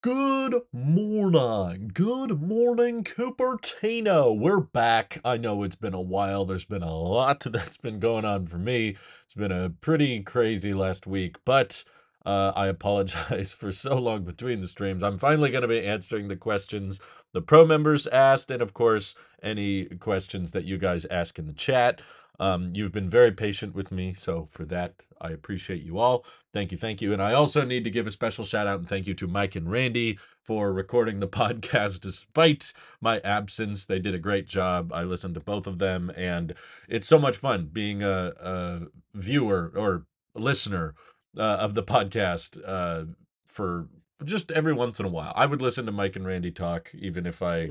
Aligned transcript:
Good 0.00 0.54
morning. 0.72 1.90
Good 1.92 2.40
morning, 2.40 3.02
Cupertino. 3.02 4.38
We're 4.38 4.60
back. 4.60 5.20
I 5.24 5.38
know 5.38 5.64
it's 5.64 5.74
been 5.74 5.92
a 5.92 6.00
while. 6.00 6.44
There's 6.44 6.64
been 6.64 6.84
a 6.84 6.96
lot 6.96 7.40
that's 7.46 7.78
been 7.78 7.98
going 7.98 8.24
on 8.24 8.46
for 8.46 8.58
me. 8.58 8.96
It's 9.24 9.34
been 9.34 9.50
a 9.50 9.70
pretty 9.70 10.22
crazy 10.22 10.72
last 10.72 11.08
week, 11.08 11.38
but 11.44 11.82
uh, 12.24 12.52
I 12.54 12.66
apologize 12.68 13.52
for 13.52 13.72
so 13.72 13.98
long 13.98 14.22
between 14.22 14.60
the 14.60 14.68
streams. 14.68 15.02
I'm 15.02 15.18
finally 15.18 15.50
going 15.50 15.62
to 15.62 15.68
be 15.68 15.84
answering 15.84 16.28
the 16.28 16.36
questions 16.36 17.00
the 17.32 17.42
pro 17.42 17.66
members 17.66 18.06
asked, 18.06 18.52
and 18.52 18.62
of 18.62 18.74
course, 18.74 19.16
any 19.42 19.86
questions 19.86 20.52
that 20.52 20.64
you 20.64 20.78
guys 20.78 21.06
ask 21.06 21.40
in 21.40 21.46
the 21.48 21.52
chat. 21.52 22.00
Um, 22.40 22.72
you've 22.74 22.92
been 22.92 23.10
very 23.10 23.32
patient 23.32 23.74
with 23.74 23.90
me, 23.90 24.12
so 24.12 24.46
for 24.50 24.64
that, 24.66 25.04
I 25.20 25.30
appreciate 25.30 25.82
you 25.82 25.98
all. 25.98 26.24
Thank 26.52 26.70
you, 26.70 26.78
thank 26.78 27.02
you. 27.02 27.12
And 27.12 27.20
I 27.20 27.32
also 27.32 27.64
need 27.64 27.84
to 27.84 27.90
give 27.90 28.06
a 28.06 28.12
special 28.12 28.44
shout 28.44 28.66
out 28.66 28.78
and 28.78 28.88
thank 28.88 29.06
you 29.06 29.14
to 29.14 29.26
Mike 29.26 29.56
and 29.56 29.70
Randy 29.70 30.18
for 30.44 30.72
recording 30.72 31.18
the 31.18 31.28
podcast 31.40 32.00
despite 32.00 32.72
my 33.00 33.18
absence. 33.20 33.84
They 33.84 33.98
did 33.98 34.14
a 34.14 34.20
great 34.20 34.46
job. 34.46 34.92
I 34.92 35.02
listened 35.02 35.34
to 35.34 35.40
both 35.40 35.66
of 35.66 35.78
them, 35.78 36.12
and 36.16 36.54
it's 36.88 37.08
so 37.08 37.18
much 37.18 37.36
fun 37.36 37.70
being 37.72 38.02
a, 38.02 38.32
a 38.40 38.80
viewer 39.14 39.72
or 39.74 40.06
listener 40.34 40.94
uh, 41.36 41.42
of 41.42 41.74
the 41.74 41.82
podcast 41.82 42.60
uh, 42.64 43.04
for 43.46 43.88
just 44.24 44.50
every 44.52 44.72
once 44.72 45.00
in 45.00 45.06
a 45.06 45.10
while. 45.10 45.32
I 45.34 45.46
would 45.46 45.62
listen 45.62 45.86
to 45.86 45.92
Mike 45.92 46.16
and 46.16 46.26
Randy 46.26 46.50
talk, 46.50 46.92
even 46.94 47.26
if 47.26 47.42
I, 47.42 47.70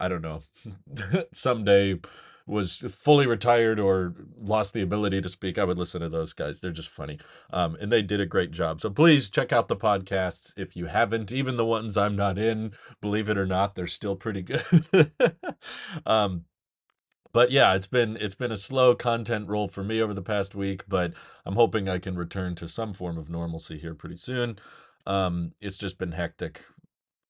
I 0.00 0.08
don't 0.08 0.22
know, 0.22 0.42
someday 1.32 2.00
was 2.46 2.76
fully 2.76 3.26
retired 3.26 3.80
or 3.80 4.14
lost 4.36 4.72
the 4.72 4.82
ability 4.82 5.20
to 5.20 5.28
speak, 5.28 5.58
I 5.58 5.64
would 5.64 5.78
listen 5.78 6.00
to 6.00 6.08
those 6.08 6.32
guys. 6.32 6.60
They're 6.60 6.70
just 6.70 6.88
funny. 6.88 7.18
Um, 7.52 7.76
and 7.80 7.90
they 7.90 8.02
did 8.02 8.20
a 8.20 8.26
great 8.26 8.52
job. 8.52 8.80
So 8.80 8.88
please 8.88 9.28
check 9.30 9.52
out 9.52 9.66
the 9.66 9.76
podcasts 9.76 10.52
if 10.56 10.76
you 10.76 10.86
haven't, 10.86 11.32
even 11.32 11.56
the 11.56 11.66
ones 11.66 11.96
I'm 11.96 12.14
not 12.14 12.38
in. 12.38 12.72
Believe 13.00 13.28
it 13.28 13.38
or 13.38 13.46
not, 13.46 13.74
they're 13.74 13.88
still 13.88 14.14
pretty 14.14 14.42
good. 14.42 14.62
um, 16.06 16.44
but 17.32 17.50
yeah, 17.50 17.74
it's 17.74 17.88
been 17.88 18.16
it's 18.16 18.34
been 18.34 18.52
a 18.52 18.56
slow 18.56 18.94
content 18.94 19.48
roll 19.48 19.68
for 19.68 19.84
me 19.84 20.00
over 20.00 20.14
the 20.14 20.22
past 20.22 20.54
week, 20.54 20.84
but 20.88 21.12
I'm 21.44 21.54
hoping 21.54 21.88
I 21.88 21.98
can 21.98 22.16
return 22.16 22.54
to 22.54 22.68
some 22.68 22.94
form 22.94 23.18
of 23.18 23.28
normalcy 23.28 23.76
here 23.76 23.94
pretty 23.94 24.16
soon. 24.16 24.58
Um, 25.04 25.52
it's 25.60 25.76
just 25.76 25.98
been 25.98 26.12
hectic 26.12 26.64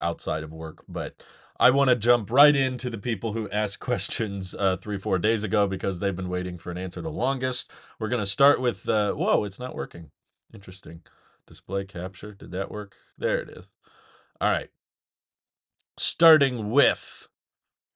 outside 0.01 0.42
of 0.45 0.53
work, 0.53 0.84
but 0.86 1.23
I 1.59 1.71
want 1.71 1.91
to 1.91 1.97
jump 1.97 2.31
right 2.31 2.55
into 2.55 2.91
the 2.91 2.99
people 2.99 3.33
who 3.33 3.51
asked 3.51 3.81
questions 3.81 4.55
uh, 4.55 4.77
three, 4.77 4.99
four 4.99 5.19
days 5.19 5.45
ago 5.45 5.67
because 5.67 5.98
they've 5.98 6.15
been 6.15 6.29
waiting 6.29 6.59
for 6.59 6.71
an 6.71 6.79
answer 6.79 7.01
the 7.01 7.11
longest. 7.11 7.71
We're 7.98 8.09
going 8.09 8.23
to 8.23 8.27
start 8.27 8.61
with, 8.61 8.89
uh, 8.89 9.13
whoa, 9.15 9.45
it's 9.45 9.59
not 9.59 9.75
working. 9.75 10.11
Interesting. 10.53 11.03
Display 11.47 11.85
capture. 11.85 12.33
Did 12.33 12.51
that 12.53 12.71
work? 12.71 12.97
There 13.17 13.41
it 13.41 13.48
is. 13.48 13.73
All 14.41 14.51
right. 14.51 14.71
Starting 15.97 16.71
with 16.71 17.29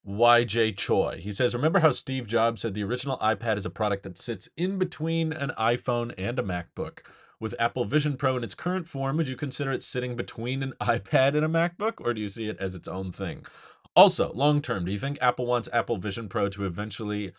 YJ 0.07 0.77
Choi. 0.77 1.19
He 1.21 1.31
says, 1.31 1.53
Remember 1.53 1.79
how 1.79 1.91
Steve 1.91 2.25
Jobs 2.27 2.61
said 2.61 2.73
the 2.73 2.83
original 2.83 3.17
iPad 3.19 3.57
is 3.57 3.65
a 3.65 3.69
product 3.69 4.03
that 4.03 4.17
sits 4.17 4.49
in 4.57 4.79
between 4.79 5.31
an 5.31 5.51
iPhone 5.59 6.13
and 6.17 6.39
a 6.39 6.43
MacBook? 6.43 7.01
With 7.41 7.55
Apple 7.57 7.85
Vision 7.85 8.17
Pro 8.17 8.37
in 8.37 8.43
its 8.43 8.53
current 8.53 8.87
form, 8.87 9.17
would 9.17 9.27
you 9.27 9.35
consider 9.35 9.71
it 9.71 9.81
sitting 9.81 10.15
between 10.15 10.61
an 10.61 10.73
iPad 10.81 11.35
and 11.35 11.43
a 11.43 11.47
MacBook, 11.47 11.93
or 11.99 12.13
do 12.13 12.21
you 12.21 12.29
see 12.29 12.47
it 12.47 12.59
as 12.59 12.75
its 12.75 12.87
own 12.87 13.11
thing? 13.11 13.47
Also, 13.95 14.31
long 14.33 14.61
term, 14.61 14.85
do 14.85 14.91
you 14.91 14.99
think 14.99 15.17
Apple 15.21 15.47
wants 15.47 15.67
Apple 15.73 15.97
Vision 15.97 16.29
Pro 16.29 16.49
to 16.49 16.65
eventually 16.65 17.33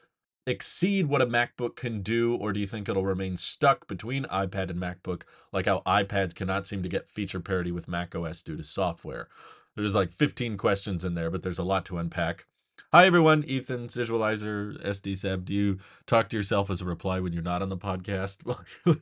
exceed 0.45 1.06
what 1.06 1.23
a 1.23 1.27
MacBook 1.27 1.77
can 1.77 2.03
do, 2.03 2.34
or 2.34 2.53
do 2.53 2.58
you 2.58 2.67
think 2.67 2.89
it'll 2.89 3.06
remain 3.06 3.36
stuck 3.36 3.86
between 3.86 4.25
iPad 4.25 4.70
and 4.70 4.80
MacBook, 4.80 5.23
like 5.53 5.67
how 5.67 5.83
iPads 5.86 6.34
cannot 6.34 6.67
seem 6.67 6.83
to 6.83 6.89
get 6.89 7.08
feature 7.08 7.39
parity 7.39 7.70
with 7.70 7.86
macOS 7.86 8.42
due 8.42 8.56
to 8.56 8.64
software? 8.64 9.28
There's 9.77 9.95
like 9.95 10.12
15 10.12 10.56
questions 10.56 11.05
in 11.05 11.14
there, 11.14 11.30
but 11.30 11.45
there's 11.45 11.61
a 11.61 11.64
lot 11.64 11.86
to 11.86 11.98
unpack. 11.98 12.47
Hi 12.95 13.07
everyone, 13.07 13.43
Ethan, 13.45 13.89
Visualizer, 13.89 14.79
SD 14.85 15.17
Seb. 15.17 15.47
Do 15.47 15.55
you 15.55 15.79
talk 16.05 16.29
to 16.29 16.36
yourself 16.36 16.69
as 16.69 16.83
a 16.83 16.85
reply 16.85 17.20
when 17.20 17.33
you're 17.33 17.42
not 17.42 17.63
on 17.63 17.70
the 17.70 17.77
podcast? 17.79 18.45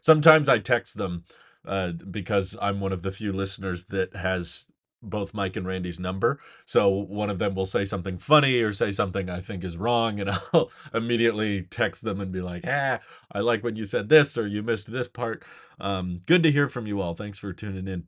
Sometimes 0.00 0.48
I 0.48 0.60
text 0.60 0.96
them 0.96 1.24
uh, 1.66 1.90
because 1.90 2.56
I'm 2.62 2.78
one 2.78 2.92
of 2.92 3.02
the 3.02 3.10
few 3.10 3.32
listeners 3.32 3.86
that 3.86 4.14
has 4.14 4.68
both 5.02 5.34
Mike 5.34 5.56
and 5.56 5.66
Randy's 5.66 5.98
number. 5.98 6.38
So 6.66 6.88
one 6.88 7.30
of 7.30 7.40
them 7.40 7.56
will 7.56 7.66
say 7.66 7.84
something 7.84 8.16
funny 8.16 8.60
or 8.60 8.72
say 8.72 8.92
something 8.92 9.28
I 9.28 9.40
think 9.40 9.64
is 9.64 9.76
wrong, 9.76 10.20
and 10.20 10.30
I'll 10.52 10.70
immediately 10.94 11.62
text 11.62 12.04
them 12.04 12.20
and 12.20 12.30
be 12.30 12.42
like, 12.42 12.62
"Ah, 12.64 13.00
I 13.32 13.40
like 13.40 13.64
when 13.64 13.74
you 13.74 13.84
said 13.84 14.08
this 14.08 14.38
or 14.38 14.46
you 14.46 14.62
missed 14.62 14.92
this 14.92 15.08
part." 15.08 15.42
Um, 15.80 16.20
good 16.26 16.44
to 16.44 16.52
hear 16.52 16.68
from 16.68 16.86
you 16.86 17.00
all. 17.00 17.14
Thanks 17.14 17.40
for 17.40 17.52
tuning 17.52 17.88
in. 17.88 18.04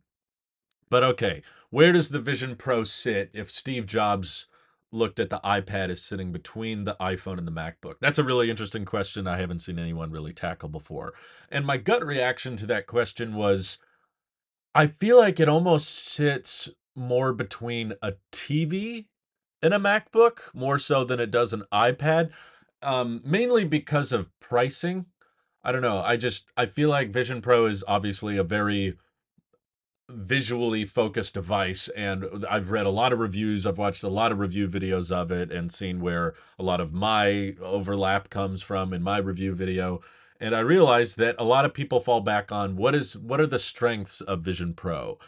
But 0.91 1.03
okay, 1.03 1.43
where 1.71 1.91
does 1.91 2.11
the 2.11 2.21
Vision 2.21 2.55
Pro 2.55 2.84
sit 2.84 3.31
if 3.33 3.50
Steve 3.50 3.87
Jobs 3.87 4.47
looked 4.94 5.21
at 5.21 5.28
the 5.28 5.41
iPad 5.44 5.91
as 5.91 6.00
sitting 6.00 6.32
between 6.32 6.84
the 6.84 6.97
iPhone 7.00 7.38
and 7.38 7.47
the 7.47 7.53
MacBook? 7.53 7.97
That's 8.00 8.19
a 8.19 8.25
really 8.25 8.49
interesting 8.49 8.84
question 8.84 9.27
I 9.27 9.38
haven't 9.38 9.59
seen 9.59 9.78
anyone 9.78 10.10
really 10.10 10.32
tackle 10.32 10.69
before. 10.69 11.15
And 11.50 11.66
my 11.66 11.77
gut 11.77 12.05
reaction 12.05 12.56
to 12.56 12.66
that 12.66 12.87
question 12.87 13.34
was 13.34 13.78
I 14.75 14.87
feel 14.87 15.19
like 15.19 15.41
it 15.41 15.49
almost 15.49 15.88
sits 15.88 16.71
more 16.97 17.32
between 17.32 17.94
a 18.03 18.15
TV 18.32 19.06
and 19.62 19.75
a 19.75 19.78
MacBook, 19.78 20.55
more 20.55 20.78
so 20.78 21.05
than 21.05 21.21
it 21.21 21.31
does 21.31 21.53
an 21.53 21.65
iPad, 21.72 22.31
um, 22.82 23.21
mainly 23.25 23.65
because 23.65 24.12
of 24.12 24.28
pricing. 24.41 25.06
I 25.62 25.72
don't 25.72 25.82
know. 25.82 25.99
I 25.99 26.16
just 26.16 26.47
I 26.56 26.66
feel 26.66 26.91
like 26.91 27.11
Vision 27.11 27.41
Pro 27.41 27.66
is 27.66 27.82
obviously 27.88 28.37
a 28.37 28.44
very 28.44 28.99
visually 30.09 30.84
focused 30.84 31.34
device 31.34 31.88
and 31.88 32.44
I've 32.48 32.70
read 32.70 32.87
a 32.87 32.91
lot 32.91 33.12
of 33.12 33.19
reviews, 33.19 33.66
I've 33.66 33.78
watched 33.78 34.04
a 34.04 34.09
lot 34.09 34.32
of 34.32 34.38
review 34.38 34.69
videos 34.69 35.10
of 35.10 35.32
it 35.32 35.50
and 35.50 35.72
seen 35.72 36.00
where 36.00 36.34
a 36.59 36.62
lot 36.62 36.81
of 36.81 36.92
my 36.92 37.54
overlap 37.60 38.28
comes 38.28 38.62
from 38.62 38.93
in 38.93 39.03
my 39.03 39.19
review 39.19 39.54
video 39.54 40.00
and 40.41 40.54
I 40.54 40.60
realized 40.60 41.16
that 41.19 41.37
a 41.38 41.44
lot 41.44 41.64
of 41.64 41.72
people 41.72 42.00
fall 42.00 42.20
back 42.20 42.53
on 42.53 42.76
what 42.76 42.94
is 42.94 43.16
what 43.16 43.41
are 43.41 43.47
the 43.47 43.59
strengths 43.59 44.20
of 44.20 44.43
Vision 44.43 44.75
Pro. 44.75 45.19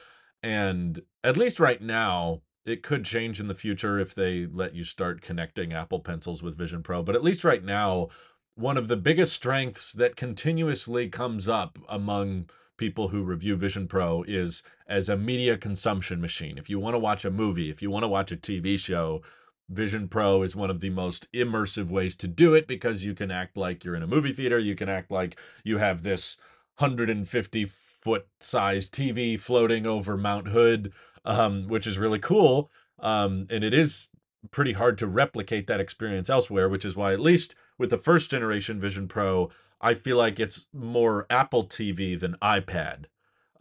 And 0.42 1.03
at 1.25 1.36
least 1.36 1.60
right 1.60 1.81
now, 1.81 2.42
it 2.65 2.82
could 2.82 3.04
change 3.04 3.41
in 3.41 3.48
the 3.48 3.54
future 3.54 3.98
if 3.98 4.15
they 4.15 4.47
let 4.47 4.75
you 4.75 4.84
start 4.84 5.22
connecting 5.22 5.72
Apple 5.72 6.00
Pencils 6.00 6.42
with 6.42 6.59
Vision 6.59 6.82
Pro, 6.82 7.03
but 7.03 7.15
at 7.15 7.22
least 7.22 7.44
right 7.44 7.65
now, 7.65 8.09
one 8.56 8.76
of 8.76 8.88
the 8.88 8.97
biggest 8.97 9.32
strengths 9.32 9.92
that 9.92 10.16
continuously 10.16 11.09
comes 11.09 11.48
up 11.48 11.78
among 11.88 12.50
people 12.76 13.09
who 13.09 13.22
review 13.22 13.56
Vision 13.56 13.88
Pro 13.88 14.22
is 14.25 14.62
as 14.87 15.09
a 15.09 15.16
media 15.16 15.56
consumption 15.56 16.20
machine. 16.20 16.59
If 16.59 16.70
you 16.70 16.78
want 16.78 16.94
to 16.94 16.98
watch 16.98 17.25
a 17.25 17.31
movie, 17.31 17.70
if 17.70 17.82
you 17.82 17.91
want 17.91 18.04
to 18.04 18.09
watch 18.09 18.32
a 18.32 18.37
TV 18.37 18.78
show, 18.78 19.22
Vision 19.69 20.09
Pro 20.09 20.42
is 20.42 20.54
one 20.54 20.70
of 20.70 20.81
the 20.81 20.91
most 20.91 21.31
immersive 21.32 21.91
ways 21.91 22.16
to 22.16 22.28
do 22.28 22.54
it 22.54 22.66
because 22.66 23.04
you 23.04 23.15
can 23.15 23.31
act 23.31 23.56
like 23.56 23.84
you're 23.84 23.97
in 23.97 24.03
a 24.03 24.06
movie 24.06 24.32
theater. 24.32 24.59
You 24.59 24.76
can 24.76 24.88
act 24.88 25.10
like 25.10 25.38
you 25.65 25.78
have 25.78 26.03
this 26.03 26.36
150 26.78 27.65
foot 27.65 28.26
size 28.38 28.88
TV 28.88 29.38
floating 29.38 29.86
over 29.86 30.16
Mount 30.16 30.48
Hood, 30.48 30.92
um, 31.25 31.66
which 31.66 31.86
is 31.86 31.98
really 31.98 32.20
cool. 32.20 32.70
Um, 33.00 33.47
and 33.50 33.65
it 33.65 33.75
is 33.75 34.10
pretty 34.53 34.75
hard 34.75 34.98
to 34.98 35.06
replicate 35.06 35.66
that 35.66 35.81
experience 35.81 36.31
elsewhere, 36.31 36.69
which 36.69 36.84
is 36.84 36.94
why, 36.94 37.12
at 37.12 37.20
least 37.20 37.56
with 37.78 37.91
the 37.91 37.98
first 37.98 38.31
generation 38.31 38.81
Vision 38.81 39.09
Pro, 39.09 39.50
I 39.86 39.94
feel 39.94 40.16
like 40.16 40.41
it's 40.41 40.66
more 40.72 41.26
Apple 41.30 41.64
TV 41.64 42.19
than 42.19 42.34
iPad. 42.42 43.04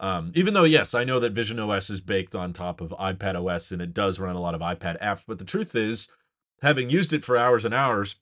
Um, 0.00 0.32
even 0.34 0.54
though, 0.54 0.64
yes, 0.64 0.92
I 0.92 1.04
know 1.04 1.20
that 1.20 1.30
Vision 1.30 1.60
OS 1.60 1.88
is 1.88 2.00
baked 2.00 2.34
on 2.34 2.52
top 2.52 2.80
of 2.80 2.90
iPad 2.90 3.36
OS 3.36 3.70
and 3.70 3.80
it 3.80 3.94
does 3.94 4.18
run 4.18 4.34
a 4.34 4.40
lot 4.40 4.56
of 4.56 4.60
iPad 4.60 5.00
apps, 5.00 5.22
but 5.24 5.38
the 5.38 5.44
truth 5.44 5.76
is, 5.76 6.08
having 6.62 6.90
used 6.90 7.12
it 7.12 7.24
for 7.24 7.36
hours 7.36 7.64
and 7.64 7.72
hours, 7.72 8.16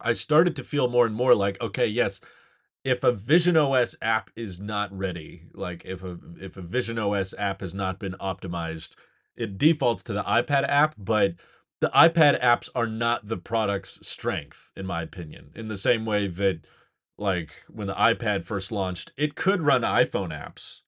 I 0.00 0.12
started 0.12 0.56
to 0.56 0.64
feel 0.64 0.88
more 0.88 1.06
and 1.06 1.14
more 1.14 1.36
like, 1.36 1.60
okay, 1.62 1.86
yes, 1.86 2.20
if 2.82 3.04
a 3.04 3.12
Vision 3.12 3.56
OS 3.56 3.94
app 4.02 4.30
is 4.34 4.58
not 4.58 4.92
ready, 4.92 5.44
like 5.54 5.84
if 5.84 6.02
a 6.02 6.18
if 6.40 6.56
a 6.56 6.62
Vision 6.62 6.98
OS 6.98 7.32
app 7.38 7.60
has 7.60 7.76
not 7.76 8.00
been 8.00 8.14
optimized, 8.14 8.96
it 9.36 9.56
defaults 9.56 10.02
to 10.02 10.12
the 10.14 10.24
iPad 10.24 10.68
app, 10.68 10.96
but 10.98 11.34
the 11.80 11.92
iPad 11.94 12.42
apps 12.42 12.68
are 12.74 12.88
not 12.88 13.28
the 13.28 13.36
product's 13.36 14.04
strength, 14.04 14.72
in 14.76 14.84
my 14.84 15.02
opinion. 15.02 15.52
In 15.54 15.68
the 15.68 15.76
same 15.76 16.04
way 16.04 16.26
that 16.26 16.66
like 17.16 17.50
when 17.68 17.86
the 17.86 17.94
iPad 17.94 18.44
first 18.44 18.72
launched, 18.72 19.12
it 19.16 19.34
could 19.34 19.62
run 19.62 19.82
iPhone 19.82 20.30
apps, 20.30 20.82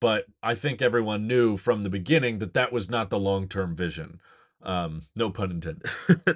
but 0.00 0.26
I 0.42 0.54
think 0.54 0.82
everyone 0.82 1.26
knew 1.26 1.56
from 1.56 1.82
the 1.82 1.90
beginning 1.90 2.38
that 2.38 2.54
that 2.54 2.72
was 2.72 2.90
not 2.90 3.10
the 3.10 3.18
long-term 3.18 3.76
vision. 3.76 4.20
Um, 4.62 5.06
no 5.14 5.30
pun 5.30 5.50
intended. 5.50 5.86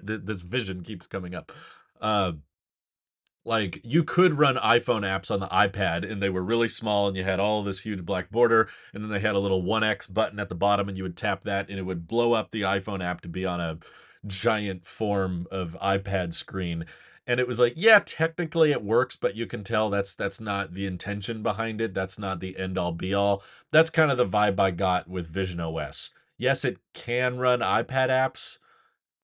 this 0.27 0.43
vision 0.43 0.83
keeps 0.83 1.07
coming 1.07 1.35
up. 1.35 1.53
Uh, 2.01 2.33
like 3.45 3.81
you 3.85 4.03
could 4.03 4.39
run 4.39 4.57
iPhone 4.57 5.03
apps 5.03 5.31
on 5.31 5.41
the 5.41 5.49
iPad 5.49 6.11
and 6.11 6.23
they 6.23 6.31
were 6.31 6.43
really 6.43 6.69
small 6.69 7.09
and 7.09 7.17
you 7.17 7.25
had 7.25 7.41
all 7.41 7.63
this 7.63 7.81
huge 7.81 8.05
black 8.05 8.31
border 8.31 8.69
and 8.93 9.03
then 9.03 9.11
they 9.11 9.21
had 9.21 9.35
a 9.35 9.39
little 9.39 9.63
1x 9.63 10.13
button 10.13 10.41
at 10.41 10.49
the 10.49 10.55
bottom 10.55 10.89
and 10.89 10.97
you 10.97 11.03
would 11.03 11.17
tap 11.17 11.45
that 11.45 11.69
and 11.69 11.79
it 11.79 11.83
would 11.83 12.07
blow 12.07 12.33
up 12.33 12.51
the 12.51 12.63
iPhone 12.63 13.05
app 13.05 13.21
to 13.21 13.29
be 13.29 13.45
on 13.45 13.61
a 13.61 13.79
giant 14.27 14.87
form 14.87 15.47
of 15.51 15.77
iPad 15.83 16.33
screen 16.33 16.87
and 17.27 17.41
it 17.41 17.49
was 17.49 17.59
like, 17.59 17.75
yeah, 17.77 18.01
technically 18.05 18.71
it 18.71 18.83
works, 18.83 19.17
but 19.17 19.35
you 19.35 19.47
can 19.47 19.65
tell 19.65 19.89
that's 19.91 20.15
that's 20.15 20.41
not 20.41 20.75
the 20.75 20.87
intention 20.87 21.43
behind 21.43 21.81
it. 21.81 21.95
That's 21.95 22.19
not 22.19 22.41
the 22.41 22.59
end 22.59 22.77
all 22.77 22.93
be 22.93 23.15
all. 23.15 23.43
That's 23.71 23.91
kind 23.91 24.11
of 24.11 24.19
the 24.19 24.27
vibe 24.27 24.61
I 24.61 24.71
got 24.71 25.09
with 25.09 25.27
Vision 25.27 25.61
OS. 25.61 26.11
Yes, 26.37 26.65
it 26.65 26.79
can 26.93 27.39
run 27.39 27.61
iPad 27.61 28.09
apps, 28.09 28.59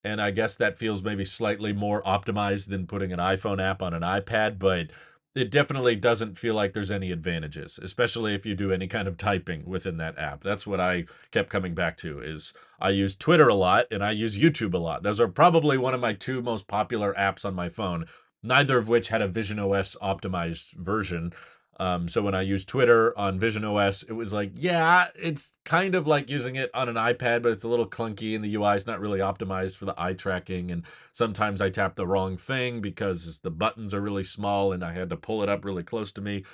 and 0.02 0.20
I 0.20 0.30
guess 0.30 0.56
that 0.56 0.78
feels 0.78 1.02
maybe 1.02 1.24
slightly 1.24 1.72
more 1.72 2.02
optimized 2.02 2.68
than 2.68 2.86
putting 2.86 3.12
an 3.12 3.18
iPhone 3.18 3.60
app 3.60 3.82
on 3.82 3.92
an 3.92 4.02
iPad, 4.02 4.58
but 4.58 4.90
it 5.34 5.50
definitely 5.50 5.94
doesn't 5.94 6.38
feel 6.38 6.54
like 6.54 6.72
there's 6.72 6.90
any 6.90 7.12
advantages, 7.12 7.78
especially 7.80 8.34
if 8.34 8.44
you 8.44 8.54
do 8.54 8.72
any 8.72 8.88
kind 8.88 9.06
of 9.06 9.16
typing 9.16 9.64
within 9.64 9.96
that 9.98 10.18
app. 10.18 10.42
That's 10.42 10.66
what 10.66 10.80
I 10.80 11.04
kept 11.30 11.50
coming 11.50 11.74
back 11.74 11.96
to 11.98 12.18
is 12.20 12.52
I 12.80 12.90
use 12.90 13.14
Twitter 13.14 13.48
a 13.48 13.54
lot 13.54 13.86
and 13.92 14.04
I 14.04 14.10
use 14.10 14.38
YouTube 14.38 14.74
a 14.74 14.78
lot. 14.78 15.04
Those 15.04 15.20
are 15.20 15.28
probably 15.28 15.78
one 15.78 15.94
of 15.94 16.00
my 16.00 16.14
two 16.14 16.42
most 16.42 16.66
popular 16.66 17.14
apps 17.14 17.44
on 17.44 17.54
my 17.54 17.68
phone, 17.68 18.06
neither 18.42 18.76
of 18.76 18.88
which 18.88 19.08
had 19.08 19.22
a 19.22 19.28
Vision 19.28 19.60
OS 19.60 19.96
optimized 20.02 20.74
version. 20.74 21.32
Um, 21.80 22.08
so 22.08 22.20
when 22.20 22.34
I 22.34 22.42
used 22.42 22.68
Twitter 22.68 23.18
on 23.18 23.40
Vision 23.40 23.64
OS, 23.64 24.02
it 24.02 24.12
was 24.12 24.34
like, 24.34 24.52
yeah, 24.54 25.06
it's 25.14 25.58
kind 25.64 25.94
of 25.94 26.06
like 26.06 26.28
using 26.28 26.56
it 26.56 26.68
on 26.74 26.90
an 26.90 26.96
iPad, 26.96 27.42
but 27.42 27.52
it's 27.52 27.64
a 27.64 27.68
little 27.68 27.88
clunky 27.88 28.34
and 28.34 28.44
the 28.44 28.54
UI 28.54 28.76
is 28.76 28.86
not 28.86 29.00
really 29.00 29.20
optimized 29.20 29.76
for 29.78 29.86
the 29.86 29.94
eye 29.96 30.12
tracking. 30.12 30.70
And 30.70 30.84
sometimes 31.10 31.62
I 31.62 31.70
tap 31.70 31.96
the 31.96 32.06
wrong 32.06 32.36
thing 32.36 32.82
because 32.82 33.40
the 33.40 33.50
buttons 33.50 33.94
are 33.94 34.00
really 34.02 34.22
small 34.24 34.74
and 34.74 34.84
I 34.84 34.92
had 34.92 35.08
to 35.08 35.16
pull 35.16 35.42
it 35.42 35.48
up 35.48 35.64
really 35.64 35.82
close 35.82 36.12
to 36.12 36.20
me. 36.20 36.44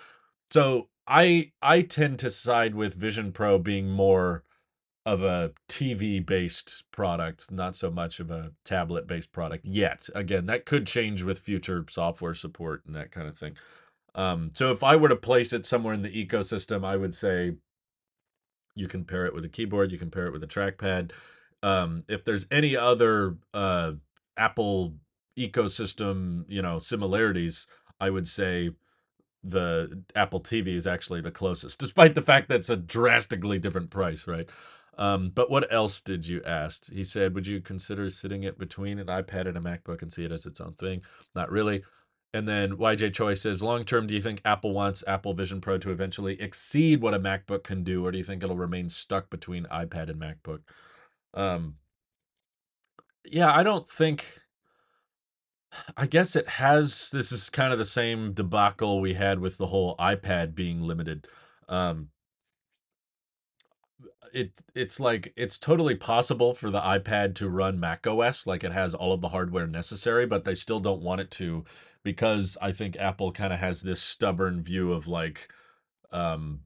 So 0.53 0.91
I 1.09 1.51
I 1.61 1.83
tend 1.83 2.21
to 2.21 2.31
side 2.31 2.77
with 2.77 2.95
Vision 2.95 3.33
Pro 3.33 3.59
being 3.59 3.91
more 3.91 4.45
of 5.05 5.25
a 5.25 5.53
TV 5.69 6.25
based 6.25 6.85
product, 6.93 7.51
not 7.51 7.75
so 7.75 7.91
much 7.91 8.21
of 8.21 8.31
a 8.31 8.53
tablet 8.65 9.09
based 9.09 9.33
product 9.33 9.65
yet. 9.65 10.09
Again, 10.15 10.47
that 10.47 10.67
could 10.67 10.87
change 10.87 11.25
with 11.25 11.41
future 11.41 11.85
software 11.89 12.35
support 12.35 12.85
and 12.87 12.95
that 12.95 13.11
kind 13.11 13.27
of 13.27 13.37
thing. 13.37 13.57
Um, 14.17 14.51
so 14.55 14.73
if 14.73 14.83
I 14.83 14.97
were 14.97 15.11
to 15.11 15.17
place 15.17 15.53
it 15.53 15.67
somewhere 15.67 15.95
in 15.95 16.03
the 16.03 16.27
ecosystem, 16.27 16.85
I 16.85 16.97
would 16.97 17.15
say 17.15 17.53
you 18.75 18.89
can 18.89 19.05
pair 19.05 19.27
it 19.27 19.35
with 19.35 19.45
a 19.45 19.49
keyboard, 19.49 19.93
you 19.93 19.99
can 19.99 20.11
pair 20.11 20.27
it 20.27 20.33
with 20.33 20.43
a 20.43 20.49
trackpad. 20.49 21.13
Um, 21.63 22.03
if 22.09 22.25
there's 22.25 22.47
any 22.51 22.77
other 22.77 23.37
uh, 23.55 23.93
Apple 24.37 24.95
ecosystem, 25.39 26.45
you 26.49 26.63
know, 26.63 26.79
similarities, 26.79 27.67
I 28.01 28.11
would 28.11 28.27
say 28.27 28.71
the 29.45 30.03
Apple 30.15 30.41
TV 30.41 30.69
is 30.69 30.87
actually 30.87 31.21
the 31.21 31.31
closest, 31.31 31.79
despite 31.79 32.15
the 32.15 32.23
fact 32.23 32.49
that 32.49 32.57
it's 32.57 32.71
a 32.71 32.77
drastically 32.77 33.59
different 33.59 33.91
price, 33.91 34.27
right? 34.27 34.49
Um, 34.99 35.31
but 35.35 35.51
what 35.51 35.71
else 35.73 36.01
did 36.01 36.27
you 36.27 36.43
ask? 36.45 36.91
He 36.91 37.05
said, 37.05 37.35
Would 37.35 37.47
you 37.47 37.61
consider 37.61 38.11
sitting 38.11 38.45
it 38.45 38.59
between 38.59 38.99
an 38.99 39.09
iPad 39.09 39.47
and 39.47 39.57
a 39.57 39.61
MacBook 39.61 40.01
and 40.03 40.13
see 40.13 40.25
it 40.25 40.33
as 40.33 40.47
its 40.47 40.61
own 40.61 40.73
thing? 40.75 41.03
Not 41.35 41.51
really. 41.51 41.85
And 42.37 42.47
then 42.47 42.77
YJ 42.77 43.15
Choi 43.15 43.33
says, 43.33 43.63
long 43.63 43.87
term, 43.87 44.07
do 44.07 44.13
you 44.13 44.21
think 44.21 44.43
Apple 44.45 44.75
wants 44.75 45.03
Apple 45.07 45.33
Vision 45.33 45.59
Pro 45.63 45.79
to 45.79 45.91
eventually 45.91 46.39
exceed 46.39 47.01
what 47.01 47.15
a 47.15 47.19
MacBook 47.19 47.65
can 47.65 47.83
do, 47.83 48.05
or 48.05 48.13
do 48.13 48.19
you 48.19 48.25
think 48.25 48.43
it'll 48.43 48.59
remain 48.59 48.91
stuck 48.91 49.31
between 49.31 49.65
iPad 49.73 50.11
and 50.11 50.21
MacBook? 50.21 50.61
Um, 51.33 51.77
yeah, 53.25 53.51
I 53.51 53.63
don't 53.63 53.89
think. 53.89 54.41
I 55.97 56.07
guess 56.07 56.37
it 56.37 56.47
has. 56.47 57.11
This 57.11 57.33
is 57.33 57.49
kind 57.49 57.73
of 57.73 57.79
the 57.79 57.87
same 57.87 58.35
debacle 58.35 59.01
we 59.01 59.15
had 59.15 59.39
with 59.39 59.57
the 59.57 59.69
whole 59.69 59.97
iPad 59.97 60.55
being 60.55 60.83
limited. 60.83 61.27
Um, 61.71 62.11
it 64.35 64.61
it's 64.75 65.01
like 65.01 65.33
it's 65.37 65.57
totally 65.57 65.95
possible 65.95 66.53
for 66.53 66.71
the 66.71 66.81
iPad 66.81 67.35
to 67.37 67.49
run 67.49 67.81
Mac 67.81 68.07
OS, 68.07 68.47
like 68.47 68.63
it 68.63 68.73
has 68.73 68.95
all 68.95 69.15
of 69.15 69.23
the 69.23 69.31
hardware 69.31 69.67
necessary, 69.67 70.27
but 70.27 70.45
they 70.45 70.55
still 70.55 70.81
don't 70.81 71.01
want 71.01 71.23
it 71.23 71.31
to 71.31 71.65
because 72.07 72.57
I 72.63 72.71
think 72.71 72.97
Apple 72.97 73.33
kind 73.33 73.53
of 73.53 73.59
has 73.59 73.83
this 73.83 74.01
stubborn 74.01 74.63
view 74.63 74.93
of 74.93 75.09
like 75.09 75.49
um 76.13 76.61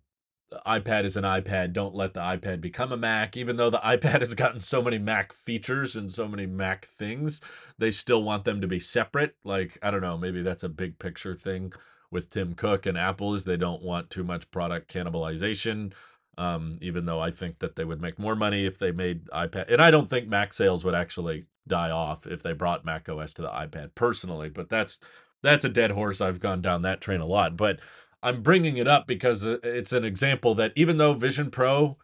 iPad 0.67 1.05
is 1.05 1.17
an 1.17 1.25
iPad. 1.25 1.73
Don't 1.73 1.95
let 1.95 2.13
the 2.13 2.21
iPad 2.21 2.61
become 2.61 2.93
a 2.93 2.97
Mac. 2.99 3.39
Even 3.39 3.57
though 3.57 3.71
the 3.71 3.79
iPad 3.85 4.21
has 4.21 4.35
gotten 4.35 4.61
so 4.61 4.83
many 4.83 4.99
Mac 4.99 5.33
features 5.33 5.97
and 5.97 6.13
so 6.13 6.29
many 6.29 6.45
Mac 6.45 6.89
things, 6.99 7.41
they 7.79 7.91
still 7.91 8.23
want 8.23 8.45
them 8.45 8.61
to 8.61 8.67
be 8.67 8.79
separate. 8.79 9.35
Like, 9.43 9.79
I 9.83 9.91
don't 9.91 10.03
know, 10.03 10.19
maybe 10.19 10.43
that's 10.43 10.63
a 10.63 10.69
big 10.69 10.99
picture 10.99 11.33
thing 11.35 11.73
with 12.11 12.29
Tim 12.29 12.53
Cook 12.53 12.85
and 12.85 12.99
Apple 12.99 13.35
is 13.35 13.45
they 13.45 13.57
don't 13.57 13.83
want 13.83 14.11
too 14.11 14.25
much 14.25 14.51
product 14.51 14.93
cannibalization. 14.93 15.95
Um, 16.37 16.79
even 16.83 17.07
though 17.07 17.21
I 17.21 17.31
think 17.31 17.61
that 17.61 17.77
they 17.77 17.85
would 17.85 18.03
make 18.03 18.19
more 18.19 18.37
money 18.37 18.67
if 18.67 18.79
they 18.79 18.93
made 18.93 19.27
iPad, 19.31 19.71
and 19.71 19.81
I 19.81 19.91
don't 19.91 20.11
think 20.11 20.29
Mac 20.29 20.53
sales 20.53 20.85
would 20.85 20.95
actually 20.95 21.47
die 21.67 21.91
off 21.91 22.27
if 22.27 22.43
they 22.43 22.53
brought 22.53 22.85
Mac 22.85 23.09
OS 23.09 23.33
to 23.35 23.43
the 23.43 23.49
iPad 23.49 23.95
personally. 23.95 24.51
But 24.51 24.69
that's 24.69 25.01
that's 25.43 25.65
a 25.65 25.69
dead 25.69 25.93
horse. 25.93 26.21
I've 26.21 26.41
gone 26.41 26.61
down 26.61 26.83
that 26.83 27.01
train 27.01 27.21
a 27.21 27.27
lot, 27.27 27.57
but 27.57 27.81
I'm 28.23 28.43
bringing 28.43 28.77
it 28.77 28.87
up 28.87 29.07
because 29.07 29.45
uh, 29.45 29.59
it's 29.63 29.93
an 29.93 30.05
example 30.05 30.55
that 30.57 30.73
even 30.77 30.99
though 30.99 31.15
Vision 31.15 31.51
Pro 31.51 31.97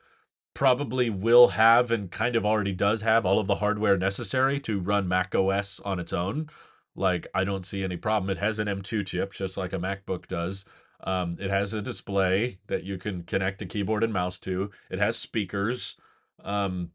probably 0.55 1.11
will 1.11 1.49
have 1.49 1.91
and 1.91 2.11
kind 2.11 2.35
of 2.35 2.47
already 2.47 2.73
does 2.73 3.03
have 3.03 3.27
all 3.27 3.39
of 3.39 3.47
the 3.47 3.57
hardware 3.57 3.99
necessary 3.99 4.59
to 4.61 4.81
run 4.81 5.07
Mac 5.07 5.35
OS 5.35 5.81
on 5.81 6.01
its 6.01 6.13
own, 6.13 6.49
like 6.95 7.27
I 7.35 7.45
don't 7.45 7.65
see 7.65 7.85
any 7.85 7.97
problem. 7.97 8.31
It 8.31 8.39
has 8.39 8.59
an 8.59 8.69
M2 8.69 9.07
chip 9.07 9.33
just 9.33 9.57
like 9.57 9.73
a 9.73 9.79
MacBook 9.79 10.27
does. 10.27 10.65
Um, 11.05 11.37
it 11.39 11.51
has 11.51 11.75
a 11.75 11.83
display 11.83 12.59
that 12.69 12.85
you 12.85 12.97
can 12.97 13.23
connect 13.23 13.61
a 13.61 13.67
keyboard 13.67 14.03
and 14.03 14.13
mouse 14.13 14.39
to. 14.41 14.71
It 14.91 14.99
has 14.99 15.19
speakers. 15.19 15.97
Um, 16.43 16.93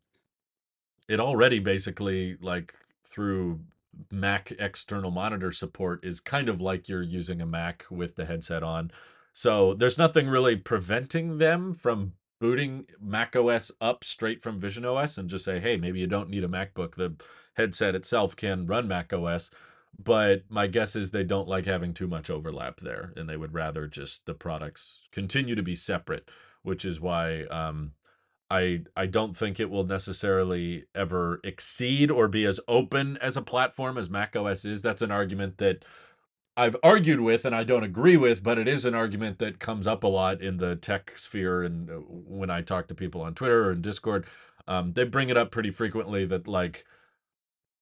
it 1.07 1.19
already 1.19 1.59
basically 1.59 2.37
like 2.41 2.73
through 3.05 3.59
Mac 4.11 4.51
external 4.59 5.11
monitor 5.11 5.51
support 5.51 6.03
is 6.03 6.19
kind 6.19 6.49
of 6.49 6.61
like 6.61 6.87
you're 6.87 7.01
using 7.01 7.41
a 7.41 7.45
Mac 7.45 7.85
with 7.89 8.15
the 8.15 8.25
headset 8.25 8.63
on. 8.63 8.91
So 9.33 9.73
there's 9.73 9.97
nothing 9.97 10.27
really 10.27 10.55
preventing 10.55 11.37
them 11.37 11.73
from 11.73 12.13
booting 12.39 12.85
Mac 12.99 13.35
OS 13.35 13.71
up 13.79 14.03
straight 14.03 14.41
from 14.41 14.59
Vision 14.59 14.83
OS 14.83 15.17
and 15.17 15.29
just 15.29 15.45
say, 15.45 15.59
hey, 15.59 15.77
maybe 15.77 15.99
you 15.99 16.07
don't 16.07 16.29
need 16.29 16.43
a 16.43 16.47
MacBook. 16.47 16.95
The 16.95 17.15
headset 17.53 17.95
itself 17.95 18.35
can 18.35 18.65
run 18.65 18.87
Mac 18.87 19.13
OS. 19.13 19.51
But 20.03 20.43
my 20.49 20.67
guess 20.67 20.95
is 20.95 21.11
they 21.11 21.23
don't 21.23 21.47
like 21.47 21.65
having 21.65 21.93
too 21.93 22.07
much 22.07 22.29
overlap 22.29 22.79
there, 22.79 23.13
and 23.15 23.29
they 23.29 23.37
would 23.37 23.53
rather 23.53 23.87
just 23.87 24.25
the 24.25 24.33
products 24.33 25.07
continue 25.11 25.53
to 25.53 25.61
be 25.61 25.75
separate, 25.75 26.29
which 26.63 26.85
is 26.85 26.99
why 26.99 27.43
um, 27.51 27.91
I 28.51 28.81
I 28.97 29.05
don't 29.05 29.35
think 29.35 29.59
it 29.59 29.69
will 29.69 29.85
necessarily 29.85 30.83
ever 30.93 31.39
exceed 31.43 32.11
or 32.11 32.27
be 32.27 32.45
as 32.45 32.59
open 32.67 33.17
as 33.17 33.37
a 33.37 33.41
platform 33.41 33.97
as 33.97 34.09
macOS 34.09 34.65
is. 34.65 34.81
That's 34.81 35.01
an 35.01 35.09
argument 35.11 35.57
that 35.59 35.85
I've 36.57 36.75
argued 36.83 37.21
with 37.21 37.45
and 37.45 37.55
I 37.55 37.63
don't 37.63 37.85
agree 37.85 38.17
with, 38.17 38.43
but 38.43 38.57
it 38.59 38.67
is 38.67 38.83
an 38.83 38.93
argument 38.93 39.39
that 39.39 39.59
comes 39.59 39.87
up 39.87 40.03
a 40.03 40.07
lot 40.07 40.41
in 40.41 40.57
the 40.57 40.75
tech 40.75 41.17
sphere 41.17 41.63
and 41.63 41.89
uh, 41.89 41.93
when 41.93 42.49
I 42.49 42.61
talk 42.61 42.87
to 42.89 42.95
people 42.95 43.21
on 43.21 43.35
Twitter 43.35 43.71
in 43.71 43.81
Discord, 43.81 44.25
um, 44.67 44.93
they 44.93 45.05
bring 45.05 45.29
it 45.29 45.37
up 45.37 45.51
pretty 45.51 45.71
frequently 45.71 46.25
that 46.25 46.45
like 46.47 46.85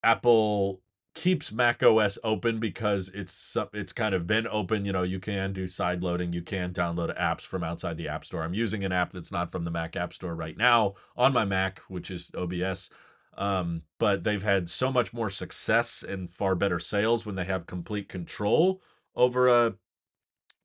Apple 0.03 0.82
keeps 1.20 1.52
Mac 1.52 1.84
OS 1.84 2.18
open 2.24 2.60
because 2.62 3.10
it's 3.10 3.58
it's 3.74 3.92
kind 3.92 4.16
of 4.16 4.26
been 4.26 4.48
open. 4.48 4.86
You 4.86 4.94
know, 4.94 5.04
you 5.04 5.20
can 5.20 5.52
do 5.52 5.68
side 5.68 6.02
loading, 6.02 6.32
you 6.32 6.42
can 6.42 6.72
download 6.72 7.14
apps 7.20 7.42
from 7.42 7.62
outside 7.62 7.98
the 7.98 8.08
App 8.08 8.24
Store. 8.24 8.42
I'm 8.42 8.54
using 8.54 8.86
an 8.86 8.94
app 8.94 9.12
that's 9.12 9.32
not 9.32 9.52
from 9.52 9.66
the 9.66 9.72
Mac 9.72 9.98
App 9.98 10.14
Store 10.14 10.34
right 10.34 10.56
now 10.56 10.94
on 11.18 11.34
my 11.34 11.44
Mac, 11.44 11.80
which 11.90 12.10
is 12.10 12.32
OBS. 12.38 12.90
Um, 13.38 13.82
but 13.98 14.24
they've 14.24 14.42
had 14.42 14.70
so 14.70 14.94
much 14.94 15.14
more 15.14 15.30
success 15.30 16.04
and 16.08 16.32
far 16.32 16.56
better 16.56 16.80
sales 16.80 17.26
when 17.26 17.36
they 17.36 17.46
have 17.46 17.68
complete 17.68 18.08
control 18.08 18.82
over 19.14 19.50
a 19.50 19.74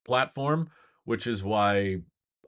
platform, 0.05 0.71
which 1.05 1.27
is 1.27 1.43
why 1.43 2.03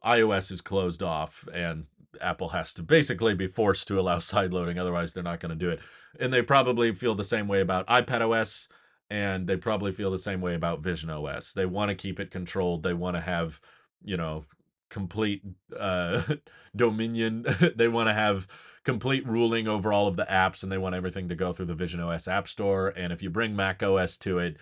iOS 0.04 0.52
is 0.52 0.60
closed 0.60 1.02
off 1.02 1.48
and 1.52 1.86
Apple 2.20 2.50
has 2.50 2.72
to 2.74 2.82
basically 2.82 3.34
be 3.34 3.46
forced 3.46 3.88
to 3.88 3.98
allow 3.98 4.18
side 4.20 4.52
loading, 4.52 4.78
otherwise 4.78 5.12
they're 5.12 5.22
not 5.22 5.40
going 5.40 5.50
to 5.50 5.56
do 5.56 5.70
it. 5.70 5.80
And 6.18 6.32
they 6.32 6.42
probably 6.42 6.94
feel 6.94 7.14
the 7.14 7.24
same 7.24 7.48
way 7.48 7.60
about 7.60 7.86
iPad 7.88 8.20
OS, 8.20 8.68
and 9.10 9.46
they 9.46 9.56
probably 9.56 9.92
feel 9.92 10.10
the 10.10 10.18
same 10.18 10.40
way 10.40 10.54
about 10.54 10.80
Vision 10.80 11.10
OS. 11.10 11.52
They 11.52 11.66
want 11.66 11.90
to 11.90 11.94
keep 11.94 12.18
it 12.18 12.30
controlled. 12.30 12.82
They 12.82 12.94
want 12.94 13.16
to 13.16 13.20
have, 13.20 13.60
you 14.02 14.16
know, 14.16 14.44
complete 14.88 15.42
uh, 15.78 16.22
dominion. 16.76 17.46
they 17.76 17.88
want 17.88 18.08
to 18.08 18.14
have 18.14 18.46
complete 18.84 19.26
ruling 19.26 19.68
over 19.68 19.92
all 19.92 20.06
of 20.06 20.16
the 20.16 20.26
apps, 20.26 20.62
and 20.62 20.70
they 20.70 20.78
want 20.78 20.94
everything 20.94 21.28
to 21.28 21.34
go 21.34 21.52
through 21.52 21.66
the 21.66 21.74
Vision 21.74 22.00
OS 22.00 22.28
App 22.28 22.48
Store. 22.48 22.88
And 22.96 23.12
if 23.12 23.22
you 23.22 23.30
bring 23.30 23.54
Mac 23.54 23.82
OS 23.82 24.16
to 24.18 24.38
it, 24.38 24.56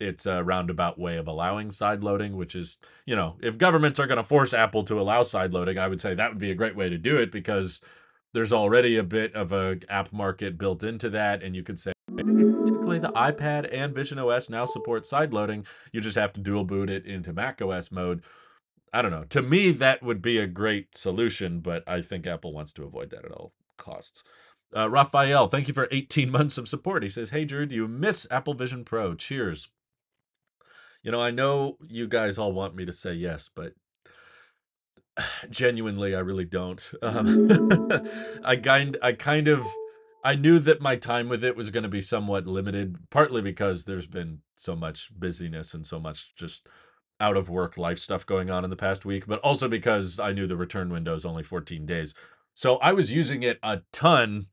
it's 0.00 0.26
a 0.26 0.42
roundabout 0.42 0.98
way 0.98 1.16
of 1.16 1.28
allowing 1.28 1.70
side 1.70 2.02
loading, 2.02 2.36
which 2.36 2.56
is, 2.56 2.78
you 3.06 3.14
know, 3.14 3.36
if 3.40 3.58
governments 3.58 4.00
are 4.00 4.06
going 4.06 4.18
to 4.18 4.24
force 4.24 4.54
Apple 4.54 4.82
to 4.84 4.98
allow 4.98 5.22
side 5.22 5.52
loading, 5.52 5.78
I 5.78 5.88
would 5.88 6.00
say 6.00 6.14
that 6.14 6.30
would 6.30 6.38
be 6.38 6.50
a 6.50 6.56
great 6.56 6.74
way 6.74 6.88
to 6.88 6.98
do 6.98 7.16
it 7.16 7.30
because 7.30 7.82
there's 8.32 8.52
already 8.52 8.96
a 8.96 9.02
bit 9.02 9.34
of 9.34 9.52
a 9.52 9.78
app 9.88 10.12
market 10.12 10.56
built 10.58 10.82
into 10.82 11.10
that, 11.10 11.42
and 11.42 11.54
you 11.54 11.62
could 11.62 11.78
say 11.78 11.92
technically 12.16 12.98
the 12.98 13.12
iPad 13.12 13.68
and 13.72 13.94
Vision 13.94 14.18
OS 14.18 14.50
now 14.50 14.64
support 14.64 15.06
side 15.06 15.32
loading. 15.32 15.66
You 15.92 16.00
just 16.00 16.16
have 16.16 16.32
to 16.34 16.40
dual 16.40 16.64
boot 16.64 16.90
it 16.90 17.06
into 17.06 17.32
Mac 17.32 17.60
OS 17.60 17.92
mode. 17.92 18.22
I 18.92 19.02
don't 19.02 19.12
know. 19.12 19.24
To 19.24 19.42
me, 19.42 19.70
that 19.72 20.02
would 20.02 20.20
be 20.20 20.38
a 20.38 20.46
great 20.46 20.96
solution, 20.96 21.60
but 21.60 21.88
I 21.88 22.02
think 22.02 22.26
Apple 22.26 22.52
wants 22.52 22.72
to 22.74 22.84
avoid 22.84 23.10
that 23.10 23.24
at 23.24 23.30
all 23.30 23.52
costs. 23.76 24.24
Uh, 24.76 24.88
Raphael, 24.88 25.48
thank 25.48 25.68
you 25.68 25.74
for 25.74 25.88
18 25.90 26.30
months 26.30 26.58
of 26.58 26.68
support. 26.68 27.02
He 27.02 27.08
says, 27.08 27.30
Hey, 27.30 27.44
Drew, 27.44 27.66
do 27.66 27.76
you 27.76 27.88
miss 27.88 28.26
Apple 28.30 28.54
Vision 28.54 28.84
Pro? 28.84 29.14
Cheers. 29.14 29.68
You 31.02 31.10
know, 31.10 31.20
I 31.20 31.30
know 31.30 31.78
you 31.88 32.06
guys 32.06 32.38
all 32.38 32.52
want 32.52 32.74
me 32.74 32.84
to 32.84 32.92
say 32.92 33.14
yes, 33.14 33.48
but 33.54 33.72
genuinely, 35.50 36.14
I 36.14 36.20
really 36.20 36.44
don't. 36.44 36.82
Um, 37.02 37.50
I 38.44 38.56
kind, 38.56 38.96
I 39.02 39.12
kind 39.12 39.48
of, 39.48 39.66
I 40.22 40.34
knew 40.34 40.58
that 40.60 40.80
my 40.80 40.96
time 40.96 41.28
with 41.28 41.42
it 41.42 41.56
was 41.56 41.70
going 41.70 41.82
to 41.82 41.88
be 41.88 42.00
somewhat 42.00 42.46
limited, 42.46 42.96
partly 43.10 43.40
because 43.42 43.84
there's 43.84 44.06
been 44.06 44.40
so 44.56 44.76
much 44.76 45.10
busyness 45.18 45.72
and 45.72 45.86
so 45.86 45.98
much 45.98 46.34
just 46.36 46.68
out 47.18 47.36
of 47.36 47.50
work 47.50 47.76
life 47.76 47.98
stuff 47.98 48.24
going 48.24 48.50
on 48.50 48.64
in 48.64 48.70
the 48.70 48.76
past 48.76 49.04
week, 49.04 49.26
but 49.26 49.40
also 49.40 49.68
because 49.68 50.18
I 50.18 50.32
knew 50.32 50.46
the 50.46 50.56
return 50.56 50.90
window 50.90 51.14
is 51.14 51.24
only 51.24 51.42
14 51.42 51.86
days. 51.86 52.14
So 52.54 52.76
I 52.76 52.92
was 52.92 53.12
using 53.12 53.42
it 53.42 53.58
a 53.62 53.80
ton 53.92 54.46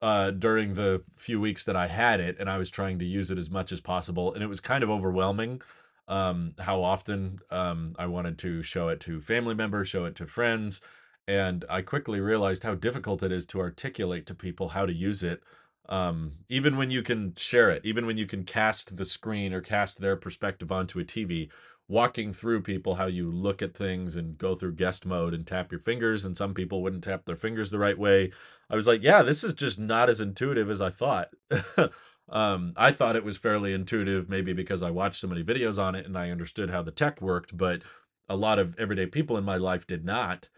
uh, 0.00 0.30
during 0.30 0.74
the 0.74 1.02
few 1.16 1.40
weeks 1.40 1.64
that 1.64 1.76
I 1.76 1.88
had 1.88 2.20
it, 2.20 2.36
and 2.38 2.48
I 2.48 2.58
was 2.58 2.70
trying 2.70 2.98
to 3.00 3.04
use 3.04 3.30
it 3.30 3.38
as 3.38 3.50
much 3.50 3.72
as 3.72 3.80
possible, 3.80 4.32
and 4.32 4.42
it 4.42 4.48
was 4.48 4.60
kind 4.60 4.84
of 4.84 4.90
overwhelming 4.90 5.60
um, 6.08 6.54
how 6.58 6.82
often 6.82 7.38
um, 7.50 7.94
I 7.98 8.06
wanted 8.06 8.38
to 8.38 8.62
show 8.62 8.88
it 8.88 9.00
to 9.00 9.20
family 9.20 9.54
members, 9.54 9.88
show 9.88 10.04
it 10.04 10.16
to 10.16 10.26
friends, 10.26 10.80
and 11.26 11.64
I 11.68 11.82
quickly 11.82 12.20
realized 12.20 12.64
how 12.64 12.74
difficult 12.74 13.22
it 13.22 13.30
is 13.30 13.46
to 13.46 13.60
articulate 13.60 14.26
to 14.26 14.34
people 14.34 14.70
how 14.70 14.86
to 14.86 14.92
use 14.92 15.22
it. 15.22 15.42
Um, 15.88 16.32
even 16.48 16.76
when 16.76 16.90
you 16.90 17.02
can 17.02 17.34
share 17.36 17.70
it, 17.70 17.82
even 17.84 18.06
when 18.06 18.18
you 18.18 18.26
can 18.26 18.44
cast 18.44 18.96
the 18.96 19.04
screen 19.04 19.52
or 19.52 19.60
cast 19.60 20.00
their 20.00 20.16
perspective 20.16 20.72
onto 20.72 20.98
a 20.98 21.04
TV, 21.04 21.48
walking 21.88 22.34
through 22.34 22.60
people 22.60 22.96
how 22.96 23.06
you 23.06 23.30
look 23.30 23.62
at 23.62 23.74
things 23.74 24.14
and 24.14 24.36
go 24.36 24.54
through 24.54 24.74
guest 24.74 25.06
mode 25.06 25.32
and 25.32 25.46
tap 25.46 25.72
your 25.72 25.80
fingers 25.80 26.24
and 26.24 26.36
some 26.36 26.52
people 26.52 26.82
wouldn't 26.82 27.02
tap 27.02 27.24
their 27.24 27.36
fingers 27.36 27.70
the 27.70 27.78
right 27.78 27.98
way 27.98 28.30
i 28.68 28.76
was 28.76 28.86
like 28.86 29.02
yeah 29.02 29.22
this 29.22 29.42
is 29.42 29.54
just 29.54 29.78
not 29.78 30.10
as 30.10 30.20
intuitive 30.20 30.70
as 30.70 30.82
i 30.82 30.90
thought 30.90 31.30
um, 32.30 32.72
i 32.76 32.90
thought 32.90 33.16
it 33.16 33.24
was 33.24 33.36
fairly 33.36 33.72
intuitive 33.72 34.28
maybe 34.28 34.52
because 34.52 34.82
i 34.82 34.90
watched 34.90 35.20
so 35.20 35.28
many 35.28 35.42
videos 35.42 35.78
on 35.78 35.94
it 35.94 36.06
and 36.06 36.16
i 36.16 36.30
understood 36.30 36.70
how 36.70 36.82
the 36.82 36.90
tech 36.90 37.20
worked 37.20 37.56
but 37.56 37.82
a 38.28 38.36
lot 38.36 38.58
of 38.58 38.78
everyday 38.78 39.06
people 39.06 39.36
in 39.36 39.44
my 39.44 39.56
life 39.56 39.86
did 39.86 40.04
not 40.04 40.48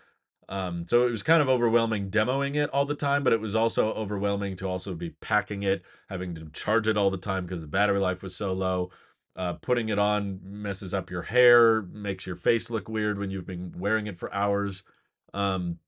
um, 0.50 0.85
so 0.85 1.07
it 1.07 1.11
was 1.12 1.23
kind 1.23 1.41
of 1.41 1.49
overwhelming 1.49 2.11
demoing 2.11 2.57
it 2.57 2.69
all 2.71 2.85
the 2.85 2.97
time, 2.97 3.23
but 3.23 3.33
it 3.33 3.41
was 3.41 3.55
also 3.55 3.93
overwhelming 3.93 4.57
to 4.57 4.67
also 4.67 4.95
be 4.95 5.11
packing 5.11 5.62
it, 5.62 5.85
having 6.09 6.35
to 6.35 6.50
charge 6.53 6.89
it 6.89 6.97
all 6.97 7.09
the 7.09 7.17
time 7.17 7.45
because 7.45 7.61
the 7.61 7.69
battery 7.69 8.00
life 8.00 8.21
was 8.21 8.35
so 8.35 8.53
low. 8.53 8.91
Uh, 9.37 9.53
putting 9.55 9.89
it 9.89 9.99
on 9.99 10.41
messes 10.43 10.93
up 10.93 11.09
your 11.09 11.23
hair, 11.23 11.83
makes 11.83 12.27
your 12.27 12.35
face 12.35 12.69
look 12.69 12.89
weird 12.89 13.17
when 13.17 13.31
you've 13.31 13.47
been 13.47 13.73
wearing 13.79 14.09
it 14.09 14.19
for 14.19 14.35
hours. 14.35 14.83
Um, 15.33 15.79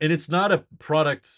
and 0.00 0.12
it's 0.12 0.28
not 0.28 0.52
a 0.52 0.64
product, 0.78 1.28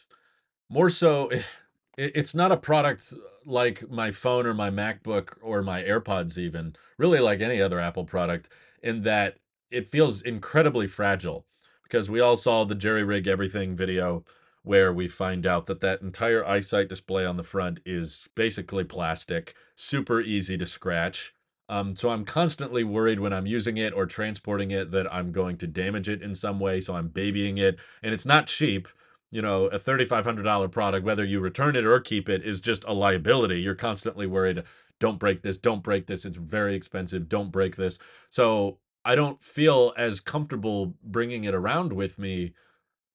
more 0.68 0.90
so, 0.90 1.30
it's 1.96 2.34
not 2.34 2.52
a 2.52 2.56
product 2.56 3.12
like 3.44 3.88
my 3.90 4.10
phone 4.10 4.46
or 4.46 4.54
my 4.54 4.70
MacBook 4.70 5.34
or 5.42 5.62
my 5.62 5.82
AirPods, 5.82 6.38
even 6.38 6.74
really 6.96 7.20
like 7.20 7.40
any 7.40 7.60
other 7.60 7.78
Apple 7.78 8.04
product, 8.04 8.48
in 8.82 9.02
that 9.02 9.36
it 9.70 9.86
feels 9.86 10.22
incredibly 10.22 10.86
fragile 10.86 11.46
because 11.82 12.10
we 12.10 12.20
all 12.20 12.36
saw 12.36 12.64
the 12.64 12.76
JerryRigEverything 12.76 13.74
video 13.74 14.24
where 14.62 14.92
we 14.92 15.08
find 15.08 15.44
out 15.44 15.66
that 15.66 15.80
that 15.80 16.00
entire 16.02 16.46
eyesight 16.46 16.88
display 16.88 17.26
on 17.26 17.36
the 17.36 17.42
front 17.42 17.80
is 17.84 18.28
basically 18.34 18.84
plastic, 18.84 19.54
super 19.74 20.20
easy 20.20 20.56
to 20.56 20.66
scratch. 20.66 21.34
Um, 21.68 21.96
so 21.96 22.10
I'm 22.10 22.24
constantly 22.24 22.84
worried 22.84 23.18
when 23.18 23.32
I'm 23.32 23.46
using 23.46 23.76
it 23.76 23.92
or 23.92 24.06
transporting 24.06 24.70
it 24.70 24.90
that 24.92 25.12
I'm 25.12 25.32
going 25.32 25.56
to 25.58 25.66
damage 25.66 26.08
it 26.08 26.22
in 26.22 26.34
some 26.34 26.60
way. 26.60 26.80
So 26.80 26.94
I'm 26.94 27.08
babying 27.08 27.58
it, 27.58 27.78
and 28.02 28.14
it's 28.14 28.26
not 28.26 28.46
cheap. 28.46 28.88
You 29.32 29.42
know, 29.42 29.64
a 29.64 29.78
$3,500 29.78 30.70
product, 30.70 31.04
whether 31.04 31.24
you 31.24 31.40
return 31.40 31.74
it 31.74 31.84
or 31.84 31.98
keep 31.98 32.28
it, 32.28 32.44
is 32.44 32.60
just 32.60 32.84
a 32.84 32.92
liability. 32.92 33.60
You're 33.60 33.74
constantly 33.74 34.26
worried, 34.26 34.62
don't 35.00 35.18
break 35.18 35.42
this, 35.42 35.58
don't 35.58 35.82
break 35.82 36.06
this. 36.06 36.24
It's 36.24 36.36
very 36.36 36.76
expensive. 36.76 37.28
Don't 37.28 37.50
break 37.50 37.74
this. 37.74 37.98
So 38.30 38.78
I 39.04 39.16
don't 39.16 39.42
feel 39.42 39.92
as 39.96 40.20
comfortable 40.20 40.94
bringing 41.02 41.42
it 41.42 41.54
around 41.54 41.92
with 41.92 42.20
me 42.20 42.52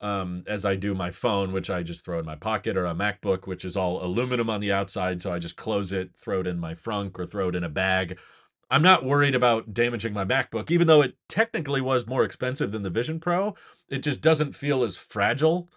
um, 0.00 0.44
as 0.46 0.64
I 0.64 0.76
do 0.76 0.94
my 0.94 1.10
phone, 1.10 1.52
which 1.52 1.70
I 1.70 1.82
just 1.82 2.04
throw 2.04 2.18
in 2.18 2.26
my 2.26 2.36
pocket, 2.36 2.76
or 2.76 2.84
a 2.84 2.94
MacBook, 2.94 3.46
which 3.46 3.64
is 3.64 3.76
all 3.76 4.04
aluminum 4.04 4.50
on 4.50 4.60
the 4.60 4.72
outside. 4.72 5.22
So 5.22 5.30
I 5.32 5.38
just 5.38 5.56
close 5.56 5.90
it, 5.92 6.10
throw 6.14 6.40
it 6.40 6.46
in 6.46 6.58
my 6.58 6.74
frunk, 6.74 7.18
or 7.18 7.26
throw 7.26 7.48
it 7.48 7.54
in 7.54 7.64
a 7.64 7.70
bag. 7.70 8.18
I'm 8.70 8.82
not 8.82 9.04
worried 9.04 9.34
about 9.34 9.72
damaging 9.72 10.12
my 10.12 10.26
MacBook, 10.26 10.70
even 10.70 10.88
though 10.88 11.00
it 11.00 11.16
technically 11.26 11.80
was 11.80 12.06
more 12.06 12.22
expensive 12.22 12.70
than 12.70 12.82
the 12.82 12.90
Vision 12.90 13.18
Pro. 13.18 13.54
It 13.88 14.02
just 14.02 14.20
doesn't 14.20 14.54
feel 14.54 14.82
as 14.82 14.98
fragile 14.98 15.70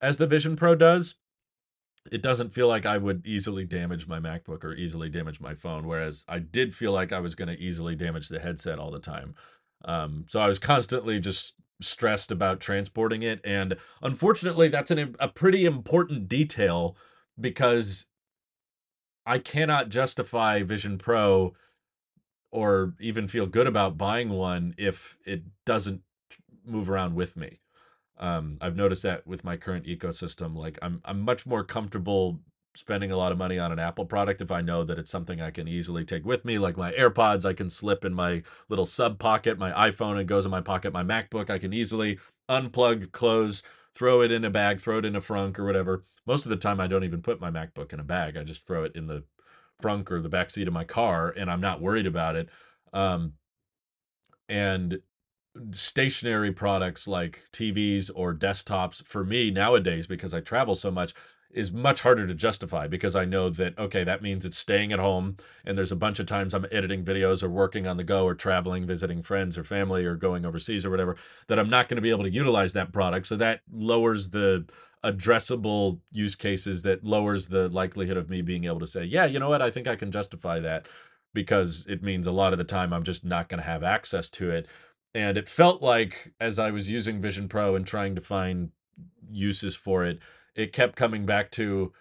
as 0.00 0.18
the 0.18 0.26
Vision 0.26 0.56
Pro 0.56 0.74
does. 0.74 1.16
It 2.10 2.22
doesn't 2.22 2.54
feel 2.54 2.68
like 2.68 2.86
I 2.86 2.96
would 2.96 3.26
easily 3.26 3.64
damage 3.64 4.06
my 4.06 4.18
MacBook 4.18 4.64
or 4.64 4.72
easily 4.72 5.10
damage 5.10 5.40
my 5.40 5.54
phone, 5.54 5.86
whereas 5.86 6.24
I 6.28 6.38
did 6.38 6.74
feel 6.74 6.92
like 6.92 7.12
I 7.12 7.20
was 7.20 7.34
going 7.34 7.48
to 7.48 7.60
easily 7.60 7.94
damage 7.96 8.28
the 8.28 8.40
headset 8.40 8.78
all 8.78 8.90
the 8.90 9.00
time. 9.00 9.34
Um, 9.84 10.24
so 10.28 10.40
I 10.40 10.48
was 10.48 10.58
constantly 10.58 11.20
just 11.20 11.54
stressed 11.80 12.32
about 12.32 12.60
transporting 12.60 13.22
it. 13.22 13.40
And 13.44 13.76
unfortunately, 14.02 14.68
that's 14.68 14.90
an, 14.90 15.16
a 15.18 15.28
pretty 15.28 15.66
important 15.66 16.28
detail 16.28 16.96
because 17.38 18.06
I 19.26 19.38
cannot 19.38 19.90
justify 19.90 20.62
Vision 20.62 20.98
Pro 20.98 21.54
or 22.50 22.94
even 22.98 23.28
feel 23.28 23.46
good 23.46 23.66
about 23.66 23.98
buying 23.98 24.30
one 24.30 24.74
if 24.78 25.18
it 25.26 25.42
doesn't 25.66 26.00
move 26.64 26.88
around 26.88 27.14
with 27.14 27.36
me. 27.36 27.60
Um, 28.18 28.58
I've 28.60 28.76
noticed 28.76 29.02
that 29.04 29.26
with 29.26 29.44
my 29.44 29.56
current 29.56 29.86
ecosystem, 29.86 30.56
like 30.56 30.78
I'm 30.82 31.00
I'm 31.04 31.20
much 31.20 31.46
more 31.46 31.64
comfortable 31.64 32.40
spending 32.74 33.10
a 33.10 33.16
lot 33.16 33.32
of 33.32 33.38
money 33.38 33.58
on 33.58 33.72
an 33.72 33.78
Apple 33.78 34.04
product 34.04 34.40
if 34.40 34.52
I 34.52 34.60
know 34.60 34.84
that 34.84 34.98
it's 34.98 35.10
something 35.10 35.40
I 35.40 35.50
can 35.50 35.66
easily 35.66 36.04
take 36.04 36.24
with 36.24 36.44
me. 36.44 36.58
Like 36.58 36.76
my 36.76 36.92
AirPods, 36.92 37.44
I 37.44 37.52
can 37.52 37.70
slip 37.70 38.04
in 38.04 38.14
my 38.14 38.42
little 38.68 38.86
sub 38.86 39.18
pocket. 39.18 39.58
My 39.58 39.72
iPhone, 39.72 40.20
it 40.20 40.26
goes 40.26 40.44
in 40.44 40.50
my 40.50 40.60
pocket. 40.60 40.92
My 40.92 41.02
MacBook, 41.02 41.50
I 41.50 41.58
can 41.58 41.72
easily 41.72 42.18
unplug, 42.48 43.10
close, 43.10 43.62
throw 43.94 44.20
it 44.20 44.30
in 44.30 44.44
a 44.44 44.50
bag, 44.50 44.80
throw 44.80 44.98
it 44.98 45.04
in 45.04 45.16
a 45.16 45.20
frunk 45.20 45.58
or 45.58 45.64
whatever. 45.64 46.04
Most 46.24 46.46
of 46.46 46.50
the 46.50 46.56
time, 46.56 46.80
I 46.80 46.86
don't 46.86 47.04
even 47.04 47.22
put 47.22 47.40
my 47.40 47.50
MacBook 47.50 47.92
in 47.92 48.00
a 48.00 48.04
bag. 48.04 48.36
I 48.36 48.44
just 48.44 48.66
throw 48.66 48.84
it 48.84 48.94
in 48.94 49.08
the 49.08 49.24
frunk 49.82 50.10
or 50.10 50.20
the 50.20 50.28
back 50.28 50.50
seat 50.50 50.68
of 50.68 50.74
my 50.74 50.84
car, 50.84 51.34
and 51.36 51.50
I'm 51.50 51.60
not 51.60 51.80
worried 51.80 52.06
about 52.06 52.36
it. 52.36 52.48
Um, 52.92 53.34
and 54.48 55.00
stationary 55.70 56.52
products 56.52 57.08
like 57.08 57.44
TVs 57.52 58.10
or 58.14 58.34
desktops 58.34 59.02
for 59.04 59.24
me 59.24 59.50
nowadays 59.50 60.06
because 60.06 60.34
I 60.34 60.40
travel 60.40 60.74
so 60.74 60.90
much 60.90 61.14
is 61.50 61.72
much 61.72 62.02
harder 62.02 62.26
to 62.26 62.34
justify 62.34 62.86
because 62.86 63.16
I 63.16 63.24
know 63.24 63.48
that 63.48 63.78
okay, 63.78 64.04
that 64.04 64.22
means 64.22 64.44
it's 64.44 64.58
staying 64.58 64.92
at 64.92 64.98
home 64.98 65.36
and 65.64 65.78
there's 65.78 65.92
a 65.92 65.96
bunch 65.96 66.18
of 66.18 66.26
times 66.26 66.52
I'm 66.52 66.66
editing 66.70 67.04
videos 67.04 67.42
or 67.42 67.48
working 67.48 67.86
on 67.86 67.96
the 67.96 68.04
go 68.04 68.24
or 68.24 68.34
traveling, 68.34 68.86
visiting 68.86 69.22
friends 69.22 69.56
or 69.56 69.64
family 69.64 70.04
or 70.04 70.14
going 70.14 70.44
overseas 70.44 70.84
or 70.84 70.90
whatever 70.90 71.16
that 71.46 71.58
I'm 71.58 71.70
not 71.70 71.88
going 71.88 71.96
to 71.96 72.02
be 72.02 72.10
able 72.10 72.24
to 72.24 72.30
utilize 72.30 72.74
that 72.74 72.92
product. 72.92 73.26
So 73.26 73.36
that 73.36 73.62
lowers 73.72 74.28
the 74.30 74.66
addressable 75.04 76.00
use 76.10 76.34
cases 76.34 76.82
that 76.82 77.04
lowers 77.04 77.48
the 77.48 77.68
likelihood 77.68 78.16
of 78.16 78.28
me 78.28 78.42
being 78.42 78.64
able 78.64 78.80
to 78.80 78.86
say, 78.86 79.04
yeah, 79.04 79.24
you 79.24 79.38
know 79.38 79.48
what, 79.48 79.62
I 79.62 79.70
think 79.70 79.86
I 79.86 79.96
can 79.96 80.10
justify 80.10 80.58
that 80.60 80.86
because 81.34 81.86
it 81.88 82.02
means 82.02 82.26
a 82.26 82.32
lot 82.32 82.52
of 82.52 82.58
the 82.58 82.64
time 82.64 82.92
I'm 82.92 83.04
just 83.04 83.24
not 83.24 83.48
going 83.48 83.60
to 83.60 83.66
have 83.66 83.82
access 83.82 84.28
to 84.30 84.50
it. 84.50 84.66
And 85.14 85.38
it 85.38 85.48
felt 85.48 85.82
like 85.82 86.34
as 86.40 86.58
I 86.58 86.70
was 86.70 86.90
using 86.90 87.20
Vision 87.20 87.48
Pro 87.48 87.74
and 87.74 87.86
trying 87.86 88.14
to 88.14 88.20
find 88.20 88.70
uses 89.30 89.74
for 89.74 90.04
it, 90.04 90.20
it 90.54 90.72
kept 90.72 90.96
coming 90.96 91.26
back 91.26 91.50
to 91.52 91.92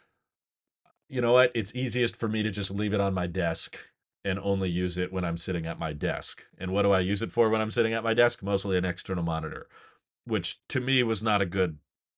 you 1.09 1.21
know 1.21 1.31
what? 1.31 1.51
It's 1.55 1.73
easiest 1.73 2.17
for 2.17 2.27
me 2.27 2.43
to 2.43 2.51
just 2.51 2.69
leave 2.69 2.93
it 2.93 2.99
on 2.99 3.13
my 3.13 3.27
desk 3.27 3.77
and 4.25 4.37
only 4.39 4.69
use 4.69 4.97
it 4.97 5.13
when 5.13 5.23
i'm 5.23 5.37
sitting 5.37 5.65
at 5.65 5.79
my 5.79 5.93
desk. 5.93 6.43
And 6.57 6.71
what 6.71 6.81
do 6.81 6.91
i 6.91 6.99
use 6.99 7.21
it 7.21 7.31
for 7.31 7.49
when 7.49 7.61
i'm 7.61 7.71
sitting 7.71 7.93
at 7.93 8.03
my 8.03 8.13
desk? 8.13 8.43
Mostly 8.43 8.77
an 8.77 8.83
external 8.85 9.23
monitor 9.23 9.67
which 10.27 10.59
to 10.67 10.79
me 10.79 11.01
was 11.03 11.23
not 11.23 11.41
a 11.41 11.45
good 11.45 11.77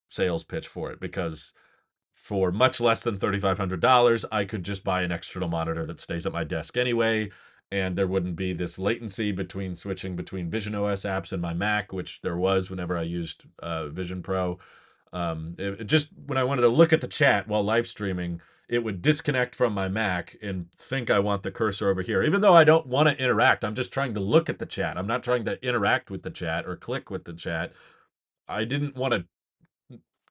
sales 0.10 0.44
pitch 0.44 0.68
for 0.68 0.92
it 0.92 1.00
because 1.00 1.54
for 2.14 2.52
much 2.52 2.82
less 2.82 3.04
than 3.04 3.18
$3500 3.18 4.26
i 4.32 4.44
could 4.44 4.64
just 4.64 4.84
buy 4.84 5.04
an 5.04 5.12
external 5.12 5.48
monitor 5.48 5.86
that 5.86 6.00
stays 6.00 6.26
at 6.26 6.34
my 6.34 6.44
desk 6.44 6.76
anyway 6.76 7.30
and 7.72 7.96
there 7.96 8.08
wouldn't 8.08 8.36
be 8.36 8.54
this 8.54 8.80
latency 8.80 9.32
between 9.32 9.76
switching 9.76 10.16
between 10.16 10.50
vision 10.50 10.76
os 10.76 11.04
apps 11.04 11.32
and 11.32 11.42
my 11.42 11.54
mac 11.54 11.94
which 11.94 12.22
there 12.22 12.38
was 12.38 12.70
whenever 12.70 12.98
i 12.98 13.02
used 13.02 13.46
uh, 13.60 13.88
vision 13.90 14.22
pro 14.24 14.58
um, 15.12 15.56
it, 15.58 15.82
it 15.82 15.84
just 15.86 16.10
when 16.26 16.38
I 16.38 16.44
wanted 16.44 16.62
to 16.64 16.70
look 16.70 16.94
at 16.94 17.02
the 17.02 17.08
chat 17.08 17.48
while 17.48 17.64
live 17.64 17.88
streaming, 17.88 18.42
it 18.68 18.84
would 18.84 19.02
disconnect 19.02 19.56
from 19.56 19.74
my 19.74 19.88
Mac 19.88 20.36
and 20.42 20.72
think 20.78 21.10
I 21.10 21.20
want 21.20 21.44
the 21.44 21.52
cursor 21.52 21.90
over 21.90 22.02
here. 22.02 22.22
Even 22.22 22.42
though 22.42 22.54
I 22.54 22.64
don't 22.64 22.86
want 22.86 23.10
to 23.10 23.24
interact, 23.24 23.64
I'm 23.64 23.76
just 23.76 23.92
trying 23.92 24.14
to 24.14 24.20
look 24.20 24.50
at 24.50 24.60
the 24.60 24.66
chat. 24.66 24.98
I'm 24.98 25.08
not 25.08 25.24
trying 25.24 25.46
to 25.46 25.64
interact 25.66 26.12
with 26.12 26.22
the 26.22 26.30
chat 26.30 26.68
or 26.68 26.76
click 26.76 27.10
with 27.10 27.26
the 27.26 27.34
chat. 27.34 27.74
I 28.48 28.66
didn't 28.66 28.96
want 28.96 29.14
to 29.14 29.26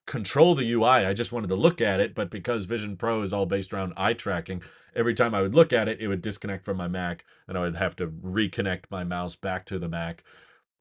control 0.09 0.55
the 0.55 0.73
UI. 0.73 0.89
I 0.89 1.13
just 1.13 1.33
wanted 1.33 1.49
to 1.49 1.55
look 1.55 1.81
at 1.81 2.01
it, 2.01 2.15
but 2.15 2.31
because 2.31 2.65
Vision 2.65 2.97
Pro 2.97 3.23
is 3.23 3.33
all 3.33 3.47
based 3.47 3.73
around 3.73 3.93
eye 3.97 4.15
tracking, 4.15 4.63
every 4.97 5.15
time 5.15 5.35
I 5.35 5.43
would 5.43 5.55
look 5.55 5.73
at 5.73 5.87
it, 5.87 6.01
it 6.01 6.09
would 6.09 6.23
disconnect 6.23 6.65
from 6.65 6.79
my 6.79 6.89
Mac 6.89 7.25
and 7.47 7.57
I 7.57 7.61
would 7.61 7.77
have 7.77 7.95
to 7.97 8.09
reconnect 8.09 8.85
my 8.91 9.05
mouse 9.05 9.37
back 9.37 9.67
to 9.67 9.79
the 9.79 9.89
Mac. 9.89 10.25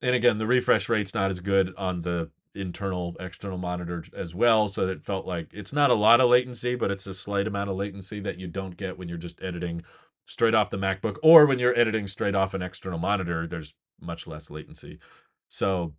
And 0.01 0.15
again, 0.15 0.37
the 0.37 0.47
refresh 0.47 0.89
rate's 0.89 1.13
not 1.13 1.29
as 1.29 1.41
good 1.41 1.73
on 1.77 2.01
the 2.01 2.31
internal 2.55 3.15
external 3.19 3.59
monitor 3.59 4.03
as 4.15 4.33
well 4.33 4.67
so 4.67 4.87
it 4.87 5.03
felt 5.03 5.27
like 5.27 5.47
it's 5.53 5.73
not 5.73 5.91
a 5.91 5.93
lot 5.93 6.19
of 6.19 6.27
latency 6.27 6.73
but 6.73 6.89
it's 6.89 7.05
a 7.05 7.13
slight 7.13 7.45
amount 7.45 7.69
of 7.69 7.75
latency 7.75 8.19
that 8.19 8.39
you 8.39 8.47
don't 8.47 8.77
get 8.77 8.97
when 8.97 9.07
you're 9.07 9.15
just 9.15 9.39
editing 9.43 9.83
straight 10.25 10.55
off 10.55 10.71
the 10.71 10.77
macbook 10.77 11.17
or 11.21 11.45
when 11.45 11.59
you're 11.59 11.77
editing 11.77 12.07
straight 12.07 12.33
off 12.33 12.55
an 12.55 12.63
external 12.63 12.97
monitor 12.97 13.45
there's 13.45 13.75
much 14.01 14.25
less 14.25 14.49
latency 14.49 14.97
so 15.47 15.93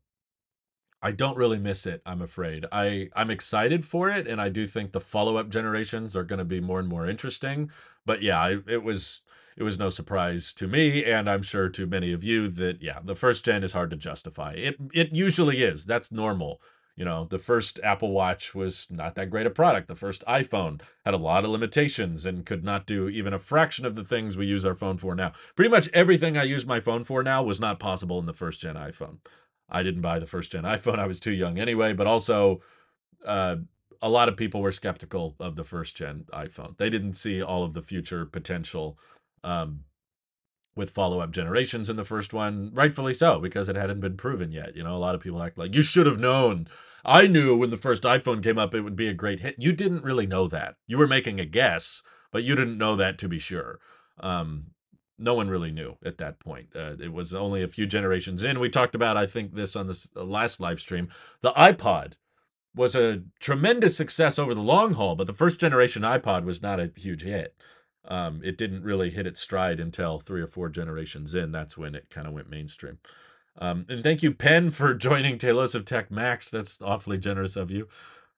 I 1.01 1.13
don't 1.13 1.37
really 1.37 1.59
miss 1.59 1.87
it, 1.87 2.03
I'm 2.05 2.21
afraid. 2.21 2.67
I 2.73 3.09
I'm 3.15 3.31
excited 3.31 3.85
for 3.85 4.09
it 4.11 4.27
and 4.27 4.41
I 4.41 4.49
do 4.49 4.67
think 4.67 4.93
the 4.93 5.01
follow-up 5.01 5.49
generations 5.49 6.17
are 6.17 6.25
going 6.25 6.41
to 6.41 6.45
be 6.45 6.61
more 6.61 6.81
and 6.81 6.89
more 6.89 7.07
interesting. 7.07 7.71
But 8.05 8.23
yeah, 8.23 8.41
I, 8.41 8.59
it 8.67 8.83
was 8.83 9.23
it 9.57 9.63
was 9.63 9.79
no 9.79 9.91
surprise 9.91 10.53
to 10.55 10.67
me 10.67 11.05
and 11.05 11.29
I'm 11.31 11.43
sure 11.43 11.69
to 11.69 11.87
many 11.87 12.13
of 12.13 12.25
you 12.25 12.49
that 12.49 12.83
yeah, 12.83 12.99
the 13.05 13.15
first 13.15 13.45
gen 13.45 13.63
is 13.63 13.73
hard 13.73 13.91
to 13.91 13.97
justify. 13.97 14.53
It 14.53 14.77
it 14.93 15.13
usually 15.13 15.63
is. 15.63 15.85
That's 15.87 16.11
normal. 16.11 16.61
You 16.97 17.05
know, 17.05 17.27
the 17.27 17.39
first 17.39 17.79
Apple 17.85 18.11
Watch 18.11 18.57
was 18.57 18.89
not 18.91 19.15
that 19.15 19.31
great 19.31 19.47
a 19.47 19.51
product. 19.51 19.87
The 19.87 19.95
first 19.95 20.25
iPhone 20.27 20.81
had 21.05 21.15
a 21.15 21.19
lot 21.19 21.45
of 21.45 21.51
limitations 21.51 22.27
and 22.27 22.45
could 22.45 22.65
not 22.65 22.87
do 22.87 23.09
even 23.09 23.33
a 23.33 23.39
fraction 23.39 23.87
of 23.87 23.95
the 23.95 24.05
things 24.05 24.37
we 24.37 24.47
use 24.47 24.65
our 24.65 24.75
phone 24.75 24.97
for 24.97 25.15
now. 25.15 25.31
Pretty 25.55 25.71
much 25.71 25.89
everything 25.95 26.37
I 26.37 26.43
use 26.43 26.67
my 26.67 26.81
phone 26.81 27.05
for 27.05 27.23
now 27.23 27.45
was 27.45 27.61
not 27.61 27.79
possible 27.79 28.19
in 28.19 28.27
the 28.27 28.33
first 28.33 28.63
gen 28.63 28.75
iPhone. 28.75 29.19
I 29.69 29.83
didn't 29.83 30.03
buy 30.03 30.19
the 30.19 30.27
first 30.27 30.53
gen 30.53 30.65
iPhone. 30.65 30.99
I 30.99 31.07
was 31.07 31.21
too 31.21 31.33
young 31.33 31.59
anyway, 31.59 31.93
but 31.93 32.07
also 32.07 32.61
uh, 33.25 33.57
a 34.01 34.09
lot 34.09 34.29
of 34.29 34.37
people 34.37 34.61
were 34.61 34.73
skeptical 34.73 35.37
of 35.41 35.57
the 35.57 35.65
first 35.65 35.97
gen 35.97 36.25
iPhone. 36.33 36.77
They 36.79 36.91
didn't 36.91 37.15
see 37.15 37.43
all 37.43 37.65
of 37.65 37.75
the 37.75 37.83
future 37.83 38.25
potential 38.25 38.99
um, 39.45 39.85
with 40.75 40.91
follow 40.91 41.21
up 41.21 41.33
generations 41.33 41.91
in 41.91 41.97
the 41.97 42.05
first 42.05 42.33
one, 42.33 42.71
rightfully 42.73 43.13
so, 43.13 43.41
because 43.41 43.69
it 43.69 43.77
hadn't 43.77 44.01
been 44.01 44.17
proven 44.17 44.53
yet. 44.53 44.77
You 44.77 44.85
know, 44.85 44.97
a 44.97 44.99
lot 44.99 45.15
of 45.15 45.21
people 45.21 45.43
act 45.43 45.59
like 45.59 45.75
you 45.75 45.83
should 45.83 46.07
have 46.07 46.21
known. 46.21 46.69
I 47.05 47.27
knew 47.27 47.57
when 47.57 47.71
the 47.71 47.77
first 47.77 48.05
iPhone 48.05 48.43
came 48.43 48.59
up, 48.59 48.75
it 48.75 48.83
would 48.83 48.97
be 48.97 49.09
a 49.09 49.15
great 49.15 49.41
hit. 49.41 49.57
You 49.59 49.73
didn't 49.73 50.05
really 50.05 50.27
know 50.27 50.47
that. 50.49 50.77
You 50.87 50.99
were 50.99 51.07
making 51.07 51.41
a 51.41 51.45
guess, 51.45 52.03
but 52.33 52.45
you 52.45 52.55
didn't 52.55 52.79
know 52.79 52.97
that 52.97 53.19
to 53.19 53.29
be 53.29 53.39
sure. 53.39 53.81
Um, 54.21 54.69
no 55.19 55.35
one 55.35 55.49
really 55.49 55.71
knew 55.71 55.97
at 56.05 56.19
that 56.19 56.39
point. 56.39 56.69
Uh, 56.75 56.95
it 57.01 57.13
was 57.13 57.35
only 57.35 57.63
a 57.63 57.69
few 57.69 57.87
generations 57.87 58.43
in. 58.43 58.61
We 58.61 58.69
talked 58.69 58.95
about, 58.95 59.17
I 59.17 59.27
think, 59.27 59.55
this 59.55 59.77
on 59.77 59.87
the 59.87 60.25
last 60.25 60.61
live 60.61 60.81
stream. 60.81 61.09
The 61.41 61.53
iPod 61.53 62.15
was 62.75 62.95
a 62.95 63.23
tremendous 63.41 63.97
success 63.97 64.39
over 64.39 64.55
the 64.55 64.63
long 64.63 64.95
haul, 64.95 65.17
but 65.17 65.27
the 65.27 65.33
first 65.33 65.61
generation 65.61 66.03
iPod 66.03 66.45
was 66.45 66.63
not 66.63 66.79
a 66.79 66.93
huge 66.97 67.23
hit. 67.23 67.57
Um, 68.07 68.41
it 68.45 68.57
didn't 68.57 68.85
really 68.85 69.11
hit 69.11 69.27
its 69.27 69.41
stride 69.41 69.81
until 69.81 70.21
three 70.21 70.41
or 70.41 70.47
four 70.47 70.69
generations 70.69 71.35
in. 71.35 71.53
That's 71.53 71.77
when 71.77 71.95
it 71.95 72.09
kind 72.11 72.27
of 72.27 72.33
went 72.33 72.49
mainstream. 72.49 72.99
Um, 73.59 73.85
and 73.89 74.03
thank 74.03 74.23
you, 74.23 74.33
Penn, 74.33 74.71
for 74.71 74.95
joining 75.09 75.39
Tailosive 75.39 75.85
Tech 75.85 76.11
Max. 76.11 76.51
That's 76.51 76.81
awfully 76.81 77.19
generous 77.19 77.57
of 77.57 77.71
you. 77.71 77.89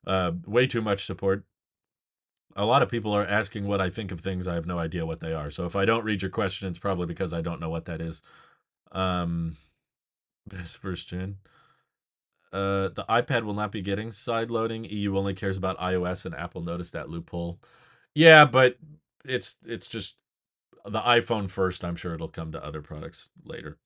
Uh, 0.07 0.33
way 0.47 0.67
too 0.67 0.81
much 0.81 1.05
support 1.05 1.45
a 2.57 2.65
lot 2.65 2.83
of 2.83 2.89
people 2.89 3.13
are 3.13 3.27
asking 3.27 3.67
what 3.67 3.81
I 3.81 3.91
think 3.91 4.11
of 4.11 4.21
things. 4.21 4.47
I 4.47 4.55
have 4.55 4.67
no 4.67 4.79
idea 4.79 5.07
what 5.07 5.21
they 5.21 5.33
are. 5.33 5.51
So 5.51 5.67
if 5.67 5.77
I 5.77 5.85
don't 5.85 6.05
read 6.05 6.23
your 6.23 6.31
question, 6.31 6.69
it's 6.69 6.79
probably 6.79 7.07
because 7.07 7.33
I 7.33 7.41
don't 7.41 7.61
know 7.61 7.71
what 7.71 7.85
that 7.87 8.01
is. 8.01 8.23
Um, 8.93 9.57
this 10.47 10.75
first 10.75 11.09
gen. 11.09 11.39
Uh, 12.53 12.89
the 12.89 13.05
iPad 13.09 13.45
will 13.45 13.55
not 13.55 13.71
be 13.71 13.81
getting 13.81 14.11
side 14.11 14.51
loading. 14.51 14.85
EU 14.85 15.17
only 15.17 15.35
cares 15.35 15.57
about 15.57 15.79
iOS, 15.79 16.25
and 16.25 16.35
Apple 16.35 16.63
noticed 16.63 16.93
that 16.93 17.09
loophole. 17.09 17.61
Yeah, 18.13 18.45
but 18.45 18.77
it's 19.25 19.57
it's 19.65 19.87
just 19.87 20.17
the 20.85 21.01
iPhone 21.01 21.49
first. 21.49 21.85
I'm 21.85 21.95
sure 21.95 22.15
it'll 22.15 22.27
come 22.27 22.51
to 22.51 22.65
other 22.65 22.83
products 22.83 23.31
later. 23.45 23.79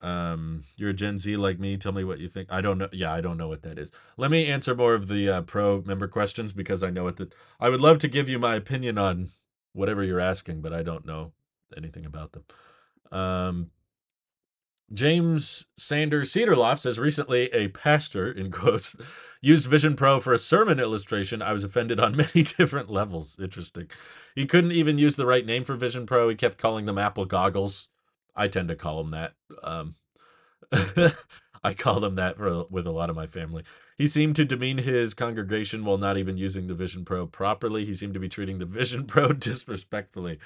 Um, 0.00 0.62
you're 0.76 0.90
a 0.90 0.94
Gen 0.94 1.18
Z 1.18 1.36
like 1.36 1.58
me. 1.58 1.76
Tell 1.76 1.92
me 1.92 2.04
what 2.04 2.20
you 2.20 2.28
think. 2.28 2.52
I 2.52 2.60
don't 2.60 2.78
know. 2.78 2.88
Yeah, 2.92 3.12
I 3.12 3.20
don't 3.20 3.36
know 3.36 3.48
what 3.48 3.62
that 3.62 3.78
is. 3.78 3.90
Let 4.16 4.30
me 4.30 4.46
answer 4.46 4.74
more 4.74 4.94
of 4.94 5.08
the 5.08 5.28
uh, 5.28 5.42
pro 5.42 5.82
member 5.82 6.06
questions 6.06 6.52
because 6.52 6.82
I 6.82 6.90
know 6.90 7.04
what 7.04 7.16
the. 7.16 7.30
I 7.58 7.68
would 7.68 7.80
love 7.80 7.98
to 8.00 8.08
give 8.08 8.28
you 8.28 8.38
my 8.38 8.54
opinion 8.54 8.98
on 8.98 9.30
whatever 9.72 10.02
you're 10.02 10.20
asking, 10.20 10.60
but 10.60 10.72
I 10.72 10.82
don't 10.82 11.06
know 11.06 11.32
anything 11.76 12.06
about 12.06 12.32
them. 12.32 12.44
Um, 13.10 13.70
James 14.92 15.66
Sanders 15.76 16.32
Cedarloft 16.32 16.78
says 16.78 16.98
recently 16.98 17.52
a 17.52 17.68
pastor, 17.68 18.30
in 18.32 18.50
quotes, 18.50 18.96
used 19.42 19.66
Vision 19.66 19.96
Pro 19.96 20.18
for 20.18 20.32
a 20.32 20.38
sermon 20.38 20.80
illustration. 20.80 21.42
I 21.42 21.52
was 21.52 21.64
offended 21.64 22.00
on 22.00 22.16
many 22.16 22.42
different 22.42 22.88
levels. 22.88 23.38
Interesting. 23.38 23.90
He 24.34 24.46
couldn't 24.46 24.72
even 24.72 24.96
use 24.96 25.16
the 25.16 25.26
right 25.26 25.44
name 25.44 25.64
for 25.64 25.76
Vision 25.76 26.06
Pro. 26.06 26.28
He 26.28 26.34
kept 26.34 26.58
calling 26.58 26.86
them 26.86 26.98
Apple 26.98 27.26
goggles. 27.26 27.88
I 28.38 28.48
tend 28.48 28.68
to 28.68 28.76
call 28.76 29.00
him 29.00 29.10
that. 29.10 29.34
Um, 29.62 29.96
I 31.64 31.74
call 31.74 32.00
them 32.00 32.14
that 32.14 32.36
for, 32.36 32.66
with 32.70 32.86
a 32.86 32.92
lot 32.92 33.10
of 33.10 33.16
my 33.16 33.26
family. 33.26 33.64
He 33.96 34.06
seemed 34.06 34.36
to 34.36 34.44
demean 34.44 34.78
his 34.78 35.12
congregation 35.12 35.84
while 35.84 35.98
not 35.98 36.16
even 36.16 36.36
using 36.36 36.66
the 36.66 36.74
Vision 36.74 37.04
Pro 37.04 37.26
properly. 37.26 37.84
He 37.84 37.94
seemed 37.94 38.14
to 38.14 38.20
be 38.20 38.28
treating 38.28 38.58
the 38.58 38.64
Vision 38.80 39.06
Pro 39.06 39.32
disrespectfully. 39.32 40.38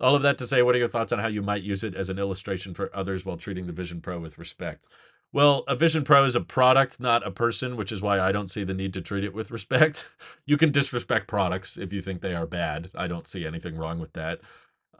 All 0.00 0.14
of 0.14 0.22
that 0.22 0.38
to 0.38 0.46
say, 0.46 0.62
what 0.62 0.74
are 0.74 0.78
your 0.78 0.88
thoughts 0.88 1.12
on 1.12 1.18
how 1.18 1.26
you 1.26 1.42
might 1.42 1.62
use 1.62 1.84
it 1.84 1.94
as 1.94 2.08
an 2.08 2.18
illustration 2.18 2.72
for 2.72 2.94
others 2.94 3.24
while 3.26 3.36
treating 3.36 3.66
the 3.66 3.72
Vision 3.72 4.00
Pro 4.00 4.18
with 4.18 4.38
respect? 4.38 4.86
Well, 5.32 5.62
a 5.68 5.76
Vision 5.76 6.02
Pro 6.02 6.24
is 6.24 6.34
a 6.34 6.40
product, 6.40 6.98
not 6.98 7.26
a 7.26 7.30
person, 7.30 7.76
which 7.76 7.92
is 7.92 8.02
why 8.02 8.18
I 8.18 8.32
don't 8.32 8.50
see 8.50 8.64
the 8.64 8.74
need 8.74 8.94
to 8.94 9.00
treat 9.00 9.24
it 9.24 9.34
with 9.34 9.50
respect. 9.50 10.06
you 10.46 10.56
can 10.56 10.72
disrespect 10.72 11.28
products 11.28 11.76
if 11.76 11.92
you 11.92 12.00
think 12.00 12.20
they 12.20 12.34
are 12.34 12.46
bad. 12.46 12.90
I 12.94 13.06
don't 13.06 13.26
see 13.26 13.46
anything 13.46 13.76
wrong 13.76 14.00
with 14.00 14.12
that. 14.14 14.40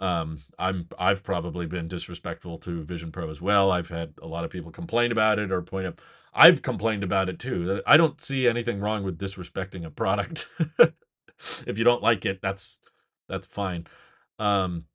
Um, 0.01 0.41
I'm 0.59 0.89
I've 0.99 1.23
probably 1.23 1.67
been 1.67 1.87
disrespectful 1.87 2.59
to 2.61 2.83
Vision 2.83 3.13
Pro 3.13 3.29
as 3.29 3.41
well. 3.43 3.71
I've 3.71 3.91
had 3.91 4.15
a 4.23 4.27
lot 4.27 4.45
of 4.45 4.51
people 4.51 4.71
complain 4.71 5.13
about 5.13 5.39
it 5.39 5.53
or 5.53 5.61
point 5.61 5.87
up. 5.87 6.01
I've 6.33 6.63
complained 6.63 7.05
about 7.05 7.29
it 7.29 7.39
too. 7.39 7.83
I 7.87 7.99
don't 7.99 8.21
see 8.21 8.49
anything 8.49 8.81
wrong 8.81 9.05
with 9.05 9.19
disrespecting 9.19 9.85
a 9.85 9.91
product. 9.91 10.49
if 11.67 11.77
you 11.77 11.85
don't 11.85 12.03
like 12.03 12.25
it, 12.25 12.41
that's 12.41 12.81
that's 13.29 13.47
fine. 13.47 13.87
Um, 14.39 14.87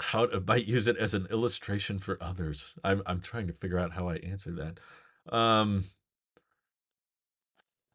how 0.00 0.26
to 0.26 0.40
might 0.40 0.66
use 0.66 0.86
it 0.86 0.96
as 0.96 1.12
an 1.12 1.26
illustration 1.30 1.98
for 1.98 2.16
others. 2.22 2.74
I'm 2.84 3.02
I'm 3.06 3.20
trying 3.20 3.48
to 3.48 3.52
figure 3.52 3.78
out 3.78 3.92
how 3.92 4.08
I 4.08 4.16
answer 4.16 4.52
that. 4.52 5.34
Um, 5.34 5.84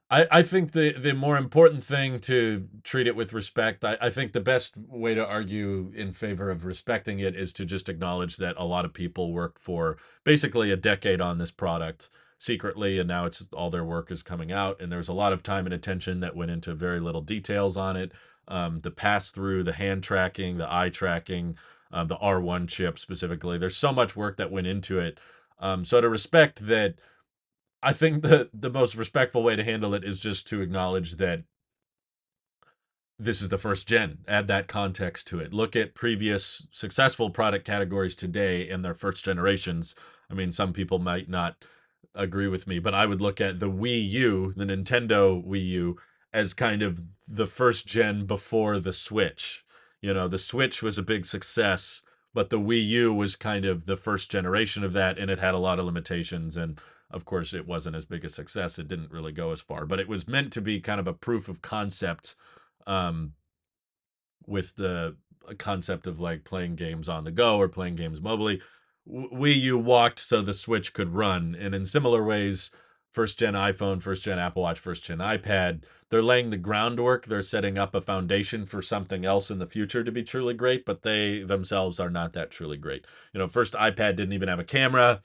I, 0.09 0.27
I 0.31 0.41
think 0.43 0.71
the, 0.71 0.91
the 0.91 1.13
more 1.13 1.37
important 1.37 1.83
thing 1.83 2.19
to 2.21 2.67
treat 2.83 3.07
it 3.07 3.15
with 3.15 3.33
respect, 3.33 3.83
I, 3.83 3.97
I 3.99 4.09
think 4.11 4.31
the 4.31 4.39
best 4.39 4.75
way 4.77 5.15
to 5.15 5.25
argue 5.25 5.91
in 5.95 6.13
favor 6.13 6.49
of 6.51 6.63
respecting 6.63 7.19
it 7.19 7.35
is 7.35 7.51
to 7.53 7.65
just 7.65 7.89
acknowledge 7.89 8.37
that 8.37 8.55
a 8.57 8.65
lot 8.65 8.85
of 8.85 8.93
people 8.93 9.33
worked 9.33 9.59
for 9.59 9.97
basically 10.23 10.71
a 10.71 10.77
decade 10.77 11.21
on 11.21 11.39
this 11.39 11.51
product 11.51 12.09
secretly 12.37 12.99
and 12.99 13.07
now 13.07 13.25
it's 13.25 13.47
all 13.53 13.71
their 13.71 13.83
work 13.83 14.11
is 14.11 14.21
coming 14.21 14.51
out 14.51 14.79
and 14.79 14.91
there's 14.91 15.07
a 15.07 15.13
lot 15.13 15.33
of 15.33 15.41
time 15.41 15.65
and 15.65 15.73
attention 15.73 16.19
that 16.19 16.35
went 16.35 16.51
into 16.51 16.75
very 16.75 16.99
little 16.99 17.21
details 17.21 17.75
on 17.75 17.95
it. 17.95 18.11
Um, 18.47 18.81
the 18.81 18.91
pass 18.91 19.31
through 19.31 19.63
the 19.63 19.73
hand 19.73 20.03
tracking 20.03 20.57
the 20.57 20.71
eye 20.71 20.89
tracking 20.89 21.57
uh, 21.91 22.03
the 22.03 22.17
r1 22.17 22.67
chip 22.67 22.99
specifically 22.99 23.57
there's 23.57 23.77
so 23.77 23.91
much 23.91 24.15
work 24.15 24.37
that 24.37 24.51
went 24.51 24.67
into 24.67 24.99
it. 24.99 25.19
Um, 25.59 25.83
so 25.83 25.99
to 25.99 26.09
respect 26.09 26.67
that 26.67 26.95
I 27.83 27.93
think 27.93 28.21
the 28.21 28.49
the 28.53 28.69
most 28.69 28.95
respectful 28.95 29.43
way 29.43 29.55
to 29.55 29.63
handle 29.63 29.93
it 29.93 30.03
is 30.03 30.19
just 30.19 30.47
to 30.47 30.61
acknowledge 30.61 31.17
that 31.17 31.43
this 33.17 33.41
is 33.41 33.49
the 33.49 33.57
first 33.57 33.87
gen. 33.87 34.19
Add 34.27 34.47
that 34.47 34.67
context 34.67 35.27
to 35.27 35.39
it. 35.39 35.53
Look 35.53 35.75
at 35.75 35.95
previous 35.95 36.67
successful 36.71 37.29
product 37.29 37.65
categories 37.65 38.15
today 38.15 38.69
and 38.69 38.83
their 38.83 38.93
first 38.93 39.23
generations. 39.23 39.95
I 40.29 40.33
mean, 40.33 40.51
some 40.51 40.73
people 40.73 40.99
might 40.99 41.29
not 41.29 41.63
agree 42.13 42.47
with 42.47 42.67
me, 42.67 42.79
but 42.79 42.93
I 42.93 43.05
would 43.05 43.21
look 43.21 43.39
at 43.39 43.59
the 43.59 43.69
Wii 43.69 44.09
U, 44.09 44.53
the 44.55 44.65
Nintendo 44.65 45.45
Wii 45.45 45.65
U, 45.67 45.97
as 46.33 46.53
kind 46.53 46.81
of 46.81 47.01
the 47.27 47.47
first 47.47 47.87
gen 47.87 48.25
before 48.25 48.79
the 48.79 48.93
Switch. 48.93 49.63
You 50.01 50.13
know, 50.13 50.27
the 50.27 50.37
Switch 50.37 50.83
was 50.83 50.97
a 50.97 51.03
big 51.03 51.25
success, 51.25 52.01
but 52.33 52.49
the 52.49 52.59
Wii 52.59 52.85
U 52.87 53.13
was 53.13 53.35
kind 53.35 53.65
of 53.65 53.85
the 53.85 53.97
first 53.97 54.29
generation 54.29 54.83
of 54.83 54.93
that, 54.93 55.17
and 55.17 55.31
it 55.31 55.39
had 55.39 55.53
a 55.53 55.59
lot 55.59 55.79
of 55.79 55.85
limitations 55.85 56.57
and 56.57 56.79
of 57.15 57.23
course, 57.23 57.53
it 57.53 57.65
wasn't 57.65 57.95
as 57.95 58.03
big 58.03 58.25
a 58.25 58.29
success. 58.29 58.77
It 58.77 58.89
didn't 58.89 59.09
really 59.09 59.31
go 59.31 59.51
as 59.51 59.61
far, 59.61 59.85
but 59.85 60.01
it 60.01 60.09
was 60.09 60.27
meant 60.27 60.51
to 60.53 60.61
be 60.61 60.81
kind 60.81 60.99
of 60.99 61.07
a 61.07 61.13
proof 61.13 61.47
of 61.47 61.61
concept 61.61 62.35
um, 62.85 63.31
with 64.45 64.75
the 64.75 65.15
concept 65.57 66.07
of 66.07 66.19
like 66.19 66.43
playing 66.43 66.75
games 66.75 67.07
on 67.07 67.23
the 67.23 67.31
go 67.31 67.57
or 67.57 67.69
playing 67.69 67.95
games 67.95 68.19
mobily. 68.19 68.61
Wii 69.09 69.55
U 69.61 69.77
walked 69.77 70.19
so 70.19 70.41
the 70.41 70.53
Switch 70.53 70.91
could 70.91 71.15
run. 71.15 71.55
And 71.57 71.73
in 71.73 71.85
similar 71.85 72.21
ways, 72.21 72.71
first 73.13 73.39
gen 73.39 73.53
iPhone, 73.53 74.03
first 74.03 74.23
gen 74.23 74.37
Apple 74.37 74.63
Watch, 74.63 74.79
first 74.79 75.05
gen 75.05 75.19
iPad, 75.19 75.83
they're 76.09 76.21
laying 76.21 76.49
the 76.49 76.57
groundwork. 76.57 77.27
They're 77.27 77.41
setting 77.41 77.77
up 77.77 77.95
a 77.95 78.01
foundation 78.01 78.65
for 78.65 78.81
something 78.81 79.23
else 79.23 79.49
in 79.49 79.59
the 79.59 79.67
future 79.67 80.03
to 80.03 80.11
be 80.11 80.23
truly 80.23 80.53
great, 80.53 80.85
but 80.85 81.03
they 81.03 81.43
themselves 81.43 81.97
are 81.97 82.09
not 82.09 82.33
that 82.33 82.51
truly 82.51 82.77
great. 82.77 83.05
You 83.31 83.39
know, 83.39 83.47
first 83.47 83.73
iPad 83.73 84.17
didn't 84.17 84.33
even 84.33 84.49
have 84.49 84.59
a 84.59 84.65
camera. 84.65 85.21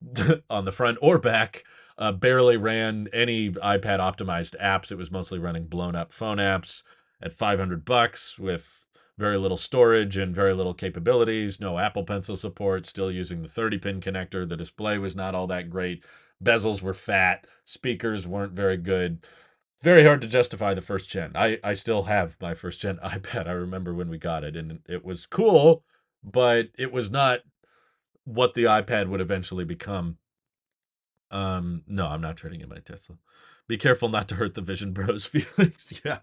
on 0.50 0.64
the 0.64 0.72
front 0.72 0.98
or 1.00 1.18
back. 1.18 1.64
Uh, 1.98 2.12
barely 2.12 2.56
ran 2.56 3.08
any 3.12 3.50
iPad 3.50 3.98
optimized 3.98 4.56
apps. 4.58 4.90
It 4.90 4.96
was 4.96 5.10
mostly 5.10 5.38
running 5.38 5.66
blown 5.66 5.94
up 5.94 6.12
phone 6.12 6.38
apps 6.38 6.82
at 7.20 7.34
500 7.34 7.84
bucks 7.84 8.38
with 8.38 8.86
very 9.18 9.36
little 9.36 9.58
storage 9.58 10.16
and 10.16 10.34
very 10.34 10.54
little 10.54 10.72
capabilities. 10.72 11.60
No 11.60 11.78
Apple 11.78 12.04
Pencil 12.04 12.36
support. 12.36 12.86
Still 12.86 13.10
using 13.10 13.42
the 13.42 13.48
30 13.48 13.78
pin 13.78 14.00
connector. 14.00 14.48
The 14.48 14.56
display 14.56 14.98
was 14.98 15.14
not 15.14 15.34
all 15.34 15.46
that 15.48 15.68
great. 15.68 16.02
bezels 16.42 16.80
were 16.80 16.94
fat, 16.94 17.46
speakers 17.66 18.26
weren't 18.26 18.52
very 18.52 18.78
good. 18.78 19.26
Very 19.82 20.04
hard 20.04 20.20
to 20.22 20.26
justify 20.26 20.72
the 20.74 20.80
first 20.80 21.10
gen. 21.10 21.32
I, 21.34 21.58
I 21.62 21.74
still 21.74 22.02
have 22.02 22.36
my 22.40 22.54
first 22.54 22.80
gen 22.80 22.96
iPad. 23.04 23.46
I 23.46 23.52
remember 23.52 23.92
when 23.92 24.08
we 24.08 24.16
got 24.16 24.42
it 24.42 24.56
and 24.56 24.80
it 24.88 25.04
was 25.04 25.26
cool, 25.26 25.84
but 26.24 26.68
it 26.78 26.92
was 26.92 27.10
not 27.10 27.40
what 28.30 28.54
the 28.54 28.64
iPad 28.64 29.08
would 29.08 29.20
eventually 29.20 29.64
become. 29.64 30.18
Um, 31.30 31.82
no, 31.86 32.06
I'm 32.06 32.20
not 32.20 32.36
trading 32.36 32.60
in 32.60 32.68
my 32.68 32.78
Tesla. 32.78 33.16
Be 33.68 33.76
careful 33.76 34.08
not 34.08 34.28
to 34.28 34.34
hurt 34.36 34.54
the 34.54 34.60
Vision 34.60 34.92
Bros 34.92 35.26
feelings. 35.26 36.00
yeah. 36.04 36.20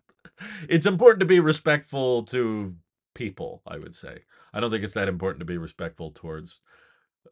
It's 0.69 0.85
important 0.85 1.21
to 1.21 1.25
be 1.25 1.39
respectful 1.39 2.23
to 2.23 2.75
people, 3.15 3.61
I 3.65 3.77
would 3.77 3.95
say. 3.95 4.23
I 4.53 4.59
don't 4.59 4.69
think 4.71 4.83
it's 4.83 4.93
that 4.93 5.07
important 5.07 5.39
to 5.39 5.45
be 5.45 5.57
respectful 5.57 6.11
towards 6.11 6.61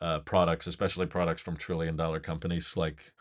uh, 0.02 0.20
products, 0.20 0.68
especially 0.68 1.06
products 1.06 1.42
from 1.42 1.58
trillion 1.58 1.96
dollar 1.96 2.20
companies. 2.20 2.76
Like 2.76 3.14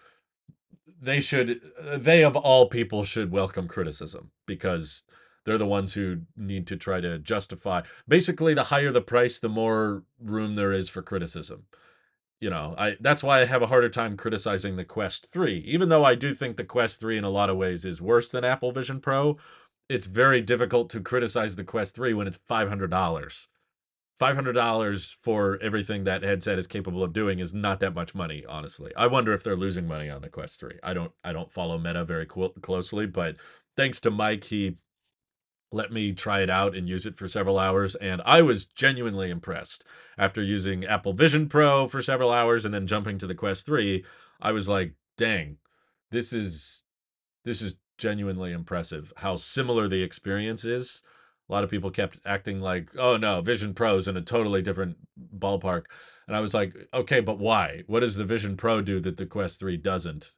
they 1.01 1.21
should, 1.21 1.61
they 1.97 2.23
of 2.25 2.37
all 2.37 2.69
people 2.69 3.05
should 3.05 3.31
welcome 3.31 3.69
criticism 3.69 4.31
because 4.47 5.03
they're 5.44 5.59
the 5.59 5.66
ones 5.66 5.94
who 5.94 6.22
need 6.37 6.66
to 6.68 6.76
try 6.76 7.00
to 7.00 7.18
justify. 7.18 7.83
Basically, 8.09 8.54
the 8.54 8.64
higher 8.64 8.90
the 8.90 9.00
price, 9.00 9.38
the 9.38 9.48
more 9.48 10.04
room 10.20 10.54
there 10.54 10.72
is 10.72 10.88
for 10.88 11.02
criticism. 11.02 11.64
You 12.40 12.50
know, 12.50 12.74
I 12.76 12.96
that's 13.00 13.22
why 13.22 13.40
I 13.40 13.44
have 13.46 13.62
a 13.62 13.68
harder 13.68 13.88
time 13.88 14.16
criticizing 14.16 14.76
the 14.76 14.85
Quest 14.85 15.28
3. 15.33 15.59
Even 15.66 15.88
though 15.88 16.04
I 16.04 16.14
do 16.14 16.35
think 16.35 16.57
the 16.57 16.64
Quest 16.64 17.00
3 17.00 17.16
in 17.16 17.24
a 17.24 17.30
lot 17.30 17.50
of 17.50 17.57
ways 17.57 17.85
is 17.85 18.02
worse 18.02 18.30
than 18.30 18.44
Apple 18.44 18.72
Vision 18.72 19.00
Pro, 19.00 19.38
it's 19.88 20.07
very 20.07 20.40
difficult 20.40 20.90
to 20.90 21.00
criticize 21.00 21.57
the 21.57 21.64
Quest 21.64 21.94
3 21.94 22.14
when 22.14 22.26
it's 22.26 22.38
$500. 22.38 23.46
$500 24.20 25.16
for 25.22 25.59
everything 25.61 26.04
that 26.04 26.22
headset 26.22 26.59
is 26.59 26.66
capable 26.66 27.02
of 27.02 27.12
doing 27.12 27.40
is 27.40 27.52
not 27.52 27.80
that 27.80 27.94
much 27.94 28.14
money, 28.14 28.44
honestly. 28.48 28.92
I 28.96 29.09
wonder 29.09 29.33
if 29.33 29.42
they're 29.42 29.57
losing 29.57 29.88
money 29.88 30.09
on 30.09 30.22
the 30.22 30.28
Quest 30.28 30.61
3. 30.61 30.78
I 30.83 30.94
don't 30.94 31.12
I 31.24 31.33
don't 31.33 31.52
follow 31.52 31.78
Meta 31.78 32.04
very 32.04 32.26
closely, 32.26 33.07
but 33.07 33.37
thanks 33.76 34.00
to 34.00 34.11
Mike, 34.11 34.44
he 34.44 34.76
let 35.75 35.93
me 35.93 36.13
try 36.13 36.41
it 36.41 36.49
out 36.49 36.75
and 36.75 36.89
use 36.89 37.05
it 37.05 37.17
for 37.17 37.27
several 37.27 37.59
hours 37.59 37.97
and 37.97 38.23
I 38.25 38.43
was 38.43 38.65
genuinely 38.65 39.29
impressed. 39.31 39.85
After 40.17 40.43
using 40.43 40.85
Apple 40.85 41.13
Vision 41.13 41.49
Pro 41.49 41.89
for 41.89 42.01
several 42.01 42.31
hours 42.31 42.65
and 42.65 42.73
then 42.73 42.87
jumping 42.87 43.19
to 43.19 43.27
the 43.27 43.35
Quest 43.35 43.67
3, 43.67 44.05
I 44.41 44.53
was 44.53 44.69
like, 44.69 44.95
"Dang. 45.17 45.59
This 46.11 46.33
is 46.33 46.85
this 47.45 47.61
is 47.61 47.75
genuinely 47.99 48.53
impressive 48.53 49.13
how 49.19 49.37
similar 49.37 49.89
the 49.89 50.03
experience 50.03 50.65
is." 50.65 51.03
A 51.49 51.53
lot 51.53 51.65
of 51.65 51.71
people 51.71 51.91
kept 51.91 52.21
acting 52.25 52.61
like, 52.61 52.97
"Oh 52.97 53.17
no, 53.17 53.41
Vision 53.41 53.75
Pro's 53.75 54.09
in 54.09 54.17
a 54.17 54.23
totally 54.23 54.63
different 54.63 54.97
ballpark." 55.37 55.87
And 56.27 56.37
I 56.37 56.41
was 56.41 56.55
like, 56.55 56.75
"Okay, 56.95 57.21
but 57.21 57.39
why? 57.39 57.83
What 57.87 58.01
does 58.01 58.17
the 58.17 58.25
Vision 58.25 58.57
Pro 58.57 58.81
do 58.81 59.01
that 59.01 59.17
the 59.17 59.27
Quest 59.27 59.59
3 59.61 59.77
doesn't?" 59.77 60.35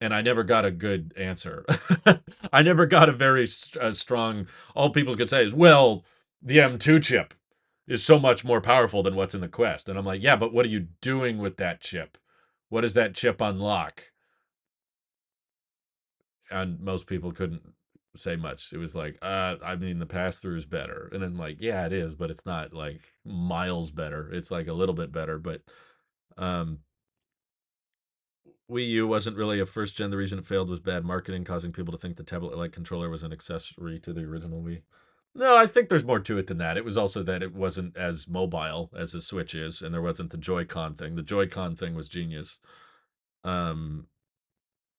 And 0.00 0.14
I 0.14 0.22
never 0.22 0.44
got 0.44 0.64
a 0.64 0.70
good 0.70 1.12
answer. 1.16 1.64
I 2.52 2.62
never 2.62 2.86
got 2.86 3.08
a 3.08 3.12
very 3.12 3.46
strong. 3.46 4.46
All 4.74 4.90
people 4.90 5.16
could 5.16 5.30
say 5.30 5.44
is, 5.44 5.54
"Well, 5.54 6.04
the 6.42 6.60
M2 6.60 6.98
chip 7.00 7.34
is 7.88 8.02
so 8.04 8.18
much 8.18 8.44
more 8.44 8.60
powerful 8.60 9.02
than 9.02 9.16
what's 9.16 9.34
in 9.34 9.40
the 9.40 9.48
Quest," 9.48 9.88
and 9.88 9.98
I'm 9.98 10.06
like, 10.06 10.22
"Yeah, 10.22 10.36
but 10.36 10.52
what 10.52 10.64
are 10.66 10.68
you 10.70 10.88
doing 11.00 11.38
with 11.38 11.56
that 11.58 11.80
chip? 11.80 12.18
What 12.68 12.82
does 12.82 12.94
that 12.94 13.14
chip 13.14 13.40
unlock?" 13.40 14.12
And 16.50 16.80
most 16.80 17.06
people 17.06 17.32
couldn't 17.32 17.62
say 18.14 18.36
much. 18.36 18.72
It 18.72 18.78
was 18.78 18.94
like, 18.94 19.18
uh, 19.22 19.56
I 19.64 19.76
mean, 19.76 19.98
the 19.98 20.06
pass 20.06 20.38
through 20.38 20.56
is 20.56 20.64
better, 20.64 21.08
and 21.12 21.22
I'm 21.24 21.36
like, 21.38 21.58
yeah, 21.60 21.86
it 21.86 21.92
is, 21.92 22.14
but 22.14 22.30
it's 22.30 22.46
not 22.46 22.72
like 22.72 23.00
miles 23.24 23.90
better. 23.90 24.30
It's 24.32 24.50
like 24.50 24.68
a 24.68 24.72
little 24.72 24.94
bit 24.94 25.12
better, 25.12 25.38
but 25.38 25.62
um 26.38 26.80
Wii 28.70 28.88
U 28.88 29.06
wasn't 29.06 29.36
really 29.36 29.60
a 29.60 29.66
first 29.66 29.96
gen. 29.96 30.10
The 30.10 30.16
reason 30.16 30.38
it 30.38 30.46
failed 30.46 30.68
was 30.68 30.80
bad 30.80 31.04
marketing, 31.04 31.44
causing 31.44 31.72
people 31.72 31.92
to 31.92 31.98
think 31.98 32.16
the 32.16 32.24
tablet 32.24 32.56
like 32.56 32.72
controller 32.72 33.08
was 33.08 33.22
an 33.22 33.32
accessory 33.32 33.98
to 34.00 34.12
the 34.12 34.24
original 34.24 34.62
Wii. 34.62 34.82
No, 35.34 35.56
I 35.56 35.66
think 35.66 35.88
there's 35.88 36.04
more 36.04 36.18
to 36.20 36.38
it 36.38 36.46
than 36.46 36.58
that. 36.58 36.76
It 36.76 36.84
was 36.84 36.96
also 36.96 37.22
that 37.22 37.42
it 37.42 37.54
wasn't 37.54 37.96
as 37.96 38.26
mobile 38.26 38.90
as 38.96 39.12
the 39.12 39.20
Switch 39.20 39.54
is, 39.54 39.82
and 39.82 39.92
there 39.92 40.02
wasn't 40.02 40.30
the 40.30 40.38
Joy-Con 40.38 40.94
thing. 40.94 41.14
The 41.14 41.22
Joy-Con 41.22 41.76
thing 41.76 41.94
was 41.94 42.08
genius. 42.08 42.58
Um, 43.44 44.06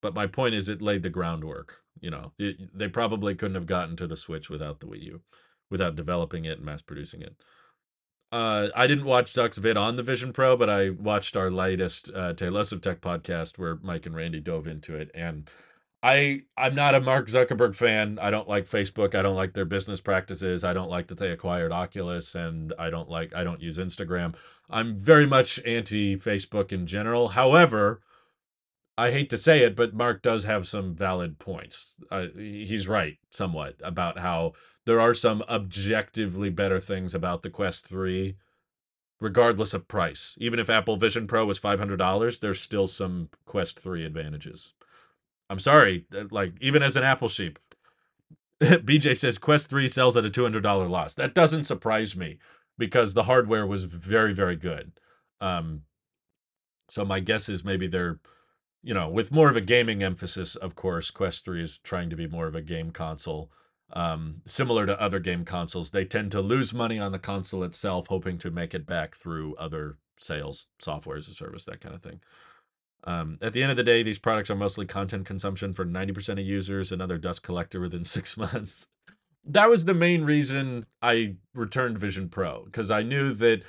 but 0.01 0.13
my 0.13 0.27
point 0.27 0.53
is, 0.53 0.69
it 0.69 0.81
laid 0.81 1.01
the 1.01 1.09
groundwork. 1.09 1.81
You 1.99 2.11
know, 2.11 2.33
it, 2.37 2.77
they 2.77 2.87
probably 2.87 3.33
couldn't 3.33 3.55
have 3.55 3.65
gotten 3.65 3.95
to 3.97 4.07
the 4.07 4.15
Switch 4.15 4.49
without 4.49 4.79
the 4.79 4.85
Wii 4.85 5.01
U, 5.03 5.21
without 5.71 5.95
developing 5.95 6.45
it 6.45 6.57
and 6.57 6.65
mass 6.65 6.83
producing 6.83 7.21
it 7.21 7.35
uh, 8.31 8.67
I 8.75 8.87
didn't 8.87 9.05
watch 9.05 9.33
Zuck's 9.33 9.57
vid 9.57 9.77
on 9.77 9.95
the 9.95 10.03
Vision 10.03 10.33
Pro, 10.33 10.57
but 10.57 10.69
I 10.69 10.89
watched 10.89 11.37
our 11.37 11.49
latest 11.49 12.09
uh, 12.13 12.33
Tailosive 12.33 12.81
Tech 12.81 13.01
podcast 13.01 13.57
where 13.57 13.77
Mike 13.81 14.05
and 14.05 14.15
Randy 14.15 14.39
dove 14.39 14.67
into 14.67 14.95
it. 14.95 15.09
And 15.15 15.49
I 16.03 16.41
I'm 16.57 16.75
not 16.75 16.93
a 16.93 17.01
Mark 17.01 17.27
Zuckerberg 17.27 17.75
fan. 17.75 18.19
I 18.21 18.29
don't 18.29 18.47
like 18.47 18.65
Facebook. 18.65 19.15
I 19.15 19.21
don't 19.21 19.35
like 19.35 19.53
their 19.53 19.65
business 19.65 19.99
practices. 20.01 20.63
I 20.63 20.73
don't 20.73 20.89
like 20.89 21.07
that 21.07 21.17
they 21.17 21.31
acquired 21.31 21.71
Oculus, 21.71 22.35
and 22.35 22.73
I 22.77 22.89
don't 22.89 23.09
like 23.09 23.33
I 23.35 23.43
don't 23.43 23.61
use 23.61 23.77
Instagram. 23.77 24.35
I'm 24.69 24.97
very 24.97 25.25
much 25.25 25.59
anti 25.65 26.17
Facebook 26.17 26.71
in 26.71 26.85
general. 26.85 27.29
However, 27.29 28.01
I 28.97 29.11
hate 29.11 29.29
to 29.29 29.37
say 29.37 29.61
it, 29.61 29.75
but 29.75 29.93
Mark 29.93 30.21
does 30.23 30.45
have 30.45 30.67
some 30.67 30.95
valid 30.95 31.37
points. 31.37 31.95
Uh, 32.09 32.27
he's 32.35 32.87
right 32.87 33.17
somewhat 33.29 33.75
about 33.83 34.17
how 34.19 34.53
there 34.85 34.99
are 34.99 35.13
some 35.13 35.43
objectively 35.47 36.49
better 36.49 36.79
things 36.79 37.13
about 37.13 37.43
the 37.43 37.49
Quest 37.49 37.87
3 37.87 38.35
regardless 39.19 39.73
of 39.73 39.87
price. 39.87 40.35
Even 40.39 40.59
if 40.59 40.69
Apple 40.69 40.95
Vision 40.97 41.27
Pro 41.27 41.45
was 41.45 41.59
$500, 41.59 42.39
there's 42.39 42.61
still 42.61 42.87
some 42.87 43.29
Quest 43.45 43.79
3 43.79 44.05
advantages. 44.05 44.73
I'm 45.49 45.59
sorry, 45.59 46.05
uh, 46.15 46.25
like 46.31 46.53
even 46.61 46.83
as 46.83 46.95
an 46.95 47.03
Apple 47.03 47.29
sheep, 47.29 47.59
BJ 48.61 49.15
says 49.15 49.37
Quest 49.37 49.69
3 49.69 49.87
sells 49.87 50.17
at 50.17 50.25
a 50.25 50.29
$200 50.29 50.89
loss. 50.89 51.13
That 51.13 51.35
doesn't 51.35 51.65
surprise 51.65 52.15
me 52.15 52.39
because 52.77 53.13
the 53.13 53.23
hardware 53.23 53.65
was 53.65 53.83
very 53.85 54.33
very 54.33 54.55
good. 54.55 54.91
Um 55.39 55.83
so 56.89 57.03
my 57.03 57.19
guess 57.19 57.49
is 57.49 57.65
maybe 57.65 57.87
they're 57.87 58.19
you 58.83 58.93
know, 58.93 59.09
with 59.09 59.31
more 59.31 59.49
of 59.49 59.55
a 59.55 59.61
gaming 59.61 60.03
emphasis, 60.03 60.55
of 60.55 60.75
course, 60.75 61.11
Quest 61.11 61.45
3 61.45 61.61
is 61.61 61.79
trying 61.79 62.09
to 62.09 62.15
be 62.15 62.27
more 62.27 62.47
of 62.47 62.55
a 62.55 62.61
game 62.61 62.91
console. 62.91 63.51
Um, 63.93 64.41
similar 64.45 64.85
to 64.85 65.01
other 65.01 65.19
game 65.19 65.45
consoles, 65.45 65.91
they 65.91 66.05
tend 66.05 66.31
to 66.33 66.41
lose 66.41 66.73
money 66.73 66.99
on 66.99 67.11
the 67.11 67.19
console 67.19 67.63
itself, 67.63 68.07
hoping 68.07 68.37
to 68.39 68.51
make 68.51 68.73
it 68.73 68.85
back 68.85 69.15
through 69.15 69.55
other 69.55 69.97
sales, 70.17 70.67
software 70.79 71.17
as 71.17 71.27
a 71.27 71.33
service, 71.33 71.65
that 71.65 71.81
kind 71.81 71.95
of 71.95 72.01
thing. 72.01 72.19
Um, 73.03 73.37
at 73.41 73.53
the 73.53 73.61
end 73.61 73.71
of 73.71 73.77
the 73.77 73.83
day, 73.83 74.03
these 74.03 74.19
products 74.19 74.49
are 74.49 74.55
mostly 74.55 74.85
content 74.85 75.25
consumption 75.25 75.73
for 75.73 75.85
90% 75.85 76.33
of 76.33 76.39
users, 76.39 76.91
another 76.91 77.17
dust 77.17 77.43
collector 77.43 77.79
within 77.79 78.03
six 78.03 78.35
months. 78.37 78.87
that 79.45 79.69
was 79.69 79.85
the 79.85 79.93
main 79.93 80.23
reason 80.25 80.85
I 81.01 81.35
returned 81.53 81.99
Vision 81.99 82.27
Pro, 82.27 82.65
because 82.65 82.91
I 82.91 83.03
knew 83.03 83.31
that 83.33 83.63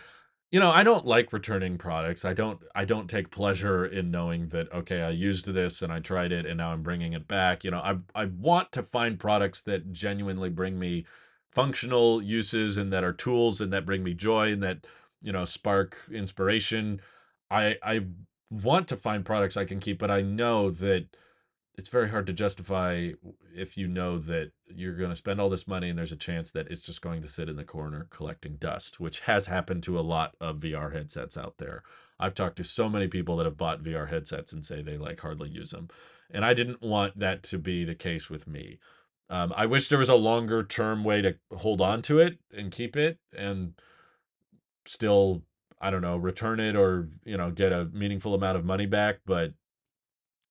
you 0.51 0.61
know, 0.61 0.71
I 0.71 0.83
don't 0.83 1.07
like 1.07 1.33
returning 1.33 1.77
products. 1.77 2.25
I 2.25 2.33
don't 2.33 2.61
I 2.75 2.85
don't 2.85 3.09
take 3.09 3.31
pleasure 3.31 3.85
in 3.85 4.11
knowing 4.11 4.49
that 4.49 4.73
okay, 4.73 5.03
I 5.03 5.11
used 5.11 5.47
this 5.47 5.83
and 5.83 5.93
I 5.93 6.01
tried 6.01 6.33
it 6.33 6.47
and 6.47 6.57
now 6.59 6.71
I'm 6.71 6.83
bringing 6.83 7.13
it 7.13 7.29
back. 7.29 7.65
You 7.65 7.71
know, 7.71 7.81
I 7.81 7.99
I 8.15 8.27
want 8.27 8.73
to 8.73 8.83
find 8.83 9.19
products 9.21 9.63
that 9.63 9.93
genuinely 9.93 10.49
bring 10.49 10.79
me 10.79 11.05
functional 11.51 12.23
uses 12.23 12.77
and 12.79 12.93
that 12.93 13.05
are 13.05 13.13
tools 13.13 13.61
and 13.61 13.73
that 13.73 13.87
bring 13.87 14.03
me 14.03 14.15
joy 14.15 14.53
and 14.53 14.63
that, 14.63 14.87
you 15.23 15.33
know, 15.33 15.45
spark 15.45 16.05
inspiration. 16.11 17.01
I 17.51 17.77
I 17.83 18.07
want 18.51 18.89
to 18.89 18.97
find 18.97 19.27
products 19.27 19.57
I 19.57 19.67
can 19.67 19.81
keep, 19.81 19.99
but 19.99 20.11
I 20.11 20.23
know 20.23 20.71
that 20.71 21.09
it's 21.77 21.89
very 21.91 22.09
hard 22.09 22.27
to 22.27 22.33
justify 22.33 23.11
if 23.55 23.77
you 23.77 23.87
know 23.87 24.19
that 24.19 24.53
you're 24.75 24.97
going 24.97 25.11
to 25.11 25.17
spend 25.17 25.41
all 25.41 25.49
this 25.49 25.67
money 25.67 25.89
and 25.89 25.99
there's 25.99 26.13
a 26.13 26.17
chance 26.17 26.51
that 26.51 26.69
it's 26.71 26.83
just 26.83 27.03
going 27.03 27.23
to 27.23 27.29
sit 27.29 27.49
in 27.49 27.57
the 27.57 27.65
corner 27.65 28.07
collecting 28.11 28.57
dust, 28.57 29.01
which 29.01 29.21
has 29.21 29.47
happened 29.47 29.83
to 29.85 29.99
a 29.99 30.03
lot 30.03 30.35
of 30.41 30.57
VR 30.57 30.93
headsets 30.93 31.37
out 31.37 31.55
there. 31.59 31.83
I've 32.21 32.35
talked 32.35 32.57
to 32.57 32.65
so 32.65 32.89
many 32.89 33.09
people 33.09 33.37
that 33.37 33.47
have 33.47 33.57
bought 33.57 33.83
VR 33.83 34.09
headsets 34.09 34.53
and 34.53 34.65
say 34.65 34.83
they 34.83 34.97
like 34.97 35.21
hardly 35.21 35.49
use 35.49 35.71
them. 35.71 35.89
And 36.31 36.45
I 36.45 36.55
didn't 36.55 36.83
want 36.83 37.19
that 37.19 37.43
to 37.45 37.59
be 37.59 37.85
the 37.85 37.95
case 37.95 38.29
with 38.29 38.47
me. 38.47 38.79
Um, 39.31 39.53
I 39.57 39.67
wish 39.67 39.89
there 39.89 39.99
was 39.99 40.09
a 40.09 40.15
longer 40.15 40.63
term 40.63 41.05
way 41.05 41.23
to 41.23 41.37
hold 41.55 41.81
on 41.81 42.03
to 42.03 42.19
it 42.19 42.39
and 42.53 42.71
keep 42.71 42.97
it 42.97 43.19
and 43.37 43.75
still, 44.87 45.43
I 45.81 45.91
don't 45.91 46.03
know, 46.03 46.17
return 46.17 46.61
it 46.61 46.77
or, 46.77 47.09
you 47.25 47.37
know, 47.37 47.51
get 47.51 47.73
a 47.73 47.87
meaningful 47.93 48.35
amount 48.35 48.57
of 48.57 48.65
money 48.65 48.87
back. 48.87 49.21
But 49.27 49.53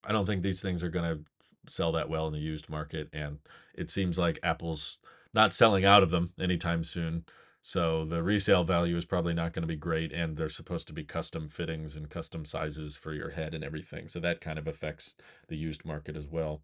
I 0.03 0.11
don't 0.11 0.25
think 0.25 0.43
these 0.43 0.61
things 0.61 0.83
are 0.83 0.89
going 0.89 1.05
to 1.05 1.23
sell 1.69 1.91
that 1.93 2.09
well 2.09 2.27
in 2.27 2.33
the 2.33 2.39
used 2.39 2.69
market. 2.69 3.09
And 3.13 3.39
it 3.73 3.89
seems 3.89 4.17
like 4.17 4.39
Apple's 4.43 4.99
not 5.33 5.53
selling 5.53 5.85
out 5.85 6.03
of 6.03 6.09
them 6.09 6.33
anytime 6.39 6.83
soon. 6.83 7.25
So 7.61 8.05
the 8.05 8.23
resale 8.23 8.63
value 8.63 8.95
is 8.95 9.05
probably 9.05 9.33
not 9.33 9.53
going 9.53 9.63
to 9.63 9.67
be 9.67 9.75
great. 9.75 10.11
And 10.11 10.37
they're 10.37 10.49
supposed 10.49 10.87
to 10.87 10.93
be 10.93 11.03
custom 11.03 11.47
fittings 11.47 11.95
and 11.95 12.09
custom 12.09 12.45
sizes 12.45 12.95
for 12.95 13.13
your 13.13 13.31
head 13.31 13.53
and 13.53 13.63
everything. 13.63 14.07
So 14.07 14.19
that 14.19 14.41
kind 14.41 14.57
of 14.57 14.67
affects 14.67 15.15
the 15.47 15.57
used 15.57 15.85
market 15.85 16.15
as 16.15 16.27
well. 16.27 16.61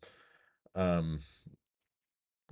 Um, 0.75 1.19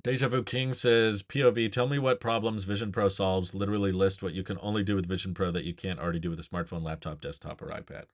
Deja 0.03 0.27
Vu 0.27 0.43
King 0.43 0.73
says, 0.73 1.21
POV, 1.21 1.71
tell 1.71 1.87
me 1.87 1.99
what 1.99 2.19
problems 2.19 2.63
Vision 2.63 2.91
Pro 2.91 3.07
solves. 3.07 3.53
Literally 3.53 3.91
list 3.91 4.23
what 4.23 4.33
you 4.33 4.43
can 4.43 4.57
only 4.61 4.83
do 4.83 4.95
with 4.95 5.07
Vision 5.07 5.33
Pro 5.33 5.51
that 5.51 5.63
you 5.63 5.75
can't 5.75 5.99
already 5.99 6.19
do 6.19 6.31
with 6.31 6.39
a 6.39 6.43
smartphone, 6.43 6.83
laptop, 6.83 7.21
desktop, 7.21 7.61
or 7.61 7.67
iPad. 7.67 8.05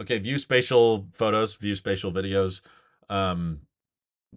Okay, 0.00 0.18
view 0.18 0.38
spatial 0.38 1.06
photos, 1.12 1.54
view 1.54 1.74
spatial 1.74 2.12
videos. 2.12 2.62
Um, 3.08 3.60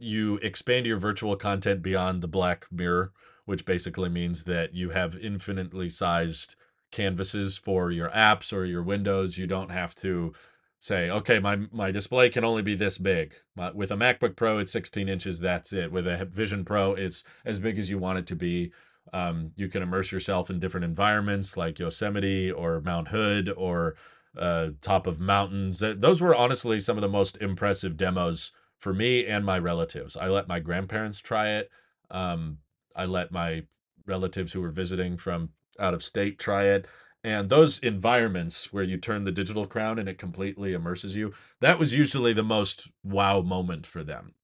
you 0.01 0.35
expand 0.37 0.85
your 0.85 0.97
virtual 0.97 1.35
content 1.35 1.81
beyond 1.81 2.21
the 2.21 2.27
black 2.27 2.67
mirror, 2.71 3.11
which 3.45 3.65
basically 3.65 4.09
means 4.09 4.43
that 4.43 4.73
you 4.73 4.89
have 4.91 5.17
infinitely 5.17 5.89
sized 5.89 6.55
canvases 6.91 7.57
for 7.57 7.91
your 7.91 8.09
apps 8.09 8.51
or 8.51 8.65
your 8.65 8.83
windows. 8.83 9.37
You 9.37 9.47
don't 9.47 9.71
have 9.71 9.95
to 9.95 10.33
say, 10.79 11.09
okay, 11.09 11.39
my 11.39 11.57
my 11.71 11.91
display 11.91 12.29
can 12.29 12.43
only 12.43 12.61
be 12.61 12.75
this 12.75 12.97
big. 12.97 13.35
But 13.55 13.75
With 13.75 13.91
a 13.91 13.95
MacBook 13.95 14.35
Pro, 14.35 14.57
it's 14.57 14.71
16 14.71 15.09
inches. 15.09 15.39
That's 15.39 15.73
it. 15.73 15.91
With 15.91 16.07
a 16.07 16.25
Vision 16.25 16.65
Pro, 16.65 16.93
it's 16.93 17.23
as 17.45 17.59
big 17.59 17.77
as 17.77 17.89
you 17.89 17.99
want 17.99 18.19
it 18.19 18.27
to 18.27 18.35
be. 18.35 18.71
Um, 19.11 19.51
you 19.55 19.67
can 19.67 19.81
immerse 19.81 20.11
yourself 20.11 20.49
in 20.49 20.59
different 20.59 20.85
environments 20.85 21.57
like 21.57 21.79
Yosemite 21.79 22.51
or 22.51 22.79
Mount 22.81 23.07
Hood 23.09 23.51
or 23.55 23.95
uh, 24.37 24.69
top 24.81 25.07
of 25.07 25.19
mountains. 25.19 25.79
Those 25.79 26.21
were 26.21 26.35
honestly 26.35 26.79
some 26.79 26.97
of 26.97 27.01
the 27.01 27.09
most 27.09 27.37
impressive 27.41 27.97
demos 27.97 28.51
for 28.79 28.93
me 28.93 29.25
and 29.25 29.45
my 29.45 29.59
relatives. 29.59 30.17
I 30.17 30.27
let 30.27 30.47
my 30.47 30.59
grandparents 30.59 31.19
try 31.19 31.49
it. 31.49 31.69
Um, 32.09 32.59
I 32.95 33.05
let 33.05 33.31
my 33.31 33.63
relatives 34.05 34.53
who 34.53 34.61
were 34.61 34.71
visiting 34.71 35.17
from 35.17 35.49
out 35.79 35.93
of 35.93 36.03
state 36.03 36.39
try 36.39 36.63
it. 36.63 36.87
And 37.23 37.49
those 37.49 37.79
environments 37.79 38.71
where 38.71 38.83
you 38.83 38.97
turn 38.97 39.25
the 39.25 39.31
digital 39.31 39.67
crown 39.67 39.99
and 39.99 40.07
it 40.07 40.17
completely 40.17 40.73
immerses 40.73 41.17
you, 41.17 41.33
that 41.59 41.77
was 41.77 41.93
usually 41.93 42.31
the 42.31 42.43
most 42.43 42.89
wow 43.03 43.41
moment 43.41 43.85
for 43.85 44.03
them. 44.03 44.35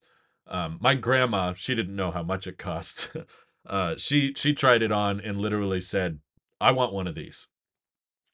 Um, 0.47 0.77
my 0.81 0.93
grandma, 0.93 1.53
she 1.53 1.73
didn't 1.73 1.95
know 1.95 2.11
how 2.11 2.21
much 2.21 2.45
it 2.45 2.57
cost. 2.57 3.11
uh, 3.65 3.95
she 3.97 4.33
she 4.35 4.53
tried 4.53 4.83
it 4.83 4.91
on 4.91 5.19
and 5.19 5.39
literally 5.39 5.81
said, 5.81 6.19
"I 6.59 6.71
want 6.71 6.93
one 6.93 7.07
of 7.07 7.15
these." 7.15 7.47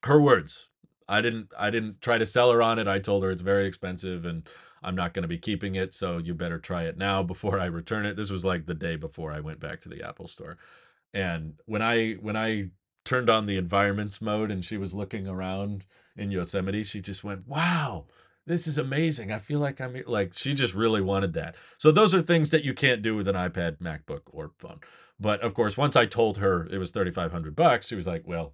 Her 0.03 0.19
words. 0.19 0.70
I 1.11 1.19
didn't 1.21 1.49
I 1.59 1.69
didn't 1.69 2.01
try 2.01 2.17
to 2.17 2.25
sell 2.25 2.51
her 2.51 2.61
on 2.61 2.79
it. 2.79 2.87
I 2.87 2.99
told 2.99 3.23
her 3.23 3.31
it's 3.31 3.41
very 3.41 3.65
expensive 3.65 4.25
and 4.25 4.47
I'm 4.81 4.95
not 4.95 5.13
going 5.13 5.23
to 5.23 5.27
be 5.27 5.37
keeping 5.37 5.75
it, 5.75 5.93
so 5.93 6.17
you 6.17 6.33
better 6.33 6.57
try 6.57 6.83
it 6.83 6.97
now 6.97 7.21
before 7.33 7.59
I 7.59 7.65
return 7.65 8.05
it. 8.05 8.15
This 8.15 8.31
was 8.31 8.45
like 8.45 8.65
the 8.65 8.73
day 8.73 8.95
before 8.95 9.31
I 9.31 9.41
went 9.41 9.59
back 9.59 9.81
to 9.81 9.89
the 9.89 10.07
Apple 10.07 10.27
store. 10.27 10.57
And 11.13 11.59
when 11.65 11.81
I 11.81 12.13
when 12.13 12.37
I 12.37 12.69
turned 13.03 13.29
on 13.29 13.45
the 13.45 13.57
environments 13.57 14.21
mode 14.21 14.51
and 14.51 14.63
she 14.63 14.77
was 14.77 14.93
looking 14.93 15.27
around 15.27 15.85
in 16.15 16.31
Yosemite, 16.31 16.83
she 16.83 17.01
just 17.01 17.23
went, 17.23 17.45
"Wow, 17.45 18.05
this 18.45 18.65
is 18.65 18.77
amazing. 18.77 19.31
I 19.33 19.39
feel 19.39 19.59
like 19.59 19.81
I'm 19.81 20.01
like 20.07 20.33
she 20.33 20.53
just 20.53 20.73
really 20.73 21.01
wanted 21.01 21.33
that." 21.33 21.55
So 21.77 21.91
those 21.91 22.15
are 22.15 22.21
things 22.21 22.51
that 22.51 22.63
you 22.63 22.73
can't 22.73 23.01
do 23.01 23.15
with 23.15 23.27
an 23.27 23.35
iPad, 23.35 23.79
MacBook, 23.79 24.21
or 24.27 24.51
phone. 24.57 24.79
But 25.19 25.41
of 25.41 25.53
course, 25.53 25.77
once 25.77 25.95
I 25.97 26.05
told 26.05 26.37
her 26.37 26.67
it 26.71 26.77
was 26.77 26.91
3500 26.91 27.55
bucks, 27.55 27.87
she 27.87 27.95
was 27.95 28.07
like, 28.07 28.23
"Well, 28.25 28.53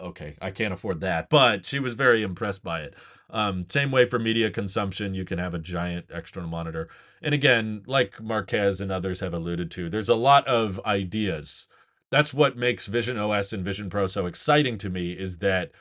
okay, 0.00 0.34
I 0.40 0.50
can't 0.50 0.74
afford 0.74 1.00
that." 1.00 1.28
But 1.30 1.66
she 1.66 1.78
was 1.78 1.94
very 1.94 2.22
impressed 2.22 2.62
by 2.62 2.80
it. 2.80 2.94
Um, 3.30 3.66
same 3.68 3.90
way 3.90 4.06
for 4.06 4.18
media 4.18 4.50
consumption, 4.50 5.14
you 5.14 5.24
can 5.24 5.38
have 5.38 5.54
a 5.54 5.58
giant 5.58 6.06
external 6.12 6.48
monitor. 6.48 6.88
And 7.20 7.34
again, 7.34 7.82
like 7.86 8.22
Marques 8.22 8.80
and 8.80 8.90
others 8.90 9.20
have 9.20 9.34
alluded 9.34 9.70
to, 9.72 9.90
there's 9.90 10.08
a 10.08 10.14
lot 10.14 10.46
of 10.46 10.80
ideas 10.86 11.68
that's 12.10 12.32
what 12.32 12.56
makes 12.56 12.86
Vision 12.86 13.18
OS 13.18 13.52
and 13.52 13.64
Vision 13.64 13.90
Pro 13.90 14.06
so 14.06 14.26
exciting 14.26 14.78
to 14.78 14.90
me 14.90 15.12
is 15.12 15.38
that 15.38 15.72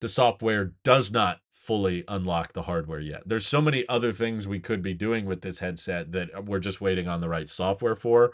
the 0.00 0.08
software 0.08 0.72
does 0.84 1.12
not 1.12 1.40
fully 1.52 2.04
unlock 2.08 2.52
the 2.52 2.62
hardware 2.62 2.98
yet. 2.98 3.22
There's 3.26 3.46
so 3.46 3.60
many 3.60 3.88
other 3.88 4.12
things 4.12 4.48
we 4.48 4.58
could 4.58 4.82
be 4.82 4.94
doing 4.94 5.26
with 5.26 5.42
this 5.42 5.60
headset 5.60 6.10
that 6.12 6.46
we're 6.46 6.58
just 6.58 6.80
waiting 6.80 7.06
on 7.06 7.20
the 7.20 7.28
right 7.28 7.48
software 7.48 7.94
for. 7.94 8.32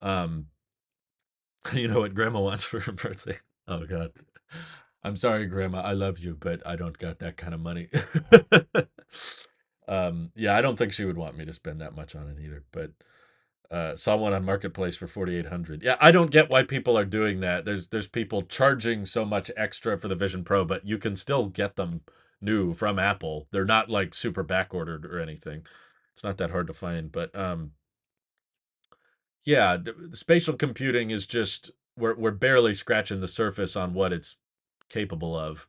Um, 0.00 0.46
you 1.74 1.88
know 1.88 2.00
what 2.00 2.14
grandma 2.14 2.40
wants 2.40 2.64
for 2.64 2.80
her 2.80 2.92
birthday? 2.92 3.36
Oh 3.68 3.84
god. 3.84 4.12
I'm 5.02 5.16
sorry, 5.16 5.46
grandma. 5.46 5.80
I 5.80 5.92
love 5.92 6.18
you, 6.18 6.36
but 6.38 6.66
I 6.66 6.76
don't 6.76 6.98
got 6.98 7.20
that 7.20 7.36
kind 7.36 7.54
of 7.54 7.60
money. 7.60 7.88
um, 9.88 10.30
yeah, 10.34 10.54
I 10.54 10.60
don't 10.60 10.76
think 10.76 10.92
she 10.92 11.04
would 11.04 11.16
want 11.16 11.36
me 11.36 11.44
to 11.46 11.52
spend 11.52 11.80
that 11.80 11.94
much 11.94 12.14
on 12.14 12.28
it 12.28 12.38
either, 12.38 12.64
but 12.70 12.92
uh, 13.70 13.94
saw 13.94 14.16
one 14.16 14.32
on 14.32 14.44
marketplace 14.44 14.96
for 14.96 15.06
4800 15.06 15.84
yeah 15.84 15.96
i 16.00 16.10
don't 16.10 16.32
get 16.32 16.50
why 16.50 16.62
people 16.62 16.98
are 16.98 17.04
doing 17.04 17.38
that 17.38 17.64
there's 17.64 17.86
there's 17.88 18.08
people 18.08 18.42
charging 18.42 19.06
so 19.06 19.24
much 19.24 19.48
extra 19.56 19.96
for 19.96 20.08
the 20.08 20.16
vision 20.16 20.42
pro 20.42 20.64
but 20.64 20.84
you 20.84 20.98
can 20.98 21.14
still 21.14 21.46
get 21.46 21.76
them 21.76 22.00
new 22.40 22.74
from 22.74 22.98
apple 22.98 23.46
they're 23.52 23.64
not 23.64 23.88
like 23.88 24.12
super 24.12 24.42
back 24.42 24.74
ordered 24.74 25.06
or 25.06 25.20
anything 25.20 25.64
it's 26.12 26.24
not 26.24 26.36
that 26.36 26.50
hard 26.50 26.66
to 26.66 26.72
find 26.72 27.12
but 27.12 27.32
um 27.38 27.70
yeah 29.44 29.78
spatial 30.14 30.54
computing 30.54 31.10
is 31.10 31.24
just 31.24 31.70
we're, 31.96 32.16
we're 32.16 32.30
barely 32.32 32.74
scratching 32.74 33.20
the 33.20 33.28
surface 33.28 33.76
on 33.76 33.94
what 33.94 34.12
it's 34.12 34.36
capable 34.90 35.36
of 35.36 35.66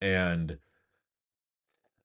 and 0.00 0.58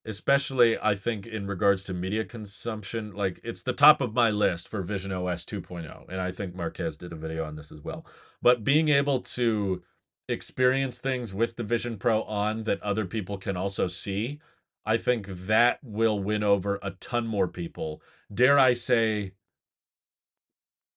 especially 0.04 0.78
I 0.78 0.94
think 0.94 1.26
in 1.26 1.46
regards 1.46 1.84
to 1.84 1.94
media 1.94 2.24
consumption, 2.24 3.14
like 3.14 3.40
it's 3.44 3.62
the 3.62 3.72
top 3.72 4.00
of 4.00 4.14
my 4.14 4.30
list 4.30 4.68
for 4.68 4.82
Vision 4.82 5.12
OS 5.12 5.44
2.0. 5.44 6.08
And 6.08 6.20
I 6.20 6.32
think 6.32 6.54
Marques 6.54 6.96
did 6.96 7.12
a 7.12 7.16
video 7.16 7.44
on 7.44 7.56
this 7.56 7.70
as 7.70 7.82
well. 7.82 8.04
But 8.40 8.64
being 8.64 8.88
able 8.88 9.20
to 9.20 9.82
experience 10.28 10.98
things 10.98 11.32
with 11.32 11.56
the 11.56 11.62
Vision 11.62 11.98
Pro 11.98 12.22
on 12.22 12.64
that 12.64 12.82
other 12.82 13.04
people 13.04 13.38
can 13.38 13.56
also 13.56 13.86
see, 13.86 14.40
I 14.84 14.96
think 14.96 15.26
that 15.28 15.78
will 15.82 16.18
win 16.18 16.42
over 16.42 16.78
a 16.82 16.92
ton 16.92 17.26
more 17.26 17.48
people. 17.48 18.02
Dare 18.32 18.58
I 18.58 18.72
say 18.72 19.32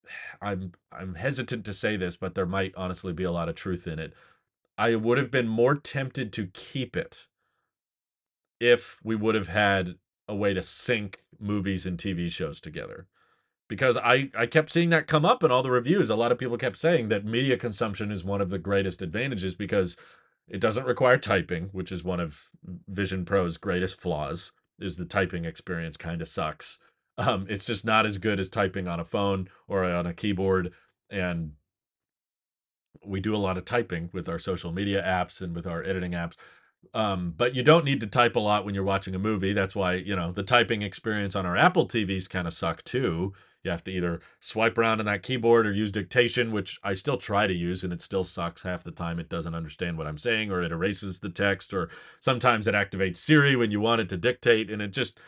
I'm 0.41 0.71
I'm 0.91 1.15
hesitant 1.15 1.65
to 1.65 1.73
say 1.73 1.95
this, 1.95 2.17
but 2.17 2.33
there 2.33 2.45
might 2.45 2.73
honestly 2.75 3.13
be 3.13 3.23
a 3.23 3.31
lot 3.31 3.49
of 3.49 3.55
truth 3.55 3.87
in 3.87 3.99
it. 3.99 4.13
I 4.77 4.95
would 4.95 5.17
have 5.17 5.31
been 5.31 5.47
more 5.47 5.75
tempted 5.75 6.33
to 6.33 6.47
keep 6.47 6.97
it 6.97 7.27
if 8.59 8.99
we 9.03 9.15
would 9.15 9.35
have 9.35 9.47
had 9.47 9.95
a 10.27 10.35
way 10.35 10.53
to 10.53 10.63
sync 10.63 11.21
movies 11.39 11.85
and 11.85 11.97
TV 11.97 12.29
shows 12.29 12.59
together. 12.59 13.07
Because 13.67 13.97
I, 13.97 14.29
I 14.37 14.45
kept 14.45 14.71
seeing 14.71 14.91
that 14.91 15.07
come 15.07 15.25
up 15.25 15.43
in 15.43 15.51
all 15.51 15.63
the 15.63 15.71
reviews. 15.71 16.09
A 16.09 16.15
lot 16.15 16.31
of 16.31 16.37
people 16.37 16.57
kept 16.57 16.77
saying 16.77 17.09
that 17.09 17.25
media 17.25 17.57
consumption 17.57 18.11
is 18.11 18.23
one 18.23 18.41
of 18.41 18.49
the 18.49 18.59
greatest 18.59 19.01
advantages 19.01 19.55
because 19.55 19.97
it 20.47 20.59
doesn't 20.59 20.85
require 20.85 21.17
typing, 21.17 21.69
which 21.71 21.91
is 21.91 22.03
one 22.03 22.19
of 22.19 22.49
Vision 22.87 23.25
Pro's 23.25 23.57
greatest 23.57 23.99
flaws, 23.99 24.51
is 24.79 24.97
the 24.97 25.05
typing 25.05 25.45
experience 25.45 25.97
kind 25.97 26.21
of 26.21 26.27
sucks. 26.27 26.79
Um, 27.17 27.47
it's 27.49 27.65
just 27.65 27.85
not 27.85 28.05
as 28.05 28.17
good 28.17 28.39
as 28.39 28.49
typing 28.49 28.87
on 28.87 28.99
a 28.99 29.05
phone 29.05 29.49
or 29.67 29.83
on 29.83 30.05
a 30.05 30.13
keyboard. 30.13 30.73
And 31.09 31.53
we 33.03 33.19
do 33.19 33.35
a 33.35 33.37
lot 33.37 33.57
of 33.57 33.65
typing 33.65 34.09
with 34.13 34.29
our 34.29 34.39
social 34.39 34.71
media 34.71 35.03
apps 35.03 35.41
and 35.41 35.55
with 35.55 35.67
our 35.67 35.83
editing 35.83 36.11
apps. 36.11 36.35
Um, 36.93 37.33
but 37.35 37.55
you 37.55 37.63
don't 37.63 37.85
need 37.85 37.99
to 38.01 38.07
type 38.07 38.35
a 38.35 38.39
lot 38.39 38.63
when 38.63 38.75
you're 38.75 38.83
watching 38.83 39.15
a 39.15 39.19
movie. 39.19 39.53
That's 39.53 39.75
why, 39.75 39.95
you 39.95 40.15
know, 40.15 40.31
the 40.31 40.43
typing 40.43 40.81
experience 40.81 41.35
on 41.35 41.45
our 41.45 41.55
Apple 41.55 41.87
TVs 41.87 42.29
kind 42.29 42.47
of 42.47 42.53
suck 42.53 42.83
too. 42.83 43.33
You 43.63 43.71
have 43.71 43.83
to 43.85 43.91
either 43.91 44.21
swipe 44.39 44.77
around 44.77 44.99
on 44.99 45.07
that 45.07 45.23
keyboard 45.23 45.65
or 45.65 45.73
use 45.73 45.91
dictation, 45.91 46.51
which 46.51 46.79
I 46.83 46.93
still 46.93 47.17
try 47.17 47.47
to 47.47 47.53
use, 47.53 47.83
and 47.83 47.91
it 47.91 48.01
still 48.01 48.23
sucks 48.23 48.61
half 48.61 48.83
the 48.83 48.91
time. 48.91 49.19
It 49.19 49.27
doesn't 49.27 49.55
understand 49.55 49.97
what 49.97 50.05
I'm 50.05 50.19
saying, 50.19 50.51
or 50.51 50.61
it 50.61 50.71
erases 50.71 51.19
the 51.19 51.31
text, 51.31 51.73
or 51.73 51.89
sometimes 52.21 52.67
it 52.67 52.75
activates 52.75 53.17
Siri 53.17 53.55
when 53.55 53.71
you 53.71 53.79
want 53.79 54.01
it 54.01 54.09
to 54.09 54.17
dictate, 54.17 54.69
and 54.69 54.83
it 54.83 54.93
just, 54.93 55.19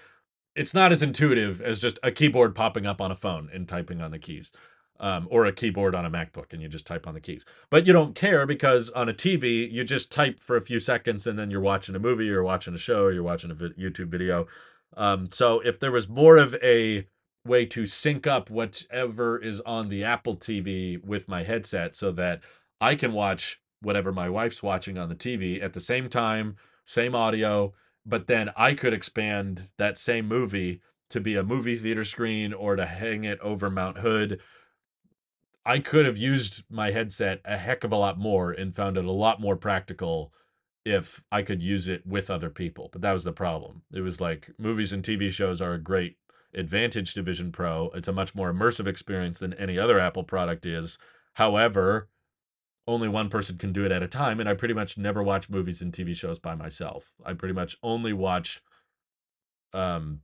it's 0.55 0.75
not 0.75 0.91
as 0.91 1.01
intuitive 1.01 1.59
as 1.61 1.79
just 1.79 1.97
a 2.03 2.11
keyboard 2.11 2.53
popping 2.53 2.85
up 2.85 3.01
on 3.01 3.11
a 3.11 3.15
phone 3.15 3.49
and 3.51 3.67
typing 3.67 4.01
on 4.01 4.11
the 4.11 4.19
keys 4.19 4.51
um, 4.99 5.27
or 5.29 5.45
a 5.45 5.53
keyboard 5.53 5.95
on 5.95 6.05
a 6.05 6.11
MacBook 6.11 6.53
and 6.53 6.61
you 6.61 6.67
just 6.67 6.87
type 6.87 7.07
on 7.07 7.13
the 7.13 7.21
keys. 7.21 7.45
But 7.69 7.85
you 7.85 7.93
don't 7.93 8.15
care 8.15 8.45
because 8.45 8.89
on 8.89 9.09
a 9.09 9.13
TV, 9.13 9.71
you 9.71 9.83
just 9.83 10.11
type 10.11 10.39
for 10.39 10.55
a 10.55 10.61
few 10.61 10.79
seconds 10.79 11.27
and 11.27 11.37
then 11.37 11.51
you're 11.51 11.61
watching 11.61 11.95
a 11.95 11.99
movie 11.99 12.29
or 12.29 12.43
watching 12.43 12.73
a 12.73 12.79
show 12.79 13.07
you're 13.09 13.23
watching 13.23 13.51
a 13.51 13.55
YouTube 13.55 14.09
video. 14.09 14.47
Um, 14.95 15.29
so 15.31 15.59
if 15.59 15.79
there 15.79 15.91
was 15.91 16.09
more 16.09 16.37
of 16.37 16.55
a 16.55 17.07
way 17.45 17.65
to 17.65 17.85
sync 17.85 18.27
up 18.27 18.49
whatever 18.49 19.37
is 19.37 19.61
on 19.61 19.89
the 19.89 20.03
Apple 20.03 20.35
TV 20.35 21.03
with 21.03 21.27
my 21.27 21.43
headset 21.43 21.95
so 21.95 22.11
that 22.11 22.41
I 22.81 22.95
can 22.95 23.13
watch 23.13 23.61
whatever 23.81 24.11
my 24.11 24.29
wife's 24.29 24.63
watching 24.63 24.97
on 24.97 25.09
the 25.09 25.15
TV 25.15 25.61
at 25.61 25.73
the 25.73 25.79
same 25.79 26.09
time, 26.09 26.55
same 26.85 27.15
audio, 27.15 27.73
but 28.05 28.27
then 28.27 28.51
I 28.55 28.73
could 28.73 28.93
expand 28.93 29.69
that 29.77 29.97
same 29.97 30.27
movie 30.27 30.81
to 31.09 31.21
be 31.21 31.35
a 31.35 31.43
movie 31.43 31.77
theater 31.77 32.03
screen 32.03 32.53
or 32.53 32.75
to 32.75 32.85
hang 32.85 33.23
it 33.23 33.39
over 33.39 33.69
Mount 33.69 33.99
Hood 33.99 34.41
I 35.67 35.79
could 35.79 36.05
have 36.05 36.17
used 36.17 36.63
my 36.69 36.91
headset 36.91 37.41
a 37.43 37.57
heck 37.57 37.83
of 37.83 37.91
a 37.91 37.97
lot 37.97 38.17
more 38.17 38.51
and 38.53 38.73
found 38.73 38.97
it 38.97 39.03
a 39.03 39.11
lot 39.11 39.41
more 39.41 39.57
practical 39.57 40.33
if 40.85 41.21
I 41.29 41.41
could 41.41 41.61
use 41.61 41.89
it 41.89 42.07
with 42.07 42.29
other 42.29 42.49
people. 42.49 42.89
But 42.89 43.01
that 43.01 43.11
was 43.11 43.25
the 43.25 43.33
problem. 43.33 43.81
It 43.91 43.99
was 43.99 44.21
like 44.21 44.49
movies 44.57 44.93
and 44.93 45.03
TV 45.03 45.29
shows 45.29 45.59
are 45.59 45.73
a 45.73 45.77
great 45.77 46.15
advantage 46.53 47.13
to 47.15 47.21
Vision 47.21 47.51
Pro. 47.51 47.89
It's 47.93 48.07
a 48.07 48.13
much 48.13 48.33
more 48.33 48.51
immersive 48.51 48.87
experience 48.87 49.39
than 49.39 49.53
any 49.55 49.77
other 49.77 49.99
Apple 49.99 50.23
product 50.23 50.65
is. 50.65 50.97
However, 51.33 52.07
only 52.87 53.09
one 53.09 53.27
person 53.27 53.57
can 53.57 53.73
do 53.73 53.83
it 53.83 53.91
at 53.91 54.01
a 54.01 54.07
time. 54.07 54.39
And 54.39 54.47
I 54.47 54.53
pretty 54.53 54.73
much 54.73 54.97
never 54.97 55.21
watch 55.21 55.49
movies 55.49 55.81
and 55.81 55.91
TV 55.91 56.15
shows 56.15 56.39
by 56.39 56.55
myself. 56.55 57.11
I 57.25 57.33
pretty 57.33 57.53
much 57.53 57.75
only 57.83 58.13
watch 58.13 58.61
um, 59.73 60.21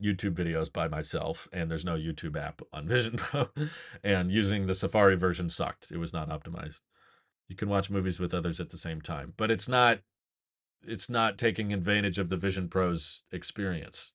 YouTube 0.00 0.34
videos 0.34 0.72
by 0.72 0.88
myself, 0.88 1.48
and 1.52 1.70
there's 1.70 1.84
no 1.84 1.96
YouTube 1.96 2.36
app 2.36 2.62
on 2.72 2.88
Vision 2.88 3.16
Pro, 3.16 3.48
and 4.02 4.30
using 4.30 4.66
the 4.66 4.74
Safari 4.74 5.16
version 5.16 5.48
sucked. 5.48 5.90
It 5.90 5.98
was 5.98 6.12
not 6.12 6.28
optimized. 6.28 6.80
You 7.48 7.56
can 7.56 7.68
watch 7.68 7.90
movies 7.90 8.20
with 8.20 8.32
others 8.32 8.60
at 8.60 8.70
the 8.70 8.78
same 8.78 9.00
time, 9.00 9.34
but 9.36 9.50
it's 9.50 9.68
not 9.68 10.00
it's 10.82 11.10
not 11.10 11.36
taking 11.36 11.72
advantage 11.72 12.18
of 12.18 12.30
the 12.30 12.36
Vision 12.36 12.68
Pro's 12.68 13.22
experience. 13.32 14.14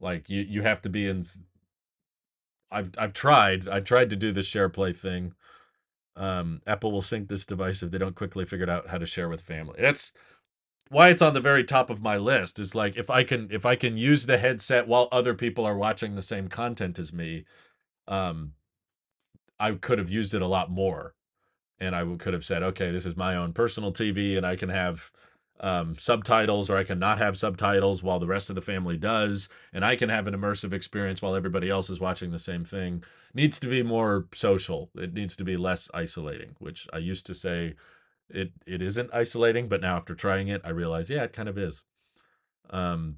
Like 0.00 0.28
you 0.30 0.40
you 0.40 0.62
have 0.62 0.80
to 0.82 0.88
be 0.88 1.06
in 1.06 1.26
I've 2.70 2.90
I've 2.98 3.12
tried. 3.12 3.68
I've 3.68 3.84
tried 3.84 4.10
to 4.10 4.16
do 4.16 4.32
the 4.32 4.40
SharePlay 4.40 4.96
thing. 4.96 5.34
Um, 6.16 6.60
Apple 6.66 6.92
will 6.92 7.02
sync 7.02 7.28
this 7.28 7.46
device 7.46 7.82
if 7.82 7.90
they 7.90 7.98
don't 7.98 8.14
quickly 8.14 8.44
figure 8.44 8.68
out 8.68 8.88
how 8.88 8.98
to 8.98 9.06
share 9.06 9.28
with 9.28 9.40
family. 9.40 9.80
That's 9.80 10.12
why 10.90 11.08
it's 11.08 11.22
on 11.22 11.34
the 11.34 11.40
very 11.40 11.64
top 11.64 11.88
of 11.88 12.02
my 12.02 12.16
list. 12.16 12.58
Is 12.58 12.74
like 12.74 12.96
if 12.96 13.08
I 13.08 13.24
can 13.24 13.48
if 13.50 13.64
I 13.64 13.76
can 13.76 13.96
use 13.96 14.26
the 14.26 14.38
headset 14.38 14.86
while 14.86 15.08
other 15.10 15.34
people 15.34 15.64
are 15.64 15.76
watching 15.76 16.14
the 16.14 16.22
same 16.22 16.48
content 16.48 16.98
as 16.98 17.12
me, 17.12 17.44
um, 18.06 18.52
I 19.58 19.72
could 19.72 19.98
have 19.98 20.10
used 20.10 20.34
it 20.34 20.42
a 20.42 20.46
lot 20.46 20.70
more, 20.70 21.14
and 21.78 21.96
I 21.96 22.04
could 22.16 22.34
have 22.34 22.44
said, 22.44 22.62
okay, 22.62 22.90
this 22.90 23.06
is 23.06 23.16
my 23.16 23.36
own 23.36 23.52
personal 23.52 23.92
TV, 23.92 24.36
and 24.36 24.44
I 24.44 24.56
can 24.56 24.68
have 24.68 25.10
um, 25.60 25.94
subtitles 25.96 26.70
or 26.70 26.76
I 26.76 26.84
can 26.84 26.98
not 26.98 27.18
have 27.18 27.38
subtitles 27.38 28.02
while 28.02 28.18
the 28.18 28.26
rest 28.26 28.48
of 28.48 28.56
the 28.56 28.62
family 28.62 28.96
does, 28.96 29.48
and 29.72 29.84
I 29.84 29.94
can 29.94 30.08
have 30.08 30.26
an 30.26 30.34
immersive 30.34 30.72
experience 30.72 31.22
while 31.22 31.36
everybody 31.36 31.70
else 31.70 31.90
is 31.90 32.00
watching 32.00 32.32
the 32.32 32.38
same 32.38 32.64
thing. 32.64 33.04
needs 33.34 33.58
to 33.60 33.68
be 33.68 33.82
more 33.82 34.26
social. 34.32 34.90
It 34.96 35.14
needs 35.14 35.36
to 35.36 35.44
be 35.44 35.56
less 35.56 35.90
isolating, 35.94 36.56
which 36.58 36.88
I 36.92 36.98
used 36.98 37.26
to 37.26 37.34
say 37.34 37.74
it 38.32 38.52
it 38.66 38.82
isn't 38.82 39.10
isolating, 39.12 39.68
but 39.68 39.80
now 39.80 39.96
after 39.96 40.14
trying 40.14 40.48
it, 40.48 40.60
I 40.64 40.70
realize 40.70 41.10
yeah, 41.10 41.24
it 41.24 41.32
kind 41.32 41.48
of 41.48 41.58
is. 41.58 41.84
Um, 42.70 43.16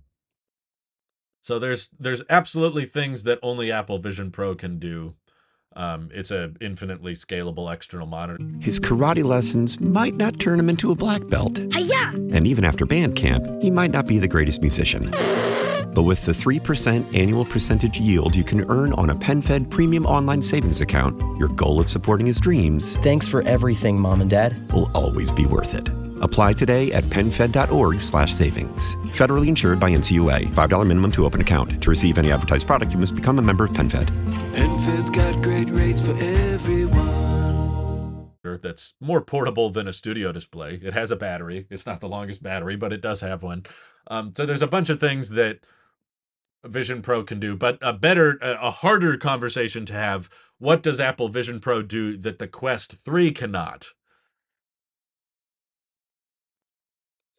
so 1.40 1.58
there's 1.58 1.90
there's 1.98 2.22
absolutely 2.30 2.84
things 2.84 3.24
that 3.24 3.38
only 3.42 3.70
Apple 3.72 3.98
Vision 3.98 4.30
Pro 4.30 4.54
can 4.54 4.78
do 4.78 5.14
um, 5.74 6.10
it's 6.12 6.30
an 6.30 6.56
infinitely 6.60 7.14
scalable 7.14 7.72
external 7.72 8.06
monitor. 8.06 8.44
His 8.60 8.78
karate 8.78 9.24
lessons 9.24 9.80
might 9.80 10.14
not 10.14 10.38
turn 10.38 10.58
him 10.58 10.68
into 10.68 10.90
a 10.90 10.94
black 10.94 11.26
belt. 11.28 11.60
Hi-ya! 11.72 12.10
And 12.32 12.46
even 12.46 12.64
after 12.64 12.84
band 12.84 13.16
camp, 13.16 13.46
he 13.62 13.70
might 13.70 13.90
not 13.90 14.06
be 14.06 14.18
the 14.18 14.28
greatest 14.28 14.60
musician. 14.60 15.10
But 15.94 16.02
with 16.02 16.24
the 16.24 16.32
3% 16.32 17.14
annual 17.14 17.44
percentage 17.44 18.00
yield 18.00 18.34
you 18.34 18.44
can 18.44 18.68
earn 18.70 18.92
on 18.94 19.10
a 19.10 19.14
PenFed 19.14 19.70
premium 19.70 20.06
online 20.06 20.42
savings 20.42 20.80
account, 20.80 21.20
your 21.38 21.48
goal 21.48 21.80
of 21.80 21.88
supporting 21.88 22.26
his 22.26 22.40
dreams 22.40 22.96
Thanks 23.02 23.26
for 23.26 23.42
everything, 23.42 23.98
Mom 23.98 24.20
and 24.20 24.30
Dad. 24.30 24.54
will 24.72 24.90
always 24.94 25.30
be 25.32 25.44
worth 25.46 25.74
it. 25.74 25.88
Apply 26.22 26.52
today 26.52 26.92
at 26.92 27.04
penfed.org 27.04 28.00
slash 28.00 28.32
savings. 28.32 28.96
Federally 29.10 29.48
insured 29.48 29.80
by 29.80 29.90
NCUA. 29.90 30.54
$5 30.54 30.86
minimum 30.86 31.10
to 31.12 31.26
open 31.26 31.40
account. 31.40 31.82
To 31.82 31.90
receive 31.90 32.16
any 32.16 32.30
advertised 32.30 32.66
product, 32.66 32.92
you 32.92 32.98
must 32.98 33.14
become 33.14 33.38
a 33.38 33.42
member 33.42 33.64
of 33.64 33.70
PenFed. 33.70 34.06
PenFed's 34.52 35.10
got 35.10 35.42
great 35.42 35.68
rates 35.70 36.00
for 36.00 36.12
everyone. 36.12 37.20
That's 38.62 38.94
more 39.00 39.20
portable 39.20 39.70
than 39.70 39.88
a 39.88 39.92
studio 39.92 40.30
display. 40.30 40.80
It 40.82 40.92
has 40.94 41.10
a 41.10 41.16
battery. 41.16 41.66
It's 41.70 41.86
not 41.86 42.00
the 42.00 42.08
longest 42.08 42.42
battery, 42.42 42.76
but 42.76 42.92
it 42.92 43.00
does 43.00 43.20
have 43.20 43.42
one. 43.42 43.64
Um, 44.06 44.32
so 44.36 44.46
there's 44.46 44.62
a 44.62 44.66
bunch 44.66 44.90
of 44.90 45.00
things 45.00 45.30
that 45.30 45.60
Vision 46.64 47.02
Pro 47.02 47.24
can 47.24 47.40
do, 47.40 47.56
but 47.56 47.78
a 47.82 47.92
better, 47.92 48.38
a 48.40 48.70
harder 48.70 49.16
conversation 49.16 49.84
to 49.86 49.92
have. 49.92 50.30
What 50.58 50.82
does 50.82 51.00
Apple 51.00 51.28
Vision 51.28 51.58
Pro 51.58 51.82
do 51.82 52.16
that 52.18 52.38
the 52.38 52.46
Quest 52.46 53.04
3 53.04 53.32
cannot? 53.32 53.88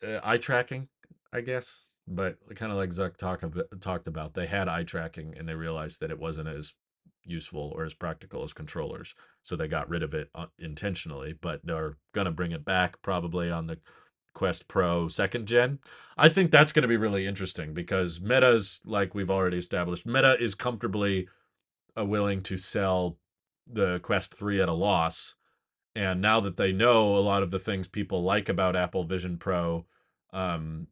uh, 0.03 0.19
eye 0.23 0.37
tracking, 0.37 0.87
I 1.31 1.41
guess. 1.41 1.89
But 2.07 2.37
kind 2.55 2.71
of 2.71 2.77
like 2.77 2.89
Zuck 2.89 3.15
talk 3.15 3.43
talked 3.79 4.07
about, 4.07 4.33
they 4.33 4.45
had 4.45 4.67
eye 4.67 4.83
tracking 4.83 5.35
and 5.37 5.47
they 5.47 5.55
realized 5.55 6.01
that 6.01 6.11
it 6.11 6.19
wasn't 6.19 6.49
as 6.49 6.73
useful 7.23 7.71
or 7.75 7.85
as 7.85 7.93
practical 7.93 8.43
as 8.43 8.51
controllers, 8.51 9.15
so 9.41 9.55
they 9.55 9.69
got 9.69 9.89
rid 9.89 10.03
of 10.03 10.13
it 10.13 10.29
uh, 10.35 10.47
intentionally. 10.59 11.33
But 11.39 11.61
they're 11.63 11.97
gonna 12.13 12.31
bring 12.31 12.51
it 12.51 12.65
back 12.65 13.01
probably 13.01 13.49
on 13.49 13.67
the 13.67 13.79
Quest 14.33 14.67
Pro 14.67 15.07
second 15.07 15.47
gen. 15.47 15.79
I 16.17 16.29
think 16.29 16.51
that's 16.51 16.71
going 16.71 16.83
to 16.83 16.87
be 16.87 16.97
really 16.97 17.25
interesting 17.25 17.73
because 17.73 18.21
Meta's 18.21 18.81
like 18.85 19.13
we've 19.13 19.31
already 19.31 19.57
established. 19.57 20.05
Meta 20.05 20.41
is 20.41 20.55
comfortably 20.55 21.27
uh, 21.97 22.05
willing 22.05 22.41
to 22.43 22.57
sell 22.57 23.17
the 23.67 23.99
Quest 23.99 24.35
3 24.35 24.61
at 24.61 24.69
a 24.69 24.73
loss. 24.73 25.35
And 25.95 26.21
now 26.21 26.39
that 26.39 26.57
they 26.57 26.71
know 26.71 27.15
a 27.15 27.19
lot 27.19 27.43
of 27.43 27.51
the 27.51 27.59
things 27.59 27.87
people 27.87 28.23
like 28.23 28.49
about 28.49 28.75
Apple 28.75 29.03
Vision 29.03 29.37
Pro, 29.37 29.85
um, 30.31 30.87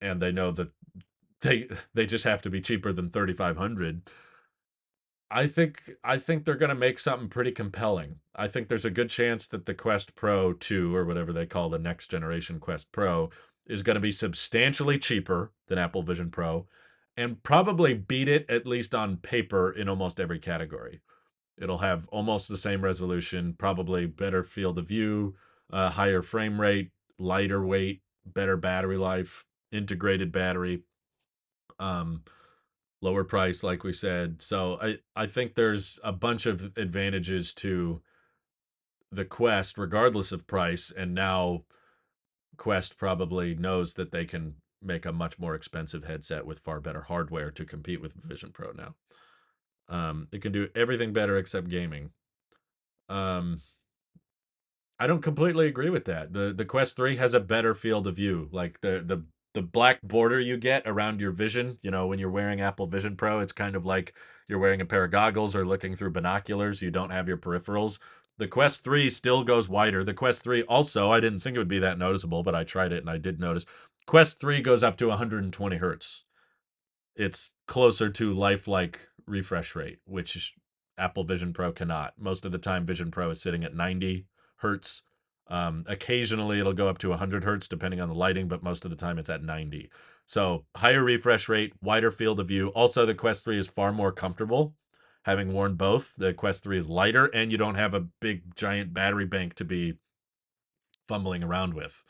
and 0.00 0.22
they 0.22 0.30
know 0.30 0.52
that 0.52 0.70
they 1.40 1.68
they 1.94 2.06
just 2.06 2.24
have 2.24 2.42
to 2.42 2.50
be 2.50 2.60
cheaper 2.60 2.92
than 2.92 3.10
3500 3.10 4.08
I 5.30 5.46
think 5.46 5.90
I 6.02 6.18
think 6.18 6.44
they're 6.44 6.56
going 6.56 6.70
to 6.70 6.74
make 6.74 6.98
something 6.98 7.28
pretty 7.28 7.52
compelling. 7.52 8.16
I 8.34 8.48
think 8.48 8.68
there's 8.68 8.84
a 8.84 8.90
good 8.90 9.10
chance 9.10 9.46
that 9.48 9.66
the 9.66 9.74
Quest 9.74 10.16
Pro 10.16 10.52
2 10.52 10.94
or 10.94 11.04
whatever 11.04 11.32
they 11.32 11.46
call 11.46 11.68
the 11.68 11.78
next 11.78 12.08
generation 12.08 12.58
Quest 12.58 12.90
Pro 12.90 13.30
is 13.66 13.82
going 13.82 13.94
to 13.94 14.00
be 14.00 14.12
substantially 14.12 14.98
cheaper 14.98 15.52
than 15.68 15.78
Apple 15.78 16.02
Vision 16.02 16.30
Pro 16.30 16.66
and 17.16 17.42
probably 17.42 17.94
beat 17.94 18.28
it 18.28 18.48
at 18.48 18.66
least 18.66 18.94
on 18.94 19.16
paper 19.18 19.70
in 19.70 19.88
almost 19.88 20.18
every 20.18 20.38
category. 20.38 21.00
It'll 21.58 21.78
have 21.78 22.08
almost 22.08 22.48
the 22.48 22.56
same 22.56 22.82
resolution, 22.82 23.54
probably 23.56 24.06
better 24.06 24.42
field 24.42 24.78
of 24.78 24.88
view, 24.88 25.34
uh, 25.70 25.90
higher 25.90 26.22
frame 26.22 26.60
rate, 26.60 26.90
lighter 27.18 27.64
weight, 27.64 28.00
better 28.24 28.56
battery 28.56 28.96
life, 28.96 29.44
integrated 29.70 30.32
battery, 30.32 30.82
um, 31.78 32.22
lower 33.02 33.24
price, 33.24 33.62
like 33.62 33.82
we 33.82 33.92
said. 33.92 34.42
So 34.42 34.78
I, 34.80 34.98
I 35.16 35.26
think 35.26 35.54
there's 35.54 35.98
a 36.04 36.12
bunch 36.12 36.46
of 36.46 36.76
advantages 36.76 37.54
to 37.54 38.02
the 39.10 39.24
Quest, 39.24 39.78
regardless 39.78 40.32
of 40.32 40.46
price. 40.46 40.90
And 40.90 41.14
now 41.14 41.64
Quest 42.56 42.98
probably 42.98 43.54
knows 43.54 43.94
that 43.94 44.12
they 44.12 44.24
can 44.24 44.56
make 44.82 45.04
a 45.04 45.12
much 45.12 45.38
more 45.38 45.54
expensive 45.54 46.04
headset 46.04 46.46
with 46.46 46.60
far 46.60 46.80
better 46.80 47.02
hardware 47.02 47.50
to 47.50 47.64
compete 47.64 48.00
with 48.00 48.14
Vision 48.14 48.50
Pro 48.52 48.72
now. 48.72 48.94
Um, 49.88 50.28
it 50.30 50.40
can 50.40 50.52
do 50.52 50.68
everything 50.74 51.12
better 51.12 51.36
except 51.36 51.68
gaming. 51.68 52.10
Um, 53.08 53.60
I 54.98 55.06
don't 55.06 55.22
completely 55.22 55.66
agree 55.66 55.90
with 55.90 56.04
that. 56.04 56.32
The 56.32 56.52
the 56.52 56.64
Quest 56.64 56.96
3 56.96 57.16
has 57.16 57.34
a 57.34 57.40
better 57.40 57.74
field 57.74 58.06
of 58.06 58.16
view. 58.16 58.48
Like 58.52 58.80
the 58.82 59.02
the 59.04 59.24
the 59.54 59.62
black 59.62 60.00
border 60.02 60.38
you 60.40 60.56
get 60.56 60.82
around 60.86 61.20
your 61.20 61.32
vision, 61.32 61.78
you 61.82 61.90
know, 61.90 62.06
when 62.06 62.18
you're 62.18 62.30
wearing 62.30 62.60
Apple 62.60 62.86
Vision 62.86 63.16
Pro, 63.16 63.40
it's 63.40 63.52
kind 63.52 63.74
of 63.74 63.84
like 63.84 64.14
you're 64.48 64.58
wearing 64.58 64.80
a 64.80 64.86
pair 64.86 65.04
of 65.04 65.10
goggles 65.10 65.56
or 65.56 65.64
looking 65.64 65.96
through 65.96 66.10
binoculars. 66.10 66.82
You 66.82 66.90
don't 66.90 67.10
have 67.10 67.28
your 67.28 67.36
peripherals. 67.36 67.98
The 68.38 68.48
Quest 68.48 68.84
3 68.84 69.10
still 69.10 69.44
goes 69.44 69.68
wider. 69.68 70.02
The 70.04 70.14
Quest 70.14 70.44
3 70.44 70.62
also, 70.62 71.10
I 71.10 71.20
didn't 71.20 71.40
think 71.40 71.56
it 71.56 71.58
would 71.58 71.68
be 71.68 71.80
that 71.80 71.98
noticeable, 71.98 72.42
but 72.42 72.54
I 72.54 72.64
tried 72.64 72.92
it 72.92 73.00
and 73.00 73.10
I 73.10 73.18
did 73.18 73.40
notice. 73.40 73.66
Quest 74.06 74.40
3 74.40 74.60
goes 74.62 74.82
up 74.82 74.96
to 74.98 75.08
120 75.08 75.76
hertz. 75.76 76.24
It's 77.16 77.54
closer 77.66 78.08
to 78.08 78.32
lifelike 78.32 79.08
refresh 79.26 79.74
rate, 79.74 79.98
which 80.06 80.54
Apple 80.96 81.24
Vision 81.24 81.52
Pro 81.52 81.72
cannot. 81.72 82.14
Most 82.18 82.46
of 82.46 82.52
the 82.52 82.58
time, 82.58 82.86
Vision 82.86 83.10
Pro 83.10 83.30
is 83.30 83.42
sitting 83.42 83.64
at 83.64 83.74
90 83.74 84.26
hertz. 84.56 85.02
Um, 85.50 85.84
occasionally, 85.88 86.60
it'll 86.60 86.72
go 86.72 86.88
up 86.88 86.98
to 86.98 87.08
100 87.10 87.44
hertz 87.44 87.68
depending 87.68 88.00
on 88.00 88.08
the 88.08 88.14
lighting, 88.14 88.48
but 88.48 88.62
most 88.62 88.84
of 88.84 88.90
the 88.90 88.96
time 88.96 89.18
it's 89.18 89.28
at 89.28 89.42
90. 89.42 89.90
So 90.24 90.64
higher 90.76 91.02
refresh 91.02 91.48
rate, 91.48 91.72
wider 91.82 92.10
field 92.10 92.40
of 92.40 92.48
view. 92.48 92.68
Also, 92.68 93.04
the 93.04 93.14
Quest 93.14 93.44
3 93.44 93.58
is 93.58 93.66
far 93.66 93.92
more 93.92 94.12
comfortable. 94.12 94.74
Having 95.24 95.52
worn 95.52 95.74
both, 95.74 96.14
the 96.16 96.32
Quest 96.32 96.62
3 96.62 96.78
is 96.78 96.88
lighter, 96.88 97.26
and 97.26 97.52
you 97.52 97.58
don't 97.58 97.74
have 97.74 97.94
a 97.94 98.06
big 98.20 98.54
giant 98.54 98.94
battery 98.94 99.26
bank 99.26 99.54
to 99.54 99.64
be 99.64 99.98
fumbling 101.08 101.42
around 101.42 101.74
with 101.74 102.04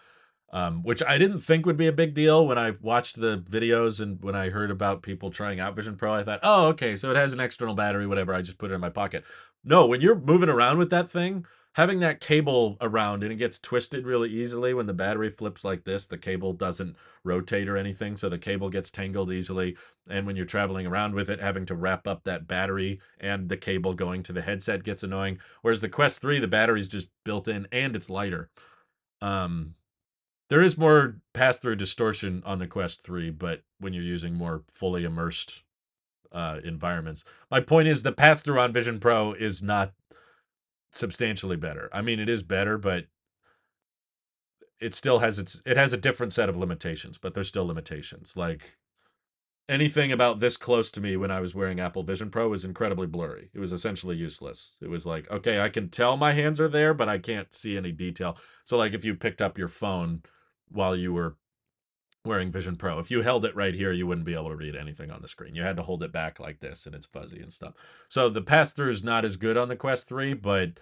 um, 0.53 0.83
which 0.83 1.03
I 1.03 1.17
didn't 1.19 1.41
think 1.41 1.65
would 1.65 1.77
be 1.77 1.87
a 1.87 1.93
big 1.93 2.15
deal 2.15 2.47
when 2.47 2.59
I 2.59 2.73
watched 2.81 3.21
the 3.21 3.39
videos 3.39 4.01
and 4.01 4.23
when 4.23 4.35
I 4.35 4.51
heard 4.51 4.71
about 4.71 5.03
people 5.03 5.31
trying 5.31 5.61
out 5.61 5.77
Vision 5.77 5.97
Pro. 5.97 6.15
I 6.15 6.25
thought, 6.25 6.41
oh, 6.43 6.67
okay, 6.69 6.97
so 6.97 7.11
it 7.11 7.17
has 7.17 7.33
an 7.33 7.41
external 7.41 7.75
battery, 7.75 8.07
whatever. 8.07 8.35
I 8.35 8.43
just 8.43 8.59
put 8.59 8.71
it 8.71 8.75
in 8.75 8.81
my 8.81 8.91
pocket. 8.91 9.25
No, 9.63 9.87
when 9.87 10.01
you're 10.01 10.19
moving 10.19 10.49
around 10.49 10.79
with 10.79 10.91
that 10.91 11.09
thing, 11.09 11.47
having 11.75 12.01
that 12.01 12.21
cable 12.21 12.77
around 12.81 13.23
and 13.23 13.33
it 13.33 13.37
gets 13.37 13.59
twisted 13.59 14.05
really 14.05 14.29
easily 14.29 14.75
when 14.75 14.87
the 14.87 14.93
battery 14.93 15.31
flips 15.31 15.65
like 15.65 15.85
this, 15.85 16.07
the 16.07 16.19
cable 16.19 16.53
doesn't 16.53 16.97
rotate 17.23 17.69
or 17.69 17.77
anything, 17.77 18.17
so 18.17 18.29
the 18.29 18.39
cable 18.39 18.69
gets 18.69 18.91
tangled 18.91 19.33
easily. 19.33 19.77
And 20.09 20.27
when 20.27 20.35
you're 20.37 20.47
traveling 20.47 20.87
around 20.87 21.15
with 21.15 21.31
it, 21.31 21.41
having 21.41 21.67
to 21.67 21.75
wrap 21.75 22.09
up 22.09 22.25
that 22.25 22.49
battery 22.49 23.01
and 23.21 23.49
the 23.49 23.57
cable 23.57 23.95
going 23.95 24.23
to 24.25 24.33
the 24.33 24.43
headset 24.43 24.83
gets 24.83 25.03
annoying. 25.03 25.39
Whereas 25.63 25.81
the 25.81 25.89
Quest 25.89 26.21
3, 26.21 26.41
the 26.41 26.49
battery's 26.49 26.89
just 26.89 27.09
built 27.25 27.47
in 27.47 27.69
and 27.71 27.95
it's 27.95 28.11
lighter. 28.11 28.51
Um, 29.23 29.75
there 30.49 30.61
is 30.61 30.77
more 30.77 31.19
pass 31.33 31.61
through 31.61 31.77
distortion 31.77 32.43
on 32.45 32.59
the 32.59 32.67
Quest 32.67 33.03
3, 33.03 33.31
but 33.31 33.63
when 33.79 33.93
you're 33.93 34.03
using 34.03 34.35
more 34.35 34.65
fully 34.73 35.05
immersed 35.05 35.63
uh, 36.33 36.59
environments. 36.65 37.25
My 37.51 37.61
point 37.61 37.89
is 37.89 38.03
the 38.03 38.13
pass 38.13 38.43
through 38.43 38.59
on 38.59 38.73
Vision 38.73 39.01
Pro 39.01 39.33
is 39.33 39.63
not 39.63 39.93
substantially 40.93 41.57
better. 41.57 41.89
I 41.93 42.03
mean, 42.03 42.21
it 42.21 42.29
is 42.29 42.43
better, 42.43 42.79
but 42.79 43.07
it 44.81 44.95
still 44.95 45.19
has 45.19 45.39
its 45.39 45.63
it 45.67 45.77
has 45.77 45.93
a 45.93 45.99
different 45.99 46.33
set 46.33 46.49
of 46.49 46.57
limitations, 46.57 47.19
but 47.19 47.35
there's 47.35 47.49
still 47.49 47.67
limitations. 47.67 48.35
Like 48.37 48.79
anything 49.69 50.11
about 50.11 50.41
this 50.41 50.57
close 50.57 50.91
to 50.91 51.01
me 51.01 51.17
when 51.17 51.31
I 51.31 51.41
was 51.41 51.55
wearing 51.55 51.79
Apple 51.79 52.03
Vision 52.03 52.29
Pro 52.29 52.49
was 52.49 52.65
incredibly 52.65 53.07
blurry. 53.07 53.51
It 53.55 53.61
was 53.61 53.73
essentially 53.73 54.17
useless. 54.17 54.77
It 54.83 54.91
was 54.91 55.07
like, 55.07 55.31
okay, 55.31 55.61
I 55.61 55.69
can 55.69 55.89
tell 55.89 56.17
my 56.17 56.33
hands 56.33 56.61
are 56.61 56.69
there, 56.69 56.93
but 56.93 57.09
I 57.09 57.19
can't 57.19 57.55
see 57.55 57.77
any 57.77 57.93
detail. 57.93 58.37
So, 58.65 58.77
like, 58.77 58.95
if 58.95 59.05
you 59.05 59.15
picked 59.15 59.41
up 59.41 59.57
your 59.57 59.69
phone 59.69 60.23
while 60.69 60.97
you 60.97 61.13
were 61.13 61.37
wearing 62.25 62.53
Vision 62.53 62.77
Pro, 62.77 62.99
if 62.99 63.11
you 63.11 63.23
held 63.23 63.45
it 63.45 63.57
right 63.57 63.75
here, 63.75 63.93
you 63.93 64.07
wouldn't 64.07 64.27
be 64.27 64.35
able 64.35 64.51
to 64.51 64.57
read 64.57 64.77
anything 64.77 65.11
on 65.11 65.23
the 65.23 65.29
screen. 65.29 65.55
You 65.55 65.63
had 65.63 65.77
to 65.77 65.83
hold 65.83 66.03
it 66.03 66.13
back 66.13 66.39
like 66.39 66.61
this, 66.61 66.87
and 66.87 66.95
it's 66.95 67.07
fuzzy 67.07 67.41
and 67.41 67.53
stuff. 67.53 67.75
So, 68.09 68.29
the 68.29 68.43
pass 68.43 68.73
through 68.73 68.91
is 68.91 69.03
not 69.03 69.25
as 69.25 69.37
good 69.37 69.57
on 69.57 69.69
the 69.69 69.77
Quest 69.77 70.09
3, 70.09 70.35
but 70.35 70.73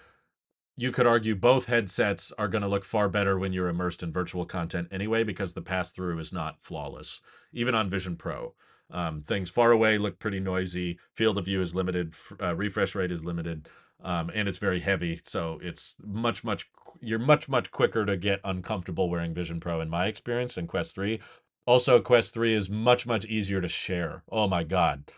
you 0.76 0.92
could 0.92 1.06
argue 1.06 1.34
both 1.34 1.66
headsets 1.66 2.32
are 2.38 2.48
going 2.48 2.62
to 2.62 2.68
look 2.68 2.84
far 2.84 3.08
better 3.08 3.38
when 3.38 3.52
you're 3.52 3.68
immersed 3.68 4.02
in 4.02 4.12
virtual 4.12 4.46
content 4.46 4.88
anyway, 4.90 5.24
because 5.24 5.54
the 5.54 5.62
pass 5.62 5.92
through 5.92 6.18
is 6.18 6.32
not 6.32 6.60
flawless, 6.60 7.20
even 7.52 7.74
on 7.74 7.90
Vision 7.90 8.16
Pro. 8.16 8.54
Um, 8.90 9.22
things 9.22 9.50
far 9.50 9.70
away 9.70 9.98
look 9.98 10.18
pretty 10.18 10.40
noisy. 10.40 10.98
Field 11.14 11.36
of 11.36 11.44
view 11.44 11.60
is 11.60 11.74
limited. 11.74 12.14
Uh, 12.40 12.56
refresh 12.56 12.94
rate 12.94 13.10
is 13.10 13.24
limited, 13.24 13.68
um, 14.02 14.30
and 14.34 14.48
it's 14.48 14.58
very 14.58 14.80
heavy. 14.80 15.20
So 15.24 15.58
it's 15.62 15.96
much, 16.02 16.44
much. 16.44 16.70
You're 17.00 17.18
much, 17.18 17.48
much 17.48 17.70
quicker 17.70 18.04
to 18.06 18.16
get 18.16 18.40
uncomfortable 18.44 19.10
wearing 19.10 19.34
Vision 19.34 19.60
Pro, 19.60 19.80
in 19.80 19.90
my 19.90 20.06
experience, 20.06 20.56
in 20.56 20.66
Quest 20.66 20.94
Three. 20.94 21.20
Also, 21.66 22.00
Quest 22.00 22.34
Three 22.34 22.54
is 22.54 22.70
much, 22.70 23.06
much 23.06 23.24
easier 23.26 23.60
to 23.60 23.68
share. 23.68 24.22
Oh 24.30 24.48
my 24.48 24.64
god, 24.64 25.10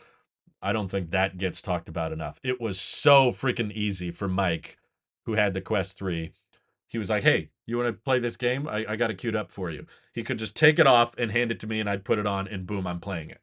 I 0.62 0.72
don't 0.72 0.88
think 0.88 1.10
that 1.10 1.38
gets 1.38 1.62
talked 1.62 1.88
about 1.88 2.12
enough. 2.12 2.40
It 2.42 2.60
was 2.60 2.80
so 2.80 3.30
freaking 3.30 3.72
easy 3.72 4.10
for 4.10 4.28
Mike 4.28 4.78
who 5.30 5.34
had 5.34 5.54
the 5.54 5.60
Quest 5.60 5.98
3, 5.98 6.32
he 6.88 6.98
was 6.98 7.10
like, 7.10 7.22
Hey, 7.22 7.50
you 7.66 7.76
want 7.76 7.88
to 7.88 7.92
play 7.92 8.18
this 8.18 8.36
game? 8.36 8.66
I, 8.68 8.84
I 8.88 8.96
got 8.96 9.10
it 9.10 9.18
queued 9.18 9.36
up 9.36 9.50
for 9.50 9.70
you. 9.70 9.86
He 10.12 10.22
could 10.22 10.38
just 10.38 10.56
take 10.56 10.78
it 10.78 10.86
off 10.86 11.14
and 11.16 11.30
hand 11.30 11.52
it 11.52 11.60
to 11.60 11.66
me, 11.66 11.78
and 11.78 11.88
I'd 11.88 12.04
put 12.04 12.18
it 12.18 12.26
on, 12.26 12.48
and 12.48 12.66
boom, 12.66 12.86
I'm 12.86 13.00
playing 13.00 13.30
it. 13.30 13.40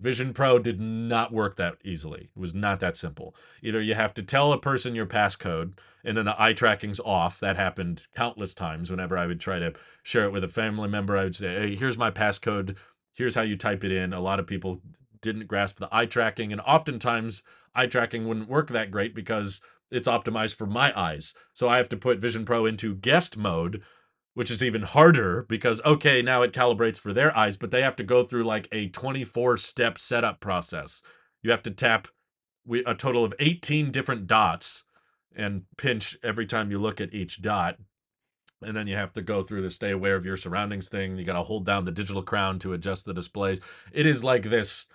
Vision 0.00 0.32
Pro 0.32 0.58
did 0.58 0.80
not 0.80 1.32
work 1.32 1.56
that 1.56 1.78
easily. 1.84 2.30
It 2.34 2.38
was 2.38 2.54
not 2.54 2.78
that 2.80 2.96
simple. 2.96 3.34
Either 3.62 3.80
you 3.80 3.94
have 3.94 4.14
to 4.14 4.22
tell 4.22 4.52
a 4.52 4.60
person 4.60 4.94
your 4.94 5.06
passcode 5.06 5.72
and 6.04 6.16
then 6.16 6.24
the 6.24 6.40
eye 6.40 6.52
tracking's 6.52 7.00
off. 7.00 7.40
That 7.40 7.56
happened 7.56 8.02
countless 8.14 8.54
times 8.54 8.90
whenever 8.90 9.18
I 9.18 9.26
would 9.26 9.40
try 9.40 9.58
to 9.58 9.74
share 10.04 10.24
it 10.24 10.32
with 10.32 10.44
a 10.44 10.48
family 10.48 10.88
member. 10.88 11.16
I 11.16 11.24
would 11.24 11.34
say, 11.34 11.58
Hey, 11.58 11.76
here's 11.76 11.98
my 11.98 12.12
passcode. 12.12 12.76
Here's 13.12 13.34
how 13.34 13.42
you 13.42 13.56
type 13.56 13.82
it 13.82 13.90
in. 13.90 14.12
A 14.12 14.20
lot 14.20 14.38
of 14.38 14.46
people 14.46 14.80
didn't 15.20 15.48
grasp 15.48 15.78
the 15.78 15.88
eye 15.90 16.06
tracking, 16.06 16.52
and 16.52 16.60
oftentimes 16.60 17.42
eye 17.74 17.86
tracking 17.86 18.28
wouldn't 18.28 18.48
work 18.48 18.68
that 18.68 18.92
great 18.92 19.14
because 19.14 19.60
it's 19.90 20.08
optimized 20.08 20.54
for 20.54 20.66
my 20.66 20.96
eyes. 20.98 21.34
So 21.54 21.68
I 21.68 21.78
have 21.78 21.88
to 21.88 21.96
put 21.96 22.20
Vision 22.20 22.44
Pro 22.44 22.66
into 22.66 22.94
guest 22.94 23.36
mode, 23.36 23.82
which 24.38 24.52
is 24.52 24.62
even 24.62 24.82
harder 24.82 25.44
because, 25.48 25.80
okay, 25.84 26.22
now 26.22 26.42
it 26.42 26.52
calibrates 26.52 26.96
for 26.96 27.12
their 27.12 27.36
eyes, 27.36 27.56
but 27.56 27.72
they 27.72 27.82
have 27.82 27.96
to 27.96 28.04
go 28.04 28.22
through 28.22 28.44
like 28.44 28.68
a 28.70 28.86
24 28.90 29.56
step 29.56 29.98
setup 29.98 30.38
process. 30.38 31.02
You 31.42 31.50
have 31.50 31.64
to 31.64 31.72
tap 31.72 32.06
a 32.86 32.94
total 32.94 33.24
of 33.24 33.34
18 33.40 33.90
different 33.90 34.28
dots 34.28 34.84
and 35.34 35.64
pinch 35.76 36.16
every 36.22 36.46
time 36.46 36.70
you 36.70 36.78
look 36.78 37.00
at 37.00 37.12
each 37.12 37.42
dot. 37.42 37.78
And 38.62 38.76
then 38.76 38.86
you 38.86 38.94
have 38.94 39.12
to 39.14 39.22
go 39.22 39.42
through 39.42 39.62
the 39.62 39.70
stay 39.70 39.90
aware 39.90 40.14
of 40.14 40.24
your 40.24 40.36
surroundings 40.36 40.88
thing. 40.88 41.18
You 41.18 41.24
got 41.24 41.32
to 41.32 41.42
hold 41.42 41.66
down 41.66 41.84
the 41.84 41.90
digital 41.90 42.22
crown 42.22 42.60
to 42.60 42.72
adjust 42.72 43.06
the 43.06 43.14
displays. 43.14 43.58
It 43.92 44.06
is 44.06 44.22
like 44.22 44.44
this 44.44 44.86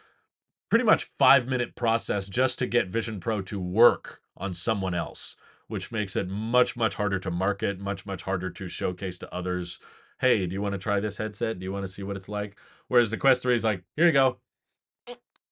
pretty 0.69 0.85
much 0.85 1.11
five 1.19 1.49
minute 1.49 1.75
process 1.75 2.29
just 2.29 2.59
to 2.59 2.65
get 2.65 2.87
Vision 2.87 3.19
Pro 3.19 3.41
to 3.41 3.59
work 3.59 4.21
on 4.37 4.53
someone 4.53 4.93
else, 4.93 5.35
which 5.73 5.91
makes 5.91 6.15
it 6.15 6.29
much, 6.29 6.77
much 6.77 6.93
harder 6.93 7.17
to 7.17 7.31
market, 7.31 7.79
much, 7.79 8.05
much 8.05 8.21
harder 8.21 8.47
to 8.51 8.67
showcase 8.67 9.17
to 9.17 9.33
others. 9.33 9.79
Hey, 10.19 10.45
do 10.45 10.53
you 10.53 10.61
want 10.61 10.73
to 10.73 10.77
try 10.77 10.99
this 10.99 11.17
headset? 11.17 11.57
Do 11.57 11.63
you 11.63 11.71
want 11.71 11.83
to 11.83 11.91
see 11.91 12.03
what 12.03 12.15
it's 12.15 12.29
like? 12.29 12.55
Whereas 12.89 13.09
the 13.09 13.17
Quest 13.17 13.41
3 13.41 13.55
is 13.55 13.63
like, 13.63 13.83
here 13.95 14.05
you 14.05 14.11
go. 14.11 14.37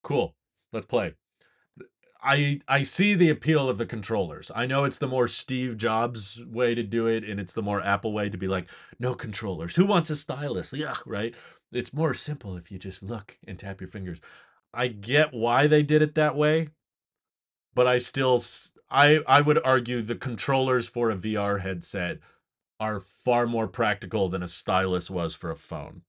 Cool. 0.04 0.36
Let's 0.72 0.86
play. 0.86 1.16
I 2.22 2.60
I 2.68 2.84
see 2.84 3.16
the 3.16 3.32
appeal 3.32 3.68
of 3.68 3.80
the 3.80 3.86
controllers. 3.88 4.52
I 4.54 4.68
know 4.68 4.84
it's 4.84 5.00
the 5.00 5.08
more 5.08 5.28
Steve 5.28 5.76
Jobs 5.76 6.46
way 6.46 6.76
to 6.76 6.84
do 6.84 7.08
it, 7.08 7.24
and 7.24 7.40
it's 7.40 7.54
the 7.54 7.64
more 7.64 7.82
Apple 7.82 8.14
way 8.14 8.30
to 8.30 8.38
be 8.38 8.48
like, 8.48 8.70
no 9.00 9.16
controllers. 9.16 9.76
Who 9.76 9.88
wants 9.88 10.12
a 10.12 10.16
stylus? 10.16 10.72
Yeah, 10.72 10.98
right. 11.08 11.34
It's 11.72 11.96
more 11.96 12.14
simple 12.14 12.56
if 12.58 12.72
you 12.72 12.78
just 12.78 13.02
look 13.02 13.40
and 13.48 13.58
tap 13.58 13.82
your 13.82 13.88
fingers. 13.88 14.22
I 14.72 14.88
get 14.90 15.34
why 15.34 15.66
they 15.66 15.82
did 15.82 16.04
it 16.04 16.14
that 16.14 16.36
way, 16.36 16.70
but 17.74 17.88
I 17.88 17.98
still 17.98 18.40
I 18.92 19.22
I 19.28 19.42
would 19.42 19.60
argue 19.64 20.02
the 20.02 20.16
controllers 20.16 20.88
for 20.88 21.10
a 21.10 21.16
VR 21.16 21.62
headset 21.62 22.20
are 22.80 23.00
far 23.00 23.48
more 23.48 23.68
practical 23.68 24.30
than 24.30 24.44
a 24.44 24.48
stylus 24.48 25.10
was 25.10 25.36
for 25.36 25.52
a 25.52 25.56
phone. 25.56 26.02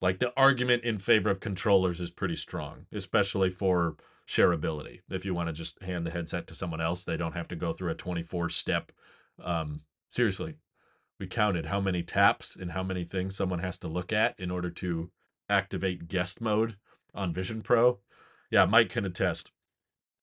Like 0.00 0.18
the 0.18 0.32
argument 0.36 0.84
in 0.84 0.98
favor 0.98 1.30
of 1.30 1.40
controllers 1.40 2.00
is 2.00 2.10
pretty 2.10 2.36
strong, 2.36 2.86
especially 2.92 3.50
for 3.50 3.96
shareability. 4.26 5.00
If 5.08 5.24
you 5.24 5.34
want 5.34 5.48
to 5.48 5.52
just 5.52 5.82
hand 5.82 6.06
the 6.06 6.10
headset 6.10 6.46
to 6.48 6.54
someone 6.54 6.80
else, 6.80 7.04
they 7.04 7.16
don't 7.16 7.34
have 7.34 7.48
to 7.48 7.56
go 7.56 7.72
through 7.72 7.90
a 7.90 7.94
24 7.94 8.48
step 8.50 8.92
um 9.42 9.82
seriously. 10.08 10.56
We 11.18 11.26
counted 11.26 11.66
how 11.66 11.80
many 11.80 12.02
taps 12.02 12.56
and 12.56 12.72
how 12.72 12.82
many 12.82 13.04
things 13.04 13.36
someone 13.36 13.60
has 13.60 13.78
to 13.78 13.88
look 13.88 14.12
at 14.12 14.38
in 14.38 14.50
order 14.50 14.70
to 14.70 15.10
activate 15.48 16.08
guest 16.08 16.40
mode 16.40 16.76
on 17.14 17.32
Vision 17.32 17.62
Pro. 17.62 18.00
Yeah, 18.50 18.66
Mike 18.66 18.90
can 18.90 19.04
attest. 19.04 19.52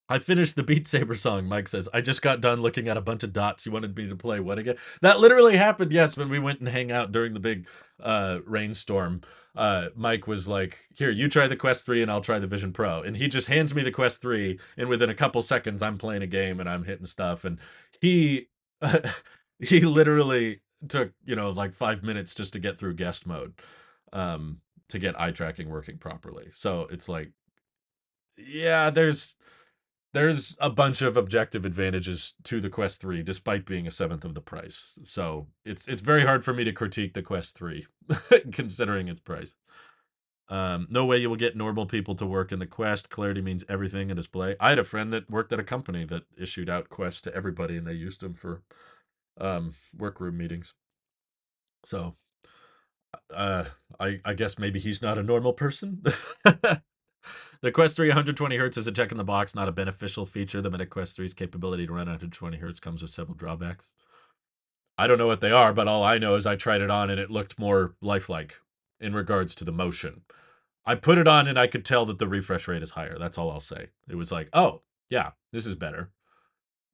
I 0.10 0.20
finished 0.20 0.56
the 0.56 0.64
Beat 0.64 0.88
Saber 0.88 1.16
song, 1.16 1.46
Mike 1.46 1.68
says. 1.68 1.88
I 1.94 2.02
just 2.02 2.22
got 2.22 2.42
done 2.42 2.62
looking 2.62 2.88
at 2.88 2.98
a 2.98 3.02
bunch 3.02 3.24
of 3.24 3.34
dots. 3.34 3.66
You 3.66 3.72
wanted 3.72 3.96
me 3.96 4.08
to 4.08 4.16
play 4.16 4.40
what 4.40 4.60
again? 4.60 4.76
That 5.02 5.20
literally 5.20 5.56
happened, 5.58 5.92
yes, 5.92 6.18
when 6.18 6.30
we 6.30 6.40
went 6.40 6.60
and 6.60 6.70
hang 6.70 6.92
out 6.92 7.12
during 7.12 7.34
the 7.34 7.40
big 7.40 7.68
uh, 8.02 8.40
rainstorm. 8.46 9.22
Uh, 9.56 9.90
Mike 9.96 10.28
was 10.28 10.48
like, 10.48 10.80
Here, 10.96 11.10
you 11.10 11.30
try 11.30 11.48
the 11.48 11.56
Quest 11.56 11.86
3 11.86 12.02
and 12.02 12.12
I'll 12.12 12.22
try 12.22 12.40
the 12.40 12.48
Vision 12.48 12.74
Pro. 12.74 13.02
And 13.02 13.16
he 13.16 13.28
just 13.28 13.48
hands 13.48 13.74
me 13.74 13.82
the 13.82 13.92
Quest 13.92 14.22
3, 14.22 14.60
and 14.78 14.90
within 14.90 15.10
a 15.10 15.16
couple 15.16 15.42
seconds, 15.42 15.82
I'm 15.82 15.98
playing 15.98 16.24
a 16.24 16.28
game 16.28 16.60
and 16.60 16.70
I'm 16.70 16.84
hitting 16.84 17.06
stuff. 17.06 17.46
And 17.46 17.60
he 18.02 18.50
he 19.60 19.82
literally 19.82 20.62
took, 20.90 21.14
you 21.24 21.36
know, 21.36 21.52
like 21.52 21.74
five 21.74 22.04
minutes 22.04 22.36
just 22.36 22.54
to 22.54 22.60
get 22.60 22.78
through 22.78 22.96
guest 22.96 23.26
mode. 23.26 23.54
Um, 24.12 24.60
to 24.90 25.00
get 25.00 25.20
eye 25.20 25.32
tracking 25.32 25.70
working 25.70 25.98
properly. 25.98 26.50
So 26.54 26.88
it's 26.92 27.10
like, 27.10 27.32
yeah, 28.38 28.92
there's 28.92 29.36
there's 30.14 30.58
a 30.62 30.70
bunch 30.70 31.02
of 31.02 31.18
objective 31.18 31.66
advantages 31.66 32.36
to 32.44 32.62
the 32.62 32.70
Quest 32.70 33.02
3 33.02 33.24
despite 33.24 33.66
being 33.66 33.88
a 33.88 33.92
seventh 33.92 34.24
of 34.24 34.36
the 34.36 34.42
price. 34.42 34.98
So 35.04 35.48
it's 35.66 35.88
it's 35.88 36.02
very 36.02 36.26
hard 36.26 36.46
for 36.46 36.54
me 36.54 36.64
to 36.64 36.72
critique 36.72 37.14
the 37.14 37.22
Quest 37.22 37.58
3 37.58 37.86
considering 38.52 39.08
its 39.08 39.22
price. 39.22 39.56
Um, 40.50 40.88
no 40.90 41.06
way 41.06 41.18
you 41.18 41.30
will 41.30 41.38
get 41.38 41.56
normal 41.56 41.86
people 41.86 42.16
to 42.16 42.26
work 42.26 42.52
in 42.52 42.60
the 42.60 42.68
Quest. 42.68 43.10
Clarity 43.10 43.42
means 43.42 43.64
everything 43.68 44.10
in 44.10 44.16
display. 44.16 44.56
I 44.60 44.70
had 44.70 44.80
a 44.80 44.84
friend 44.84 45.12
that 45.14 45.30
worked 45.32 45.52
at 45.52 45.60
a 45.60 45.64
company 45.64 46.06
that 46.06 46.24
issued 46.38 46.70
out 46.70 46.90
Quests 46.90 47.22
to 47.22 47.36
everybody 47.36 47.76
and 47.76 47.88
they 47.88 47.94
used 47.94 48.22
them 48.22 48.36
for 48.36 48.62
um, 49.40 49.74
workroom 49.98 50.38
meetings. 50.38 50.76
So 51.84 52.14
uh, 53.34 53.66
I 54.00 54.20
I 54.24 54.34
guess 54.36 54.60
maybe 54.60 54.80
he's 54.80 55.02
not 55.02 55.18
a 55.18 55.24
normal 55.24 55.54
person. 55.54 56.04
The 57.62 57.72
Quest 57.72 57.96
3 57.96 58.10
120 58.10 58.58
hertz 58.58 58.78
is 58.78 58.88
a 58.88 58.92
check 58.92 59.12
in 59.12 59.18
the 59.18 59.24
box, 59.24 59.56
not 59.56 59.70
a 59.70 59.72
beneficial 59.72 60.26
feature. 60.26 60.62
The 60.62 60.70
Meta 60.70 60.86
Quest 60.86 61.18
3's 61.18 61.34
capability 61.34 61.88
to 61.88 61.94
run 61.94 62.08
120 62.08 62.58
hertz 62.58 62.80
comes 62.80 63.02
with 63.02 63.12
several 63.12 63.36
drawbacks. 63.36 63.94
I 64.98 65.08
don't 65.08 65.18
know 65.18 65.28
what 65.28 65.42
they 65.42 65.52
are, 65.52 65.74
but 65.74 65.88
all 65.88 66.04
I 66.04 66.18
know 66.18 66.36
is 66.36 66.46
I 66.46 66.56
tried 66.56 66.82
it 66.82 66.90
on 66.90 67.10
and 67.10 67.20
it 67.20 67.32
looked 67.32 67.58
more 67.58 67.96
lifelike 68.02 68.60
in 69.00 69.14
regards 69.14 69.56
to 69.56 69.66
the 69.66 69.72
motion. 69.72 70.22
I 70.86 70.96
put 70.96 71.18
it 71.18 71.28
on 71.28 71.48
and 71.48 71.58
I 71.58 71.68
could 71.68 71.86
tell 71.86 72.06
that 72.06 72.20
the 72.20 72.28
refresh 72.28 72.68
rate 72.68 72.84
is 72.84 72.92
higher. 72.92 73.18
That's 73.18 73.38
all 73.38 73.50
I'll 73.50 73.60
say. 73.60 73.90
It 74.08 74.16
was 74.16 74.32
like, 74.32 74.50
oh, 74.54 74.82
yeah, 75.10 75.32
this 75.52 75.66
is 75.66 75.76
better. 75.76 76.12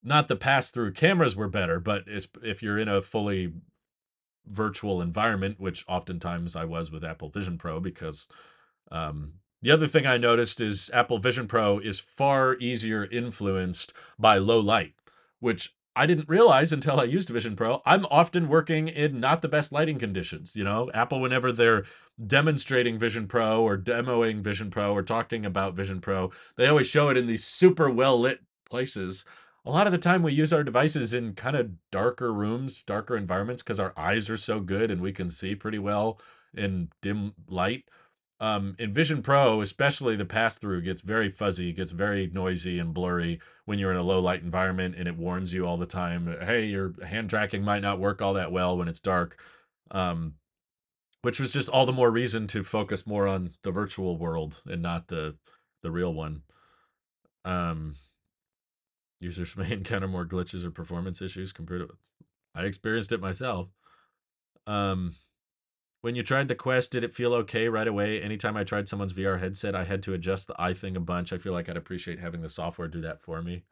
Not 0.04 0.28
the 0.28 0.36
pass 0.36 0.72
through 0.72 0.94
cameras 0.94 1.36
were 1.36 1.50
better, 1.50 1.80
but 1.80 2.04
if 2.08 2.64
you're 2.64 2.78
in 2.78 2.88
a 2.88 3.02
fully 3.02 3.54
virtual 4.46 5.02
environment, 5.02 5.60
which 5.60 5.84
oftentimes 5.88 6.56
I 6.56 6.66
was 6.66 6.92
with 6.92 7.04
Apple 7.04 7.30
Vision 7.30 7.58
Pro 7.58 7.80
because 7.80 8.28
um, 8.92 9.34
the 9.62 9.72
other 9.72 9.88
thing 9.88 10.06
I 10.06 10.18
noticed 10.18 10.62
is 10.62 10.90
Apple 10.94 11.20
Vision 11.20 11.48
Pro 11.48 11.80
is 11.80 12.00
far 12.00 12.56
easier 12.60 13.06
influenced 13.06 13.94
by 14.18 14.38
low 14.38 14.60
light, 14.60 14.94
which 15.40 15.74
I 15.96 16.06
didn't 16.06 16.30
realize 16.30 16.72
until 16.72 17.00
I 17.00 17.04
used 17.04 17.30
Vision 17.30 17.58
Pro. 17.58 17.82
I'm 17.86 18.06
often 18.06 18.48
working 18.48 18.88
in 18.88 19.20
not 19.20 19.42
the 19.42 19.50
best 19.50 19.74
lighting 19.74 20.00
conditions. 20.00 20.56
You 20.56 20.64
know, 20.64 20.90
Apple, 20.94 21.20
whenever 21.20 21.52
they're 21.52 21.84
demonstrating 22.26 22.98
Vision 22.98 23.28
Pro 23.28 23.62
or 23.62 23.78
demoing 23.78 24.42
Vision 24.42 24.70
Pro 24.70 24.94
or 24.94 25.04
talking 25.04 25.46
about 25.46 25.74
Vision 25.74 26.00
Pro, 26.00 26.32
they 26.56 26.68
always 26.68 26.88
show 26.88 27.10
it 27.10 27.18
in 27.18 27.28
these 27.28 27.44
super 27.44 27.90
well 27.90 28.18
lit 28.18 28.42
places. 28.70 29.26
A 29.66 29.72
lot 29.72 29.88
of 29.88 29.92
the 29.92 29.98
time, 29.98 30.24
we 30.24 30.32
use 30.32 30.54
our 30.54 30.64
devices 30.64 31.14
in 31.14 31.34
kind 31.34 31.58
of 31.58 31.72
darker 31.92 32.32
rooms, 32.32 32.82
darker 32.84 33.18
environments 33.18 33.62
because 33.62 33.80
our 33.80 33.94
eyes 33.98 34.30
are 34.30 34.38
so 34.38 34.62
good 34.62 34.90
and 34.90 35.02
we 35.02 35.12
can 35.12 35.30
see 35.30 35.54
pretty 35.54 35.80
well 35.80 36.18
in 36.56 36.90
dim 37.02 37.34
light 37.48 37.84
um, 38.40 38.76
in 38.80 38.94
Vision 38.94 39.22
Pro, 39.22 39.62
especially 39.62 40.16
the 40.16 40.26
pass 40.26 40.58
through 40.58 40.82
gets 40.82 41.02
very 41.02 41.30
fuzzy, 41.30 41.74
gets 41.74 41.92
very 41.92 42.30
noisy 42.34 42.80
and 42.80 42.94
blurry 42.94 43.40
when 43.66 43.80
you're 43.80 43.92
in 43.92 43.98
a 43.98 44.04
low 44.04 44.20
light 44.20 44.42
environment, 44.42 44.96
and 44.98 45.08
it 45.08 45.18
warns 45.18 45.54
you 45.54 45.68
all 45.68 45.78
the 45.78 45.86
time. 45.86 46.36
Hey, 46.42 46.66
your 46.66 46.94
hand 47.06 47.30
tracking 47.30 47.64
might 47.64 47.82
not 47.82 48.00
work 48.00 48.22
all 48.22 48.34
that 48.36 48.52
well 48.52 48.78
when 48.78 48.88
it's 48.88 49.02
dark. 49.02 49.38
Um, 49.92 50.36
which 51.22 51.40
was 51.40 51.52
just 51.52 51.70
all 51.70 51.86
the 51.86 51.92
more 51.92 52.10
reason 52.12 52.48
to 52.48 52.64
focus 52.64 53.06
more 53.06 53.28
on 53.28 53.52
the 53.64 53.72
virtual 53.72 54.18
world 54.18 54.62
and 54.66 54.82
not 54.82 55.08
the 55.08 55.36
the 55.82 55.92
real 55.92 56.14
one. 56.14 56.44
Um, 57.46 57.96
users 59.20 59.56
may 59.58 59.72
encounter 59.72 60.08
more 60.08 60.26
glitches 60.26 60.64
or 60.64 60.72
performance 60.72 61.22
issues 61.22 61.52
compared 61.52 61.88
to. 61.88 61.96
I 62.56 62.64
experienced 62.64 63.12
it 63.12 63.22
myself. 63.22 63.70
Um, 64.66 65.16
when 66.02 66.16
you 66.16 66.24
tried 66.24 66.48
the 66.48 66.56
Quest, 66.56 66.92
did 66.92 67.04
it 67.04 67.16
feel 67.16 67.34
okay 67.34 67.68
right 67.68 67.88
away? 67.88 68.22
Anytime 68.22 68.56
I 68.56 68.64
tried 68.64 68.88
someone's 68.88 69.14
VR 69.14 69.40
headset, 69.40 69.76
I 69.76 69.84
had 69.84 70.02
to 70.04 70.14
adjust 70.14 70.48
the 70.48 70.62
eye 70.62 70.74
thing 70.74 70.96
a 70.96 71.02
bunch. 71.02 71.34
I 71.34 71.38
feel 71.38 71.54
like 71.54 71.68
I'd 71.68 71.78
appreciate 71.78 72.20
having 72.20 72.42
the 72.42 72.50
software 72.50 72.88
do 72.88 73.02
that 73.02 73.22
for 73.22 73.42
me. 73.42 73.64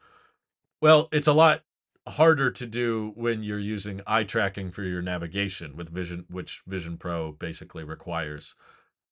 Well, 0.82 1.08
it's 1.12 1.28
a 1.28 1.34
lot 1.34 1.64
harder 2.08 2.52
to 2.52 2.66
do 2.66 3.14
when 3.16 3.44
you're 3.44 3.60
using 3.60 4.02
eye 4.06 4.24
tracking 4.24 4.72
for 4.72 4.84
your 4.84 5.02
navigation 5.02 5.76
with 5.76 5.90
Vision, 5.90 6.26
which 6.30 6.62
Vision 6.68 6.98
Pro 6.98 7.32
basically 7.32 7.84
requires. 7.84 8.56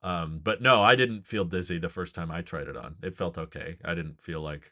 Um, 0.03 0.39
but 0.43 0.61
no, 0.61 0.81
I 0.81 0.95
didn't 0.95 1.25
feel 1.25 1.45
dizzy 1.45 1.79
the 1.79 1.89
first 1.89 2.15
time 2.15 2.31
I 2.31 2.41
tried 2.41 2.67
it 2.67 2.77
on. 2.77 2.95
It 3.01 3.17
felt 3.17 3.37
okay. 3.37 3.77
I 3.83 3.95
didn't 3.95 4.21
feel 4.21 4.41
like 4.41 4.71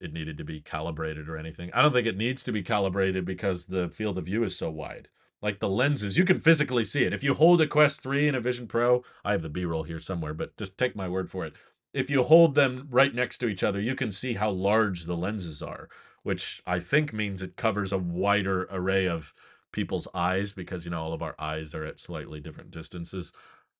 it 0.00 0.12
needed 0.12 0.38
to 0.38 0.44
be 0.44 0.60
calibrated 0.60 1.28
or 1.28 1.36
anything. 1.36 1.70
I 1.74 1.82
don't 1.82 1.92
think 1.92 2.06
it 2.06 2.16
needs 2.16 2.42
to 2.44 2.52
be 2.52 2.62
calibrated 2.62 3.24
because 3.24 3.66
the 3.66 3.88
field 3.88 4.18
of 4.18 4.26
view 4.26 4.44
is 4.44 4.56
so 4.56 4.70
wide. 4.70 5.08
Like 5.42 5.58
the 5.58 5.68
lenses, 5.68 6.16
you 6.16 6.24
can 6.24 6.40
physically 6.40 6.84
see 6.84 7.02
it. 7.02 7.12
If 7.12 7.24
you 7.24 7.34
hold 7.34 7.60
a 7.60 7.66
Quest 7.66 8.00
3 8.00 8.28
and 8.28 8.36
a 8.36 8.40
Vision 8.40 8.68
Pro, 8.68 9.02
I 9.24 9.32
have 9.32 9.42
the 9.42 9.48
B 9.48 9.64
roll 9.64 9.82
here 9.82 9.98
somewhere, 9.98 10.32
but 10.32 10.56
just 10.56 10.78
take 10.78 10.94
my 10.94 11.08
word 11.08 11.28
for 11.28 11.44
it. 11.44 11.54
If 11.92 12.08
you 12.08 12.22
hold 12.22 12.54
them 12.54 12.86
right 12.90 13.14
next 13.14 13.38
to 13.38 13.48
each 13.48 13.62
other, 13.64 13.80
you 13.80 13.94
can 13.94 14.12
see 14.12 14.34
how 14.34 14.50
large 14.50 15.04
the 15.04 15.16
lenses 15.16 15.60
are, 15.60 15.88
which 16.22 16.62
I 16.66 16.78
think 16.78 17.12
means 17.12 17.42
it 17.42 17.56
covers 17.56 17.92
a 17.92 17.98
wider 17.98 18.68
array 18.70 19.06
of 19.08 19.34
people's 19.72 20.08
eyes 20.14 20.52
because, 20.52 20.84
you 20.84 20.92
know, 20.92 21.00
all 21.00 21.12
of 21.12 21.22
our 21.22 21.34
eyes 21.38 21.74
are 21.74 21.84
at 21.84 21.98
slightly 21.98 22.40
different 22.40 22.70
distances. 22.70 23.32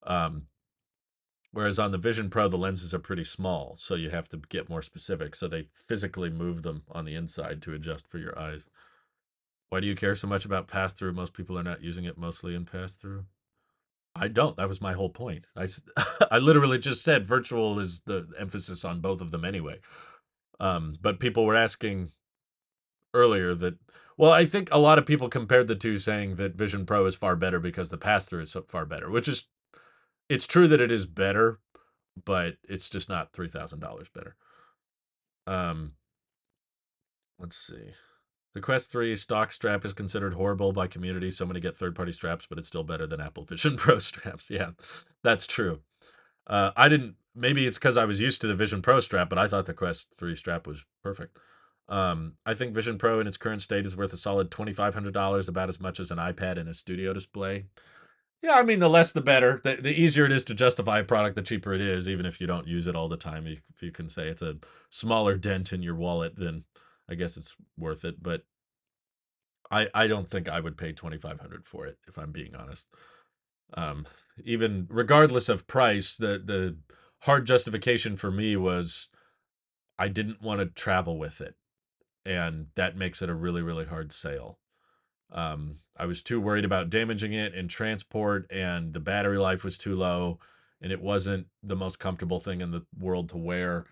Um, 0.03 0.47
Whereas 1.53 1.77
on 1.77 1.91
the 1.91 1.99
Vision 1.99 2.31
Pro, 2.31 2.47
the 2.47 2.57
lenses 2.57 2.95
are 2.95 2.99
pretty 2.99 3.23
small, 3.23 3.75
so 3.77 3.93
you 3.93 4.09
have 4.09 4.27
to 4.29 4.37
get 4.37 4.69
more 4.69 4.81
specific. 4.81 5.35
So 5.35 5.47
they 5.47 5.67
physically 5.87 6.31
move 6.31 6.63
them 6.63 6.81
on 6.89 7.05
the 7.05 7.13
inside 7.13 7.61
to 7.61 7.75
adjust 7.75 8.07
for 8.07 8.17
your 8.17 8.37
eyes. 8.37 8.69
Why 9.73 9.79
do 9.79 9.87
you 9.87 9.95
care 9.95 10.13
so 10.13 10.27
much 10.27 10.45
about 10.45 10.67
pass 10.67 10.93
through? 10.93 11.13
Most 11.13 11.33
people 11.33 11.57
are 11.57 11.63
not 11.63 11.81
using 11.81 12.05
it 12.05 12.15
mostly 12.15 12.53
in 12.53 12.63
pass 12.63 12.93
through. 12.93 13.25
I 14.15 14.27
don't. 14.27 14.55
That 14.55 14.69
was 14.69 14.81
my 14.81 14.93
whole 14.93 15.09
point. 15.09 15.47
I, 15.55 15.67
I 16.31 16.37
literally 16.37 16.77
just 16.77 17.01
said 17.01 17.25
virtual 17.25 17.79
is 17.79 18.01
the 18.01 18.27
emphasis 18.37 18.85
on 18.85 19.01
both 19.01 19.19
of 19.19 19.31
them 19.31 19.43
anyway. 19.43 19.79
Um, 20.59 20.99
but 21.01 21.19
people 21.19 21.43
were 21.43 21.55
asking 21.55 22.11
earlier 23.15 23.55
that, 23.55 23.79
well, 24.15 24.29
I 24.29 24.45
think 24.45 24.69
a 24.71 24.77
lot 24.77 24.99
of 24.99 25.07
people 25.07 25.27
compared 25.27 25.67
the 25.67 25.73
two 25.73 25.97
saying 25.97 26.35
that 26.35 26.53
Vision 26.53 26.85
Pro 26.85 27.07
is 27.07 27.15
far 27.15 27.35
better 27.35 27.59
because 27.59 27.89
the 27.89 27.97
pass 27.97 28.27
through 28.27 28.41
is 28.41 28.51
so 28.51 28.65
far 28.67 28.85
better, 28.85 29.09
which 29.09 29.27
is 29.27 29.47
it's 30.29 30.45
true 30.45 30.67
that 30.67 30.81
it 30.81 30.91
is 30.91 31.07
better, 31.07 31.57
but 32.23 32.57
it's 32.69 32.91
just 32.91 33.09
not 33.09 33.33
three 33.33 33.49
thousand 33.49 33.79
dollars 33.79 34.07
better. 34.13 34.35
Um, 35.47 35.93
let's 37.39 37.57
see. 37.57 37.93
The 38.53 38.61
Quest 38.61 38.91
3 38.91 39.15
stock 39.15 39.51
strap 39.51 39.83
is 39.83 39.93
considered 39.93 40.35
horrible 40.35 40.73
by 40.73 40.87
community. 40.87 41.31
So 41.31 41.45
many 41.45 41.59
get 41.59 41.75
third 41.75 41.95
party 41.95 42.11
straps, 42.11 42.45
but 42.45 42.57
it's 42.57 42.67
still 42.67 42.83
better 42.83 43.07
than 43.07 43.19
Apple 43.19 43.45
Vision 43.45 43.75
Pro 43.77 43.99
straps. 43.99 44.49
Yeah, 44.49 44.71
that's 45.23 45.47
true. 45.47 45.79
Uh, 46.45 46.71
I 46.75 46.89
didn't, 46.89 47.15
maybe 47.35 47.65
it's 47.65 47.79
because 47.79 47.97
I 47.97 48.05
was 48.05 48.21
used 48.21 48.41
to 48.41 48.47
the 48.47 48.55
Vision 48.55 48.81
Pro 48.81 48.99
strap, 48.99 49.29
but 49.29 49.39
I 49.39 49.47
thought 49.47 49.65
the 49.65 49.73
Quest 49.73 50.09
3 50.17 50.35
strap 50.35 50.67
was 50.67 50.85
perfect. 51.01 51.37
Um, 51.89 52.33
I 52.45 52.53
think 52.53 52.73
Vision 52.73 52.97
Pro 52.97 53.19
in 53.19 53.27
its 53.27 53.37
current 53.37 53.61
state 53.61 53.85
is 53.85 53.97
worth 53.97 54.13
a 54.13 54.17
solid 54.17 54.51
$2,500, 54.51 55.49
about 55.49 55.69
as 55.69 55.79
much 55.79 55.99
as 55.99 56.11
an 56.11 56.17
iPad 56.17 56.57
and 56.57 56.69
a 56.69 56.73
studio 56.73 57.13
display. 57.13 57.65
Yeah, 58.41 58.55
I 58.55 58.63
mean, 58.63 58.79
the 58.79 58.89
less 58.89 59.13
the 59.13 59.21
better. 59.21 59.61
The, 59.63 59.75
the 59.75 59.99
easier 59.99 60.25
it 60.25 60.31
is 60.31 60.43
to 60.45 60.53
justify 60.53 60.99
a 60.99 61.03
product, 61.03 61.35
the 61.35 61.41
cheaper 61.41 61.73
it 61.73 61.81
is, 61.81 62.09
even 62.09 62.25
if 62.25 62.41
you 62.41 62.47
don't 62.47 62.67
use 62.67 62.87
it 62.87 62.95
all 62.95 63.07
the 63.07 63.17
time. 63.17 63.47
If, 63.47 63.81
you 63.81 63.91
can 63.91 64.09
say 64.09 64.27
it's 64.27 64.41
a 64.41 64.57
smaller 64.89 65.37
dent 65.37 65.71
in 65.71 65.81
your 65.81 65.95
wallet, 65.95 66.33
then 66.37 66.65
I 67.09 67.15
guess 67.15 67.37
it's 67.37 67.55
worth 67.77 68.05
it. 68.05 68.21
But 68.21 68.43
I 69.71 69.89
I 69.93 70.07
don't 70.07 70.29
think 70.29 70.47
I 70.49 70.59
would 70.59 70.77
pay 70.77 70.93
twenty 70.93 71.17
five 71.17 71.39
hundred 71.39 71.65
for 71.65 71.85
it 71.85 71.97
if 72.07 72.17
I'm 72.17 72.31
being 72.31 72.55
honest. 72.55 72.87
Um, 73.73 74.05
even 74.43 74.87
regardless 74.89 75.49
of 75.49 75.67
price, 75.67 76.17
the 76.17 76.41
the 76.43 76.77
hard 77.21 77.45
justification 77.45 78.15
for 78.15 78.31
me 78.31 78.55
was 78.55 79.09
I 79.97 80.07
didn't 80.07 80.41
want 80.41 80.59
to 80.59 80.65
travel 80.67 81.17
with 81.17 81.41
it, 81.41 81.55
and 82.25 82.67
that 82.75 82.97
makes 82.97 83.21
it 83.21 83.29
a 83.29 83.35
really 83.35 83.61
really 83.61 83.85
hard 83.85 84.11
sale. 84.11 84.59
Um, 85.31 85.77
I 85.97 86.05
was 86.05 86.21
too 86.21 86.39
worried 86.39 86.65
about 86.65 86.91
damaging 86.91 87.33
it 87.33 87.55
in 87.55 87.67
transport, 87.67 88.45
and 88.51 88.93
the 88.93 88.99
battery 88.99 89.39
life 89.39 89.63
was 89.63 89.77
too 89.77 89.95
low, 89.95 90.39
and 90.79 90.91
it 90.91 91.01
wasn't 91.01 91.47
the 91.63 91.75
most 91.75 91.97
comfortable 91.97 92.39
thing 92.39 92.61
in 92.61 92.71
the 92.71 92.85
world 92.99 93.29
to 93.29 93.37
wear. 93.37 93.85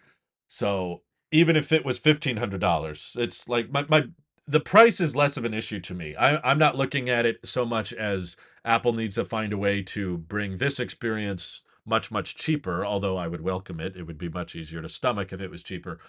So 0.47 1.01
even 1.31 1.55
if 1.55 1.71
it 1.71 1.85
was 1.85 1.97
fifteen 1.97 2.37
hundred 2.37 2.61
dollars, 2.61 3.15
it's 3.17 3.47
like 3.49 3.71
my 3.71 3.85
my 3.89 4.05
the 4.47 4.59
price 4.59 4.99
is 4.99 5.15
less 5.15 5.37
of 5.37 5.45
an 5.45 5.53
issue 5.53 5.79
to 5.79 5.93
me. 5.93 6.15
I, 6.15 6.51
I'm 6.51 6.59
not 6.59 6.75
looking 6.75 7.09
at 7.09 7.25
it 7.25 7.39
so 7.45 7.65
much 7.65 7.93
as 7.93 8.35
Apple 8.65 8.93
needs 8.93 9.15
to 9.15 9.25
find 9.25 9.53
a 9.53 9.57
way 9.57 9.81
to 9.83 10.17
bring 10.17 10.57
this 10.57 10.79
experience 10.79 11.63
much 11.85 12.11
much 12.11 12.35
cheaper. 12.35 12.85
Although 12.85 13.17
I 13.17 13.27
would 13.27 13.41
welcome 13.41 13.79
it, 13.79 13.95
it 13.95 14.03
would 14.03 14.17
be 14.17 14.29
much 14.29 14.55
easier 14.55 14.81
to 14.81 14.89
stomach 14.89 15.31
if 15.31 15.41
it 15.41 15.51
was 15.51 15.63
cheaper. 15.63 15.99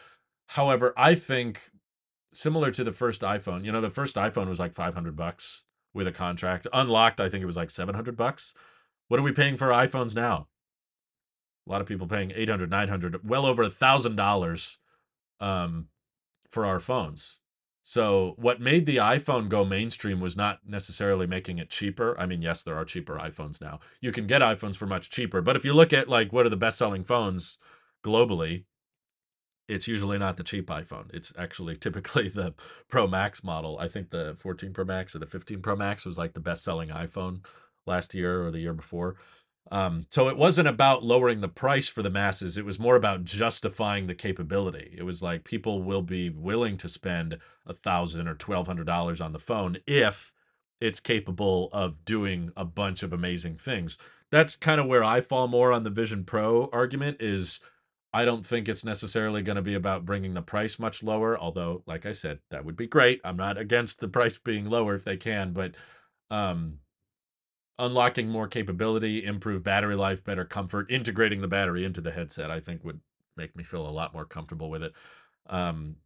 However, 0.49 0.93
I 0.97 1.15
think 1.15 1.71
similar 2.33 2.71
to 2.71 2.85
the 2.85 2.93
first 2.93 3.21
iPhone. 3.23 3.65
You 3.65 3.73
know, 3.73 3.81
the 3.81 3.91
first 3.91 4.17
iPhone 4.17 4.49
was 4.49 4.59
like 4.59 4.75
500 4.75 5.15
bucks 5.15 5.65
with 5.95 6.07
a 6.07 6.13
contract. 6.13 6.67
Unlocked, 6.73 7.21
I 7.21 7.29
think 7.29 7.43
it 7.43 7.47
was 7.47 7.57
like 7.57 7.71
700 7.71 8.17
bucks. 8.17 8.55
What 9.09 9.21
are 9.21 9.23
we 9.23 9.33
paying 9.33 9.57
for 9.57 9.69
iPhones 9.69 10.15
now? 10.15 10.49
A 11.67 11.71
lot 11.71 11.81
of 11.81 11.87
people 11.87 12.07
paying 12.07 12.33
800, 12.35 12.71
900, 12.71 13.29
well 13.29 13.47
over 13.47 13.63
a 13.63 13.71
thousand 13.71 14.17
dollars 14.17 14.79
um, 15.43 15.89
for 16.49 16.65
our 16.65 16.81
phones. 16.81 17.41
So 17.83 18.35
what 18.39 18.61
made 18.61 18.87
the 18.87 18.99
iPhone 18.99 19.49
go 19.49 19.65
mainstream 19.65 20.21
was 20.21 20.37
not 20.37 20.61
necessarily 20.65 21.27
making 21.27 21.59
it 21.59 21.69
cheaper. 21.69 22.19
I 22.19 22.27
mean, 22.27 22.41
yes, 22.41 22.63
there 22.63 22.77
are 22.77 22.85
cheaper 22.85 23.19
iPhones 23.19 23.61
now. 23.61 23.81
You 24.01 24.13
can 24.13 24.29
get 24.29 24.41
iPhones 24.41 24.77
for 24.77 24.87
much 24.87 25.11
cheaper, 25.11 25.43
but 25.43 25.57
if 25.57 25.65
you 25.65 25.73
look 25.73 25.93
at 25.93 26.09
like 26.09 26.33
what 26.33 26.47
are 26.47 26.51
the 26.51 26.57
best-selling 26.57 27.03
phones 27.03 27.59
globally, 28.05 28.65
it's 29.69 29.89
usually 29.89 30.19
not 30.19 30.37
the 30.37 30.45
cheap 30.45 30.69
iPhone. 30.69 31.13
It's 31.13 31.33
actually 31.37 31.77
typically 31.87 32.29
the 32.29 32.55
Pro 32.89 33.09
Max 33.09 33.43
model. 33.43 33.79
I 33.81 33.89
think 33.89 34.11
the 34.11 34.37
14 34.39 34.73
Pro 34.73 34.85
Max 34.85 35.17
or 35.17 35.19
the 35.19 35.27
15 35.27 35.61
Pro 35.61 35.75
Max 35.75 36.07
was 36.07 36.17
like 36.17 36.35
the 36.35 36.41
best 36.41 36.63
selling 36.63 36.91
iPhone 36.91 37.45
last 37.85 38.15
year 38.15 38.45
or 38.45 38.53
the 38.53 38.61
year 38.61 38.75
before. 38.75 39.17
Um, 39.71 40.07
so 40.11 40.29
it 40.29 40.37
wasn't 40.37 40.69
about 40.69 41.05
lowering 41.05 41.41
the 41.41 41.49
price 41.49 41.89
for 41.89 42.03
the 42.03 42.11
masses. 42.11 42.59
It 42.59 42.65
was 42.65 42.79
more 42.79 42.97
about 42.97 43.25
justifying 43.25 44.07
the 44.07 44.15
capability. 44.15 44.95
It 44.97 45.05
was 45.05 45.23
like 45.23 45.45
people 45.45 45.83
will 45.83 46.03
be 46.03 46.29
willing 46.29 46.77
to 46.79 46.89
spend 46.89 47.39
a 47.67 47.73
thousand 47.73 48.29
or 48.29 48.35
twelve 48.35 48.67
hundred 48.67 48.87
dollars 48.87 49.21
on 49.21 49.33
the 49.33 49.39
phone 49.39 49.79
if 49.87 50.33
it's 50.81 51.01
capable 51.01 51.71
of 51.73 52.05
doing 52.05 52.51
a 52.57 52.65
bunch 52.65 53.03
of 53.03 53.13
amazing 53.13 53.57
things. 53.57 53.97
That's 54.31 54.57
kind 54.57 54.81
of 54.81 54.89
where 54.89 55.05
I 55.05 55.21
fall 55.21 55.47
more 55.47 55.73
on 55.73 55.85
the 55.85 55.91
Vision 55.91 56.25
Pro 56.25 56.69
argument 56.73 57.19
is 57.21 57.61
I 58.13 58.25
don't 58.25 58.45
think 58.45 58.69
it's 58.69 58.85
necessarily 58.85 59.43
going 59.43 59.57
to 59.57 59.63
be 59.63 59.75
about 59.75 60.05
bringing 60.05 60.35
the 60.35 60.43
price 60.43 60.79
much 60.79 61.03
lower, 61.03 61.39
although, 61.39 61.83
like 61.87 62.05
I 62.05 62.13
said, 62.13 62.41
that 62.51 62.65
would 62.65 62.77
be 62.77 62.87
great. 62.87 63.21
I'm 63.25 63.37
not 63.37 63.57
against 63.57 64.01
the 64.01 64.09
price 64.09 64.37
being 64.37 64.69
lower 64.69 64.95
if 64.95 65.05
they 65.05 65.17
can, 65.17 65.53
but 65.53 65.75
um, 66.31 66.79
unlocking 67.83 68.29
more 68.29 68.49
capability, 68.49 69.25
improve 69.25 69.63
battery 69.63 69.97
life, 69.97 70.25
better 70.25 70.45
comfort, 70.45 70.91
integrating 70.91 71.41
the 71.41 71.49
battery 71.49 71.85
into 71.85 72.01
the 72.01 72.13
headset, 72.13 72.51
I 72.51 72.61
think 72.61 72.85
would 72.85 73.01
make 73.37 73.57
me 73.57 73.65
feel 73.65 73.87
a 73.87 73.91
lot 73.91 74.15
more 74.15 74.25
comfortable 74.25 74.71
with 74.71 74.83
it. 74.83 74.93
Um, 75.49 75.97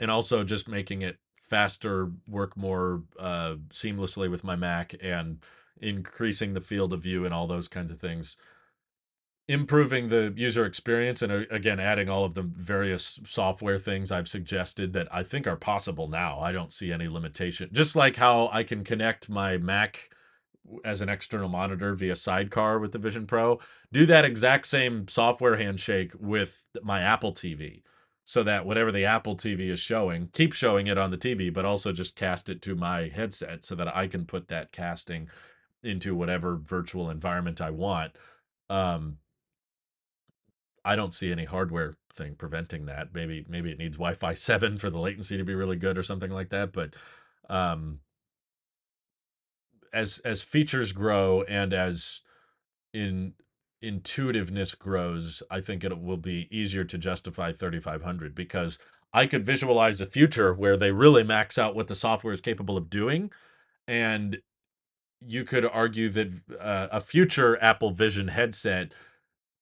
and 0.00 0.10
also 0.10 0.44
just 0.44 0.66
making 0.66 1.02
it 1.02 1.18
faster, 1.42 2.10
work 2.28 2.56
more 2.56 3.02
uh, 3.18 3.56
seamlessly 3.70 4.30
with 4.30 4.44
my 4.44 4.56
Mac, 4.56 4.94
and 5.02 5.38
increasing 5.80 6.54
the 6.54 6.60
field 6.60 6.92
of 6.92 7.02
view 7.02 7.24
and 7.24 7.34
all 7.34 7.46
those 7.46 7.68
kinds 7.68 7.90
of 7.90 8.00
things 8.00 8.36
improving 9.48 10.08
the 10.08 10.32
user 10.36 10.64
experience 10.64 11.22
and 11.22 11.30
uh, 11.30 11.42
again 11.50 11.78
adding 11.78 12.08
all 12.08 12.24
of 12.24 12.34
the 12.34 12.42
various 12.42 13.20
software 13.24 13.78
things 13.78 14.10
I've 14.10 14.28
suggested 14.28 14.92
that 14.94 15.06
I 15.14 15.22
think 15.22 15.46
are 15.46 15.56
possible 15.56 16.08
now. 16.08 16.40
I 16.40 16.50
don't 16.50 16.72
see 16.72 16.92
any 16.92 17.06
limitation. 17.06 17.70
Just 17.72 17.94
like 17.94 18.16
how 18.16 18.48
I 18.52 18.64
can 18.64 18.82
connect 18.82 19.28
my 19.28 19.56
Mac 19.56 20.10
as 20.84 21.00
an 21.00 21.08
external 21.08 21.48
monitor 21.48 21.94
via 21.94 22.16
Sidecar 22.16 22.78
with 22.78 22.92
the 22.92 22.98
Vision 22.98 23.26
Pro, 23.26 23.60
do 23.92 24.06
that 24.06 24.24
exact 24.24 24.66
same 24.66 25.08
software 25.08 25.56
handshake 25.56 26.12
with 26.18 26.64
my 26.82 27.00
Apple 27.00 27.32
TV 27.32 27.82
so 28.24 28.42
that 28.42 28.66
whatever 28.66 28.90
the 28.90 29.04
Apple 29.04 29.36
TV 29.36 29.68
is 29.68 29.78
showing, 29.78 30.28
keep 30.32 30.52
showing 30.52 30.88
it 30.88 30.98
on 30.98 31.10
the 31.12 31.18
TV, 31.18 31.52
but 31.52 31.64
also 31.64 31.92
just 31.92 32.16
cast 32.16 32.48
it 32.48 32.60
to 32.62 32.74
my 32.74 33.08
headset 33.08 33.64
so 33.64 33.74
that 33.76 33.94
I 33.94 34.08
can 34.08 34.24
put 34.24 34.48
that 34.48 34.72
casting 34.72 35.28
into 35.82 36.14
whatever 36.14 36.56
virtual 36.56 37.08
environment 37.08 37.60
I 37.60 37.70
want. 37.70 38.16
Um, 38.68 39.18
I 40.84 40.96
don't 40.96 41.14
see 41.14 41.30
any 41.30 41.44
hardware 41.44 41.94
thing 42.12 42.34
preventing 42.34 42.86
that. 42.86 43.14
Maybe 43.14 43.44
maybe 43.48 43.70
it 43.70 43.78
needs 43.78 43.96
Wi-Fi 43.96 44.34
7 44.34 44.78
for 44.78 44.90
the 44.90 44.98
latency 44.98 45.36
to 45.36 45.44
be 45.44 45.54
really 45.54 45.76
good 45.76 45.96
or 45.96 46.02
something 46.02 46.30
like 46.30 46.50
that, 46.50 46.72
but 46.72 46.94
um 47.48 48.00
as 49.92 50.18
as 50.20 50.42
features 50.42 50.92
grow 50.92 51.42
and 51.42 51.74
as 51.74 52.22
in 52.92 53.34
intuitiveness 53.82 54.74
grows, 54.74 55.42
I 55.50 55.60
think 55.60 55.84
it 55.84 56.00
will 56.00 56.16
be 56.16 56.48
easier 56.50 56.84
to 56.84 56.98
justify 56.98 57.52
3500 57.52 58.34
because 58.34 58.78
I 59.12 59.26
could 59.26 59.46
visualize 59.46 60.00
a 60.00 60.06
future 60.06 60.54
where 60.54 60.76
they 60.76 60.92
really 60.92 61.24
max 61.24 61.58
out 61.58 61.74
what 61.76 61.88
the 61.88 61.94
software 61.94 62.32
is 62.32 62.40
capable 62.40 62.76
of 62.76 62.90
doing 62.90 63.30
and 63.88 64.38
you 65.26 65.44
could 65.44 65.64
argue 65.66 66.08
that 66.10 66.32
uh, 66.60 66.88
a 66.92 67.00
future 67.00 67.62
Apple 67.62 67.92
Vision 67.92 68.28
headset 68.28 68.92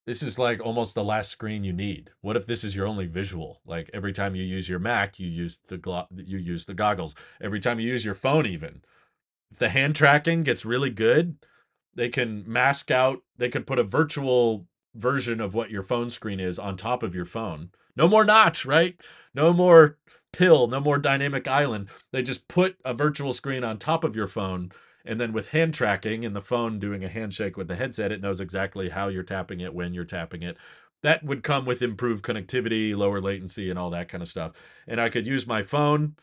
this 0.07 0.23
is 0.23 0.39
like 0.39 0.61
almost 0.61 0.95
the 0.95 1.05
last 1.05 1.31
screen 1.31 1.65
you 1.65 1.73
need. 1.73 2.11
What 2.21 2.37
if 2.37 2.47
this 2.47 2.65
is 2.65 2.75
your 2.75 2.87
only 2.87 3.07
visual? 3.07 3.61
Like 3.65 3.91
every 3.95 4.13
time 4.13 4.35
you 4.35 4.43
use 4.43 4.69
your 4.69 4.81
Mac, 4.81 5.19
you 5.21 5.29
use 5.29 5.61
the 5.69 5.79
glo- 5.79 6.09
you 6.15 6.39
use 6.39 6.67
the 6.67 6.75
goggles. 6.75 7.15
Every 7.41 7.61
time 7.61 7.81
you 7.81 7.89
use 7.89 8.05
your 8.05 8.15
phone 8.15 8.47
even. 8.47 8.83
If 9.55 9.61
the 9.61 9.69
hand 9.69 9.95
tracking 9.95 10.43
gets 10.43 10.65
really 10.65 10.91
good, 10.91 11.37
they 11.95 12.09
can 12.09 12.43
mask 12.45 12.91
out, 12.91 13.23
they 13.37 13.49
could 13.49 13.69
put 13.69 13.79
a 13.79 13.85
virtual 13.85 14.67
version 14.97 15.41
of 15.41 15.55
what 15.55 15.71
your 15.71 15.85
phone 15.85 16.11
screen 16.11 16.41
is 16.41 16.59
on 16.59 16.77
top 16.77 17.05
of 17.05 17.15
your 17.15 17.25
phone. 17.25 17.71
No 17.95 18.09
more 18.09 18.25
notch, 18.25 18.67
right? 18.67 19.01
No 19.33 19.53
more 19.53 19.97
pill, 20.33 20.67
no 20.67 20.81
more 20.81 20.99
dynamic 20.99 21.47
island. 21.47 21.89
They 22.11 22.21
just 22.21 22.49
put 22.49 22.79
a 22.85 22.95
virtual 22.95 23.33
screen 23.33 23.63
on 23.63 23.79
top 23.79 24.03
of 24.03 24.17
your 24.17 24.27
phone 24.27 24.73
and 25.05 25.21
then 25.21 25.33
with 25.33 25.51
hand 25.51 25.73
tracking 25.73 26.25
and 26.25 26.35
the 26.35 26.43
phone 26.43 26.81
doing 26.81 27.05
a 27.05 27.09
handshake 27.09 27.57
with 27.57 27.69
the 27.69 27.77
headset, 27.77 28.11
it 28.11 28.21
knows 28.21 28.41
exactly 28.41 28.89
how 28.89 29.07
you're 29.07 29.23
tapping 29.23 29.61
it, 29.61 29.73
when 29.73 29.95
you're 29.95 30.05
tapping 30.05 30.43
it. 30.43 30.57
That 31.05 31.23
would 31.23 31.45
come 31.45 31.65
with 31.65 31.81
improved 31.81 32.25
connectivity, 32.25 32.97
lower 32.97 33.21
latency, 33.21 33.71
and 33.71 33.79
all 33.79 33.91
that 33.91 34.09
kind 34.09 34.21
of 34.21 34.29
stuff. 34.29 34.51
And 34.89 35.01
I 35.01 35.11
could 35.11 35.29
use 35.29 35.47
my 35.47 35.63
phone 35.63 36.17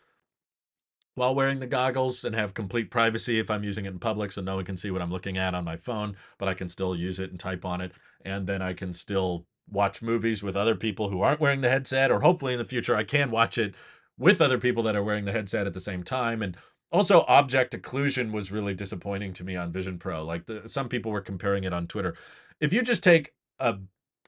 while 1.16 1.36
wearing 1.36 1.59
the 1.59 1.68
goggles 1.68 2.24
and 2.24 2.36
have 2.36 2.53
complete 2.53 2.89
privacy 2.89 3.39
if 3.39 3.51
I'm 3.51 3.64
using 3.64 3.86
it 3.86 3.89
in 3.89 3.99
public 3.99 4.32
so 4.32 4.41
no 4.41 4.55
one 4.55 4.66
can 4.66 4.78
see 4.78 4.91
what 4.91 5.01
I'm 5.01 5.12
looking 5.12 5.38
at 5.38 5.53
on 5.53 5.66
my 5.66 5.78
phone, 5.78 6.16
but 6.38 6.47
I 6.47 6.53
can 6.53 6.70
still 6.70 6.95
use 6.95 7.20
it 7.20 7.32
and 7.32 7.39
type 7.39 7.66
on 7.66 7.82
it. 7.82 7.91
And 8.24 8.47
then 8.47 8.62
I 8.62 8.74
can 8.74 8.93
still 8.93 9.45
watch 9.70 10.01
movies 10.01 10.43
with 10.43 10.55
other 10.55 10.76
people 10.76 11.09
who 11.09 11.22
aren't 11.22 11.39
wearing 11.39 11.62
the 11.62 11.70
headset, 11.70 12.12
or 12.12 12.22
hopefully 12.22 12.53
in 12.53 12.59
the 12.59 12.66
future 12.66 12.95
I 12.95 13.03
can 13.03 13.32
watch 13.32 13.57
it 13.57 13.76
with 14.18 14.41
other 14.41 14.57
people 14.57 14.84
that 14.84 14.95
are 14.95 15.03
wearing 15.03 15.26
the 15.26 15.32
headset 15.32 15.68
at 15.68 15.74
the 15.74 15.82
same 15.82 16.03
time. 16.03 16.41
And 16.41 16.55
also, 16.91 17.24
object 17.28 17.74
occlusion 17.74 18.32
was 18.32 18.51
really 18.51 18.74
disappointing 18.74 19.34
to 19.34 19.43
me 19.43 19.55
on 19.55 19.72
Vision 19.72 19.97
Pro. 19.97 20.26
Like 20.26 20.45
the, 20.45 20.68
some 20.68 20.89
people 20.89 21.12
were 21.12 21.22
comparing 21.22 21.64
it 21.64 21.74
on 21.74 21.88
Twitter. 21.88 22.16
If 22.59 22.74
you 22.74 22.82
just 22.82 23.03
take 23.03 23.34
a 23.59 23.78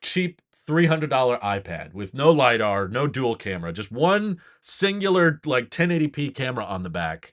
cheap 0.01 0.41
$300 0.67 1.39
iPad 1.41 1.93
with 1.93 2.13
no 2.13 2.31
LiDAR, 2.31 2.87
no 2.87 3.07
dual 3.07 3.35
camera, 3.35 3.73
just 3.73 3.91
one 3.91 4.39
singular 4.61 5.39
like 5.45 5.69
1080p 5.69 6.33
camera 6.33 6.63
on 6.63 6.83
the 6.83 6.89
back, 6.89 7.31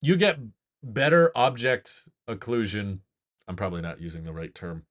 you 0.00 0.16
get 0.16 0.38
better 0.82 1.30
object 1.34 2.08
occlusion. 2.28 3.00
I'm 3.48 3.56
probably 3.56 3.82
not 3.82 4.00
using 4.00 4.24
the 4.24 4.32
right 4.32 4.54
term. 4.54 4.84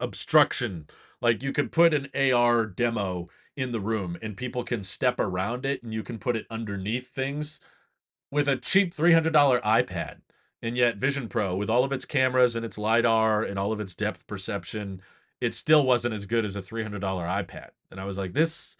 Obstruction. 0.00 0.86
Like 1.20 1.42
you 1.42 1.52
could 1.52 1.72
put 1.72 1.94
an 1.94 2.08
AR 2.14 2.66
demo 2.66 3.28
in 3.56 3.72
the 3.72 3.80
room 3.80 4.16
and 4.22 4.36
people 4.36 4.64
can 4.64 4.82
step 4.82 5.20
around 5.20 5.66
it 5.66 5.82
and 5.82 5.92
you 5.92 6.02
can 6.02 6.18
put 6.18 6.36
it 6.36 6.46
underneath 6.50 7.08
things 7.08 7.60
with 8.30 8.48
a 8.48 8.56
cheap 8.56 8.94
$300 8.94 9.62
iPad. 9.62 10.16
And 10.62 10.76
yet, 10.76 10.96
Vision 10.96 11.28
Pro, 11.28 11.56
with 11.56 11.68
all 11.68 11.82
of 11.84 11.92
its 11.92 12.04
cameras 12.04 12.54
and 12.54 12.64
its 12.64 12.78
LiDAR 12.78 13.42
and 13.42 13.58
all 13.58 13.72
of 13.72 13.80
its 13.80 13.96
depth 13.96 14.26
perception, 14.28 15.02
it 15.42 15.54
still 15.54 15.84
wasn't 15.84 16.14
as 16.14 16.24
good 16.24 16.44
as 16.44 16.54
a 16.54 16.62
$300 16.62 17.00
iPad. 17.00 17.70
And 17.90 17.98
I 17.98 18.04
was 18.04 18.16
like, 18.16 18.32
this, 18.32 18.76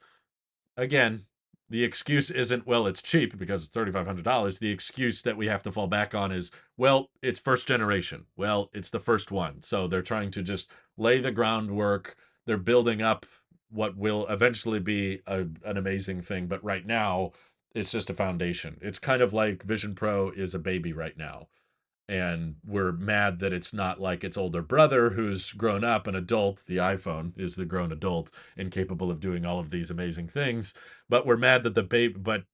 again, 0.77 1.25
the 1.69 1.83
excuse 1.83 2.31
isn't, 2.31 2.69
well, 2.69 2.87
it's 2.87 3.03
cheap 3.03 3.37
because 3.37 3.65
it's 3.65 3.75
$3,500. 3.75 4.61
The 4.61 4.71
excuse 4.71 5.23
that 5.23 5.37
we 5.37 5.49
have 5.49 5.65
to 5.65 5.73
fall 5.73 5.89
back 5.89 6.15
on 6.15 6.31
is, 6.31 6.53
well, 6.77 7.11
it's 7.21 7.41
first 7.41 7.67
generation. 7.67 8.27
Well, 8.37 8.71
it's 8.73 8.91
the 8.91 9.01
first 9.01 9.33
one. 9.33 9.61
So 9.61 9.89
they're 9.89 10.03
trying 10.03 10.31
to 10.31 10.43
just 10.43 10.71
lay 10.97 11.19
the 11.19 11.33
groundwork. 11.33 12.15
They're 12.47 12.59
building 12.59 13.03
up 13.03 13.27
what 13.69 13.97
will 13.97 14.25
eventually 14.29 14.79
be 14.79 15.21
a, 15.27 15.47
an 15.65 15.77
amazing 15.77 16.21
thing. 16.21 16.47
But 16.47 16.63
right 16.63 16.87
now, 16.87 17.33
it's 17.75 17.91
just 17.91 18.09
a 18.09 18.15
foundation. 18.15 18.79
It's 18.81 19.01
kind 19.01 19.21
of 19.21 19.33
like 19.33 19.65
Vision 19.65 19.97
Pro 19.97 20.31
is 20.31 20.55
a 20.55 20.61
baby 20.61 20.93
right 20.93 21.19
now. 21.19 21.49
And 22.13 22.57
we're 22.63 22.93
mad 22.93 23.39
that 23.39 23.55
it's 23.55 23.73
not 23.73 23.99
like 23.99 24.23
its 24.23 24.37
older 24.37 24.61
brother 24.61 25.09
who's 25.09 25.55
grown 25.55 25.83
up, 25.83 26.07
an 26.07 26.15
adult. 26.15 26.63
The 26.67 26.77
iPhone 26.77 27.33
is 27.41 27.57
the 27.57 27.65
grown 27.65 27.91
adult 27.91 28.31
and 28.55 28.71
capable 28.71 29.11
of 29.11 29.19
doing 29.19 29.47
all 29.47 29.59
of 29.59 29.71
these 29.71 29.91
amazing 29.91 30.29
things. 30.29 30.75
But 31.09 31.25
we're 31.25 31.39
mad 31.39 31.63
that 31.63 31.75
the 31.75 31.83
baby, 31.83 32.13
but 32.19 32.45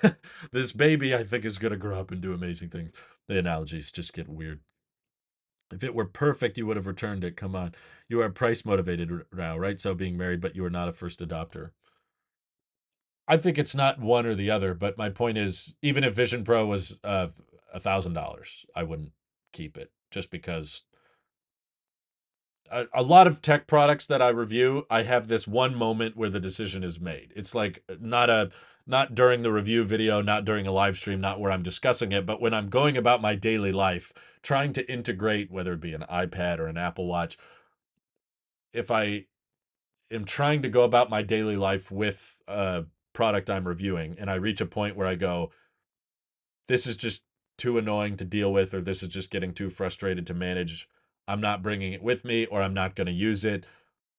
this 0.50 0.72
baby, 0.72 1.14
I 1.14 1.24
think, 1.24 1.44
is 1.44 1.58
going 1.58 1.72
to 1.72 1.76
grow 1.76 2.00
up 2.00 2.10
and 2.10 2.22
do 2.22 2.32
amazing 2.32 2.70
things. 2.70 2.92
The 3.28 3.38
analogies 3.38 3.92
just 3.92 4.14
get 4.14 4.30
weird. 4.30 4.60
If 5.70 5.84
it 5.84 5.94
were 5.94 6.06
perfect, 6.06 6.56
you 6.56 6.64
would 6.64 6.78
have 6.78 6.86
returned 6.86 7.22
it. 7.22 7.36
Come 7.36 7.54
on. 7.54 7.74
You 8.08 8.22
are 8.22 8.30
price 8.30 8.64
motivated 8.64 9.10
now, 9.30 9.58
right? 9.58 9.78
So 9.78 9.92
being 9.92 10.16
married, 10.16 10.40
but 10.40 10.56
you 10.56 10.64
are 10.64 10.70
not 10.70 10.88
a 10.88 10.92
first 10.92 11.20
adopter. 11.20 11.72
I 13.28 13.36
think 13.36 13.58
it's 13.58 13.74
not 13.74 14.00
one 14.00 14.24
or 14.24 14.34
the 14.34 14.50
other, 14.50 14.72
but 14.72 14.96
my 14.96 15.10
point 15.10 15.36
is, 15.36 15.76
even 15.82 16.02
if 16.02 16.14
Vision 16.14 16.44
Pro 16.44 16.64
was 16.64 16.98
uh, 17.04 17.28
a 17.72 17.80
thousand 17.80 18.12
dollars, 18.12 18.66
I 18.76 18.82
wouldn't 18.82 19.12
keep 19.52 19.76
it 19.76 19.90
just 20.10 20.30
because 20.30 20.84
a, 22.70 22.86
a, 22.94 23.02
lot 23.02 23.26
of 23.26 23.42
tech 23.42 23.66
products 23.66 24.06
that 24.06 24.22
I 24.22 24.28
review, 24.28 24.86
I 24.90 25.02
have 25.02 25.28
this 25.28 25.46
one 25.46 25.74
moment 25.74 26.16
where 26.16 26.30
the 26.30 26.40
decision 26.40 26.82
is 26.82 27.00
made. 27.00 27.32
It's 27.36 27.54
like 27.54 27.82
uh, 27.88 27.94
not 28.00 28.30
a 28.30 28.50
not 28.84 29.14
during 29.14 29.42
the 29.42 29.52
review 29.52 29.84
video, 29.84 30.20
not 30.20 30.44
during 30.44 30.66
a 30.66 30.72
live 30.72 30.98
stream, 30.98 31.20
not 31.20 31.38
where 31.38 31.52
I'm 31.52 31.62
discussing 31.62 32.10
it, 32.10 32.26
but 32.26 32.40
when 32.40 32.52
I'm 32.52 32.68
going 32.68 32.96
about 32.96 33.22
my 33.22 33.36
daily 33.36 33.70
life, 33.70 34.12
trying 34.42 34.72
to 34.72 34.92
integrate 34.92 35.52
whether 35.52 35.74
it 35.74 35.80
be 35.80 35.94
an 35.94 36.04
iPad 36.10 36.58
or 36.58 36.66
an 36.66 36.76
Apple 36.76 37.06
Watch. 37.06 37.38
If 38.72 38.90
I 38.90 39.26
am 40.10 40.24
trying 40.24 40.62
to 40.62 40.68
go 40.68 40.82
about 40.82 41.10
my 41.10 41.22
daily 41.22 41.56
life 41.56 41.92
with 41.92 42.40
a 42.48 42.84
product 43.12 43.50
I'm 43.50 43.68
reviewing 43.68 44.16
and 44.18 44.28
I 44.28 44.34
reach 44.34 44.60
a 44.60 44.66
point 44.66 44.96
where 44.96 45.06
I 45.06 45.14
go, 45.14 45.50
this 46.66 46.86
is 46.86 46.96
just 46.96 47.22
too 47.62 47.78
annoying 47.78 48.16
to 48.16 48.24
deal 48.24 48.52
with, 48.52 48.74
or 48.74 48.80
this 48.80 49.04
is 49.04 49.08
just 49.08 49.30
getting 49.30 49.54
too 49.54 49.70
frustrated 49.70 50.26
to 50.26 50.34
manage. 50.34 50.88
I'm 51.28 51.40
not 51.40 51.62
bringing 51.62 51.92
it 51.92 52.02
with 52.02 52.24
me, 52.24 52.44
or 52.46 52.60
I'm 52.60 52.74
not 52.74 52.96
going 52.96 53.06
to 53.06 53.12
use 53.12 53.44
it. 53.44 53.64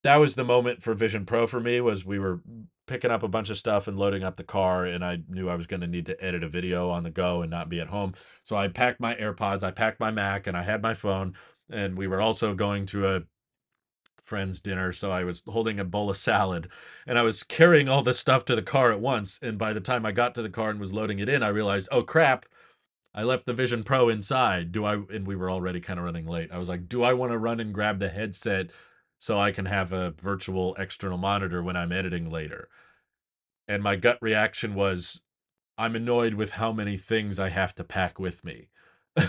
That 0.02 0.16
was 0.16 0.36
the 0.36 0.46
moment 0.46 0.82
for 0.82 0.94
Vision 0.94 1.26
Pro 1.26 1.46
for 1.46 1.60
me. 1.60 1.82
Was 1.82 2.06
we 2.06 2.20
were 2.20 2.39
picking 2.88 3.12
up 3.12 3.22
a 3.22 3.28
bunch 3.28 3.50
of 3.50 3.58
stuff 3.58 3.86
and 3.86 4.00
loading 4.00 4.24
up 4.24 4.38
the 4.38 4.46
car, 4.46 4.86
and 4.86 5.04
I 5.04 5.20
knew 5.28 5.50
I 5.50 5.56
was 5.56 5.68
going 5.68 5.82
to 5.82 5.88
need 5.88 6.06
to 6.06 6.24
edit 6.24 6.41
a 6.41 6.48
video 6.48 6.89
on 6.89 7.04
the 7.04 7.10
go 7.10 7.41
and 7.41 7.52
not 7.52 7.68
be 7.68 7.82
at 7.82 7.89
home. 7.89 8.14
So 8.44 8.56
I 8.56 8.70
packed 8.70 9.02
my 9.02 9.14
AirPods, 9.16 9.62
I 9.62 9.72
packed 9.72 10.00
my 10.00 10.10
Mac, 10.10 10.48
and 10.48 10.56
I 10.56 10.64
had 10.64 10.82
my 10.82 10.94
phone. 10.94 11.36
And 11.70 11.98
we 11.98 12.08
were 12.08 12.22
also 12.22 12.54
going 12.54 12.86
to 12.88 13.08
a 13.08 13.24
friend's 14.24 14.62
dinner, 14.62 14.94
so 14.94 15.12
I 15.12 15.26
was 15.26 15.44
holding 15.46 15.82
a 15.82 15.84
bowl 15.84 16.10
of 16.10 16.16
salad 16.16 16.70
and 17.06 17.20
I 17.20 17.24
was 17.24 17.44
carrying 17.44 17.89
all 17.89 18.04
this 18.04 18.20
stuff 18.20 18.46
to 18.46 18.56
the 18.56 18.62
car 18.62 18.94
at 18.94 19.02
once. 19.02 19.38
And 19.41 19.58
by 19.58 19.74
the 19.74 19.82
time 19.82 20.06
I 20.06 20.14
got 20.14 20.34
to 20.36 20.41
the 20.41 20.50
car 20.50 20.70
and 20.70 20.80
was 20.80 20.94
loading 20.94 21.20
it 21.20 21.28
in, 21.28 21.44
I 21.44 21.50
realized, 21.50 21.89
oh 21.91 22.04
crap, 22.04 22.46
I 23.16 23.24
left 23.24 23.45
the 23.45 23.53
Vision 23.53 23.84
Pro 23.84 24.09
inside. 24.09 24.72
Do 24.72 24.86
I? 24.86 24.93
And 24.95 25.28
we 25.28 25.36
were 25.36 25.51
already 25.51 25.80
kind 25.80 25.99
of 25.99 26.05
running 26.05 26.28
late. 26.28 26.51
I 26.51 26.57
was 26.57 26.70
like, 26.70 26.88
do 26.88 27.03
I 27.03 27.14
want 27.14 27.32
to 27.32 27.38
run 27.38 27.59
and 27.59 27.74
grab 27.74 27.99
the 27.99 28.09
headset 28.09 28.72
so 29.20 29.39
I 29.39 29.51
can 29.51 29.66
have 29.66 29.93
a 29.93 30.11
virtual 30.11 30.76
external 30.76 31.18
monitor 31.18 31.61
when 31.61 31.76
I'm 31.76 31.91
editing 31.91 32.30
later? 32.30 32.70
And 33.68 33.84
my 33.84 33.95
gut 33.95 34.18
reaction 34.22 34.76
was, 34.76 35.22
I'm 35.78 35.95
annoyed 35.95 36.34
with 36.34 36.51
how 36.51 36.72
many 36.72 36.97
things 36.97 37.39
I 37.39 37.49
have 37.49 37.74
to 37.76 37.84
pack 37.84 38.20
with 38.20 38.43
me. 38.43 38.70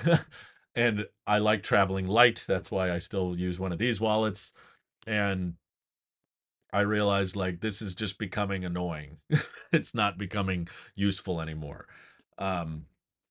and 0.74 1.06
I 1.26 1.38
like 1.38 1.62
traveling 1.62 2.06
light. 2.06 2.44
That's 2.48 2.70
why 2.70 2.90
I 2.90 2.98
still 2.98 3.38
use 3.38 3.58
one 3.58 3.72
of 3.72 3.78
these 3.78 4.00
wallets 4.00 4.52
and 5.06 5.54
I 6.72 6.80
realized 6.80 7.36
like 7.36 7.60
this 7.60 7.80
is 7.80 7.94
just 7.94 8.18
becoming 8.18 8.64
annoying. 8.64 9.18
it's 9.72 9.94
not 9.94 10.18
becoming 10.18 10.68
useful 10.96 11.40
anymore. 11.40 11.86
Um, 12.36 12.86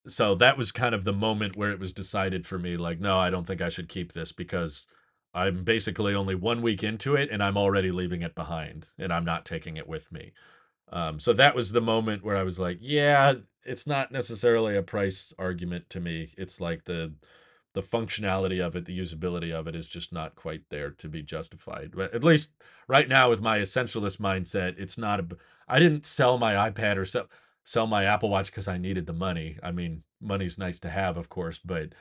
so 0.07 0.35
that 0.35 0.57
was 0.57 0.71
kind 0.71 0.93
of 0.95 1.03
the 1.03 1.13
moment 1.13 1.55
where 1.55 1.71
it 1.71 1.79
was 1.79 1.93
decided 1.93 2.45
for 2.45 2.59
me 2.59 2.77
like 2.77 2.99
no, 2.99 3.17
I 3.17 3.29
don't 3.29 3.45
think 3.47 3.61
I 3.61 3.69
should 3.69 3.89
keep 3.89 4.13
this 4.13 4.31
because 4.31 4.87
I'm 5.33 5.63
basically 5.63 6.13
only 6.15 6.35
1 6.35 6.61
week 6.61 6.83
into 6.83 7.15
it 7.15 7.29
and 7.31 7.41
I'm 7.43 7.57
already 7.57 7.91
leaving 7.91 8.21
it 8.21 8.35
behind 8.35 8.87
and 8.99 9.11
I'm 9.11 9.25
not 9.25 9.45
taking 9.45 9.77
it 9.77 9.87
with 9.87 10.11
me. 10.11 10.31
Um, 10.91 11.19
so 11.19 11.33
that 11.33 11.55
was 11.55 11.71
the 11.71 11.81
moment 11.81 12.23
where 12.23 12.37
I 12.37 12.43
was 12.43 12.59
like, 12.59 12.77
yeah, 12.81 13.33
it's 13.65 13.87
not 13.87 14.11
necessarily 14.11 14.75
a 14.77 14.83
price 14.83 15.33
argument 15.39 15.89
to 15.91 15.99
me. 15.99 16.33
It's 16.37 16.61
like 16.61 16.85
the 16.85 17.13
the 17.73 17.81
functionality 17.81 18.63
of 18.63 18.75
it, 18.75 18.85
the 18.85 18.97
usability 18.97 19.51
of 19.51 19.67
it 19.67 19.75
is 19.75 19.87
just 19.87 20.13
not 20.13 20.35
quite 20.35 20.61
there 20.69 20.91
to 20.91 21.09
be 21.09 21.23
justified. 21.23 21.91
But 21.95 22.13
at 22.13 22.23
least 22.23 22.53
right 22.87 23.07
now, 23.07 23.29
with 23.31 23.41
my 23.41 23.59
essentialist 23.59 24.19
mindset, 24.19 24.75
it's 24.77 24.97
not 24.97 25.19
a. 25.19 25.27
I 25.67 25.79
didn't 25.79 26.05
sell 26.05 26.37
my 26.37 26.53
iPad 26.69 26.97
or 26.97 27.05
sell 27.05 27.27
sell 27.63 27.87
my 27.87 28.05
Apple 28.05 28.29
Watch 28.29 28.47
because 28.47 28.67
I 28.67 28.77
needed 28.77 29.05
the 29.05 29.13
money. 29.13 29.57
I 29.63 29.71
mean, 29.71 30.03
money's 30.21 30.57
nice 30.57 30.79
to 30.81 30.89
have, 30.89 31.17
of 31.17 31.29
course, 31.29 31.59
but 31.59 31.93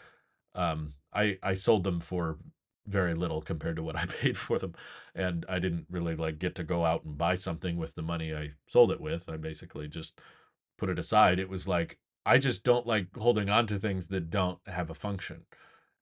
um, 0.54 0.94
I 1.12 1.38
I 1.42 1.54
sold 1.54 1.84
them 1.84 2.00
for 2.00 2.38
very 2.86 3.14
little 3.14 3.40
compared 3.40 3.76
to 3.76 3.82
what 3.82 3.96
I 4.02 4.06
paid 4.06 4.36
for 4.36 4.58
them, 4.58 4.74
and 5.14 5.44
I 5.48 5.58
didn't 5.58 5.86
really 5.90 6.16
like 6.16 6.38
get 6.38 6.54
to 6.56 6.64
go 6.64 6.84
out 6.84 7.04
and 7.04 7.16
buy 7.16 7.36
something 7.36 7.76
with 7.76 7.94
the 7.94 8.02
money 8.02 8.34
I 8.34 8.52
sold 8.66 8.90
it 8.92 9.00
with. 9.00 9.28
I 9.28 9.36
basically 9.36 9.88
just 9.88 10.20
put 10.78 10.88
it 10.88 10.98
aside. 10.98 11.38
It 11.38 11.48
was 11.48 11.68
like 11.68 11.98
I 12.24 12.38
just 12.38 12.64
don't 12.64 12.86
like 12.86 13.16
holding 13.16 13.48
on 13.48 13.66
to 13.68 13.78
things 13.78 14.08
that 14.08 14.30
don't 14.30 14.58
have 14.66 14.90
a 14.90 14.94
function. 14.94 15.44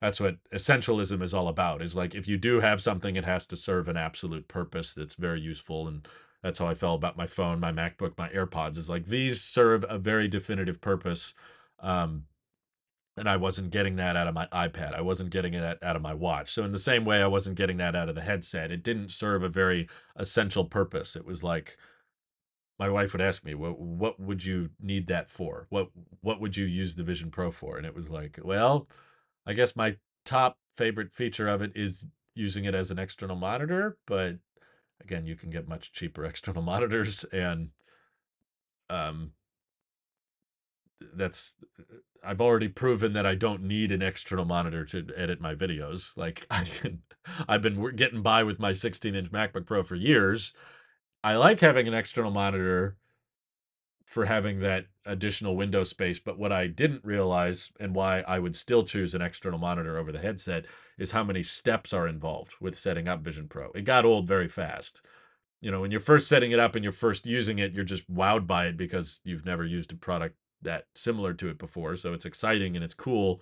That's 0.01 0.19
what 0.19 0.37
essentialism 0.51 1.21
is 1.21 1.33
all 1.33 1.47
about. 1.47 1.81
Is 1.81 1.95
like 1.95 2.15
if 2.15 2.27
you 2.27 2.37
do 2.37 2.59
have 2.59 2.81
something, 2.81 3.15
it 3.15 3.25
has 3.25 3.45
to 3.47 3.55
serve 3.57 3.87
an 3.87 3.97
absolute 3.97 4.47
purpose 4.47 4.93
that's 4.93 5.15
very 5.15 5.41
useful. 5.41 5.87
And 5.87 6.07
that's 6.43 6.59
how 6.59 6.67
I 6.67 6.73
felt 6.73 6.97
about 6.97 7.17
my 7.17 7.27
phone, 7.27 7.59
my 7.59 7.71
MacBook, 7.71 8.17
my 8.17 8.29
AirPods. 8.29 8.77
Is 8.77 8.89
like 8.89 9.05
these 9.05 9.41
serve 9.41 9.85
a 9.87 9.97
very 9.97 10.27
definitive 10.27 10.81
purpose. 10.81 11.33
Um, 11.79 12.25
and 13.17 13.27
I 13.27 13.37
wasn't 13.37 13.71
getting 13.71 13.97
that 13.97 14.15
out 14.15 14.27
of 14.27 14.33
my 14.33 14.47
iPad. 14.47 14.95
I 14.95 15.01
wasn't 15.01 15.31
getting 15.31 15.53
that 15.53 15.83
out 15.83 15.95
of 15.95 16.01
my 16.01 16.13
watch. 16.13 16.51
So 16.51 16.63
in 16.63 16.71
the 16.71 16.79
same 16.79 17.05
way, 17.05 17.21
I 17.21 17.27
wasn't 17.27 17.57
getting 17.57 17.77
that 17.77 17.95
out 17.95 18.09
of 18.09 18.15
the 18.15 18.21
headset. 18.21 18.71
It 18.71 18.83
didn't 18.83 19.09
serve 19.09 19.43
a 19.43 19.49
very 19.49 19.87
essential 20.15 20.65
purpose. 20.65 21.15
It 21.15 21.25
was 21.25 21.43
like 21.43 21.77
my 22.79 22.89
wife 22.89 23.13
would 23.13 23.21
ask 23.21 23.43
me, 23.45 23.53
"What 23.53 23.79
what 23.79 24.19
would 24.19 24.43
you 24.43 24.71
need 24.79 25.07
that 25.07 25.29
for? 25.29 25.67
What 25.69 25.89
what 26.21 26.39
would 26.41 26.57
you 26.57 26.65
use 26.65 26.95
the 26.95 27.03
Vision 27.03 27.29
Pro 27.29 27.51
for?" 27.51 27.77
And 27.77 27.85
it 27.85 27.93
was 27.93 28.09
like, 28.09 28.39
well, 28.43 28.87
I 29.45 29.53
guess 29.53 29.75
my 29.75 29.97
top 30.25 30.57
favorite 30.77 31.13
feature 31.13 31.47
of 31.47 31.61
it 31.61 31.73
is 31.75 32.07
using 32.33 32.65
it 32.65 32.73
as 32.73 32.89
an 32.89 32.97
external 32.97 33.35
monitor, 33.35 33.97
but 34.07 34.37
again, 35.03 35.25
you 35.25 35.35
can 35.35 35.49
get 35.49 35.67
much 35.67 35.91
cheaper 35.91 36.25
external 36.25 36.61
monitors 36.61 37.23
and 37.25 37.69
um 38.89 39.31
that's 41.15 41.55
I've 42.23 42.41
already 42.41 42.67
proven 42.67 43.13
that 43.13 43.25
I 43.25 43.35
don't 43.35 43.63
need 43.63 43.91
an 43.91 44.01
external 44.01 44.45
monitor 44.45 44.85
to 44.85 45.07
edit 45.15 45.41
my 45.41 45.55
videos. 45.55 46.15
Like 46.15 46.45
I 46.51 46.63
can, 46.63 47.01
I've 47.47 47.61
been 47.61 47.95
getting 47.95 48.21
by 48.21 48.43
with 48.43 48.59
my 48.59 48.71
16-inch 48.71 49.31
MacBook 49.31 49.65
Pro 49.65 49.83
for 49.83 49.95
years. 49.95 50.53
I 51.23 51.35
like 51.35 51.59
having 51.59 51.87
an 51.87 51.93
external 51.93 52.31
monitor 52.31 52.97
for 54.11 54.25
having 54.25 54.59
that 54.59 54.85
additional 55.05 55.55
window 55.55 55.83
space, 55.83 56.19
but 56.19 56.37
what 56.37 56.51
I 56.51 56.67
didn't 56.67 57.05
realize 57.05 57.71
and 57.79 57.95
why 57.95 58.21
I 58.27 58.39
would 58.39 58.55
still 58.55 58.83
choose 58.83 59.15
an 59.15 59.21
external 59.21 59.59
monitor 59.59 59.97
over 59.97 60.11
the 60.11 60.19
headset 60.19 60.65
is 60.97 61.11
how 61.11 61.23
many 61.23 61.43
steps 61.43 61.93
are 61.93 62.07
involved 62.07 62.55
with 62.59 62.77
setting 62.77 63.07
up 63.07 63.21
Vision 63.21 63.47
Pro. 63.47 63.71
It 63.71 63.85
got 63.85 64.05
old 64.05 64.27
very 64.27 64.47
fast 64.47 65.01
you 65.61 65.69
know, 65.69 65.81
when 65.81 65.91
you're 65.91 65.99
first 65.99 66.27
setting 66.27 66.51
it 66.51 66.59
up 66.59 66.75
and 66.75 66.83
you're 66.83 66.91
first 66.91 67.25
using 67.25 67.59
it, 67.59 67.73
you're 67.73 67.85
just 67.85 68.11
wowed 68.11 68.47
by 68.47 68.65
it 68.65 68.77
because 68.77 69.21
you've 69.23 69.45
never 69.45 69.63
used 69.63 69.93
a 69.93 69.95
product 69.95 70.35
that 70.63 70.87
similar 70.95 71.33
to 71.35 71.49
it 71.49 71.59
before. 71.59 71.95
So 71.95 72.13
it's 72.13 72.25
exciting 72.25 72.75
and 72.75 72.83
it's 72.83 72.95
cool. 72.95 73.41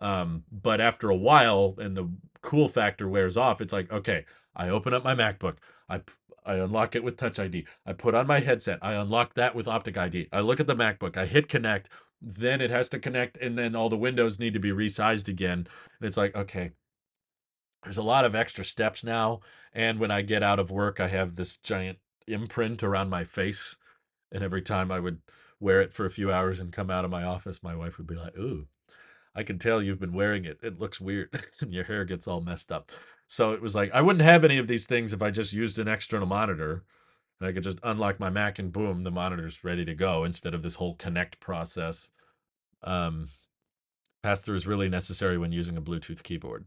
Um, 0.00 0.44
but 0.50 0.80
after 0.80 1.10
a 1.10 1.16
while 1.16 1.74
and 1.78 1.96
the 1.96 2.08
cool 2.40 2.68
factor 2.68 3.08
wears 3.08 3.36
off, 3.36 3.60
it's 3.60 3.72
like, 3.72 3.92
okay, 3.92 4.24
I 4.54 4.68
open 4.68 4.94
up 4.94 5.04
my 5.04 5.14
MacBook, 5.14 5.56
I 5.88 6.02
I 6.46 6.54
unlock 6.54 6.94
it 6.94 7.04
with 7.04 7.16
Touch 7.16 7.38
ID, 7.38 7.66
I 7.84 7.92
put 7.92 8.14
on 8.14 8.26
my 8.26 8.40
headset, 8.40 8.78
I 8.82 8.92
unlock 8.92 9.34
that 9.34 9.54
with 9.54 9.68
Optic 9.68 9.96
ID, 9.96 10.28
I 10.32 10.40
look 10.40 10.60
at 10.60 10.66
the 10.66 10.76
MacBook, 10.76 11.16
I 11.16 11.26
hit 11.26 11.48
connect, 11.48 11.88
then 12.20 12.60
it 12.60 12.70
has 12.70 12.88
to 12.90 12.98
connect, 12.98 13.36
and 13.36 13.58
then 13.58 13.76
all 13.76 13.88
the 13.88 13.96
windows 13.96 14.38
need 14.38 14.52
to 14.54 14.58
be 14.58 14.70
resized 14.70 15.28
again. 15.28 15.66
And 16.00 16.08
it's 16.08 16.16
like, 16.16 16.34
okay, 16.34 16.72
there's 17.86 17.96
a 17.96 18.02
lot 18.02 18.24
of 18.24 18.34
extra 18.34 18.64
steps 18.64 19.04
now. 19.04 19.40
And 19.72 20.00
when 20.00 20.10
I 20.10 20.22
get 20.22 20.42
out 20.42 20.58
of 20.58 20.70
work, 20.70 20.98
I 20.98 21.08
have 21.08 21.36
this 21.36 21.56
giant 21.56 21.98
imprint 22.26 22.82
around 22.82 23.10
my 23.10 23.24
face. 23.24 23.76
And 24.32 24.42
every 24.42 24.62
time 24.62 24.90
I 24.90 24.98
would 24.98 25.20
wear 25.60 25.80
it 25.80 25.92
for 25.92 26.04
a 26.04 26.10
few 26.10 26.32
hours 26.32 26.58
and 26.58 26.72
come 26.72 26.90
out 26.90 27.04
of 27.04 27.10
my 27.10 27.22
office, 27.22 27.62
my 27.62 27.76
wife 27.76 27.96
would 27.98 28.06
be 28.06 28.16
like, 28.16 28.36
Ooh, 28.36 28.66
I 29.34 29.42
can 29.42 29.58
tell 29.58 29.80
you've 29.80 30.00
been 30.00 30.12
wearing 30.12 30.44
it. 30.44 30.58
It 30.62 30.80
looks 30.80 31.00
weird. 31.00 31.28
and 31.60 31.72
your 31.74 31.84
hair 31.84 32.04
gets 32.04 32.26
all 32.26 32.40
messed 32.40 32.72
up. 32.72 32.90
So 33.26 33.52
it 33.52 33.60
was 33.60 33.74
like, 33.74 33.90
I 33.92 34.02
wouldn't 34.02 34.24
have 34.24 34.44
any 34.44 34.58
of 34.58 34.68
these 34.68 34.86
things 34.86 35.12
if 35.12 35.22
I 35.22 35.30
just 35.30 35.52
used 35.52 35.78
an 35.78 35.88
external 35.88 36.26
monitor. 36.26 36.84
And 37.40 37.48
I 37.48 37.52
could 37.52 37.64
just 37.64 37.78
unlock 37.82 38.18
my 38.18 38.30
Mac 38.30 38.58
and 38.58 38.72
boom, 38.72 39.02
the 39.04 39.10
monitor's 39.10 39.62
ready 39.62 39.84
to 39.84 39.94
go 39.94 40.24
instead 40.24 40.54
of 40.54 40.62
this 40.62 40.76
whole 40.76 40.94
connect 40.94 41.38
process. 41.38 42.10
Um, 42.82 43.28
pass 44.22 44.40
through 44.40 44.56
is 44.56 44.66
really 44.66 44.88
necessary 44.88 45.36
when 45.36 45.52
using 45.52 45.76
a 45.76 45.82
Bluetooth 45.82 46.22
keyboard. 46.22 46.66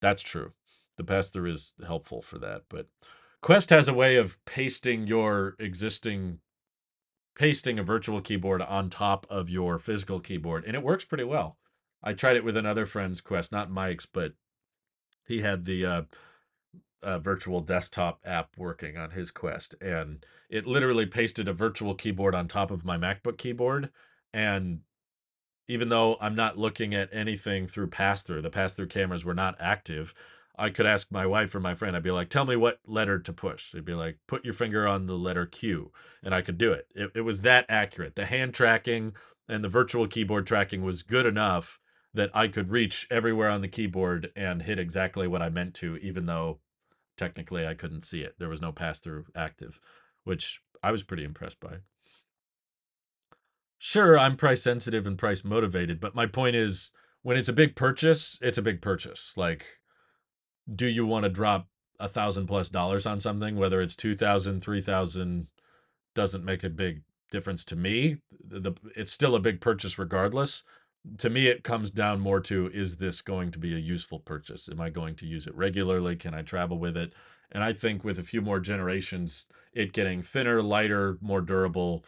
That's 0.00 0.22
true. 0.22 0.52
The 0.96 1.04
pass 1.04 1.28
through 1.28 1.52
is 1.52 1.74
helpful 1.86 2.22
for 2.22 2.38
that, 2.38 2.62
but 2.68 2.88
Quest 3.40 3.70
has 3.70 3.86
a 3.86 3.94
way 3.94 4.16
of 4.16 4.42
pasting 4.44 5.06
your 5.06 5.54
existing 5.58 6.40
pasting 7.36 7.78
a 7.78 7.84
virtual 7.84 8.20
keyboard 8.20 8.60
on 8.60 8.90
top 8.90 9.24
of 9.30 9.48
your 9.48 9.78
physical 9.78 10.18
keyboard 10.18 10.64
and 10.64 10.74
it 10.74 10.82
works 10.82 11.04
pretty 11.04 11.22
well. 11.22 11.56
I 12.02 12.12
tried 12.14 12.34
it 12.34 12.44
with 12.44 12.56
another 12.56 12.84
friend's 12.84 13.20
Quest, 13.20 13.52
not 13.52 13.70
Mike's, 13.70 14.06
but 14.06 14.32
he 15.28 15.42
had 15.42 15.64
the 15.64 15.84
uh, 15.84 16.02
uh, 17.02 17.18
virtual 17.18 17.60
desktop 17.60 18.20
app 18.24 18.50
working 18.56 18.96
on 18.96 19.10
his 19.10 19.30
Quest 19.30 19.74
and 19.80 20.24
it 20.50 20.66
literally 20.66 21.06
pasted 21.06 21.48
a 21.48 21.52
virtual 21.52 21.94
keyboard 21.94 22.34
on 22.34 22.48
top 22.48 22.70
of 22.70 22.84
my 22.84 22.96
MacBook 22.96 23.38
keyboard 23.38 23.90
and 24.32 24.80
even 25.68 25.90
though 25.90 26.16
I'm 26.20 26.34
not 26.34 26.58
looking 26.58 26.94
at 26.94 27.10
anything 27.12 27.66
through 27.66 27.88
pass 27.88 28.22
through, 28.22 28.42
the 28.42 28.50
pass 28.50 28.74
through 28.74 28.88
cameras 28.88 29.24
were 29.24 29.34
not 29.34 29.54
active. 29.60 30.14
I 30.56 30.70
could 30.70 30.86
ask 30.86 31.12
my 31.12 31.26
wife 31.26 31.54
or 31.54 31.60
my 31.60 31.74
friend, 31.74 31.94
I'd 31.94 32.02
be 32.02 32.10
like, 32.10 32.30
tell 32.30 32.46
me 32.46 32.56
what 32.56 32.80
letter 32.86 33.18
to 33.18 33.32
push. 33.32 33.70
They'd 33.70 33.84
be 33.84 33.94
like, 33.94 34.18
put 34.26 34.44
your 34.44 34.54
finger 34.54 34.88
on 34.88 35.06
the 35.06 35.16
letter 35.16 35.46
Q. 35.46 35.92
And 36.24 36.34
I 36.34 36.40
could 36.42 36.58
do 36.58 36.72
it. 36.72 36.88
It, 36.94 37.12
it 37.14 37.20
was 37.20 37.42
that 37.42 37.66
accurate. 37.68 38.16
The 38.16 38.26
hand 38.26 38.54
tracking 38.54 39.12
and 39.48 39.62
the 39.62 39.68
virtual 39.68 40.06
keyboard 40.06 40.46
tracking 40.46 40.82
was 40.82 41.02
good 41.02 41.26
enough 41.26 41.78
that 42.14 42.30
I 42.34 42.48
could 42.48 42.70
reach 42.70 43.06
everywhere 43.10 43.48
on 43.48 43.60
the 43.60 43.68
keyboard 43.68 44.30
and 44.34 44.62
hit 44.62 44.78
exactly 44.78 45.26
what 45.26 45.42
I 45.42 45.50
meant 45.50 45.74
to, 45.74 45.96
even 45.98 46.26
though 46.26 46.60
technically 47.16 47.66
I 47.66 47.74
couldn't 47.74 48.04
see 48.04 48.22
it. 48.22 48.36
There 48.38 48.48
was 48.48 48.62
no 48.62 48.72
pass 48.72 49.00
through 49.00 49.26
active, 49.36 49.78
which 50.24 50.60
I 50.82 50.92
was 50.92 51.02
pretty 51.02 51.24
impressed 51.24 51.60
by. 51.60 51.78
Sure 53.80 54.18
i'm 54.18 54.36
price 54.36 54.62
sensitive 54.62 55.06
and 55.06 55.16
price 55.16 55.44
motivated 55.44 56.00
but 56.00 56.14
my 56.14 56.26
point 56.26 56.56
is 56.56 56.90
when 57.22 57.36
it's 57.36 57.48
a 57.48 57.52
big 57.52 57.76
purchase 57.76 58.36
it's 58.42 58.58
a 58.58 58.62
big 58.62 58.82
purchase. 58.82 59.32
Like 59.36 59.78
do 60.72 60.86
you 60.86 61.06
want 61.06 61.22
to 61.24 61.28
drop 61.28 61.68
a 62.00 62.08
thousand 62.08 62.46
plus 62.46 62.68
dollars 62.68 63.06
on 63.06 63.20
something 63.20 63.56
whether 63.56 63.80
it's 63.80 63.94
two 63.94 64.14
thousand 64.14 64.62
three 64.62 64.82
thousand 64.82 65.48
doesn't 66.14 66.44
make 66.44 66.64
a 66.64 66.70
big 66.70 67.02
difference 67.30 67.64
to 67.66 67.76
me. 67.76 68.16
The, 68.44 68.72
it's 68.96 69.12
still 69.12 69.36
a 69.36 69.40
big 69.40 69.60
purchase 69.60 69.98
regardless 69.98 70.64
to 71.16 71.30
me 71.30 71.46
it 71.46 71.64
comes 71.64 71.90
down 71.90 72.20
more 72.20 72.40
to 72.40 72.70
is 72.74 72.96
this 72.96 73.22
going 73.22 73.50
to 73.50 73.58
be 73.58 73.74
a 73.74 73.78
useful 73.78 74.18
purchase 74.18 74.68
am 74.68 74.80
i 74.80 74.90
going 74.90 75.14
to 75.14 75.26
use 75.26 75.46
it 75.46 75.54
regularly 75.54 76.16
can 76.16 76.34
i 76.34 76.42
travel 76.42 76.78
with 76.78 76.96
it 76.96 77.14
and 77.50 77.62
i 77.62 77.72
think 77.72 78.04
with 78.04 78.18
a 78.18 78.22
few 78.22 78.42
more 78.42 78.60
generations 78.60 79.46
it 79.72 79.92
getting 79.92 80.22
thinner 80.22 80.62
lighter 80.62 81.16
more 81.20 81.40
durable 81.40 82.04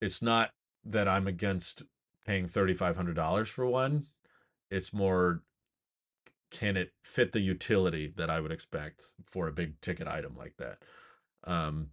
it's 0.00 0.22
not 0.22 0.50
that 0.84 1.08
I'm 1.08 1.26
against 1.26 1.82
paying 2.26 2.46
$3,500 2.46 3.48
for 3.48 3.66
one. 3.66 4.06
It's 4.70 4.92
more, 4.92 5.42
can 6.50 6.76
it 6.76 6.92
fit 7.02 7.32
the 7.32 7.40
utility 7.40 8.12
that 8.16 8.30
I 8.30 8.40
would 8.40 8.52
expect 8.52 9.12
for 9.26 9.48
a 9.48 9.52
big 9.52 9.80
ticket 9.80 10.06
item 10.06 10.36
like 10.36 10.56
that? 10.58 10.78
Um, 11.44 11.90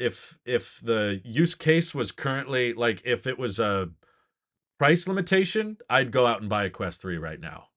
if 0.00 0.36
if 0.44 0.80
the 0.82 1.20
use 1.24 1.54
case 1.54 1.94
was 1.94 2.10
currently 2.10 2.72
like 2.72 3.00
if 3.04 3.28
it 3.28 3.38
was 3.38 3.60
a 3.60 3.90
price 4.84 5.08
limitation, 5.08 5.78
I'd 5.88 6.10
go 6.10 6.26
out 6.26 6.42
and 6.42 6.50
buy 6.50 6.64
a 6.64 6.70
Quest 6.70 7.00
3 7.00 7.16
right 7.16 7.40
now 7.40 7.68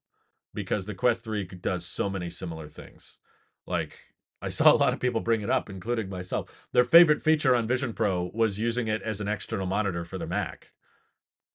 because 0.53 0.85
the 0.85 0.93
Quest 0.93 1.23
3 1.23 1.45
does 1.45 1.85
so 1.85 2.09
many 2.09 2.29
similar 2.29 2.67
things. 2.67 3.19
Like 3.65 3.99
I 4.41 4.49
saw 4.57 4.73
a 4.73 4.75
lot 4.75 4.91
of 4.91 4.99
people 4.99 5.21
bring 5.21 5.39
it 5.39 5.49
up, 5.49 5.69
including 5.69 6.09
myself. 6.09 6.49
Their 6.73 6.83
favorite 6.83 7.21
feature 7.21 7.55
on 7.55 7.65
Vision 7.65 7.93
Pro 7.93 8.29
was 8.33 8.59
using 8.59 8.89
it 8.89 9.01
as 9.03 9.21
an 9.21 9.29
external 9.29 9.65
monitor 9.65 10.03
for 10.03 10.17
their 10.17 10.27
Mac. 10.27 10.73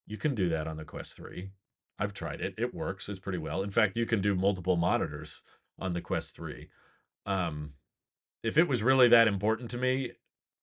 You 0.06 0.16
can 0.16 0.34
do 0.34 0.48
that 0.48 0.66
on 0.66 0.78
the 0.78 0.86
Quest 0.86 1.16
3. 1.16 1.50
I've 1.98 2.14
tried 2.14 2.40
it. 2.40 2.54
It 2.56 2.72
works. 2.72 3.10
It's 3.10 3.18
pretty 3.18 3.36
well. 3.36 3.62
In 3.62 3.70
fact, 3.70 3.94
you 3.94 4.06
can 4.06 4.22
do 4.22 4.34
multiple 4.34 4.76
monitors 4.76 5.42
on 5.78 5.92
the 5.92 6.00
Quest 6.00 6.34
3. 6.34 6.70
Um, 7.26 7.74
if 8.42 8.56
it 8.56 8.68
was 8.68 8.82
really 8.82 9.08
that 9.08 9.28
important 9.28 9.70
to 9.72 9.76
me, 9.76 10.12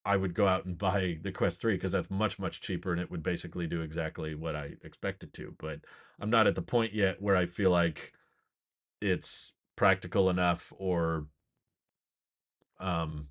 I 0.04 0.16
would 0.16 0.34
go 0.34 0.46
out 0.48 0.64
and 0.64 0.78
buy 0.78 1.18
the 1.22 1.32
Quest 1.32 1.60
3 1.60 1.74
because 1.74 1.92
that's 1.92 2.10
much, 2.10 2.38
much 2.38 2.60
cheaper 2.60 2.92
and 2.92 3.00
it 3.00 3.10
would 3.10 3.22
basically 3.22 3.66
do 3.66 3.82
exactly 3.82 4.34
what 4.34 4.56
I 4.56 4.74
expect 4.82 5.22
it 5.24 5.32
to. 5.34 5.54
But 5.58 5.80
I'm 6.18 6.30
not 6.30 6.46
at 6.46 6.54
the 6.54 6.62
point 6.62 6.94
yet 6.94 7.20
where 7.20 7.36
I 7.36 7.46
feel 7.46 7.70
like 7.70 8.12
it's 9.00 9.52
practical 9.76 10.30
enough 10.30 10.72
or 10.78 11.26
um, 12.78 13.28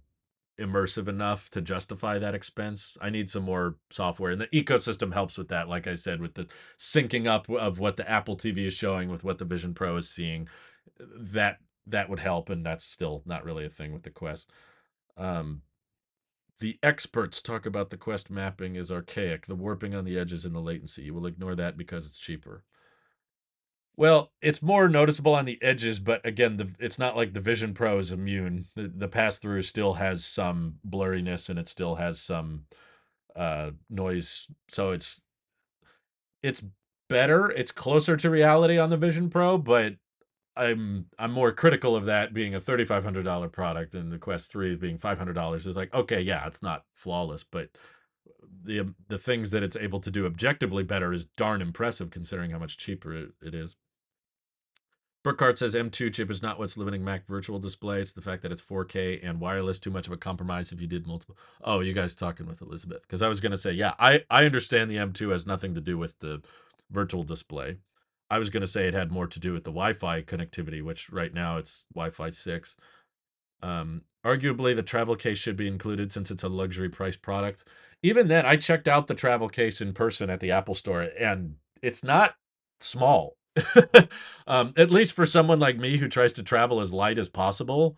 immersive 0.60 1.08
enough 1.08 1.50
to 1.52 1.62
justify 1.62 2.20
that 2.20 2.36
expense. 2.36 2.98
I 3.02 3.10
need 3.10 3.30
some 3.30 3.44
more 3.44 3.78
software, 3.90 4.32
and 4.32 4.42
the 4.42 4.48
ecosystem 4.48 5.14
helps 5.14 5.38
with 5.38 5.48
that. 5.50 5.70
Like 5.70 5.88
I 5.88 5.96
said, 5.96 6.22
with 6.22 6.36
the 6.36 6.48
syncing 6.78 7.28
up 7.28 7.50
of 7.50 7.80
what 7.80 7.98
the 7.98 8.10
Apple 8.10 8.38
TV 8.38 8.68
is 8.68 8.74
showing 8.74 9.10
with 9.10 9.24
what 9.24 9.38
the 9.38 9.46
Vision 9.46 9.74
Pro 9.74 9.96
is 9.98 10.10
seeing, 10.10 10.48
that 11.00 11.58
that 11.88 12.10
would 12.10 12.20
help, 12.20 12.50
and 12.50 12.66
that's 12.66 12.86
still 12.86 13.24
not 13.26 13.44
really 13.44 13.66
a 13.66 13.70
thing 13.70 13.94
with 13.94 14.04
the 14.04 14.10
Quest. 14.10 14.52
Um, 15.18 15.62
the 16.60 16.78
experts 16.84 17.42
talk 17.42 17.66
about 17.66 17.90
the 17.90 17.98
Quest 17.98 18.30
mapping 18.30 18.76
is 18.76 18.92
archaic, 18.92 19.46
the 19.46 19.56
warping 19.56 19.96
on 19.96 20.06
the 20.06 20.18
edges 20.18 20.46
and 20.46 20.54
the 20.54 20.60
latency. 20.60 21.04
You 21.04 21.14
will 21.14 21.26
ignore 21.26 21.56
that 21.56 21.78
because 21.78 22.06
it's 22.06 22.20
cheaper. 22.20 22.64
Well, 23.96 24.32
it's 24.42 24.62
more 24.62 24.88
noticeable 24.88 25.36
on 25.36 25.44
the 25.44 25.62
edges, 25.62 26.00
but 26.00 26.26
again, 26.26 26.56
the 26.56 26.70
it's 26.80 27.00
not 27.00 27.18
like 27.18 27.34
the 27.34 27.42
Vision 27.42 27.74
Pro 27.74 27.98
is 27.98 28.12
immune. 28.12 28.66
The, 28.76 28.88
the 28.88 29.10
pass 29.10 29.40
through 29.40 29.64
still 29.64 29.96
has 29.96 30.24
some 30.24 30.76
blurriness 30.88 31.50
and 31.50 31.60
it 31.60 31.68
still 31.68 31.96
has 31.96 32.22
some 32.22 32.66
uh, 33.36 33.72
noise. 33.90 34.48
So 34.70 34.92
it's 34.92 35.22
it's 36.42 36.64
better. 37.10 37.50
It's 37.52 37.74
closer 37.74 38.16
to 38.16 38.30
reality 38.30 38.78
on 38.78 38.90
the 38.90 38.96
Vision 38.96 39.30
Pro, 39.30 39.58
but 39.58 39.96
I'm 40.60 41.06
I'm 41.18 41.32
more 41.32 41.52
critical 41.52 41.96
of 41.96 42.06
that 42.06 42.34
being 42.34 42.54
a 42.54 42.62
thirty 42.62 42.86
five 42.86 43.04
hundred 43.04 43.24
dollar 43.24 43.48
product 43.50 43.96
and 43.96 44.12
the 44.12 44.20
Quest 44.20 44.52
Three 44.52 44.76
being 44.76 44.98
five 44.98 45.18
hundred 45.18 45.34
dollars. 45.34 45.66
Is 45.66 45.76
like 45.76 45.94
okay, 45.94 46.22
yeah, 46.22 46.46
it's 46.48 46.62
not 46.62 46.86
flawless, 46.94 47.44
but 47.44 47.70
the 48.64 48.82
um, 48.82 48.96
the 49.08 49.18
things 49.18 49.52
that 49.52 49.64
it's 49.64 49.76
able 49.76 50.00
to 50.02 50.12
do 50.12 50.26
objectively 50.26 50.84
better 50.84 51.14
is 51.14 51.26
darn 51.26 51.62
impressive 51.62 52.12
considering 52.12 52.52
how 52.52 52.60
much 52.60 52.78
cheaper 52.78 53.14
it, 53.14 53.30
it 53.42 53.56
is. 53.56 53.76
Burkhart 55.24 55.58
says 55.58 55.76
M2 55.76 56.14
chip 56.14 56.32
is 56.32 56.42
not 56.42 56.58
what's 56.58 56.78
limiting 56.78 57.04
Mac 57.04 57.28
Virtual 57.28 57.60
Display. 57.60 58.00
It's 58.00 58.14
the 58.14 58.22
fact 58.22 58.42
that 58.42 58.54
it's 58.54 58.62
4K 58.62 59.20
and 59.22 59.42
wireless. 59.42 59.80
Too 59.80 59.92
much 59.92 60.08
of 60.08 60.14
a 60.14 60.18
compromise 60.18 60.72
if 60.72 60.80
you 60.80 60.88
did 60.88 61.06
multiple. 61.06 61.38
Oh, 61.62 61.82
you 61.82 61.92
guys 61.92 62.16
talking 62.16 62.48
with 62.48 62.62
Elizabeth? 62.62 63.02
Because 63.02 63.22
I 63.22 63.28
was 63.28 63.42
to 63.42 63.58
say, 63.58 63.74
yeah, 63.74 63.96
I 64.00 64.24
I 64.30 64.46
understand 64.46 64.90
the 64.90 64.96
M2 64.98 65.32
has 65.32 65.46
nothing 65.46 65.76
to 65.76 65.82
do 65.82 65.98
with 65.98 66.20
the 66.20 66.42
virtual 66.90 67.24
display. 67.24 67.78
I 68.30 68.40
was 68.40 68.50
going 68.50 68.62
to 68.62 68.68
say 68.68 68.88
it 68.88 68.94
had 68.94 69.12
more 69.12 69.28
to 69.28 69.40
do 69.40 69.54
with 69.54 69.64
the 69.64 69.72
Wi-Fi 69.72 70.22
connectivity, 70.24 70.84
which 70.84 71.10
right 71.10 71.34
now 71.34 71.58
it's 71.58 71.86
Wi-Fi 71.94 72.30
six. 72.30 72.76
Um, 73.62 74.04
arguably, 74.26 74.76
the 74.76 74.84
travel 74.84 75.16
case 75.16 75.38
should 75.38 75.56
be 75.58 75.68
included 75.68 76.12
since 76.12 76.32
it's 76.32 76.44
a 76.44 76.50
luxury 76.50 76.90
price 76.90 77.18
product. 77.18 77.66
Even 78.04 78.28
then, 78.28 78.46
I 78.46 78.56
checked 78.56 78.88
out 78.88 79.08
the 79.08 79.16
travel 79.16 79.50
case 79.50 79.82
in 79.82 79.94
person 79.94 80.30
at 80.30 80.40
the 80.40 80.52
Apple 80.52 80.76
Store, 80.76 81.08
and 81.20 81.56
it's 81.82 82.04
not 82.04 82.36
small. 82.80 83.36
um, 84.48 84.74
at 84.78 84.92
least 84.92 85.14
for 85.14 85.26
someone 85.26 85.60
like 85.60 85.78
me 85.78 85.98
who 85.98 86.08
tries 86.08 86.34
to 86.34 86.44
travel 86.44 86.80
as 86.80 86.94
light 86.94 87.18
as 87.18 87.28
possible. 87.28 87.98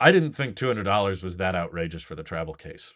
I 0.00 0.10
didn't 0.10 0.32
think 0.32 0.56
two 0.56 0.66
hundred 0.66 0.84
dollars 0.84 1.22
was 1.22 1.36
that 1.36 1.54
outrageous 1.54 2.02
for 2.02 2.14
the 2.14 2.22
travel 2.24 2.54
case. 2.54 2.94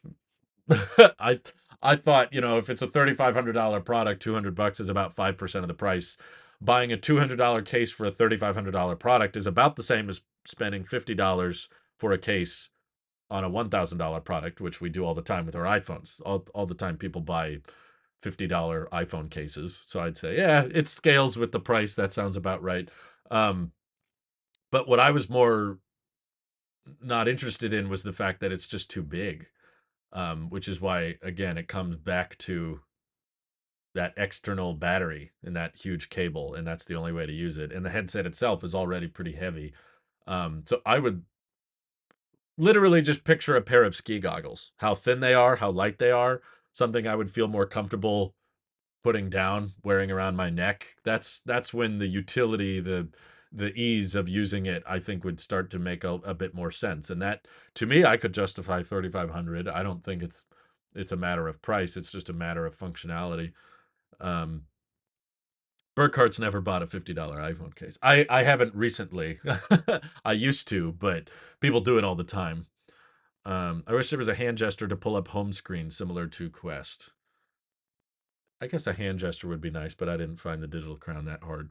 I 1.19 1.41
I 1.83 1.97
thought 1.97 2.33
you 2.33 2.41
know 2.41 2.59
if 2.59 2.71
it's 2.71 2.83
a 2.83 2.87
thirty 2.89 3.15
five 3.15 3.35
hundred 3.35 3.53
dollar 3.53 3.81
product, 3.81 4.23
two 4.23 4.35
hundred 4.35 4.55
bucks 4.55 4.81
is 4.81 4.89
about 4.89 5.15
five 5.15 5.37
percent 5.37 5.65
of 5.65 5.69
the 5.69 5.75
price. 5.75 6.17
Buying 6.61 6.93
a 6.93 6.97
two 6.97 7.19
hundred 7.19 7.37
dollar 7.37 7.63
case 7.63 7.93
for 7.93 8.07
a 8.07 8.11
thirty 8.11 8.37
five 8.37 8.55
hundred 8.55 8.73
dollar 8.73 8.97
product 8.97 9.37
is 9.37 9.47
about 9.47 9.77
the 9.77 9.83
same 9.83 10.09
as 10.09 10.23
spending 10.45 10.85
fifty 10.85 11.15
dollars 11.15 11.69
for 11.99 12.13
a 12.13 12.19
case 12.19 12.71
on 13.31 13.45
a 13.45 13.49
one 13.49 13.69
thousand 13.69 13.99
dollar 13.99 14.21
product, 14.21 14.61
which 14.61 14.81
we 14.81 14.89
do 14.89 15.05
all 15.05 15.15
the 15.15 15.23
time 15.23 15.47
with 15.47 15.57
our 15.57 15.65
iPhones. 15.65 16.21
All 16.25 16.47
all 16.55 16.67
the 16.67 16.75
time, 16.75 16.97
people 16.97 17.21
buy 17.21 17.61
$50 18.23 18.89
iPhone 18.89 19.31
cases. 19.31 19.83
So 19.87 20.01
I'd 20.01 20.17
say, 20.17 20.37
yeah, 20.37 20.67
it 20.73 20.89
scales 20.89 21.37
with 21.37 21.53
the 21.53 21.61
price. 21.61 21.95
That 21.95 22.13
sounds 22.13 22.37
about 22.37 22.63
right. 22.63 22.89
Um, 23.31 23.73
but 24.71 24.89
what 24.89 25.01
I 25.01 25.11
was 25.11 25.31
more 25.31 25.79
not 27.03 27.29
interested 27.29 27.73
in 27.73 27.89
was 27.89 28.03
the 28.03 28.13
fact 28.13 28.41
that 28.41 28.53
it's 28.53 28.67
just 28.67 28.91
too 28.91 29.03
big, 29.03 29.47
um, 30.13 30.51
which 30.51 30.69
is 30.69 30.81
why, 30.81 31.17
again, 31.23 31.59
it 31.59 31.69
comes 31.69 31.97
back 31.97 32.37
to 32.39 32.81
that 33.95 34.15
external 34.17 34.75
battery 34.75 35.33
and 35.43 35.57
that 35.57 35.77
huge 35.77 36.09
cable. 36.09 36.55
And 36.55 36.67
that's 36.67 36.85
the 36.85 36.95
only 36.95 37.13
way 37.13 37.27
to 37.27 37.33
use 37.33 37.57
it. 37.57 37.73
And 37.73 37.85
the 37.85 37.91
headset 37.91 38.27
itself 38.27 38.63
is 38.63 38.75
already 38.75 39.09
pretty 39.09 39.33
heavy. 39.33 39.73
Um, 40.27 40.63
so 40.67 40.81
I 40.85 40.99
would 40.99 41.25
literally 42.57 43.03
just 43.03 43.25
picture 43.25 43.57
a 43.57 43.63
pair 43.63 43.85
of 43.85 43.97
ski 43.97 44.19
goggles, 44.21 44.73
how 44.77 44.95
thin 44.95 45.21
they 45.21 45.35
are, 45.35 45.57
how 45.57 45.71
light 45.71 45.99
they 45.99 46.11
are 46.11 46.43
something 46.79 47.07
I 47.07 47.17
would 47.17 47.31
feel 47.31 47.49
more 47.49 47.67
comfortable 47.67 48.35
putting 49.03 49.29
down, 49.29 49.73
wearing 49.83 50.11
around 50.11 50.37
my 50.37 50.49
neck. 50.49 50.95
That's 51.05 51.41
that's 51.41 51.75
when 51.75 51.99
the 51.99 52.07
utility, 52.07 52.81
the 52.81 53.09
the 53.51 53.73
ease 53.75 54.15
of 54.15 54.29
using 54.29 54.67
it, 54.67 54.83
I 54.87 54.99
think 54.99 55.25
would 55.25 55.41
start 55.41 55.71
to 55.71 55.79
make 55.79 56.05
a, 56.05 56.15
a 56.15 56.35
bit 56.35 56.55
more 56.55 56.71
sense. 56.71 57.11
And 57.11 57.21
that 57.23 57.47
to 57.75 57.87
me, 57.87 58.05
I 58.05 58.17
could 58.17 58.35
justify 58.35 58.83
3500. 58.83 59.69
I 59.69 59.83
don't 59.83 60.05
think 60.05 60.23
it's 60.23 60.45
it's 60.95 61.13
a 61.13 61.17
matter 61.17 61.49
of 61.49 61.63
price. 61.63 61.97
It's 61.97 62.11
just 62.11 62.29
a 62.29 62.35
matter 62.35 62.67
of 62.67 62.77
functionality. 62.77 63.53
Um, 64.21 64.63
Burkhart's 65.95 66.39
never 66.39 66.61
bought 66.61 66.83
a 66.83 66.87
$50 66.87 67.15
iPhone 67.17 67.75
case. 67.75 67.99
I, 68.03 68.25
I 68.31 68.45
haven't 68.45 68.75
recently. 68.75 69.41
I 70.25 70.33
used 70.33 70.69
to, 70.69 70.93
but 70.93 71.29
people 71.61 71.81
do 71.81 71.99
it 71.99 72.05
all 72.05 72.15
the 72.15 72.25
time. 72.25 72.67
Um, 73.45 73.83
I 73.87 73.95
wish 73.95 74.11
there 74.11 74.19
was 74.19 74.29
a 74.29 74.35
hand 74.35 74.59
gesture 74.59 74.87
to 74.87 74.97
pull 74.97 75.17
up 75.17 75.29
home 75.29 75.53
screen 75.53 75.91
similar 75.91 76.27
to 76.29 76.51
Quest. 76.51 77.11
I 78.61 78.67
guess 78.67 78.87
a 78.87 78.93
hand 78.93 79.19
gesture 79.19 79.49
would 79.49 79.61
be 79.61 79.71
nice, 79.71 79.95
but 79.95 80.09
I 80.09 80.17
didn't 80.17 80.37
find 80.37 80.63
the 80.63 80.67
digital 80.67 80.97
crown 80.97 81.25
that 81.25 81.43
hard. 81.43 81.71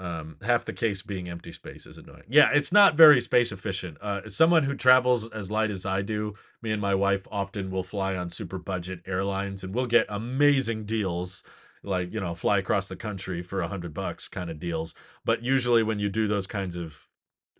Um, 0.00 0.38
half 0.40 0.64
the 0.64 0.72
case 0.72 1.02
being 1.02 1.28
empty 1.28 1.52
space 1.52 1.84
is 1.84 1.98
annoying. 1.98 2.22
Yeah, 2.26 2.48
it's 2.54 2.72
not 2.72 2.94
very 2.94 3.20
space 3.20 3.52
efficient. 3.52 3.98
Uh, 4.00 4.22
as 4.24 4.34
someone 4.34 4.62
who 4.62 4.74
travels 4.74 5.30
as 5.30 5.50
light 5.50 5.70
as 5.70 5.84
I 5.84 6.00
do, 6.00 6.36
me 6.62 6.72
and 6.72 6.80
my 6.80 6.94
wife 6.94 7.28
often 7.30 7.70
will 7.70 7.82
fly 7.82 8.16
on 8.16 8.30
super 8.30 8.56
budget 8.56 9.00
airlines 9.06 9.62
and 9.62 9.74
we'll 9.74 9.84
get 9.84 10.06
amazing 10.08 10.86
deals 10.86 11.44
like 11.82 12.12
you 12.12 12.20
know 12.20 12.34
fly 12.34 12.58
across 12.58 12.88
the 12.88 12.96
country 12.96 13.42
for 13.42 13.60
a 13.60 13.68
hundred 13.68 13.94
bucks 13.94 14.28
kind 14.28 14.50
of 14.50 14.60
deals 14.60 14.94
but 15.24 15.42
usually 15.42 15.82
when 15.82 15.98
you 15.98 16.08
do 16.08 16.26
those 16.26 16.46
kinds 16.46 16.76
of 16.76 17.06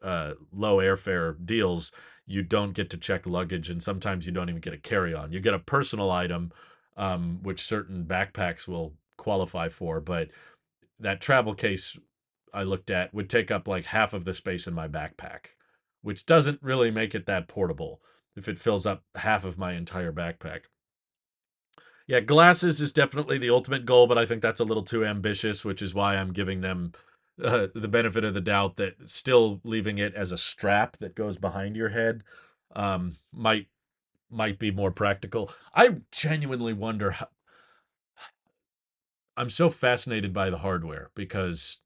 uh, 0.03 0.35
low 0.53 0.77
airfare 0.77 1.35
deals 1.45 1.91
you 2.27 2.43
don't 2.43 2.75
get 2.75 2.91
to 2.91 2.99
check 2.99 3.27
luggage 3.27 3.71
and 3.71 3.83
sometimes 3.83 4.27
you 4.27 4.33
don't 4.33 4.49
even 4.49 4.61
get 4.61 4.75
a 4.75 4.79
carry-on 4.79 5.33
you 5.33 5.41
get 5.41 5.55
a 5.55 5.59
personal 5.59 6.11
item 6.11 6.53
um, 6.97 7.39
which 7.43 7.63
certain 7.63 8.05
backpacks 8.05 8.69
will 8.69 8.93
qualify 9.17 9.69
for 9.69 10.01
but 10.01 10.29
that 10.99 11.21
travel 11.21 11.55
case 11.55 11.99
i 12.55 12.63
looked 12.63 12.91
at 12.91 13.13
would 13.15 13.29
take 13.29 13.51
up 13.51 13.67
like 13.67 13.87
half 13.87 14.13
of 14.13 14.25
the 14.25 14.35
space 14.35 14.67
in 14.67 14.75
my 14.75 14.89
backpack 14.89 15.47
which 16.03 16.27
doesn't 16.27 16.63
really 16.63 16.91
make 16.91 17.15
it 17.15 17.27
that 17.27 17.49
portable 17.49 18.01
if 18.37 18.49
it 18.49 18.61
fills 18.61 18.87
up 18.87 19.05
half 19.17 19.45
of 19.45 19.59
my 19.59 19.73
entire 19.73 20.13
backpack 20.13 20.63
yeah 22.07 22.21
glasses 22.21 22.81
is 22.81 22.93
definitely 22.93 23.39
the 23.39 23.51
ultimate 23.51 23.85
goal 23.85 24.07
but 24.07 24.19
i 24.19 24.27
think 24.27 24.43
that's 24.43 24.61
a 24.61 24.65
little 24.65 24.83
too 24.83 25.05
ambitious 25.05 25.65
which 25.65 25.83
is 25.83 25.95
why 25.95 26.17
i'm 26.17 26.33
giving 26.33 26.61
them 26.61 26.93
uh, 27.43 27.69
the 27.75 27.89
benefit 27.89 28.25
of 28.25 28.35
the 28.35 28.41
doubt 28.41 28.77
that 28.77 28.95
still 29.09 29.61
leaving 29.65 29.99
it 29.99 30.15
as 30.15 30.31
a 30.31 30.39
strap 30.39 30.99
that 30.99 31.15
goes 31.15 31.39
behind 31.39 31.75
your 31.77 31.89
head 31.89 32.23
um, 32.77 33.17
might 33.33 33.67
might 34.31 34.59
be 34.59 34.71
more 34.71 34.91
practical. 34.91 35.51
I 35.75 35.97
genuinely 36.13 36.73
wonder 36.73 37.13
how. 37.13 37.29
I'm 39.37 39.51
so 39.51 39.71
fascinated 39.71 40.33
by 40.33 40.51
the 40.51 40.59
hardware 40.59 41.11
because 41.15 41.81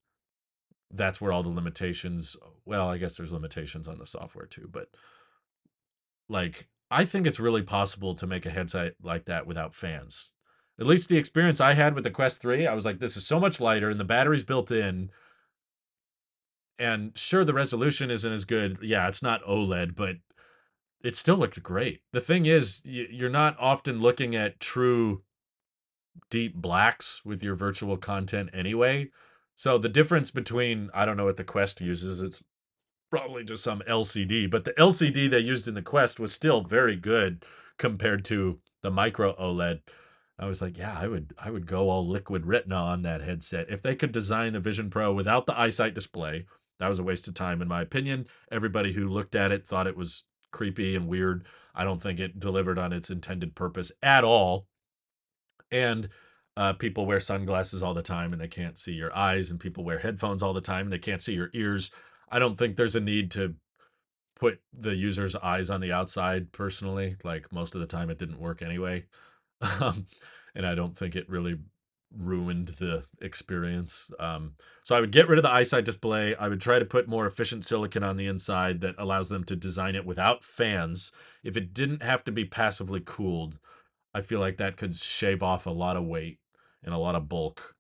that's 0.94 1.20
where 1.20 1.32
all 1.32 1.42
the 1.42 1.48
limitations. 1.48 2.36
Well, 2.64 2.88
I 2.88 2.98
guess 2.98 3.16
there's 3.16 3.32
limitations 3.32 3.88
on 3.88 3.98
the 3.98 4.06
software 4.06 4.46
too, 4.46 4.68
but 4.70 4.88
like 6.28 6.68
I 6.90 7.04
think 7.04 7.26
it's 7.26 7.40
really 7.40 7.62
possible 7.62 8.14
to 8.14 8.26
make 8.26 8.46
a 8.46 8.50
headset 8.50 8.94
like 9.02 9.24
that 9.26 9.46
without 9.46 9.74
fans. 9.74 10.32
At 10.78 10.86
least 10.86 11.08
the 11.08 11.18
experience 11.18 11.60
I 11.60 11.74
had 11.74 11.94
with 11.94 12.04
the 12.04 12.10
Quest 12.10 12.42
3, 12.42 12.66
I 12.66 12.74
was 12.74 12.84
like, 12.84 12.98
this 12.98 13.16
is 13.16 13.26
so 13.26 13.38
much 13.38 13.60
lighter 13.60 13.90
and 13.90 14.00
the 14.00 14.04
battery's 14.04 14.44
built 14.44 14.70
in 14.70 15.10
and 16.78 17.16
sure 17.16 17.44
the 17.44 17.54
resolution 17.54 18.10
isn't 18.10 18.32
as 18.32 18.44
good 18.44 18.78
yeah 18.82 19.06
it's 19.08 19.22
not 19.22 19.44
oled 19.44 19.94
but 19.94 20.16
it 21.02 21.14
still 21.14 21.36
looked 21.36 21.62
great 21.62 22.00
the 22.12 22.20
thing 22.20 22.46
is 22.46 22.82
you're 22.84 23.30
not 23.30 23.56
often 23.58 24.00
looking 24.00 24.34
at 24.34 24.60
true 24.60 25.22
deep 26.30 26.54
blacks 26.54 27.22
with 27.24 27.42
your 27.42 27.54
virtual 27.54 27.96
content 27.96 28.50
anyway 28.52 29.08
so 29.54 29.78
the 29.78 29.88
difference 29.88 30.30
between 30.30 30.90
i 30.94 31.04
don't 31.04 31.16
know 31.16 31.24
what 31.24 31.36
the 31.36 31.44
quest 31.44 31.80
uses 31.80 32.20
it's 32.20 32.42
probably 33.10 33.44
just 33.44 33.62
some 33.62 33.80
lcd 33.88 34.50
but 34.50 34.64
the 34.64 34.72
lcd 34.72 35.30
they 35.30 35.38
used 35.38 35.68
in 35.68 35.74
the 35.74 35.82
quest 35.82 36.18
was 36.18 36.32
still 36.32 36.62
very 36.62 36.96
good 36.96 37.44
compared 37.78 38.24
to 38.24 38.58
the 38.82 38.90
micro 38.90 39.34
oled 39.34 39.80
I 40.38 40.46
was 40.46 40.60
like, 40.60 40.76
yeah, 40.76 40.98
I 40.98 41.06
would 41.06 41.32
I 41.38 41.50
would 41.50 41.66
go 41.66 41.88
all 41.88 42.08
liquid 42.08 42.46
retina 42.46 42.76
on 42.76 43.02
that 43.02 43.20
headset. 43.20 43.70
If 43.70 43.82
they 43.82 43.94
could 43.94 44.10
design 44.10 44.54
a 44.54 44.60
Vision 44.60 44.90
Pro 44.90 45.12
without 45.12 45.46
the 45.46 45.58
eyesight 45.58 45.94
display, 45.94 46.46
that 46.78 46.88
was 46.88 46.98
a 46.98 47.04
waste 47.04 47.28
of 47.28 47.34
time, 47.34 47.62
in 47.62 47.68
my 47.68 47.82
opinion. 47.82 48.26
Everybody 48.50 48.92
who 48.92 49.08
looked 49.08 49.34
at 49.34 49.52
it 49.52 49.64
thought 49.64 49.86
it 49.86 49.96
was 49.96 50.24
creepy 50.50 50.96
and 50.96 51.06
weird. 51.06 51.46
I 51.74 51.84
don't 51.84 52.02
think 52.02 52.18
it 52.18 52.40
delivered 52.40 52.78
on 52.78 52.92
its 52.92 53.10
intended 53.10 53.54
purpose 53.54 53.92
at 54.02 54.24
all. 54.24 54.66
And 55.70 56.08
uh, 56.56 56.72
people 56.72 57.06
wear 57.06 57.20
sunglasses 57.20 57.82
all 57.82 57.94
the 57.94 58.02
time 58.02 58.32
and 58.32 58.40
they 58.40 58.48
can't 58.48 58.78
see 58.78 58.92
your 58.92 59.14
eyes, 59.16 59.50
and 59.50 59.58
people 59.58 59.84
wear 59.84 59.98
headphones 59.98 60.42
all 60.42 60.54
the 60.54 60.60
time 60.60 60.86
and 60.86 60.92
they 60.92 60.98
can't 60.98 61.22
see 61.22 61.34
your 61.34 61.50
ears. 61.52 61.90
I 62.30 62.38
don't 62.38 62.56
think 62.56 62.76
there's 62.76 62.96
a 62.96 63.00
need 63.00 63.30
to 63.32 63.54
put 64.36 64.60
the 64.72 64.94
user's 64.94 65.36
eyes 65.36 65.70
on 65.70 65.80
the 65.80 65.92
outside 65.92 66.52
personally. 66.52 67.16
Like 67.24 67.52
most 67.52 67.74
of 67.74 67.80
the 67.80 67.86
time, 67.86 68.10
it 68.10 68.18
didn't 68.18 68.40
work 68.40 68.62
anyway. 68.62 69.04
Um, 69.80 70.08
and 70.54 70.66
I 70.66 70.74
don't 70.74 70.94
think 70.94 71.16
it 71.16 71.28
really 71.28 71.56
ruined 72.14 72.68
the 72.78 73.04
experience. 73.22 74.10
Um, 74.20 74.56
so 74.84 74.94
I 74.94 75.00
would 75.00 75.10
get 75.10 75.26
rid 75.26 75.38
of 75.38 75.42
the 75.42 75.50
eyesight 75.50 75.86
display. 75.86 76.34
I 76.34 76.48
would 76.48 76.60
try 76.60 76.78
to 76.78 76.84
put 76.84 77.08
more 77.08 77.26
efficient 77.26 77.64
silicon 77.64 78.02
on 78.02 78.18
the 78.18 78.26
inside 78.26 78.82
that 78.82 78.94
allows 78.98 79.30
them 79.30 79.42
to 79.44 79.56
design 79.56 79.94
it 79.94 80.04
without 80.04 80.44
fans. 80.44 81.12
If 81.42 81.56
it 81.56 81.72
didn't 81.72 82.02
have 82.02 82.24
to 82.24 82.32
be 82.32 82.44
passively 82.44 83.00
cooled, 83.00 83.58
I 84.12 84.20
feel 84.20 84.40
like 84.40 84.58
that 84.58 84.76
could 84.76 84.94
shave 84.94 85.42
off 85.42 85.64
a 85.64 85.70
lot 85.70 85.96
of 85.96 86.04
weight 86.04 86.38
and 86.84 86.94
a 86.94 86.98
lot 86.98 87.14
of 87.14 87.28
bulk. 87.28 87.74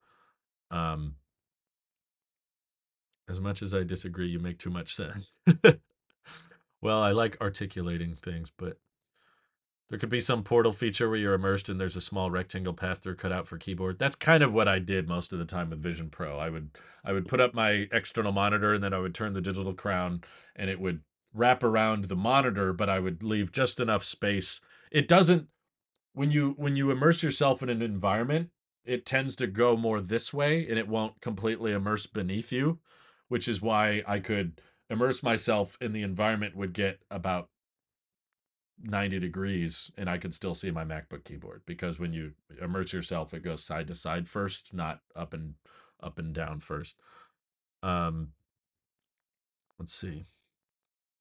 Um, 0.70 1.16
as 3.28 3.40
much 3.40 3.62
as 3.62 3.74
I 3.74 3.84
disagree, 3.84 4.28
you 4.28 4.38
make 4.38 4.58
too 4.58 4.70
much 4.70 4.94
sense. 4.94 5.32
well, 6.82 7.02
I 7.02 7.12
like 7.12 7.40
articulating 7.40 8.16
things, 8.16 8.50
but 8.56 8.78
There 9.90 9.98
could 9.98 10.08
be 10.08 10.20
some 10.20 10.42
portal 10.42 10.72
feature 10.72 11.08
where 11.08 11.18
you're 11.18 11.34
immersed 11.34 11.68
and 11.68 11.78
there's 11.80 11.96
a 11.96 12.00
small 12.00 12.30
rectangle 12.30 12.72
pass 12.72 12.98
through 12.98 13.16
cut 13.16 13.32
out 13.32 13.46
for 13.46 13.58
keyboard. 13.58 13.98
That's 13.98 14.16
kind 14.16 14.42
of 14.42 14.52
what 14.54 14.66
I 14.66 14.78
did 14.78 15.08
most 15.08 15.32
of 15.32 15.38
the 15.38 15.44
time 15.44 15.70
with 15.70 15.82
Vision 15.82 16.08
Pro. 16.10 16.38
I 16.38 16.48
would 16.50 16.70
I 17.04 17.12
would 17.12 17.28
put 17.28 17.40
up 17.40 17.54
my 17.54 17.86
external 17.92 18.32
monitor 18.32 18.72
and 18.72 18.82
then 18.82 18.94
I 18.94 18.98
would 18.98 19.14
turn 19.14 19.34
the 19.34 19.40
digital 19.42 19.74
crown 19.74 20.22
and 20.56 20.70
it 20.70 20.80
would 20.80 21.02
wrap 21.34 21.62
around 21.62 22.04
the 22.06 22.16
monitor, 22.16 22.72
but 22.72 22.88
I 22.88 22.98
would 22.98 23.22
leave 23.22 23.52
just 23.52 23.78
enough 23.78 24.04
space. 24.04 24.60
It 24.90 25.06
doesn't 25.06 25.48
when 26.14 26.30
you 26.30 26.54
when 26.56 26.76
you 26.76 26.90
immerse 26.90 27.22
yourself 27.22 27.62
in 27.62 27.68
an 27.70 27.82
environment, 27.82 28.50
it 28.84 29.06
tends 29.06 29.36
to 29.36 29.46
go 29.46 29.76
more 29.76 30.00
this 30.00 30.32
way 30.32 30.68
and 30.68 30.78
it 30.78 30.88
won't 30.88 31.20
completely 31.20 31.72
immerse 31.72 32.06
beneath 32.06 32.52
you, 32.52 32.78
which 33.28 33.48
is 33.48 33.62
why 33.62 34.02
I 34.06 34.18
could 34.18 34.60
immerse 34.90 35.22
myself 35.22 35.78
in 35.80 35.92
the 35.92 36.02
environment 36.02 36.56
would 36.56 36.72
get 36.72 37.00
about 37.10 37.48
90 38.82 39.18
degrees 39.18 39.90
and 39.96 40.10
I 40.10 40.18
could 40.18 40.34
still 40.34 40.54
see 40.54 40.70
my 40.70 40.84
MacBook 40.84 41.24
keyboard 41.24 41.62
because 41.64 41.98
when 41.98 42.12
you 42.12 42.32
immerse 42.60 42.92
yourself 42.92 43.32
it 43.32 43.42
goes 43.42 43.64
side 43.64 43.86
to 43.88 43.94
side 43.94 44.28
first, 44.28 44.74
not 44.74 45.00
up 45.16 45.32
and 45.32 45.54
up 46.02 46.18
and 46.18 46.34
down 46.34 46.60
first. 46.60 46.96
Um 47.82 48.32
let's 49.78 49.94
see. 49.94 50.26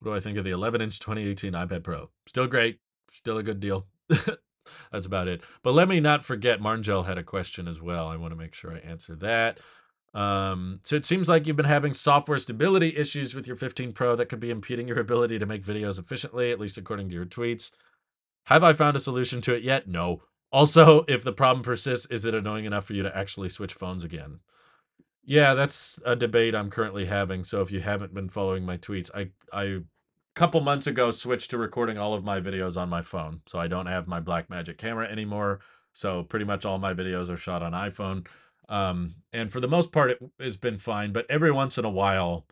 What 0.00 0.10
do 0.10 0.16
I 0.16 0.20
think 0.20 0.36
of 0.36 0.44
the 0.44 0.50
11 0.50 0.82
inch 0.82 0.98
2018 0.98 1.52
iPad 1.52 1.82
Pro? 1.82 2.10
Still 2.26 2.46
great, 2.46 2.80
still 3.10 3.38
a 3.38 3.42
good 3.42 3.60
deal. 3.60 3.86
That's 4.92 5.06
about 5.06 5.28
it. 5.28 5.42
But 5.62 5.74
let 5.74 5.88
me 5.88 6.00
not 6.00 6.24
forget 6.24 6.60
Marngel 6.60 7.04
had 7.04 7.18
a 7.18 7.22
question 7.22 7.68
as 7.68 7.80
well. 7.80 8.08
I 8.08 8.16
want 8.16 8.32
to 8.32 8.38
make 8.38 8.54
sure 8.54 8.72
I 8.72 8.78
answer 8.78 9.14
that. 9.16 9.60
Um, 10.14 10.80
so 10.84 10.94
it 10.94 11.04
seems 11.04 11.28
like 11.28 11.46
you've 11.46 11.56
been 11.56 11.64
having 11.64 11.92
software 11.92 12.38
stability 12.38 12.96
issues 12.96 13.34
with 13.34 13.46
your 13.46 13.56
15 13.56 13.92
Pro 13.92 14.14
that 14.14 14.28
could 14.28 14.40
be 14.40 14.50
impeding 14.50 14.86
your 14.86 15.00
ability 15.00 15.38
to 15.40 15.46
make 15.46 15.64
videos 15.64 15.98
efficiently, 15.98 16.52
at 16.52 16.60
least 16.60 16.78
according 16.78 17.08
to 17.08 17.14
your 17.14 17.26
tweets. 17.26 17.72
Have 18.44 18.62
I 18.62 18.74
found 18.74 18.96
a 18.96 19.00
solution 19.00 19.40
to 19.42 19.54
it 19.54 19.62
yet? 19.62 19.88
No. 19.88 20.22
Also, 20.52 21.04
if 21.08 21.24
the 21.24 21.32
problem 21.32 21.64
persists, 21.64 22.06
is 22.06 22.24
it 22.24 22.34
annoying 22.34 22.64
enough 22.64 22.84
for 22.84 22.92
you 22.92 23.02
to 23.02 23.16
actually 23.16 23.48
switch 23.48 23.74
phones 23.74 24.04
again? 24.04 24.38
Yeah, 25.24 25.54
that's 25.54 25.98
a 26.04 26.14
debate 26.14 26.54
I'm 26.54 26.70
currently 26.70 27.06
having. 27.06 27.42
So 27.42 27.60
if 27.62 27.72
you 27.72 27.80
haven't 27.80 28.14
been 28.14 28.28
following 28.28 28.64
my 28.64 28.76
tweets, 28.76 29.10
I 29.14 29.30
I 29.52 29.80
couple 30.34 30.60
months 30.60 30.86
ago 30.86 31.10
switched 31.10 31.50
to 31.50 31.58
recording 31.58 31.96
all 31.96 32.12
of 32.14 32.24
my 32.24 32.40
videos 32.40 32.76
on 32.76 32.88
my 32.88 33.02
phone. 33.02 33.40
So 33.46 33.58
I 33.58 33.68
don't 33.68 33.86
have 33.86 34.08
my 34.08 34.20
Blackmagic 34.20 34.78
camera 34.78 35.06
anymore. 35.06 35.60
So 35.92 36.24
pretty 36.24 36.44
much 36.44 36.64
all 36.64 36.78
my 36.78 36.92
videos 36.92 37.30
are 37.30 37.36
shot 37.36 37.62
on 37.62 37.72
iPhone. 37.72 38.26
Um, 38.68 39.14
and 39.32 39.52
for 39.52 39.60
the 39.60 39.68
most 39.68 39.92
part, 39.92 40.10
it 40.10 40.18
has 40.40 40.56
been 40.56 40.76
fine. 40.76 41.12
But 41.12 41.26
every 41.30 41.52
once 41.52 41.78
in 41.78 41.84
a 41.84 41.90
while, 41.90 42.46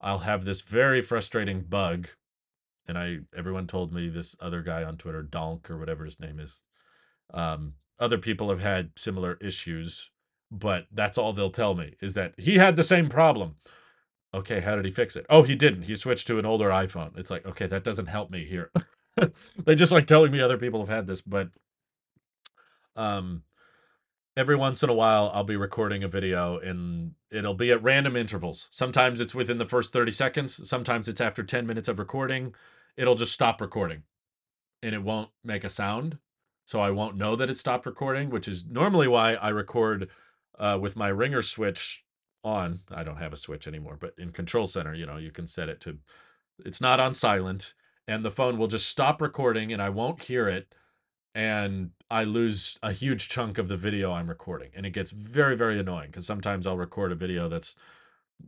I'll 0.00 0.20
have 0.20 0.44
this 0.44 0.62
very 0.62 1.00
frustrating 1.00 1.62
bug. 1.62 2.08
And 2.88 2.98
I, 2.98 3.18
everyone 3.36 3.66
told 3.66 3.92
me 3.92 4.08
this 4.08 4.34
other 4.40 4.62
guy 4.62 4.82
on 4.82 4.96
Twitter, 4.96 5.22
Donk 5.22 5.70
or 5.70 5.78
whatever 5.78 6.04
his 6.04 6.18
name 6.18 6.40
is. 6.40 6.64
Um, 7.32 7.74
other 8.00 8.18
people 8.18 8.48
have 8.48 8.60
had 8.60 8.92
similar 8.96 9.38
issues, 9.40 10.10
but 10.50 10.86
that's 10.90 11.18
all 11.18 11.32
they'll 11.32 11.50
tell 11.50 11.74
me 11.74 11.94
is 12.00 12.14
that 12.14 12.34
he 12.38 12.56
had 12.56 12.76
the 12.76 12.84
same 12.84 13.08
problem. 13.08 13.56
Okay, 14.34 14.60
how 14.60 14.76
did 14.76 14.84
he 14.84 14.90
fix 14.90 15.16
it? 15.16 15.24
Oh, 15.30 15.42
he 15.42 15.54
didn't. 15.54 15.82
He 15.84 15.94
switched 15.94 16.26
to 16.26 16.38
an 16.38 16.44
older 16.44 16.68
iPhone. 16.68 17.16
It's 17.16 17.30
like, 17.30 17.46
okay, 17.46 17.66
that 17.66 17.84
doesn't 17.84 18.06
help 18.06 18.30
me 18.30 18.44
here. 18.44 18.70
they 19.64 19.74
just 19.74 19.92
like 19.92 20.06
telling 20.06 20.30
me 20.30 20.40
other 20.40 20.58
people 20.58 20.80
have 20.80 20.88
had 20.88 21.06
this, 21.06 21.20
but 21.20 21.48
um 22.96 23.42
every 24.36 24.56
once 24.56 24.82
in 24.82 24.90
a 24.90 24.94
while 24.94 25.30
I'll 25.32 25.44
be 25.44 25.56
recording 25.56 26.04
a 26.04 26.08
video 26.08 26.58
and 26.58 27.12
it'll 27.30 27.54
be 27.54 27.70
at 27.70 27.82
random 27.82 28.16
intervals. 28.16 28.68
Sometimes 28.70 29.20
it's 29.20 29.34
within 29.34 29.58
the 29.58 29.66
first 29.66 29.92
30 29.92 30.12
seconds, 30.12 30.68
sometimes 30.68 31.08
it's 31.08 31.20
after 31.20 31.42
10 31.42 31.66
minutes 31.66 31.88
of 31.88 31.98
recording. 31.98 32.54
It'll 32.96 33.14
just 33.14 33.32
stop 33.32 33.60
recording 33.60 34.02
and 34.82 34.94
it 34.94 35.02
won't 35.02 35.30
make 35.42 35.64
a 35.64 35.68
sound. 35.68 36.18
So 36.66 36.80
I 36.80 36.90
won't 36.90 37.16
know 37.16 37.34
that 37.34 37.48
it 37.48 37.56
stopped 37.56 37.86
recording, 37.86 38.28
which 38.28 38.46
is 38.46 38.64
normally 38.66 39.08
why 39.08 39.34
I 39.34 39.48
record 39.48 40.10
uh, 40.58 40.78
with 40.80 40.96
my 40.96 41.08
ringer 41.08 41.40
switch 41.40 42.04
on. 42.48 42.80
I 42.90 43.04
don't 43.04 43.18
have 43.18 43.32
a 43.32 43.36
switch 43.36 43.66
anymore, 43.66 43.96
but 44.00 44.14
in 44.18 44.30
Control 44.30 44.66
Center, 44.66 44.94
you 44.94 45.06
know, 45.06 45.16
you 45.16 45.30
can 45.30 45.46
set 45.46 45.68
it 45.68 45.80
to 45.82 45.98
it's 46.64 46.80
not 46.80 47.00
on 47.00 47.14
silent 47.14 47.74
and 48.06 48.24
the 48.24 48.30
phone 48.30 48.58
will 48.58 48.66
just 48.66 48.88
stop 48.88 49.20
recording 49.20 49.72
and 49.72 49.80
I 49.80 49.90
won't 49.90 50.22
hear 50.22 50.48
it 50.48 50.74
and 51.34 51.90
I 52.10 52.24
lose 52.24 52.78
a 52.82 52.90
huge 52.90 53.28
chunk 53.28 53.58
of 53.58 53.68
the 53.68 53.76
video 53.76 54.12
I'm 54.12 54.28
recording 54.28 54.70
and 54.74 54.84
it 54.84 54.90
gets 54.90 55.10
very 55.10 55.56
very 55.56 55.78
annoying 55.78 56.10
cuz 56.10 56.26
sometimes 56.26 56.66
I'll 56.66 56.78
record 56.78 57.12
a 57.12 57.14
video 57.14 57.48
that's 57.48 57.76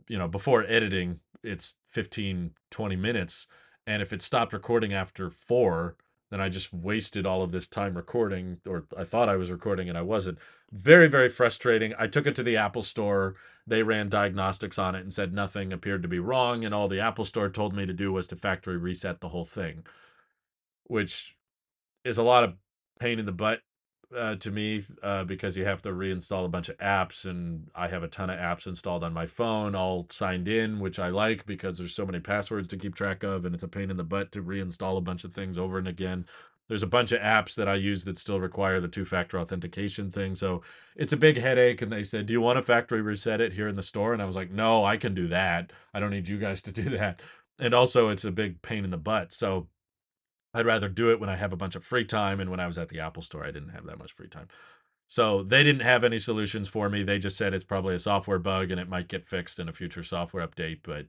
you 0.07 0.17
know, 0.17 0.27
before 0.27 0.63
editing 0.63 1.19
it's 1.43 1.75
15 1.89 2.53
20 2.69 2.95
minutes 2.95 3.47
and 3.87 4.01
if 4.01 4.13
it 4.13 4.21
stopped 4.21 4.53
recording 4.53 4.93
after 4.93 5.29
4 5.29 5.95
then 6.31 6.39
I 6.39 6.47
just 6.47 6.73
wasted 6.73 7.25
all 7.25 7.43
of 7.43 7.51
this 7.51 7.67
time 7.67 7.95
recording, 7.95 8.57
or 8.65 8.85
I 8.97 9.03
thought 9.03 9.29
I 9.29 9.35
was 9.35 9.51
recording 9.51 9.89
and 9.89 9.97
I 9.97 10.01
wasn't. 10.01 10.39
Very, 10.71 11.07
very 11.07 11.27
frustrating. 11.27 11.93
I 11.99 12.07
took 12.07 12.25
it 12.25 12.35
to 12.35 12.43
the 12.43 12.55
Apple 12.55 12.83
Store. 12.83 13.35
They 13.67 13.83
ran 13.83 14.07
diagnostics 14.07 14.79
on 14.79 14.95
it 14.95 15.01
and 15.01 15.11
said 15.11 15.33
nothing 15.33 15.73
appeared 15.73 16.01
to 16.03 16.07
be 16.07 16.19
wrong. 16.19 16.63
And 16.63 16.73
all 16.73 16.87
the 16.87 17.01
Apple 17.01 17.25
Store 17.25 17.49
told 17.49 17.75
me 17.75 17.85
to 17.85 17.93
do 17.93 18.13
was 18.13 18.27
to 18.27 18.37
factory 18.37 18.77
reset 18.77 19.19
the 19.19 19.27
whole 19.27 19.43
thing, 19.43 19.85
which 20.85 21.35
is 22.05 22.17
a 22.17 22.23
lot 22.23 22.45
of 22.45 22.53
pain 22.97 23.19
in 23.19 23.25
the 23.25 23.33
butt 23.33 23.59
uh, 24.15 24.35
to 24.35 24.51
me 24.51 24.85
uh, 25.03 25.23
because 25.23 25.55
you 25.55 25.65
have 25.65 25.81
to 25.83 25.89
reinstall 25.89 26.45
a 26.45 26.49
bunch 26.49 26.69
of 26.69 26.77
apps, 26.77 27.25
and 27.25 27.69
I 27.75 27.87
have 27.87 28.03
a 28.03 28.07
ton 28.07 28.29
of 28.29 28.39
apps 28.39 28.67
installed 28.67 29.03
on 29.03 29.13
my 29.13 29.25
phone, 29.25 29.75
all 29.75 30.07
signed 30.09 30.47
in, 30.47 30.79
which 30.79 30.99
I 30.99 31.09
like 31.09 31.45
because 31.45 31.77
there's 31.77 31.95
so 31.95 32.05
many 32.05 32.19
passwords 32.19 32.67
to 32.69 32.77
keep 32.77 32.95
track 32.95 33.23
of, 33.23 33.45
and 33.45 33.53
it's 33.53 33.63
a 33.63 33.67
pain 33.67 33.91
in 33.91 33.97
the 33.97 34.03
butt 34.03 34.31
to 34.33 34.43
reinstall 34.43 34.97
a 34.97 35.01
bunch 35.01 35.23
of 35.23 35.33
things 35.33 35.57
over 35.57 35.77
and 35.77 35.87
again. 35.87 36.25
There's 36.67 36.83
a 36.83 36.87
bunch 36.87 37.11
of 37.11 37.19
apps 37.19 37.55
that 37.55 37.67
I 37.67 37.75
use 37.75 38.05
that 38.05 38.17
still 38.17 38.39
require 38.39 38.79
the 38.79 38.87
two 38.87 39.03
factor 39.03 39.37
authentication 39.37 40.09
thing. 40.09 40.35
So 40.35 40.61
it's 40.95 41.11
a 41.11 41.17
big 41.17 41.35
headache. 41.35 41.81
And 41.81 41.91
they 41.91 42.05
said, 42.05 42.27
Do 42.27 42.31
you 42.31 42.39
want 42.39 42.55
to 42.57 42.63
factory 42.63 43.01
reset 43.01 43.41
it 43.41 43.51
here 43.51 43.67
in 43.67 43.75
the 43.75 43.83
store? 43.83 44.13
And 44.13 44.21
I 44.21 44.25
was 44.25 44.37
like, 44.37 44.51
No, 44.51 44.81
I 44.85 44.95
can 44.95 45.13
do 45.13 45.27
that. 45.27 45.73
I 45.93 45.99
don't 45.99 46.11
need 46.11 46.29
you 46.29 46.37
guys 46.37 46.61
to 46.61 46.71
do 46.71 46.83
that. 46.91 47.21
And 47.59 47.73
also, 47.73 48.07
it's 48.07 48.23
a 48.23 48.31
big 48.31 48.61
pain 48.61 48.85
in 48.85 48.89
the 48.91 48.97
butt. 48.97 49.33
So 49.33 49.67
I'd 50.53 50.65
rather 50.65 50.89
do 50.89 51.11
it 51.11 51.19
when 51.19 51.29
I 51.29 51.35
have 51.35 51.53
a 51.53 51.57
bunch 51.57 51.75
of 51.75 51.83
free 51.83 52.05
time. 52.05 52.39
And 52.39 52.49
when 52.49 52.59
I 52.59 52.67
was 52.67 52.77
at 52.77 52.89
the 52.89 52.99
Apple 52.99 53.23
store, 53.23 53.43
I 53.43 53.51
didn't 53.51 53.69
have 53.69 53.85
that 53.85 53.99
much 53.99 54.13
free 54.13 54.27
time. 54.27 54.47
So 55.07 55.43
they 55.43 55.63
didn't 55.63 55.81
have 55.81 56.03
any 56.03 56.19
solutions 56.19 56.69
for 56.69 56.89
me. 56.89 57.03
They 57.03 57.19
just 57.19 57.37
said 57.37 57.53
it's 57.53 57.63
probably 57.63 57.95
a 57.95 57.99
software 57.99 58.39
bug 58.39 58.71
and 58.71 58.79
it 58.79 58.89
might 58.89 59.09
get 59.09 59.27
fixed 59.27 59.59
in 59.59 59.67
a 59.67 59.73
future 59.73 60.03
software 60.03 60.45
update, 60.47 60.79
but 60.83 61.07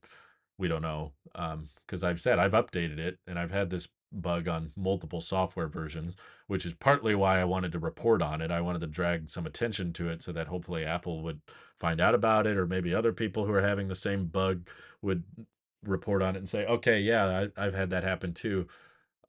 we 0.58 0.68
don't 0.68 0.82
know. 0.82 1.12
Because 1.26 2.02
um, 2.02 2.08
I've 2.08 2.20
said 2.20 2.38
I've 2.38 2.52
updated 2.52 2.98
it 2.98 3.18
and 3.26 3.38
I've 3.38 3.52
had 3.52 3.70
this 3.70 3.88
bug 4.12 4.48
on 4.48 4.72
multiple 4.76 5.20
software 5.20 5.68
versions, 5.68 6.16
which 6.46 6.66
is 6.66 6.74
partly 6.74 7.14
why 7.14 7.40
I 7.40 7.44
wanted 7.44 7.72
to 7.72 7.78
report 7.78 8.22
on 8.22 8.40
it. 8.40 8.50
I 8.50 8.60
wanted 8.60 8.80
to 8.82 8.86
drag 8.86 9.30
some 9.30 9.46
attention 9.46 9.92
to 9.94 10.08
it 10.08 10.22
so 10.22 10.32
that 10.32 10.48
hopefully 10.48 10.84
Apple 10.84 11.22
would 11.22 11.40
find 11.78 12.00
out 12.00 12.14
about 12.14 12.46
it, 12.46 12.56
or 12.56 12.66
maybe 12.66 12.94
other 12.94 13.12
people 13.12 13.46
who 13.46 13.52
are 13.52 13.62
having 13.62 13.88
the 13.88 13.94
same 13.94 14.26
bug 14.26 14.68
would 15.00 15.24
report 15.84 16.22
on 16.22 16.36
it 16.36 16.38
and 16.38 16.48
say, 16.48 16.66
okay, 16.66 17.00
yeah, 17.00 17.46
I, 17.56 17.66
I've 17.66 17.74
had 17.74 17.90
that 17.90 18.04
happen 18.04 18.34
too. 18.34 18.66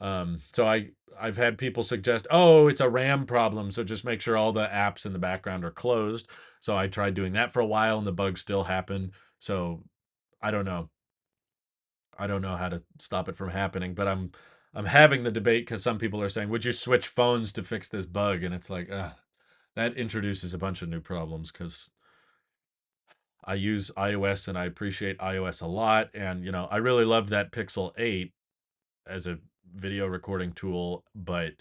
Um, 0.03 0.39
so 0.51 0.67
I 0.67 0.89
I've 1.19 1.37
had 1.37 1.57
people 1.57 1.83
suggest, 1.83 2.27
oh, 2.29 2.67
it's 2.67 2.81
a 2.81 2.89
RAM 2.89 3.25
problem, 3.25 3.71
so 3.71 3.83
just 3.83 4.03
make 4.03 4.19
sure 4.19 4.35
all 4.35 4.51
the 4.51 4.67
apps 4.67 5.05
in 5.05 5.13
the 5.13 5.19
background 5.19 5.63
are 5.63 5.71
closed. 5.71 6.27
So 6.59 6.75
I 6.75 6.87
tried 6.87 7.13
doing 7.13 7.33
that 7.33 7.53
for 7.53 7.61
a 7.61 7.65
while, 7.65 7.97
and 7.97 8.05
the 8.05 8.11
bug 8.11 8.37
still 8.37 8.65
happened. 8.65 9.11
So 9.39 9.83
I 10.41 10.51
don't 10.51 10.65
know. 10.65 10.89
I 12.19 12.27
don't 12.27 12.41
know 12.41 12.55
how 12.55 12.69
to 12.69 12.83
stop 12.99 13.29
it 13.29 13.37
from 13.37 13.49
happening, 13.49 13.95
but 13.95 14.07
I'm 14.07 14.31
I'm 14.73 14.85
having 14.85 15.23
the 15.23 15.31
debate 15.31 15.65
because 15.65 15.83
some 15.83 15.99
people 15.99 16.21
are 16.21 16.29
saying, 16.29 16.49
would 16.49 16.65
you 16.65 16.71
switch 16.71 17.07
phones 17.07 17.53
to 17.53 17.63
fix 17.63 17.89
this 17.89 18.05
bug? 18.05 18.43
And 18.43 18.53
it's 18.53 18.69
like, 18.69 18.89
that 19.75 19.95
introduces 19.95 20.53
a 20.53 20.57
bunch 20.57 20.81
of 20.81 20.89
new 20.89 20.99
problems 20.99 21.51
because 21.51 21.91
I 23.43 23.53
use 23.53 23.91
iOS 23.95 24.47
and 24.47 24.57
I 24.57 24.65
appreciate 24.65 25.19
iOS 25.19 25.61
a 25.61 25.67
lot. 25.67 26.09
And, 26.15 26.43
you 26.43 26.51
know, 26.51 26.67
I 26.71 26.77
really 26.77 27.05
love 27.05 27.29
that 27.29 27.51
Pixel 27.51 27.91
8 27.97 28.33
as 29.07 29.27
a 29.27 29.37
video 29.73 30.07
recording 30.07 30.51
tool, 30.51 31.03
but 31.15 31.53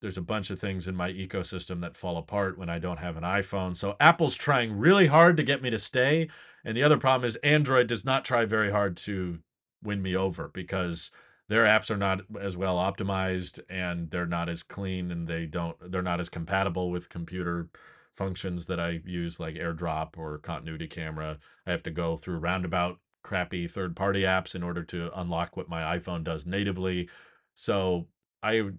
there's 0.00 0.18
a 0.18 0.22
bunch 0.22 0.50
of 0.50 0.60
things 0.60 0.86
in 0.86 0.94
my 0.94 1.10
ecosystem 1.10 1.80
that 1.80 1.96
fall 1.96 2.16
apart 2.16 2.58
when 2.58 2.68
I 2.68 2.78
don't 2.78 2.98
have 2.98 3.16
an 3.16 3.22
iPhone. 3.24 3.76
So 3.76 3.96
Apple's 3.98 4.34
trying 4.34 4.76
really 4.76 5.06
hard 5.06 5.36
to 5.36 5.42
get 5.42 5.62
me 5.62 5.70
to 5.70 5.78
stay. 5.78 6.28
And 6.64 6.76
the 6.76 6.82
other 6.82 6.98
problem 6.98 7.26
is 7.26 7.36
Android 7.36 7.86
does 7.86 8.04
not 8.04 8.24
try 8.24 8.44
very 8.44 8.70
hard 8.70 8.96
to 8.98 9.38
win 9.82 10.02
me 10.02 10.14
over 10.14 10.48
because 10.52 11.10
their 11.48 11.64
apps 11.64 11.90
are 11.90 11.96
not 11.96 12.20
as 12.40 12.56
well 12.56 12.76
optimized 12.76 13.60
and 13.70 14.10
they're 14.10 14.26
not 14.26 14.48
as 14.48 14.62
clean 14.62 15.10
and 15.10 15.28
they 15.28 15.46
don't 15.46 15.76
they're 15.92 16.02
not 16.02 16.20
as 16.20 16.28
compatible 16.28 16.90
with 16.90 17.08
computer 17.08 17.68
functions 18.16 18.66
that 18.66 18.80
I 18.80 19.00
use 19.04 19.38
like 19.38 19.54
AirDrop 19.54 20.18
or 20.18 20.38
continuity 20.38 20.88
camera. 20.88 21.38
I 21.66 21.70
have 21.70 21.82
to 21.84 21.90
go 21.90 22.16
through 22.16 22.38
roundabout 22.38 22.98
crappy 23.26 23.66
third 23.66 23.96
party 23.96 24.22
apps 24.22 24.54
in 24.54 24.62
order 24.62 24.84
to 24.84 25.10
unlock 25.18 25.56
what 25.56 25.68
my 25.68 25.98
iPhone 25.98 26.22
does 26.22 26.46
natively. 26.46 27.08
So 27.54 28.06
I 28.42 28.70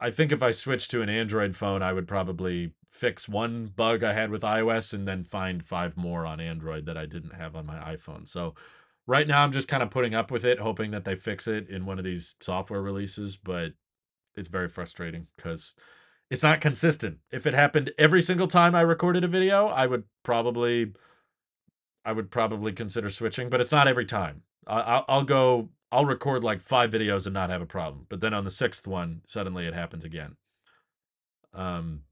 I 0.00 0.10
think 0.10 0.32
if 0.32 0.42
I 0.42 0.50
switched 0.50 0.90
to 0.90 1.02
an 1.02 1.08
Android 1.08 1.54
phone, 1.54 1.80
I 1.80 1.92
would 1.92 2.08
probably 2.08 2.72
fix 2.90 3.28
one 3.28 3.66
bug 3.74 4.02
I 4.02 4.12
had 4.12 4.30
with 4.30 4.42
iOS 4.42 4.92
and 4.92 5.06
then 5.06 5.22
find 5.22 5.64
five 5.64 5.96
more 5.96 6.26
on 6.26 6.40
Android 6.40 6.86
that 6.86 6.96
I 6.96 7.06
didn't 7.06 7.34
have 7.34 7.54
on 7.54 7.66
my 7.66 7.78
iPhone. 7.94 8.26
So 8.26 8.54
right 9.06 9.28
now 9.28 9.44
I'm 9.44 9.52
just 9.52 9.68
kind 9.68 9.82
of 9.82 9.90
putting 9.90 10.14
up 10.14 10.30
with 10.30 10.44
it, 10.44 10.58
hoping 10.58 10.90
that 10.90 11.04
they 11.04 11.14
fix 11.14 11.46
it 11.46 11.68
in 11.68 11.86
one 11.86 11.98
of 11.98 12.04
these 12.04 12.34
software 12.40 12.82
releases, 12.82 13.36
but 13.36 13.74
it's 14.36 14.48
very 14.48 14.68
frustrating 14.68 15.28
because 15.36 15.76
it's 16.30 16.42
not 16.42 16.60
consistent. 16.60 17.18
If 17.30 17.46
it 17.46 17.54
happened 17.54 17.92
every 17.96 18.22
single 18.22 18.48
time 18.48 18.74
I 18.74 18.80
recorded 18.80 19.22
a 19.22 19.28
video, 19.28 19.68
I 19.68 19.86
would 19.86 20.04
probably 20.24 20.92
I 22.04 22.12
would 22.12 22.30
probably 22.30 22.72
consider 22.72 23.10
switching, 23.10 23.48
but 23.48 23.60
it's 23.60 23.72
not 23.72 23.88
every 23.88 24.04
time. 24.04 24.42
I'll, 24.66 25.04
I'll 25.08 25.24
go. 25.24 25.70
I'll 25.90 26.06
record 26.06 26.42
like 26.42 26.60
five 26.60 26.90
videos 26.90 27.26
and 27.26 27.34
not 27.34 27.50
have 27.50 27.62
a 27.62 27.66
problem, 27.66 28.06
but 28.08 28.20
then 28.20 28.34
on 28.34 28.44
the 28.44 28.50
sixth 28.50 28.86
one, 28.86 29.22
suddenly 29.26 29.66
it 29.66 29.74
happens 29.74 30.04
again. 30.04 30.36
Um, 31.52 32.02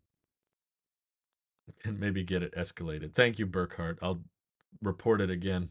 and 1.85 1.99
maybe 1.99 2.23
get 2.23 2.43
it 2.43 2.55
escalated. 2.55 3.13
Thank 3.15 3.39
you, 3.39 3.47
Burkhart. 3.47 3.99
I'll 4.01 4.23
report 4.83 5.21
it 5.21 5.31
again. 5.31 5.71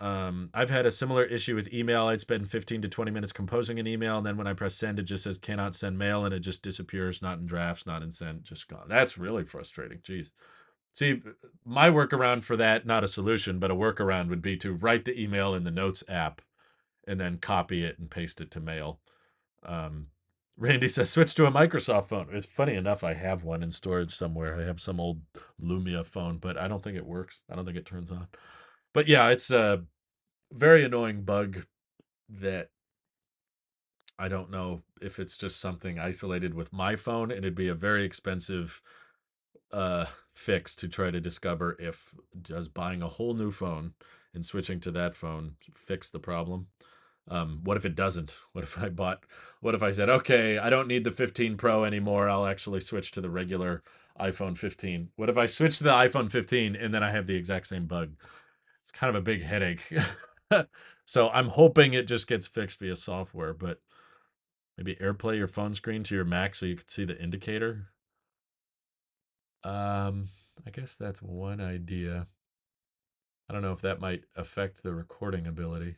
Um, 0.00 0.50
I've 0.54 0.70
had 0.70 0.86
a 0.86 0.90
similar 0.90 1.24
issue 1.24 1.56
with 1.56 1.72
email. 1.72 2.06
I'd 2.06 2.20
spend 2.20 2.50
15 2.50 2.82
to 2.82 2.88
20 2.88 3.10
minutes 3.10 3.32
composing 3.32 3.80
an 3.80 3.86
email, 3.86 4.18
and 4.18 4.26
then 4.26 4.36
when 4.36 4.46
I 4.46 4.52
press 4.52 4.74
send, 4.74 4.98
it 4.98 5.04
just 5.04 5.24
says 5.24 5.38
cannot 5.38 5.74
send 5.74 5.98
mail, 5.98 6.24
and 6.24 6.32
it 6.32 6.40
just 6.40 6.62
disappears, 6.62 7.20
not 7.20 7.38
in 7.38 7.46
drafts, 7.46 7.86
not 7.86 8.02
in 8.02 8.10
sent, 8.10 8.44
just 8.44 8.68
gone. 8.68 8.86
That's 8.88 9.18
really 9.18 9.44
frustrating. 9.44 9.98
Jeez. 9.98 10.30
See, 10.92 11.22
my 11.64 11.90
workaround 11.90 12.42
for 12.42 12.56
that, 12.56 12.86
not 12.86 13.04
a 13.04 13.08
solution, 13.08 13.58
but 13.58 13.70
a 13.70 13.76
workaround 13.76 14.28
would 14.28 14.42
be 14.42 14.56
to 14.58 14.72
write 14.72 15.04
the 15.04 15.20
email 15.20 15.54
in 15.54 15.64
the 15.64 15.70
Notes 15.70 16.02
app 16.08 16.42
and 17.06 17.20
then 17.20 17.38
copy 17.38 17.84
it 17.84 17.98
and 17.98 18.10
paste 18.10 18.40
it 18.40 18.50
to 18.52 18.60
mail. 18.60 19.00
Um, 19.62 20.08
Randy 20.56 20.88
says 20.88 21.10
switch 21.10 21.34
to 21.36 21.46
a 21.46 21.52
Microsoft 21.52 22.06
phone. 22.08 22.28
It's 22.32 22.46
funny 22.46 22.74
enough, 22.74 23.04
I 23.04 23.14
have 23.14 23.44
one 23.44 23.62
in 23.62 23.70
storage 23.70 24.14
somewhere. 24.14 24.60
I 24.60 24.64
have 24.64 24.80
some 24.80 24.98
old 25.00 25.20
Lumia 25.62 26.04
phone, 26.04 26.38
but 26.38 26.58
I 26.58 26.68
don't 26.68 26.82
think 26.82 26.96
it 26.96 27.06
works. 27.06 27.40
I 27.50 27.54
don't 27.54 27.64
think 27.64 27.76
it 27.78 27.86
turns 27.86 28.10
on. 28.10 28.28
But 28.92 29.06
yeah, 29.06 29.28
it's 29.28 29.50
a 29.50 29.84
very 30.52 30.84
annoying 30.84 31.22
bug 31.22 31.64
that 32.28 32.70
I 34.18 34.28
don't 34.28 34.50
know 34.50 34.82
if 35.00 35.18
it's 35.18 35.36
just 35.36 35.60
something 35.60 35.98
isolated 35.98 36.54
with 36.54 36.72
my 36.72 36.96
phone, 36.96 37.30
and 37.30 37.38
it'd 37.38 37.54
be 37.54 37.68
a 37.68 37.74
very 37.74 38.04
expensive 38.04 38.82
uh 39.72 40.06
fix 40.34 40.74
to 40.76 40.88
try 40.88 41.10
to 41.10 41.20
discover 41.20 41.76
if 41.78 42.14
just 42.42 42.72
buying 42.72 43.02
a 43.02 43.08
whole 43.08 43.34
new 43.34 43.50
phone 43.50 43.92
and 44.34 44.44
switching 44.44 44.80
to 44.80 44.90
that 44.92 45.14
phone 45.14 45.56
fix 45.74 46.10
the 46.10 46.20
problem. 46.20 46.68
Um, 47.30 47.60
what 47.64 47.76
if 47.76 47.84
it 47.84 47.94
doesn't? 47.94 48.38
What 48.52 48.64
if 48.64 48.78
I 48.78 48.88
bought? 48.88 49.24
What 49.60 49.74
if 49.74 49.82
I 49.82 49.92
said, 49.92 50.08
okay, 50.08 50.58
I 50.58 50.70
don't 50.70 50.88
need 50.88 51.04
the 51.04 51.10
15 51.10 51.56
Pro 51.56 51.84
anymore. 51.84 52.28
I'll 52.28 52.46
actually 52.46 52.80
switch 52.80 53.12
to 53.12 53.20
the 53.20 53.30
regular 53.30 53.82
iPhone 54.18 54.56
15. 54.56 55.10
What 55.16 55.28
if 55.28 55.38
I 55.38 55.46
switch 55.46 55.78
to 55.78 55.84
the 55.84 55.90
iPhone 55.90 56.30
15 56.30 56.74
and 56.74 56.92
then 56.92 57.02
I 57.02 57.10
have 57.10 57.26
the 57.26 57.36
exact 57.36 57.66
same 57.66 57.86
bug? 57.86 58.14
It's 58.82 58.98
kind 58.98 59.10
of 59.10 59.16
a 59.16 59.24
big 59.24 59.42
headache. 59.42 59.92
so 61.04 61.28
I'm 61.30 61.48
hoping 61.48 61.92
it 61.92 62.08
just 62.08 62.26
gets 62.26 62.46
fixed 62.46 62.80
via 62.80 62.96
software, 62.96 63.54
but 63.54 63.80
maybe 64.76 64.96
AirPlay 64.96 65.36
your 65.36 65.48
phone 65.48 65.74
screen 65.74 66.02
to 66.04 66.14
your 66.14 66.24
Mac 66.24 66.54
so 66.54 66.66
you 66.66 66.76
can 66.76 66.88
see 66.88 67.04
the 67.04 67.20
indicator. 67.20 67.88
Um, 69.64 70.28
I 70.66 70.70
guess 70.70 70.96
that's 70.96 71.22
one 71.22 71.60
idea. 71.60 72.26
I 73.48 73.52
don't 73.52 73.62
know 73.62 73.72
if 73.72 73.80
that 73.80 74.00
might 74.00 74.24
affect 74.36 74.82
the 74.82 74.94
recording 74.94 75.46
ability. 75.46 75.96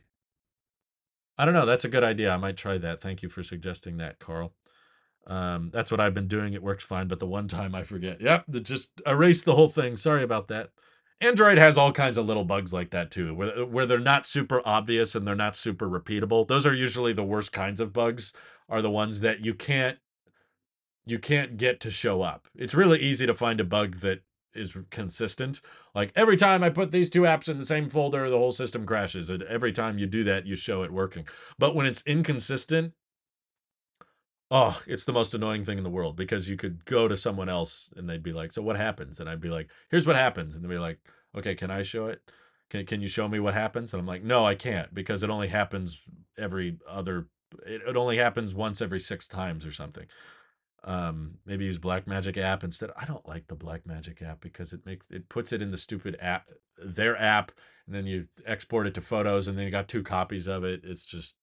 I 1.37 1.45
don't 1.45 1.53
know. 1.53 1.65
That's 1.65 1.85
a 1.85 1.89
good 1.89 2.03
idea. 2.03 2.31
I 2.31 2.37
might 2.37 2.57
try 2.57 2.77
that. 2.77 3.01
Thank 3.01 3.23
you 3.23 3.29
for 3.29 3.43
suggesting 3.43 3.97
that, 3.97 4.19
Carl. 4.19 4.53
Um, 5.27 5.69
that's 5.73 5.91
what 5.91 5.99
I've 5.99 6.13
been 6.13 6.27
doing. 6.27 6.53
It 6.53 6.63
works 6.63 6.83
fine, 6.83 7.07
but 7.07 7.19
the 7.19 7.27
one 7.27 7.47
time 7.47 7.75
I 7.75 7.83
forget. 7.83 8.21
Yep, 8.21 8.45
just 8.63 8.91
erase 9.05 9.43
the 9.43 9.55
whole 9.55 9.69
thing. 9.69 9.97
Sorry 9.97 10.23
about 10.23 10.47
that. 10.47 10.69
Android 11.19 11.59
has 11.59 11.77
all 11.77 11.91
kinds 11.91 12.17
of 12.17 12.25
little 12.25 12.43
bugs 12.43 12.73
like 12.73 12.89
that 12.91 13.11
too, 13.11 13.35
where 13.35 13.65
where 13.65 13.85
they're 13.85 13.99
not 13.99 14.25
super 14.25 14.61
obvious 14.65 15.13
and 15.13 15.27
they're 15.27 15.35
not 15.35 15.55
super 15.55 15.87
repeatable. 15.87 16.47
Those 16.47 16.65
are 16.65 16.73
usually 16.73 17.13
the 17.13 17.23
worst 17.23 17.51
kinds 17.51 17.79
of 17.79 17.93
bugs. 17.93 18.33
Are 18.67 18.81
the 18.81 18.89
ones 18.89 19.19
that 19.19 19.45
you 19.45 19.53
can't 19.53 19.99
you 21.05 21.19
can't 21.19 21.57
get 21.57 21.79
to 21.81 21.91
show 21.91 22.21
up. 22.21 22.47
It's 22.55 22.75
really 22.75 22.99
easy 22.99 23.25
to 23.25 23.33
find 23.33 23.59
a 23.59 23.65
bug 23.65 23.97
that 23.97 24.21
is 24.53 24.75
consistent. 24.89 25.61
Like 25.95 26.11
every 26.15 26.37
time 26.37 26.63
I 26.63 26.69
put 26.69 26.91
these 26.91 27.09
two 27.09 27.21
apps 27.21 27.47
in 27.49 27.57
the 27.57 27.65
same 27.65 27.89
folder, 27.89 28.29
the 28.29 28.37
whole 28.37 28.51
system 28.51 28.85
crashes. 28.85 29.29
And 29.29 29.43
every 29.43 29.71
time 29.71 29.97
you 29.97 30.05
do 30.05 30.23
that, 30.25 30.45
you 30.45 30.55
show 30.55 30.83
it 30.83 30.91
working. 30.91 31.27
But 31.57 31.75
when 31.75 31.85
it's 31.85 32.03
inconsistent, 32.05 32.93
oh, 34.49 34.81
it's 34.87 35.05
the 35.05 35.13
most 35.13 35.33
annoying 35.33 35.63
thing 35.63 35.77
in 35.77 35.83
the 35.83 35.89
world 35.89 36.15
because 36.15 36.49
you 36.49 36.57
could 36.57 36.85
go 36.85 37.07
to 37.07 37.15
someone 37.17 37.49
else 37.49 37.89
and 37.95 38.09
they'd 38.09 38.23
be 38.23 38.33
like, 38.33 38.51
"So 38.51 38.61
what 38.61 38.75
happens?" 38.77 39.19
And 39.19 39.29
I'd 39.29 39.41
be 39.41 39.49
like, 39.49 39.69
"Here's 39.89 40.07
what 40.07 40.15
happens." 40.15 40.55
And 40.55 40.63
they'd 40.63 40.69
be 40.69 40.77
like, 40.77 40.99
"Okay, 41.35 41.55
can 41.55 41.71
I 41.71 41.83
show 41.83 42.07
it? 42.07 42.21
Can 42.69 42.85
can 42.85 43.01
you 43.01 43.07
show 43.07 43.27
me 43.27 43.39
what 43.39 43.53
happens?" 43.53 43.93
And 43.93 43.99
I'm 43.99 44.07
like, 44.07 44.23
"No, 44.23 44.45
I 44.45 44.55
can't 44.55 44.93
because 44.93 45.23
it 45.23 45.29
only 45.29 45.47
happens 45.47 46.03
every 46.37 46.77
other 46.87 47.27
it, 47.65 47.81
it 47.87 47.97
only 47.97 48.17
happens 48.17 48.53
once 48.53 48.81
every 48.81 48.99
6 48.99 49.27
times 49.27 49.65
or 49.65 49.71
something." 49.71 50.07
Um 50.83 51.37
maybe 51.45 51.65
use 51.65 51.77
blackmagic 51.77 52.37
app 52.37 52.63
instead. 52.63 52.89
I 52.99 53.05
don't 53.05 53.27
like 53.27 53.47
the 53.47 53.55
blackmagic 53.55 54.21
app 54.21 54.41
because 54.41 54.73
it 54.73 54.85
makes 54.85 55.09
it 55.11 55.29
puts 55.29 55.51
it 55.53 55.61
in 55.61 55.71
the 55.71 55.77
stupid 55.77 56.17
app 56.19 56.49
their 56.77 57.15
app 57.17 57.51
and 57.85 57.95
then 57.95 58.07
you 58.07 58.27
export 58.45 58.87
it 58.87 58.95
to 58.95 59.01
photos 59.01 59.47
and 59.47 59.57
then 59.57 59.65
you 59.65 59.71
got 59.71 59.87
two 59.87 60.03
copies 60.03 60.47
of 60.47 60.63
it. 60.63 60.81
It's 60.83 61.05
just 61.05 61.35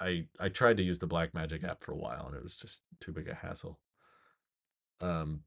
i 0.00 0.24
i 0.40 0.48
tried 0.48 0.76
to 0.76 0.82
use 0.82 0.98
the 0.98 1.08
blackmagic 1.08 1.64
app 1.64 1.82
for 1.82 1.92
a 1.92 1.96
while 1.96 2.26
and 2.26 2.36
it 2.36 2.42
was 2.42 2.56
just 2.56 2.82
too 3.00 3.12
big 3.12 3.28
a 3.28 3.34
hassle. 3.34 3.80
Um 5.00 5.42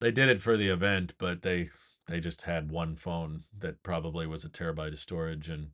they 0.00 0.12
did 0.12 0.28
it 0.28 0.40
for 0.40 0.56
the 0.56 0.68
event 0.68 1.14
but 1.18 1.42
they 1.42 1.68
they 2.06 2.20
just 2.20 2.42
had 2.42 2.70
one 2.70 2.94
phone 2.94 3.42
that 3.58 3.82
probably 3.82 4.26
was 4.26 4.44
a 4.44 4.48
terabyte 4.48 4.92
of 4.92 4.98
storage 4.98 5.48
and 5.48 5.70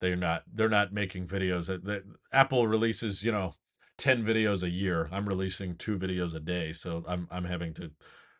they're 0.00 0.16
not 0.16 0.42
they're 0.52 0.68
not 0.68 0.92
making 0.92 1.26
videos 1.26 1.66
that 1.66 2.04
apple 2.32 2.66
releases 2.66 3.24
you 3.24 3.32
know 3.32 3.54
10 3.98 4.24
videos 4.24 4.62
a 4.62 4.70
year. 4.70 5.08
I'm 5.12 5.28
releasing 5.28 5.74
two 5.74 5.98
videos 5.98 6.34
a 6.34 6.40
day, 6.40 6.72
so 6.72 7.04
I'm 7.06 7.28
I'm 7.30 7.44
having 7.44 7.74
to 7.74 7.90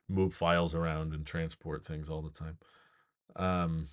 move 0.08 0.32
files 0.32 0.74
around 0.74 1.12
and 1.12 1.26
transport 1.26 1.84
things 1.84 2.08
all 2.08 2.22
the 2.22 2.30
time. 2.30 2.58
Um 3.36 3.88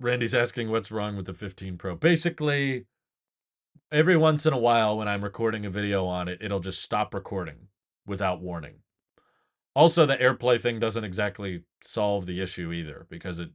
Randy's 0.00 0.34
asking 0.34 0.70
what's 0.70 0.90
wrong 0.90 1.16
with 1.16 1.26
the 1.26 1.34
15 1.34 1.76
Pro. 1.76 1.94
Basically, 1.94 2.86
every 3.92 4.16
once 4.16 4.44
in 4.44 4.52
a 4.52 4.58
while 4.58 4.96
when 4.96 5.06
I'm 5.06 5.22
recording 5.22 5.64
a 5.66 5.70
video 5.70 6.04
on 6.06 6.26
it, 6.26 6.38
it'll 6.40 6.60
just 6.60 6.82
stop 6.82 7.14
recording 7.14 7.68
without 8.06 8.40
warning. 8.40 8.80
Also, 9.74 10.04
the 10.04 10.16
AirPlay 10.16 10.60
thing 10.60 10.80
doesn't 10.80 11.04
exactly 11.04 11.62
solve 11.80 12.26
the 12.26 12.40
issue 12.40 12.72
either 12.72 13.06
because 13.08 13.38
it 13.38 13.50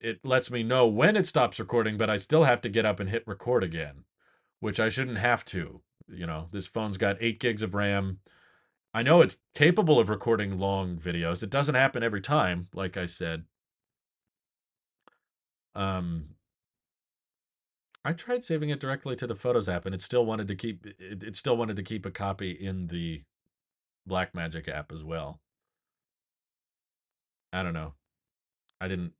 it 0.00 0.24
lets 0.24 0.50
me 0.50 0.62
know 0.62 0.86
when 0.86 1.16
it 1.16 1.26
stops 1.26 1.60
recording, 1.60 1.96
but 1.96 2.08
I 2.08 2.16
still 2.16 2.44
have 2.44 2.60
to 2.62 2.68
get 2.70 2.86
up 2.86 3.00
and 3.00 3.10
hit 3.10 3.26
record 3.26 3.62
again 3.62 4.04
which 4.60 4.78
I 4.78 4.88
shouldn't 4.88 5.18
have 5.18 5.44
to. 5.46 5.80
You 6.08 6.26
know, 6.26 6.48
this 6.52 6.66
phone's 6.66 6.96
got 6.96 7.16
eight 7.20 7.40
gigs 7.40 7.62
of 7.62 7.74
RAM. 7.74 8.20
I 8.92 9.02
know 9.02 9.20
it's 9.20 9.36
capable 9.54 9.98
of 9.98 10.08
recording 10.08 10.58
long 10.58 10.96
videos. 10.96 11.42
It 11.42 11.50
doesn't 11.50 11.74
happen 11.74 12.02
every 12.02 12.20
time, 12.20 12.68
like 12.74 12.96
I 12.96 13.06
said. 13.06 13.44
Um, 15.74 16.30
I 18.04 18.12
tried 18.12 18.42
saving 18.42 18.70
it 18.70 18.80
directly 18.80 19.14
to 19.16 19.26
the 19.26 19.34
Photos 19.34 19.68
app, 19.68 19.86
and 19.86 19.94
it 19.94 20.02
still 20.02 20.24
wanted 20.24 20.48
to 20.48 20.56
keep 20.56 20.86
it, 20.86 21.22
it 21.22 21.36
still 21.36 21.56
wanted 21.56 21.76
to 21.76 21.82
keep 21.82 22.04
a 22.04 22.10
copy 22.10 22.50
in 22.50 22.88
the 22.88 23.22
Blackmagic 24.08 24.68
app 24.68 24.90
as 24.90 25.04
well. 25.04 25.40
I 27.52 27.62
don't 27.62 27.74
know. 27.74 27.94
I 28.80 28.88
didn't 28.88 29.12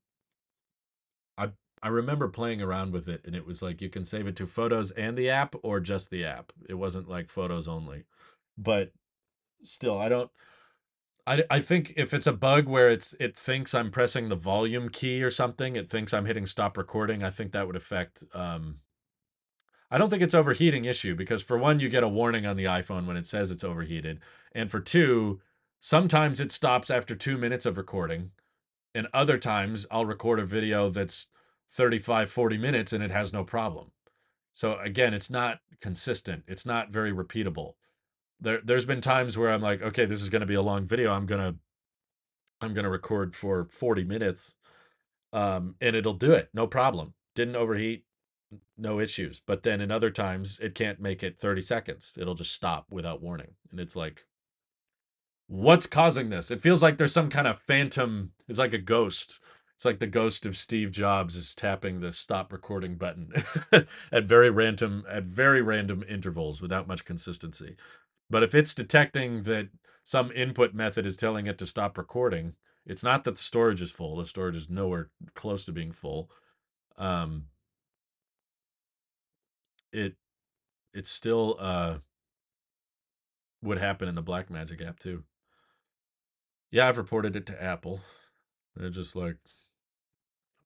I 1.83 1.89
remember 1.89 2.29
playing 2.29 2.61
around 2.61 2.93
with 2.93 3.09
it 3.09 3.23
and 3.25 3.35
it 3.35 3.47
was 3.47 3.63
like 3.63 3.81
you 3.81 3.89
can 3.89 4.05
save 4.05 4.27
it 4.27 4.37
to 4.37 4.47
photos 4.47 4.91
and 4.93 5.17
the 5.17 5.31
app 5.31 5.55
or 5.63 5.81
just 5.81 6.11
the 6.11 6.25
app. 6.25 6.53
It 6.69 6.75
wasn't 6.75 7.09
like 7.09 7.29
photos 7.29 7.67
only. 7.67 8.05
But 8.59 8.93
still, 9.63 9.99
I 9.99 10.09
don't 10.09 10.31
I, 11.27 11.45
I 11.51 11.61
think 11.61 11.95
if 11.97 12.13
it's 12.13 12.27
a 12.27 12.33
bug 12.33 12.69
where 12.69 12.91
it's 12.91 13.15
it 13.21 13.37
thinks 13.37 13.75
I'm 13.75 13.91
pressing 13.91 14.29
the 14.29 14.37
volume 14.37 14.89
key 14.89 15.23
or 15.23 15.31
something, 15.31 15.77
it 15.77 15.89
thinks 15.89 16.13
I'm 16.13 16.27
hitting 16.27 16.47
stop 16.47 16.77
recording, 16.77 17.23
I 17.23 17.31
think 17.31 17.53
that 17.53 17.67
would 17.67 17.77
affect 17.77 18.25
um 18.35 18.81
I 19.91 19.99
don't 19.99 20.09
think 20.11 20.23
it's 20.23 20.35
overheating 20.35 20.85
issue 20.85 21.15
because 21.15 21.43
for 21.43 21.59
one 21.59 21.81
you 21.81 21.89
get 21.89 22.05
a 22.05 22.09
warning 22.09 22.47
on 22.47 22.57
the 22.57 22.65
iPhone 22.65 23.07
when 23.07 23.17
it 23.17 23.27
says 23.27 23.51
it's 23.51 23.65
overheated 23.65 24.21
and 24.53 24.71
for 24.71 24.81
two 24.81 25.41
sometimes 25.81 26.41
it 26.41 26.53
stops 26.53 26.91
after 26.91 27.15
2 27.15 27.39
minutes 27.39 27.65
of 27.67 27.77
recording 27.77 28.31
and 28.95 29.09
other 29.13 29.39
times 29.39 29.87
I'll 29.91 30.05
record 30.05 30.39
a 30.39 30.45
video 30.45 30.91
that's 30.91 31.29
35, 31.71 32.31
40 32.31 32.59
minutes 32.59 32.93
and 32.93 33.03
it 33.03 33.11
has 33.11 33.33
no 33.33 33.45
problem. 33.45 33.93
So 34.53 34.79
again, 34.79 35.15
it's 35.15 35.31
not 35.31 35.61
consistent. 35.81 36.45
It's 36.47 36.67
not 36.67 36.91
very 36.91 37.13
repeatable. 37.13 37.75
There 38.41 38.61
there's 38.63 38.85
been 38.87 39.01
times 39.01 39.39
where 39.39 39.51
I'm 39.51 39.63
like, 39.63 39.83
okay, 39.83 40.05
this 40.05 40.23
is 40.23 40.29
going 40.29 40.41
to 40.41 40.47
be 40.47 40.55
a 40.55 40.63
long 40.63 40.87
video. 40.87 41.13
I'm 41.13 41.27
going 41.27 41.41
to 41.41 41.59
I'm 42.61 42.75
going 42.75 42.85
to 42.85 42.91
record 42.91 43.35
for 43.35 43.67
40 43.71 44.05
minutes. 44.05 44.57
Um 45.33 45.77
and 45.81 45.95
it'll 45.95 46.15
do 46.15 46.33
it. 46.33 46.49
No 46.53 46.67
problem. 46.67 47.15
Didn't 47.37 47.57
overheat, 47.57 48.05
no 48.77 48.99
issues. 48.99 49.41
But 49.47 49.63
then 49.63 49.81
in 49.81 49.91
other 49.91 50.11
times 50.11 50.59
it 50.59 50.75
can't 50.75 51.01
make 51.01 51.23
it 51.23 51.39
30 51.39 51.63
seconds. 51.63 52.19
It'll 52.21 52.35
just 52.35 52.53
stop 52.53 52.87
without 52.91 53.23
warning. 53.23 53.55
And 53.71 53.79
it's 53.79 53.95
like 53.95 54.27
what's 55.47 55.87
causing 55.87 56.31
this? 56.31 56.51
It 56.51 56.63
feels 56.63 56.83
like 56.83 56.99
there's 56.99 57.13
some 57.13 57.29
kind 57.29 57.47
of 57.47 57.61
phantom, 57.61 58.33
it's 58.49 58.59
like 58.59 58.75
a 58.75 58.79
ghost 58.79 59.41
It's 59.81 59.87
like 59.87 59.99
the 59.99 60.07
ghost 60.07 60.45
of 60.45 60.59
Steve 60.59 60.91
Jobs 60.91 61.37
is 61.37 61.55
tapping 61.55 62.01
the 62.01 62.13
stop 62.13 62.53
recording 62.53 62.97
button 62.97 63.33
at 64.13 64.25
very 64.25 64.51
random 64.51 65.07
at 65.09 65.23
very 65.23 65.63
random 65.63 66.05
intervals 66.07 66.61
without 66.61 66.87
much 66.87 67.07
consistency. 67.07 67.77
But 68.29 68.43
if 68.43 68.55
it's 68.55 68.75
detecting 68.75 69.45
that 69.45 69.71
some 70.05 70.31
input 70.33 70.75
method 70.75 71.07
is 71.07 71.17
telling 71.17 71.47
it 71.47 71.57
to 71.57 71.65
stop 71.65 71.97
recording, 71.97 72.57
it's 72.85 73.03
not 73.03 73.25
that 73.25 73.37
the 73.37 73.43
storage 73.43 73.81
is 73.81 73.91
full. 73.91 74.17
The 74.17 74.27
storage 74.27 74.55
is 74.55 74.69
nowhere 74.69 75.09
close 75.33 75.65
to 75.65 75.73
being 75.73 75.93
full. 75.93 76.31
Um, 76.99 77.47
it 79.95 80.15
it 80.93 81.07
still 81.07 81.57
uh 81.59 82.01
would 83.63 83.79
happen 83.79 84.09
in 84.09 84.15
the 84.15 84.23
Blackmagic 84.23 84.87
app 84.87 84.99
too. 84.99 85.25
Yeah, 86.71 86.87
I've 86.87 86.99
reported 86.99 87.35
it 87.35 87.47
to 87.47 87.63
Apple. 87.63 88.03
They're 88.77 88.91
just 88.91 89.17
like 89.17 89.37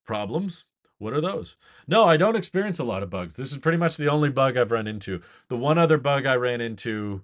problems. 0.05 0.65
What 0.99 1.13
are 1.13 1.21
those? 1.21 1.57
No, 1.87 2.05
I 2.05 2.17
don't 2.17 2.37
experience 2.37 2.79
a 2.79 2.85
lot 2.85 3.03
of 3.03 3.11
bugs. 3.11 3.37
This 3.37 3.51
is 3.51 3.59
pretty 3.59 3.79
much 3.79 3.97
the 3.97 4.09
only 4.09 4.31
bug 4.31 4.57
I've 4.57 4.71
run 4.71 4.87
into. 4.87 5.21
The 5.49 5.57
one 5.57 5.77
other 5.77 5.99
bug 5.99 6.25
I 6.25 6.37
ran 6.37 6.61
into 6.61 7.23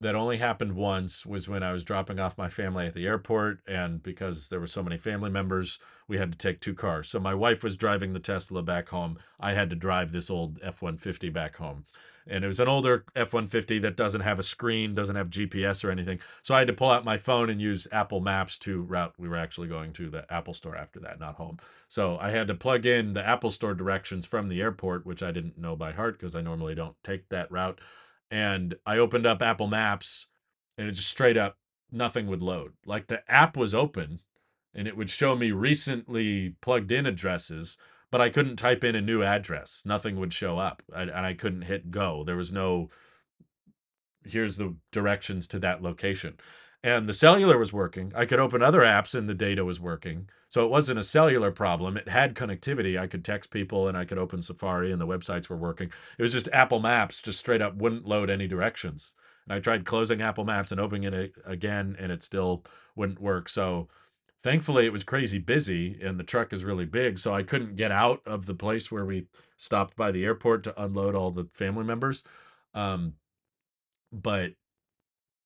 that 0.00 0.14
only 0.14 0.38
happened 0.38 0.74
once 0.74 1.24
was 1.24 1.48
when 1.48 1.62
I 1.62 1.72
was 1.72 1.84
dropping 1.84 2.18
off 2.18 2.36
my 2.36 2.48
family 2.48 2.86
at 2.86 2.94
the 2.94 3.06
airport. 3.06 3.60
And 3.66 4.02
because 4.02 4.48
there 4.48 4.60
were 4.60 4.66
so 4.66 4.82
many 4.82 4.96
family 4.96 5.30
members, 5.30 5.78
we 6.08 6.18
had 6.18 6.32
to 6.32 6.38
take 6.38 6.60
two 6.60 6.74
cars. 6.74 7.08
So 7.08 7.20
my 7.20 7.34
wife 7.34 7.62
was 7.62 7.76
driving 7.76 8.12
the 8.12 8.20
Tesla 8.20 8.62
back 8.62 8.88
home. 8.88 9.18
I 9.40 9.52
had 9.52 9.70
to 9.70 9.76
drive 9.76 10.12
this 10.12 10.30
old 10.30 10.58
F 10.62 10.82
150 10.82 11.30
back 11.30 11.56
home. 11.56 11.84
And 12.26 12.42
it 12.44 12.46
was 12.46 12.60
an 12.60 12.68
older 12.68 13.04
F 13.14 13.32
150 13.32 13.78
that 13.80 13.96
doesn't 13.96 14.22
have 14.22 14.38
a 14.38 14.42
screen, 14.42 14.94
doesn't 14.94 15.16
have 15.16 15.28
GPS 15.28 15.84
or 15.84 15.90
anything. 15.90 16.20
So 16.42 16.54
I 16.54 16.60
had 16.60 16.68
to 16.68 16.74
pull 16.74 16.90
out 16.90 17.04
my 17.04 17.18
phone 17.18 17.50
and 17.50 17.60
use 17.60 17.86
Apple 17.92 18.20
Maps 18.20 18.58
to 18.60 18.80
route. 18.80 19.14
We 19.18 19.28
were 19.28 19.36
actually 19.36 19.68
going 19.68 19.92
to 19.94 20.08
the 20.08 20.32
Apple 20.32 20.54
store 20.54 20.76
after 20.76 21.00
that, 21.00 21.20
not 21.20 21.34
home. 21.34 21.58
So 21.88 22.16
I 22.18 22.30
had 22.30 22.48
to 22.48 22.54
plug 22.54 22.86
in 22.86 23.12
the 23.12 23.26
Apple 23.26 23.50
store 23.50 23.74
directions 23.74 24.24
from 24.24 24.48
the 24.48 24.62
airport, 24.62 25.04
which 25.04 25.22
I 25.22 25.32
didn't 25.32 25.58
know 25.58 25.76
by 25.76 25.92
heart 25.92 26.18
because 26.18 26.34
I 26.34 26.40
normally 26.40 26.74
don't 26.74 26.96
take 27.04 27.28
that 27.28 27.50
route 27.50 27.80
and 28.30 28.74
I 28.84 28.98
opened 28.98 29.26
up 29.26 29.42
Apple 29.42 29.68
Maps 29.68 30.26
and 30.76 30.88
it 30.88 30.92
just 30.92 31.08
straight 31.08 31.36
up 31.36 31.58
nothing 31.92 32.26
would 32.26 32.42
load. 32.42 32.72
Like 32.84 33.06
the 33.06 33.22
app 33.30 33.56
was 33.56 33.74
open 33.74 34.20
and 34.74 34.88
it 34.88 34.96
would 34.96 35.10
show 35.10 35.36
me 35.36 35.52
recently 35.52 36.56
plugged 36.60 36.90
in 36.90 37.06
addresses, 37.06 37.76
but 38.14 38.20
I 38.20 38.28
couldn't 38.28 38.54
type 38.54 38.84
in 38.84 38.94
a 38.94 39.00
new 39.00 39.24
address. 39.24 39.82
Nothing 39.84 40.20
would 40.20 40.32
show 40.32 40.56
up 40.56 40.84
I, 40.94 41.02
and 41.02 41.26
I 41.26 41.34
couldn't 41.34 41.62
hit 41.62 41.90
go. 41.90 42.22
There 42.22 42.36
was 42.36 42.52
no, 42.52 42.88
here's 44.24 44.56
the 44.56 44.76
directions 44.92 45.48
to 45.48 45.58
that 45.58 45.82
location 45.82 46.36
and 46.84 47.08
the 47.08 47.12
cellular 47.12 47.58
was 47.58 47.72
working. 47.72 48.12
I 48.14 48.24
could 48.24 48.38
open 48.38 48.62
other 48.62 48.82
apps 48.82 49.16
and 49.16 49.28
the 49.28 49.34
data 49.34 49.64
was 49.64 49.80
working. 49.80 50.28
So 50.48 50.64
it 50.64 50.70
wasn't 50.70 51.00
a 51.00 51.02
cellular 51.02 51.50
problem. 51.50 51.96
It 51.96 52.08
had 52.08 52.36
connectivity. 52.36 52.96
I 52.96 53.08
could 53.08 53.24
text 53.24 53.50
people 53.50 53.88
and 53.88 53.98
I 53.98 54.04
could 54.04 54.18
open 54.18 54.42
Safari 54.42 54.92
and 54.92 55.00
the 55.00 55.08
websites 55.08 55.48
were 55.48 55.56
working. 55.56 55.90
It 56.16 56.22
was 56.22 56.34
just 56.34 56.48
Apple 56.52 56.78
Maps 56.78 57.20
just 57.20 57.40
straight 57.40 57.62
up 57.62 57.74
wouldn't 57.74 58.06
load 58.06 58.30
any 58.30 58.46
directions. 58.46 59.14
And 59.44 59.54
I 59.54 59.58
tried 59.58 59.84
closing 59.84 60.22
Apple 60.22 60.44
Maps 60.44 60.70
and 60.70 60.80
opening 60.80 61.12
it 61.12 61.32
again 61.44 61.96
and 61.98 62.12
it 62.12 62.22
still 62.22 62.64
wouldn't 62.94 63.20
work. 63.20 63.48
So 63.48 63.88
thankfully 64.44 64.84
it 64.84 64.92
was 64.92 65.02
crazy 65.02 65.38
busy 65.38 65.98
and 66.02 66.20
the 66.20 66.24
truck 66.24 66.52
is 66.52 66.64
really 66.64 66.84
big. 66.84 67.18
So 67.18 67.32
I 67.32 67.42
couldn't 67.42 67.76
get 67.76 67.90
out 67.90 68.20
of 68.26 68.44
the 68.44 68.54
place 68.54 68.92
where 68.92 69.06
we 69.06 69.26
stopped 69.56 69.96
by 69.96 70.12
the 70.12 70.24
airport 70.24 70.62
to 70.64 70.82
unload 70.82 71.14
all 71.14 71.30
the 71.30 71.48
family 71.54 71.84
members. 71.84 72.22
Um, 72.74 73.14
but 74.12 74.52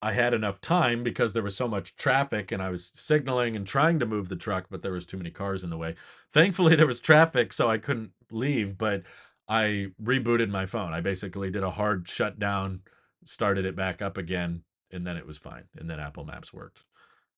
I 0.03 0.12
had 0.12 0.35
enough 0.35 0.61
time 0.61 1.05
because 1.05 1.33
there 1.33 1.45
was 1.45 1.57
so 1.57 1.69
much 1.69 1.95
traffic 1.95 2.51
and 2.51 2.61
I 2.61 2.70
was 2.70 2.91
signaling 2.93 3.55
and 3.55 3.65
trying 3.65 4.01
to 4.01 4.07
move 4.07 4.29
the 4.29 4.37
truck, 4.37 4.66
but 4.69 4.83
there 4.83 4.93
was 4.93 5.07
too 5.07 5.16
many 5.16 5.31
cars 5.31 5.62
in 5.62 5.70
the 5.70 5.79
way. 5.79 5.95
Thankfully, 6.33 6.75
there 6.77 6.87
was 6.87 6.99
traffic, 6.99 7.53
so 7.53 7.70
I 7.70 7.79
couldn't 7.79 8.11
leave, 8.33 8.77
but 8.77 9.05
I 9.49 9.93
rebooted 10.03 10.51
my 10.51 10.66
phone. 10.66 10.93
I 10.93 11.01
basically 11.01 11.51
did 11.53 11.62
a 11.62 11.70
hard 11.70 12.09
shutdown, 12.09 12.83
started 13.25 13.65
it 13.65 13.77
back 13.77 14.03
up 14.03 14.19
again, 14.19 14.65
and 14.91 15.07
then 15.07 15.16
it 15.16 15.27
was 15.27 15.39
fine. 15.39 15.65
And 15.77 15.89
then 15.89 16.01
Apple 16.01 16.25
Maps 16.25 16.53
worked. 16.53 16.85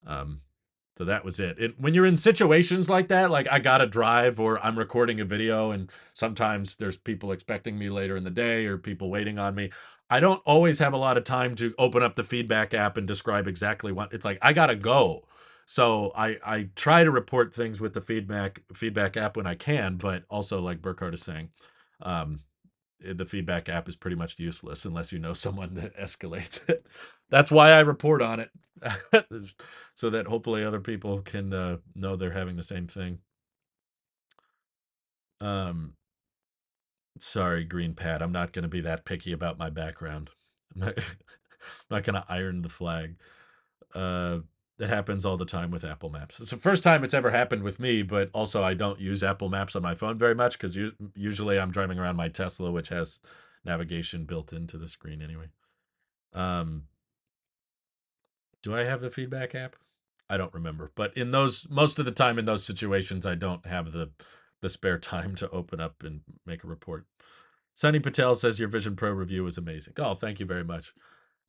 Um, 0.07 0.41
so 0.97 1.05
that 1.05 1.25
was 1.25 1.41
it. 1.41 1.59
it. 1.59 1.81
When 1.81 1.95
you're 1.95 2.07
in 2.07 2.17
situations 2.17 2.91
like 2.91 3.09
that, 3.09 3.31
like 3.31 3.49
I 3.51 3.59
gotta 3.59 3.87
drive 3.87 4.39
or 4.39 4.59
I'm 4.65 4.79
recording 4.79 5.21
a 5.21 5.25
video, 5.25 5.71
and 5.71 5.91
sometimes 6.15 6.77
there's 6.77 6.97
people 6.97 7.33
expecting 7.33 7.79
me 7.79 7.89
later 7.89 8.17
in 8.17 8.25
the 8.25 8.31
day 8.31 8.67
or 8.67 8.77
people 8.77 9.11
waiting 9.11 9.39
on 9.39 9.55
me. 9.55 9.71
I 10.11 10.21
don't 10.21 10.43
always 10.45 10.79
have 10.81 10.93
a 10.93 10.99
lot 10.99 11.17
of 11.17 11.25
time 11.25 11.55
to 11.57 11.75
open 11.79 12.03
up 12.03 12.17
the 12.17 12.25
feedback 12.25 12.75
app 12.75 12.97
and 12.97 13.07
describe 13.07 13.47
exactly 13.47 13.93
what 13.93 14.12
it's 14.12 14.25
like. 14.25 14.39
I 14.43 14.53
gotta 14.53 14.75
go. 14.77 15.27
So 15.67 16.12
I 16.17 16.37
I 16.45 16.69
try 16.75 17.05
to 17.05 17.11
report 17.12 17.55
things 17.55 17.81
with 17.81 17.95
the 17.95 18.01
feedback 18.01 18.61
feedback 18.75 19.17
app 19.17 19.37
when 19.37 19.47
I 19.47 19.55
can, 19.55 19.97
but 19.97 20.25
also 20.29 20.61
like 20.61 20.83
Burkhardt 20.83 21.15
is 21.15 21.23
saying, 21.23 21.51
um, 22.03 22.41
the 23.01 23.27
feedback 23.27 23.68
app 23.68 23.89
is 23.89 23.97
pretty 23.97 24.16
much 24.16 24.39
useless 24.39 24.85
unless 24.85 25.12
you 25.12 25.18
know 25.18 25.32
someone 25.35 25.74
that 25.74 25.97
escalates 25.97 26.60
it. 26.68 26.86
That's 27.31 27.51
why 27.51 27.70
I 27.70 27.81
report 27.81 28.22
on 28.22 28.40
it, 28.40 28.51
so 29.94 30.10
that 30.10 30.27
hopefully 30.27 30.64
other 30.64 30.81
people 30.81 31.22
can 31.22 31.52
uh, 31.52 31.77
know 31.94 32.16
they're 32.16 32.31
having 32.31 32.56
the 32.56 32.62
same 32.62 32.86
thing. 32.86 33.18
Um, 35.40 35.94
sorry, 37.18 37.64
Green 37.64 37.94
Pad. 37.94 38.22
I'm 38.22 38.32
not 38.32 38.52
going 38.52 38.64
to 38.64 38.68
be 38.68 38.81
that 38.82 39.05
picky 39.05 39.32
about 39.32 39.59
my 39.59 39.70
background. 39.70 40.31
I'm 40.74 40.81
not, 40.86 40.98
not 41.90 42.05
going 42.05 42.14
to 42.14 42.24
iron 42.28 42.62
the 42.62 42.68
flag. 42.68 43.16
Uh, 43.94 44.39
that 44.81 44.89
happens 44.89 45.27
all 45.27 45.36
the 45.36 45.44
time 45.44 45.70
with 45.70 45.85
Apple 45.85 46.09
Maps. 46.09 46.40
It's 46.40 46.52
the 46.52 46.57
first 46.57 46.82
time 46.82 47.05
it's 47.05 47.12
ever 47.12 47.31
happened 47.31 47.62
with 47.62 47.78
me, 47.78 48.01
but 48.01 48.31
also 48.32 48.62
I 48.62 48.73
don't 48.73 48.98
use 48.98 49.23
Apple 49.23 49.51
Maps 49.51 49.77
on 49.77 49.82
my 49.82 49.94
phone 49.94 50.16
very 50.16 50.35
much 50.35 50.59
because 50.59 50.77
usually 51.15 51.61
I'm 51.61 51.70
driving 51.70 51.98
around 51.98 52.16
my 52.16 52.28
Tesla, 52.28 52.73
which 52.73 52.89
has 52.89 53.20
navigation 53.62 54.24
built 54.24 54.55
into 54.55 54.78
the 54.78 54.89
screen 54.89 55.20
anyway. 55.20 55.48
Um, 56.32 56.85
do 58.62 58.74
I 58.74 58.85
have 58.85 59.02
the 59.02 59.11
feedback 59.11 59.55
app? 59.55 59.77
I 60.31 60.39
don't 60.39 60.55
remember, 60.55 60.93
but 60.94 61.15
in 61.15 61.31
those 61.31 61.66
most 61.69 61.98
of 61.98 62.07
the 62.07 62.11
time 62.11 62.39
in 62.39 62.47
those 62.47 62.65
situations, 62.65 63.27
I 63.27 63.35
don't 63.35 63.66
have 63.66 63.93
the 63.93 64.11
the 64.62 64.70
spare 64.70 64.98
time 64.98 65.35
to 65.36 65.51
open 65.51 65.78
up 65.78 66.02
and 66.02 66.23
make 66.47 66.65
a 66.65 66.69
report. 66.69 67.05
Sunny 67.74 68.01
Patel 68.01 68.35
says 68.35 68.59
your 68.59 68.69
Vision 68.69 68.97
Pro 68.97 69.11
review 69.11 69.47
is 69.47 69.59
amazing. 69.59 69.93
Oh, 69.98 70.15
thank 70.15 70.40
you 70.40 70.47
very 70.47 70.65
much. 70.65 70.94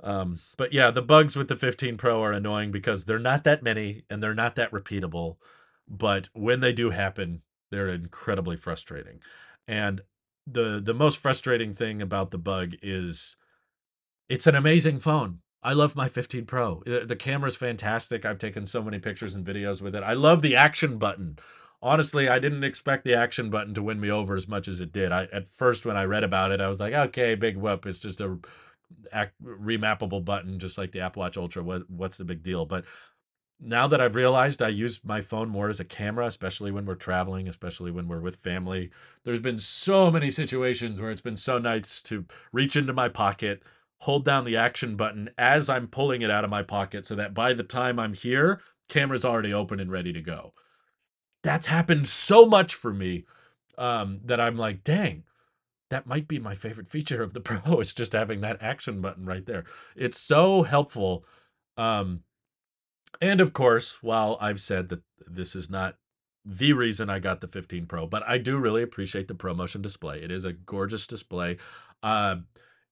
Um, 0.03 0.40
but 0.57 0.73
yeah, 0.73 0.91
the 0.91 1.02
bugs 1.02 1.36
with 1.36 1.48
the 1.48 1.56
15 1.56 1.98
Pro 1.98 2.23
are 2.23 2.32
annoying 2.32 2.72
because 2.72 3.06
they're 3.06 3.19
not 3.19 3.44
that 3.44 3.64
many 3.64 4.03
and 4.10 4.22
they're 4.22 4.34
not 4.34 4.56
that 4.56 4.72
repeatable. 4.72 5.38
But 5.88 6.30
when 6.34 6.60
they 6.60 6.73
do 6.73 6.90
happen, 6.90 7.41
they're 7.69 7.88
incredibly 7.88 8.56
frustrating. 8.57 9.19
And 9.68 10.02
the 10.48 10.82
the 10.84 10.94
most 10.94 11.19
frustrating 11.19 11.73
thing 11.73 12.02
about 12.02 12.32
the 12.32 12.38
bug 12.38 12.73
is 12.82 13.38
it's 14.28 14.48
an 14.48 14.56
amazing 14.56 14.99
phone. 14.99 15.40
I 15.64 15.73
love 15.73 15.95
my 15.95 16.07
15 16.07 16.45
Pro. 16.45 16.82
The, 16.86 17.06
the 17.06 17.15
camera's 17.15 17.56
fantastic. 17.56 18.26
I've 18.26 18.40
taken 18.40 18.65
so 18.65 18.82
many 18.82 18.98
pictures 18.98 19.36
and 19.36 19.45
videos 19.45 19.82
with 19.82 19.95
it. 19.95 20.03
I 20.03 20.14
love 20.14 20.41
the 20.41 20.56
action 20.56 20.98
button. 20.98 21.38
Honestly, 21.84 22.28
I 22.30 22.40
didn't 22.40 22.64
expect 22.64 23.03
the 23.06 23.14
action 23.14 23.49
button 23.49 23.73
to 23.76 23.84
win 23.84 23.99
me 23.99 24.10
over 24.10 24.36
as 24.36 24.48
much 24.48 24.68
as 24.68 24.80
it 24.80 24.91
did. 24.91 25.11
I 25.11 25.28
at 25.32 25.48
first 25.49 25.86
when 25.86 25.98
I 25.98 26.06
read 26.06 26.23
about 26.23 26.52
it, 26.52 26.61
I 26.61 26.69
was 26.69 26.80
like, 26.80 26.94
okay, 26.94 27.36
big 27.36 27.57
whoop. 27.57 27.86
It's 27.86 27.99
just 27.99 28.22
a 28.22 28.40
act, 29.12 29.34
remappable 29.44 30.24
button, 30.24 30.60
just 30.60 30.78
like 30.78 30.92
the 30.92 31.02
Apple 31.02 31.22
Watch 31.22 31.38
Ultra. 31.38 31.64
What, 31.64 31.90
what's 31.90 32.18
the 32.18 32.26
big 32.26 32.44
deal? 32.44 32.66
But 32.66 32.86
now 33.60 33.88
that 33.88 34.02
I've 34.02 34.16
realized 34.16 34.62
I 34.62 34.70
use 34.70 35.02
my 35.04 35.22
phone 35.22 35.50
more 35.50 35.70
as 35.70 35.80
a 35.80 35.86
camera, 35.86 36.26
especially 36.26 36.72
when 36.72 36.86
we're 36.86 36.96
traveling, 36.96 37.48
especially 37.48 37.92
when 37.92 38.08
we're 38.08 38.20
with 38.20 38.38
family, 38.38 38.90
there's 39.24 39.40
been 39.40 39.60
so 39.60 40.10
many 40.10 40.32
situations 40.32 41.00
where 41.00 41.12
it's 41.12 41.22
been 41.22 41.36
so 41.36 41.60
nice 41.60 42.02
to 42.04 42.26
reach 42.52 42.76
into 42.76 42.92
my 42.92 43.08
pocket, 43.08 43.62
hold 44.00 44.26
down 44.26 44.46
the 44.46 44.58
action 44.58 44.96
button 44.96 45.30
as 45.38 45.70
I'm 45.70 45.88
pulling 45.88 46.24
it 46.24 46.32
out 46.32 46.44
of 46.44 46.50
my 46.50 46.64
pocket 46.64 47.06
so 47.06 47.14
that 47.16 47.36
by 47.36 47.54
the 47.54 47.64
time 47.64 48.00
I'm 48.00 48.14
here, 48.14 48.60
camera's 48.90 49.24
already 49.24 49.54
open 49.54 49.80
and 49.80 49.92
ready 49.92 50.12
to 50.12 50.22
go. 50.22 50.54
That's 51.44 51.68
happened 51.68 52.08
so 52.08 52.48
much 52.48 52.74
for 52.74 52.92
me 52.92 53.26
um, 53.78 54.22
that 54.26 54.42
I'm 54.42 54.58
like, 54.58 54.84
dang, 54.84 55.24
that 55.92 56.08
might 56.08 56.28
be 56.28 56.40
my 56.40 56.56
favorite 56.56 56.90
feature 56.90 57.22
of 57.22 57.34
the 57.34 57.40
Pro 57.42 57.80
is 57.80 57.94
just 57.94 58.14
having 58.14 58.42
that 58.42 58.62
action 58.62 59.02
button 59.02 59.26
right 59.26 59.46
there. 59.46 59.66
It's 59.96 60.18
so 60.18 60.64
helpful. 60.64 61.24
Um, 61.78 62.22
and 63.22 63.40
of 63.42 63.54
course, 63.54 64.02
while 64.02 64.38
I've 64.42 64.62
said 64.62 64.90
that 64.90 65.02
this 65.28 65.56
is 65.56 65.70
not 65.70 65.98
the 66.44 66.74
reason 66.74 67.10
I 67.10 67.20
got 67.20 67.42
the 67.42 67.48
15 67.48 67.86
Pro, 67.86 68.08
but 68.08 68.24
I 68.28 68.38
do 68.38 68.58
really 68.58 68.82
appreciate 68.82 69.28
the 69.28 69.36
ProMotion 69.36 69.82
display. 69.82 70.22
It 70.22 70.32
is 70.32 70.46
a 70.46 70.54
gorgeous 70.54 71.06
display. 71.06 71.58
Uh, 72.02 72.38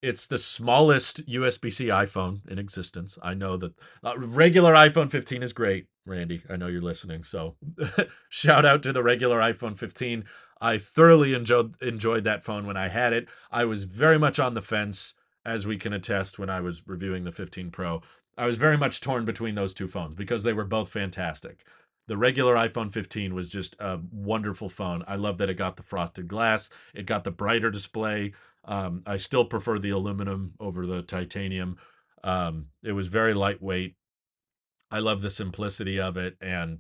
it's 0.01 0.27
the 0.27 0.37
smallest 0.37 1.25
USB-C 1.27 1.87
iPhone 1.87 2.47
in 2.49 2.59
existence. 2.59 3.17
I 3.21 3.33
know 3.33 3.57
that 3.57 3.73
uh, 4.03 4.13
regular 4.17 4.73
iPhone 4.73 5.09
15 5.09 5.41
is 5.41 5.53
great, 5.53 5.87
Randy. 6.05 6.41
I 6.49 6.57
know 6.57 6.67
you're 6.67 6.81
listening. 6.81 7.23
So 7.23 7.55
shout 8.29 8.65
out 8.65 8.83
to 8.83 8.93
the 8.93 9.03
regular 9.03 9.39
iPhone 9.39 9.77
15. 9.77 10.25
I 10.61 10.77
thoroughly 10.77 11.33
enjoyed 11.33 11.81
enjoyed 11.81 12.23
that 12.25 12.43
phone 12.43 12.65
when 12.65 12.77
I 12.77 12.89
had 12.89 13.13
it. 13.13 13.27
I 13.51 13.65
was 13.65 13.83
very 13.83 14.17
much 14.17 14.39
on 14.39 14.53
the 14.53 14.61
fence, 14.61 15.13
as 15.45 15.65
we 15.65 15.77
can 15.77 15.93
attest 15.93 16.37
when 16.37 16.49
I 16.49 16.61
was 16.61 16.87
reviewing 16.87 17.23
the 17.23 17.31
15 17.31 17.71
Pro. 17.71 18.01
I 18.37 18.45
was 18.45 18.57
very 18.57 18.77
much 18.77 19.01
torn 19.01 19.25
between 19.25 19.55
those 19.55 19.73
two 19.73 19.87
phones 19.87 20.15
because 20.15 20.43
they 20.43 20.53
were 20.53 20.65
both 20.65 20.89
fantastic. 20.89 21.63
The 22.07 22.17
regular 22.17 22.55
iPhone 22.55 22.91
15 22.91 23.33
was 23.35 23.49
just 23.49 23.75
a 23.79 23.99
wonderful 24.11 24.69
phone. 24.69 25.03
I 25.07 25.15
love 25.15 25.37
that 25.37 25.49
it 25.49 25.55
got 25.55 25.77
the 25.77 25.83
frosted 25.83 26.27
glass, 26.27 26.69
it 26.93 27.05
got 27.05 27.23
the 27.23 27.31
brighter 27.31 27.69
display. 27.69 28.33
Um, 28.65 29.03
I 29.05 29.17
still 29.17 29.45
prefer 29.45 29.79
the 29.79 29.91
aluminum 29.91 30.53
over 30.59 30.85
the 30.85 31.01
titanium. 31.01 31.77
Um, 32.23 32.67
it 32.83 32.91
was 32.93 33.07
very 33.07 33.33
lightweight. 33.33 33.95
I 34.91 34.99
love 34.99 35.21
the 35.21 35.29
simplicity 35.29 35.99
of 35.99 36.17
it. 36.17 36.35
And 36.41 36.79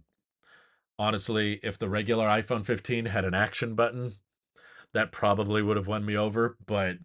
honestly, 0.99 1.59
if 1.63 1.79
the 1.79 1.89
regular 1.89 2.27
iPhone 2.27 2.65
15 2.65 3.05
had 3.05 3.25
an 3.25 3.33
action 3.33 3.73
button, 3.73 4.13
that 4.93 5.11
probably 5.11 5.63
would 5.63 5.77
have 5.77 5.87
won 5.87 6.05
me 6.05 6.15
over. 6.15 6.57
But 6.65 6.97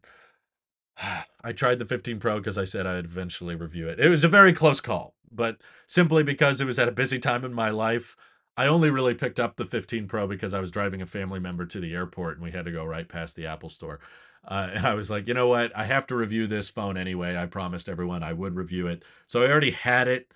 I 1.44 1.52
tried 1.52 1.78
the 1.78 1.86
15 1.86 2.18
Pro 2.18 2.38
because 2.38 2.58
I 2.58 2.64
said 2.64 2.86
I'd 2.86 3.06
eventually 3.06 3.54
review 3.54 3.88
it. 3.88 4.00
It 4.00 4.08
was 4.08 4.24
a 4.24 4.28
very 4.28 4.52
close 4.52 4.80
call, 4.80 5.14
but 5.30 5.58
simply 5.86 6.22
because 6.22 6.60
it 6.60 6.66
was 6.66 6.78
at 6.78 6.88
a 6.88 6.92
busy 6.92 7.18
time 7.18 7.44
in 7.44 7.54
my 7.54 7.70
life, 7.70 8.16
I 8.56 8.66
only 8.66 8.90
really 8.90 9.14
picked 9.14 9.40
up 9.40 9.56
the 9.56 9.64
15 9.64 10.06
Pro 10.06 10.26
because 10.26 10.54
I 10.54 10.60
was 10.60 10.70
driving 10.70 11.02
a 11.02 11.06
family 11.06 11.40
member 11.40 11.66
to 11.66 11.80
the 11.80 11.94
airport 11.94 12.36
and 12.36 12.44
we 12.44 12.52
had 12.52 12.64
to 12.66 12.72
go 12.72 12.84
right 12.84 13.08
past 13.08 13.36
the 13.36 13.46
Apple 13.46 13.68
store. 13.68 14.00
Uh, 14.46 14.70
and 14.74 14.86
I 14.86 14.94
was 14.94 15.10
like, 15.10 15.26
you 15.26 15.34
know 15.34 15.48
what? 15.48 15.76
I 15.76 15.84
have 15.84 16.06
to 16.08 16.16
review 16.16 16.46
this 16.46 16.68
phone 16.68 16.96
anyway. 16.96 17.36
I 17.36 17.46
promised 17.46 17.88
everyone 17.88 18.22
I 18.22 18.32
would 18.32 18.54
review 18.54 18.86
it. 18.86 19.04
So 19.26 19.42
I 19.42 19.50
already 19.50 19.70
had 19.70 20.06
it. 20.06 20.32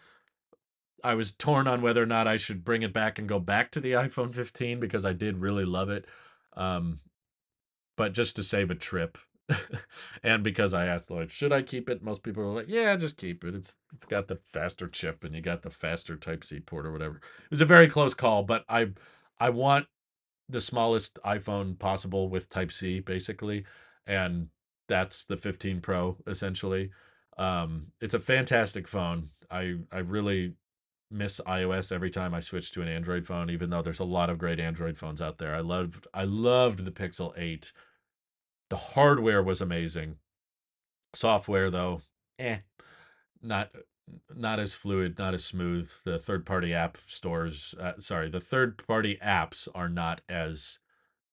I 1.04 1.14
was 1.14 1.32
torn 1.32 1.66
on 1.66 1.82
whether 1.82 2.02
or 2.02 2.06
not 2.06 2.26
I 2.26 2.36
should 2.36 2.64
bring 2.64 2.82
it 2.82 2.92
back 2.92 3.18
and 3.18 3.28
go 3.28 3.38
back 3.38 3.70
to 3.72 3.80
the 3.80 3.92
iPhone 3.92 4.34
15 4.34 4.80
because 4.80 5.04
I 5.04 5.12
did 5.12 5.38
really 5.38 5.64
love 5.64 5.90
it. 5.90 6.06
Um, 6.56 7.00
but 7.96 8.12
just 8.12 8.36
to 8.36 8.42
save 8.42 8.70
a 8.70 8.74
trip, 8.74 9.18
and 10.22 10.44
because 10.44 10.74
I 10.74 10.86
asked 10.86 11.10
like, 11.10 11.30
should 11.30 11.52
I 11.52 11.62
keep 11.62 11.88
it? 11.88 12.02
Most 12.02 12.22
people 12.22 12.44
were 12.44 12.54
like, 12.54 12.68
yeah, 12.68 12.94
just 12.96 13.16
keep 13.16 13.44
it. 13.44 13.54
It's 13.54 13.76
it's 13.94 14.04
got 14.04 14.28
the 14.28 14.36
faster 14.36 14.88
chip 14.88 15.24
and 15.24 15.34
you 15.34 15.40
got 15.40 15.62
the 15.62 15.70
faster 15.70 16.16
Type 16.16 16.44
C 16.44 16.60
port 16.60 16.86
or 16.86 16.92
whatever. 16.92 17.16
It 17.16 17.50
was 17.50 17.60
a 17.60 17.66
very 17.66 17.88
close 17.88 18.14
call, 18.14 18.42
but 18.42 18.64
I 18.68 18.90
I 19.40 19.50
want 19.50 19.86
the 20.48 20.60
smallest 20.60 21.18
iPhone 21.24 21.78
possible 21.78 22.28
with 22.28 22.48
Type 22.48 22.72
C 22.72 23.00
basically, 23.00 23.64
and 24.06 24.48
that's 24.88 25.24
the 25.24 25.36
15 25.36 25.80
Pro 25.80 26.16
essentially. 26.26 26.90
Um, 27.36 27.88
it's 28.00 28.14
a 28.14 28.20
fantastic 28.20 28.86
phone. 28.86 29.28
I 29.50 29.76
I 29.90 29.98
really 30.00 30.54
miss 31.10 31.40
iOS 31.46 31.90
every 31.90 32.10
time 32.10 32.34
I 32.34 32.40
switch 32.40 32.70
to 32.72 32.82
an 32.82 32.88
Android 32.88 33.26
phone, 33.26 33.50
even 33.50 33.70
though 33.70 33.82
there's 33.82 34.00
a 34.00 34.04
lot 34.04 34.30
of 34.30 34.38
great 34.38 34.60
Android 34.60 34.98
phones 34.98 35.20
out 35.20 35.38
there. 35.38 35.54
I 35.54 35.60
loved 35.60 36.06
I 36.12 36.24
loved 36.24 36.84
the 36.84 36.90
Pixel 36.90 37.32
8 37.36 37.72
the 38.68 38.76
hardware 38.76 39.42
was 39.42 39.60
amazing. 39.60 40.16
Software 41.14 41.70
though, 41.70 42.02
eh, 42.38 42.58
not 43.42 43.70
not 44.34 44.58
as 44.58 44.74
fluid, 44.74 45.18
not 45.18 45.34
as 45.34 45.44
smooth. 45.44 45.90
The 46.04 46.18
third 46.18 46.46
party 46.46 46.72
app 46.72 46.98
stores, 47.06 47.74
uh, 47.78 47.98
sorry, 47.98 48.30
the 48.30 48.40
third 48.40 48.82
party 48.86 49.18
apps 49.22 49.68
are 49.74 49.88
not 49.88 50.22
as 50.28 50.78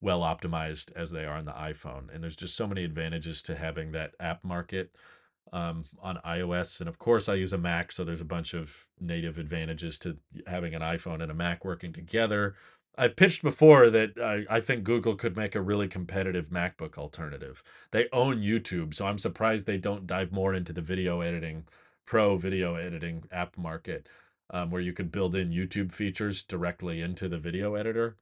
well 0.00 0.20
optimized 0.20 0.92
as 0.94 1.10
they 1.10 1.24
are 1.24 1.36
on 1.36 1.46
the 1.46 1.52
iPhone. 1.52 2.12
And 2.12 2.22
there's 2.22 2.36
just 2.36 2.54
so 2.54 2.66
many 2.66 2.84
advantages 2.84 3.40
to 3.42 3.56
having 3.56 3.92
that 3.92 4.14
app 4.20 4.44
market 4.44 4.94
um, 5.52 5.84
on 6.02 6.18
iOS. 6.24 6.80
And 6.80 6.88
of 6.88 6.98
course, 6.98 7.28
I 7.28 7.34
use 7.34 7.52
a 7.52 7.58
Mac, 7.58 7.92
so 7.92 8.04
there's 8.04 8.20
a 8.20 8.24
bunch 8.24 8.54
of 8.54 8.86
native 9.00 9.38
advantages 9.38 9.98
to 10.00 10.16
having 10.46 10.74
an 10.74 10.82
iPhone 10.82 11.22
and 11.22 11.30
a 11.30 11.34
Mac 11.34 11.64
working 11.64 11.92
together. 11.92 12.54
I've 12.98 13.16
pitched 13.16 13.42
before 13.42 13.90
that 13.90 14.18
I, 14.18 14.56
I 14.56 14.60
think 14.60 14.84
Google 14.84 15.16
could 15.16 15.36
make 15.36 15.54
a 15.54 15.60
really 15.60 15.86
competitive 15.86 16.48
MacBook 16.48 16.96
alternative. 16.96 17.62
They 17.90 18.08
own 18.12 18.36
YouTube, 18.36 18.94
so 18.94 19.06
I'm 19.06 19.18
surprised 19.18 19.66
they 19.66 19.76
don't 19.76 20.06
dive 20.06 20.32
more 20.32 20.54
into 20.54 20.72
the 20.72 20.80
video 20.80 21.20
editing, 21.20 21.66
pro 22.06 22.36
video 22.36 22.74
editing 22.76 23.24
app 23.30 23.58
market, 23.58 24.08
um, 24.50 24.70
where 24.70 24.80
you 24.80 24.94
could 24.94 25.12
build 25.12 25.34
in 25.34 25.50
YouTube 25.50 25.92
features 25.92 26.42
directly 26.42 27.02
into 27.02 27.28
the 27.28 27.38
video 27.38 27.74
editor. 27.74 28.16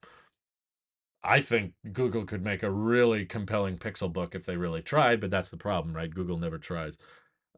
I 1.25 1.41
think 1.41 1.73
Google 1.91 2.23
could 2.23 2.43
make 2.43 2.63
a 2.63 2.71
really 2.71 3.25
compelling 3.25 3.77
Pixel 3.77 4.11
book 4.11 4.35
if 4.35 4.45
they 4.45 4.57
really 4.57 4.81
tried, 4.81 5.19
but 5.19 5.31
that's 5.31 5.49
the 5.49 5.57
problem, 5.57 5.95
right? 5.95 6.09
Google 6.09 6.37
never 6.37 6.57
tries. 6.57 6.97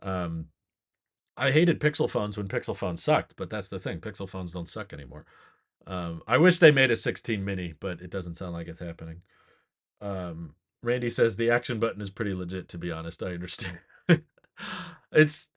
Um, 0.01 0.45
I 1.35 1.51
hated 1.51 1.79
Pixel 1.79 2.09
phones 2.09 2.37
when 2.37 2.47
Pixel 2.47 2.75
phones 2.75 3.03
sucked, 3.03 3.35
but 3.35 3.49
that's 3.49 3.67
the 3.67 3.79
thing. 3.79 3.99
Pixel 3.99 4.27
phones 4.27 4.51
don't 4.51 4.69
suck 4.69 4.93
anymore. 4.93 5.25
Um, 5.85 6.21
I 6.27 6.37
wish 6.37 6.57
they 6.57 6.71
made 6.71 6.91
a 6.91 6.97
16 6.97 7.43
mini, 7.43 7.73
but 7.79 8.01
it 8.01 8.09
doesn't 8.09 8.35
sound 8.35 8.53
like 8.53 8.67
it's 8.67 8.79
happening. 8.79 9.21
Um, 10.01 10.55
Randy 10.83 11.09
says 11.09 11.35
the 11.35 11.51
action 11.51 11.79
button 11.79 12.01
is 12.01 12.09
pretty 12.09 12.33
legit. 12.33 12.69
To 12.69 12.77
be 12.77 12.91
honest, 12.91 13.21
I 13.21 13.33
understand. 13.33 13.79
it's 15.11 15.49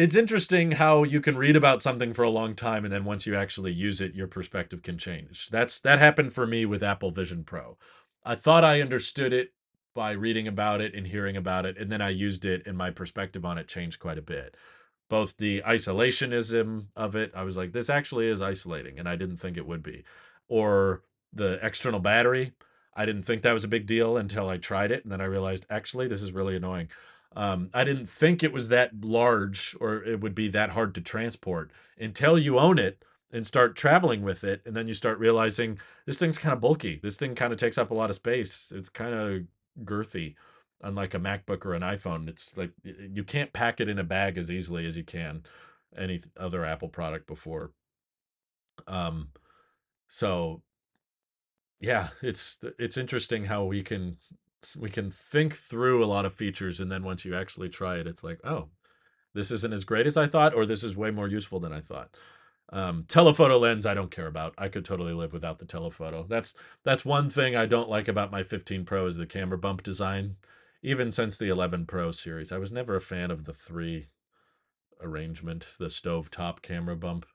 it's 0.00 0.16
interesting 0.16 0.72
how 0.72 1.02
you 1.02 1.20
can 1.20 1.36
read 1.36 1.56
about 1.56 1.82
something 1.82 2.12
for 2.12 2.22
a 2.22 2.30
long 2.30 2.54
time 2.54 2.84
and 2.84 2.92
then 2.92 3.04
once 3.04 3.26
you 3.26 3.34
actually 3.34 3.72
use 3.72 4.00
it, 4.00 4.14
your 4.14 4.26
perspective 4.26 4.82
can 4.82 4.98
change. 4.98 5.48
That's 5.50 5.80
that 5.80 5.98
happened 5.98 6.32
for 6.32 6.46
me 6.46 6.66
with 6.66 6.82
Apple 6.82 7.10
Vision 7.10 7.44
Pro. 7.44 7.76
I 8.24 8.34
thought 8.34 8.64
I 8.64 8.80
understood 8.80 9.32
it 9.32 9.52
by 9.94 10.12
reading 10.12 10.46
about 10.46 10.80
it 10.80 10.94
and 10.94 11.06
hearing 11.06 11.36
about 11.36 11.66
it, 11.66 11.76
and 11.76 11.90
then 11.90 12.00
I 12.00 12.10
used 12.10 12.44
it, 12.44 12.66
and 12.66 12.78
my 12.78 12.90
perspective 12.90 13.44
on 13.44 13.58
it 13.58 13.66
changed 13.66 13.98
quite 13.98 14.18
a 14.18 14.22
bit 14.22 14.56
both 15.10 15.36
the 15.36 15.60
isolationism 15.62 16.86
of 16.96 17.16
it. 17.16 17.32
I 17.34 17.42
was 17.42 17.58
like, 17.58 17.72
this 17.72 17.90
actually 17.90 18.28
is 18.28 18.40
isolating, 18.40 18.98
and 18.98 19.06
I 19.08 19.16
didn't 19.16 19.36
think 19.36 19.58
it 19.58 19.66
would 19.66 19.82
be. 19.82 20.04
Or 20.48 21.02
the 21.32 21.58
external 21.64 22.00
battery. 22.00 22.52
I 22.94 23.06
didn't 23.06 23.24
think 23.24 23.42
that 23.42 23.52
was 23.52 23.64
a 23.64 23.68
big 23.68 23.86
deal 23.86 24.16
until 24.16 24.48
I 24.48 24.56
tried 24.56 24.92
it, 24.92 25.02
and 25.02 25.12
then 25.12 25.20
I 25.20 25.24
realized 25.24 25.66
actually 25.68 26.08
this 26.08 26.22
is 26.22 26.32
really 26.32 26.56
annoying. 26.56 26.88
Um, 27.36 27.70
I 27.72 27.84
didn't 27.84 28.08
think 28.08 28.42
it 28.42 28.52
was 28.52 28.68
that 28.68 29.04
large 29.04 29.76
or 29.80 30.02
it 30.02 30.20
would 30.20 30.34
be 30.34 30.48
that 30.48 30.70
hard 30.70 30.94
to 30.96 31.00
transport 31.00 31.70
until 31.98 32.38
you 32.38 32.58
own 32.58 32.78
it 32.78 33.04
and 33.32 33.46
start 33.46 33.76
traveling 33.76 34.22
with 34.22 34.42
it, 34.42 34.60
and 34.66 34.74
then 34.74 34.88
you 34.88 34.94
start 34.94 35.18
realizing 35.18 35.78
this 36.04 36.18
thing's 36.18 36.38
kind 36.38 36.52
of 36.52 36.60
bulky. 36.60 36.98
This 37.00 37.16
thing 37.16 37.36
kind 37.36 37.52
of 37.52 37.58
takes 37.60 37.78
up 37.78 37.90
a 37.90 37.94
lot 37.94 38.10
of 38.10 38.16
space. 38.16 38.72
It's 38.74 38.88
kind 38.88 39.14
of 39.14 39.42
girthy 39.84 40.34
unlike 40.82 41.14
a 41.14 41.18
MacBook 41.20 41.64
or 41.64 41.74
an 41.74 41.82
iPhone. 41.82 42.28
It's 42.28 42.56
like 42.56 42.72
you 42.82 43.22
can't 43.22 43.52
pack 43.52 43.80
it 43.80 43.88
in 43.88 43.98
a 43.98 44.04
bag 44.04 44.38
as 44.38 44.50
easily 44.50 44.86
as 44.86 44.96
you 44.96 45.04
can 45.04 45.44
any 45.96 46.20
other 46.36 46.64
Apple 46.64 46.88
product 46.88 47.26
before. 47.26 47.72
Um, 48.86 49.28
so 50.08 50.62
yeah, 51.80 52.08
it's 52.22 52.58
it's 52.78 52.96
interesting 52.96 53.44
how 53.46 53.64
we 53.64 53.82
can 53.82 54.16
we 54.78 54.90
can 54.90 55.10
think 55.10 55.54
through 55.56 56.04
a 56.04 56.06
lot 56.06 56.24
of 56.24 56.34
features 56.34 56.80
and 56.80 56.90
then 56.90 57.02
once 57.02 57.24
you 57.24 57.34
actually 57.34 57.68
try 57.68 57.96
it, 57.96 58.06
it's 58.06 58.24
like, 58.24 58.40
oh, 58.44 58.68
this 59.34 59.50
isn't 59.50 59.72
as 59.72 59.84
great 59.84 60.06
as 60.06 60.16
I 60.16 60.26
thought, 60.26 60.54
or 60.54 60.66
this 60.66 60.82
is 60.82 60.96
way 60.96 61.10
more 61.10 61.28
useful 61.28 61.60
than 61.60 61.72
I 61.72 61.80
thought. 61.80 62.10
Um, 62.72 63.04
telephoto 63.08 63.58
lens, 63.58 63.86
I 63.86 63.94
don't 63.94 64.10
care 64.10 64.26
about. 64.26 64.54
I 64.58 64.68
could 64.68 64.84
totally 64.84 65.12
live 65.12 65.32
without 65.32 65.58
the 65.58 65.64
telephoto. 65.66 66.24
That's 66.28 66.54
that's 66.84 67.04
one 67.04 67.28
thing 67.28 67.56
I 67.56 67.66
don't 67.66 67.88
like 67.88 68.08
about 68.08 68.30
my 68.30 68.42
15 68.42 68.84
Pro 68.84 69.06
is 69.06 69.16
the 69.16 69.26
camera 69.26 69.58
bump 69.58 69.82
design 69.82 70.36
even 70.82 71.12
since 71.12 71.36
the 71.36 71.48
11 71.48 71.86
Pro 71.86 72.10
series. 72.10 72.52
I 72.52 72.58
was 72.58 72.72
never 72.72 72.96
a 72.96 73.00
fan 73.00 73.30
of 73.30 73.44
the 73.44 73.52
three 73.52 74.08
arrangement, 75.02 75.66
the 75.78 75.90
stove 75.90 76.30
top 76.30 76.62
camera 76.62 76.96
bump. 76.96 77.26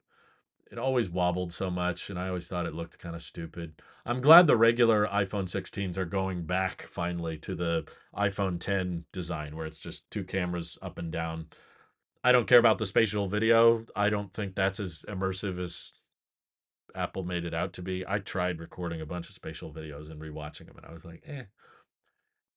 It 0.72 0.80
always 0.80 1.10
wobbled 1.10 1.54
so 1.54 1.70
much, 1.70 2.10
and 2.10 2.18
I 2.18 2.28
always 2.28 2.48
thought 2.48 2.66
it 2.66 2.74
looked 2.74 2.98
kind 2.98 3.16
of 3.16 3.22
stupid. 3.22 3.82
I'm 4.06 4.20
glad 4.20 4.48
the 4.48 4.58
regular 4.58 5.06
iPhone 5.08 5.46
16s 5.46 5.96
are 5.98 6.06
going 6.06 6.44
back 6.44 6.84
finally 6.84 7.38
to 7.40 7.54
the 7.54 7.88
iPhone 8.16 8.60
10 8.60 9.06
design, 9.12 9.56
where 9.56 9.68
it's 9.68 9.80
just 9.80 10.10
two 10.10 10.24
cameras 10.24 10.78
up 10.82 10.98
and 10.98 11.12
down. 11.12 11.48
I 12.24 12.32
don't 12.32 12.48
care 12.48 12.58
about 12.58 12.80
the 12.80 12.88
spatial 12.88 13.28
video. 13.28 13.86
I 13.96 14.10
don't 14.10 14.34
think 14.34 14.56
that's 14.56 14.80
as 14.80 15.06
immersive 15.08 15.60
as 15.60 15.94
Apple 16.96 17.24
made 17.24 17.46
it 17.46 17.54
out 17.54 17.74
to 17.74 17.84
be. 17.84 18.04
I 18.08 18.18
tried 18.18 18.60
recording 18.60 19.02
a 19.02 19.06
bunch 19.06 19.30
of 19.30 19.36
spatial 19.36 19.72
videos 19.72 20.10
and 20.10 20.20
rewatching 20.20 20.66
them, 20.66 20.78
and 20.78 20.86
I 20.86 20.94
was 20.94 21.06
like, 21.06 21.22
eh, 21.28 21.44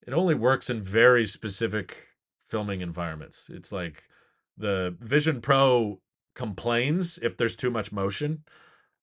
it 0.06 0.14
only 0.14 0.34
works 0.34 0.70
in 0.70 0.82
very 0.82 1.26
specific 1.26 2.06
filming 2.46 2.80
environments. 2.80 3.50
It's 3.52 3.70
like 3.70 4.08
the 4.56 4.96
Vision 5.00 5.42
Pro 5.42 6.00
complains 6.38 7.18
if 7.18 7.36
there's 7.36 7.56
too 7.56 7.70
much 7.70 7.92
motion. 7.92 8.44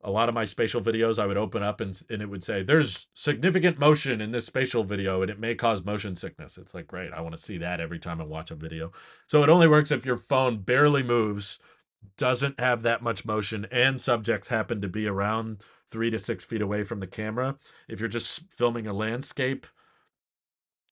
A 0.01 0.09
lot 0.09 0.29
of 0.29 0.35
my 0.35 0.45
spatial 0.45 0.81
videos, 0.81 1.19
I 1.19 1.25
would 1.25 1.37
open 1.37 1.61
up 1.61 1.81
and, 1.81 1.99
and 2.09 2.21
it 2.21 2.29
would 2.29 2.43
say, 2.43 2.63
There's 2.63 3.07
significant 3.13 3.77
motion 3.77 4.21
in 4.21 4.31
this 4.31 4.45
spatial 4.45 4.83
video 4.83 5.21
and 5.21 5.29
it 5.29 5.39
may 5.39 5.53
cause 5.53 5.83
motion 5.83 6.15
sickness. 6.15 6.57
It's 6.57 6.73
like, 6.73 6.87
Great, 6.87 7.11
I 7.11 7.21
want 7.21 7.35
to 7.35 7.41
see 7.41 7.57
that 7.59 7.79
every 7.79 7.99
time 7.99 8.21
I 8.21 8.23
watch 8.23 8.51
a 8.51 8.55
video. 8.55 8.91
So 9.27 9.43
it 9.43 9.49
only 9.49 9.67
works 9.67 9.91
if 9.91 10.05
your 10.05 10.17
phone 10.17 10.59
barely 10.59 11.03
moves, 11.03 11.59
doesn't 12.17 12.59
have 12.59 12.83
that 12.83 13.03
much 13.03 13.25
motion, 13.25 13.67
and 13.71 13.99
subjects 13.99 14.47
happen 14.47 14.79
to 14.81 14.87
be 14.87 15.07
around 15.07 15.63
three 15.91 16.09
to 16.11 16.19
six 16.19 16.45
feet 16.45 16.61
away 16.61 16.83
from 16.83 16.99
the 16.99 17.07
camera. 17.07 17.57
If 17.87 17.99
you're 17.99 18.09
just 18.09 18.51
filming 18.51 18.87
a 18.87 18.93
landscape, 18.93 19.67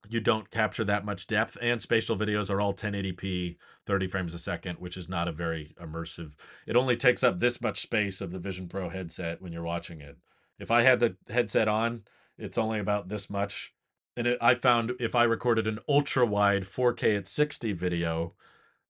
you 0.10 0.20
don't 0.20 0.50
capture 0.52 0.84
that 0.84 1.06
much 1.06 1.28
depth 1.28 1.58
and 1.62 1.82
spatial 1.82 2.18
videos 2.18 2.50
are 2.50 2.62
all 2.62 2.74
1080p 2.74 3.56
30 3.86 4.08
frames 4.08 4.34
a 4.34 4.40
second 4.40 4.78
which 4.80 4.98
is 4.98 5.10
not 5.10 5.28
a 5.28 5.32
very 5.32 5.74
immersive 5.82 6.36
it 6.68 6.76
only 6.76 6.96
takes 6.96 7.24
up 7.24 7.40
this 7.40 7.62
much 7.62 7.82
space 7.82 8.22
of 8.22 8.32
the 8.32 8.40
vision 8.40 8.68
pro 8.68 8.90
headset 8.90 9.42
when 9.42 9.52
you're 9.54 9.64
watching 9.64 10.02
it 10.02 10.18
if 10.60 10.72
i 10.72 10.82
had 10.82 11.00
the 11.00 11.16
headset 11.30 11.68
on 11.68 12.04
it's 12.38 12.58
only 12.58 12.80
about 12.80 13.10
this 13.10 13.30
much 13.30 13.74
and 14.18 14.28
it, 14.28 14.38
i 14.42 14.54
found 14.56 14.94
if 15.00 15.16
i 15.16 15.24
recorded 15.24 15.68
an 15.68 15.80
ultra 15.88 16.26
wide 16.26 16.64
4k 16.64 17.18
at 17.18 17.28
60 17.28 17.72
video 17.74 18.34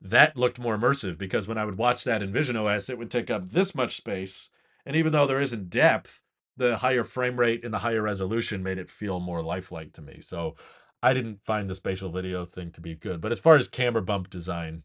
that 0.01 0.35
looked 0.37 0.59
more 0.59 0.77
immersive 0.77 1.17
because 1.17 1.47
when 1.47 1.57
i 1.57 1.65
would 1.65 1.77
watch 1.77 2.03
that 2.03 2.21
in 2.23 2.31
vision 2.31 2.55
os 2.57 2.89
it 2.89 2.97
would 2.97 3.11
take 3.11 3.29
up 3.29 3.49
this 3.49 3.73
much 3.75 3.95
space 3.95 4.49
And 4.85 4.95
even 4.95 5.11
though 5.11 5.25
there 5.25 5.39
isn't 5.39 5.69
depth, 5.69 6.21
the 6.57 6.77
higher 6.77 7.03
frame 7.03 7.39
rate 7.39 7.63
and 7.63 7.73
the 7.73 7.79
higher 7.79 8.01
resolution 8.01 8.61
made 8.63 8.77
it 8.77 8.89
feel 8.89 9.19
more 9.19 9.41
lifelike 9.41 9.93
to 9.93 10.01
me. 10.01 10.19
So 10.21 10.55
I 11.03 11.13
didn't 11.13 11.45
find 11.45 11.69
the 11.69 11.75
spatial 11.75 12.09
video 12.09 12.45
thing 12.45 12.71
to 12.71 12.81
be 12.81 12.95
good. 12.95 13.21
But 13.21 13.31
as 13.31 13.39
far 13.39 13.55
as 13.55 13.67
camera 13.67 14.01
bump 14.01 14.29
design, 14.29 14.83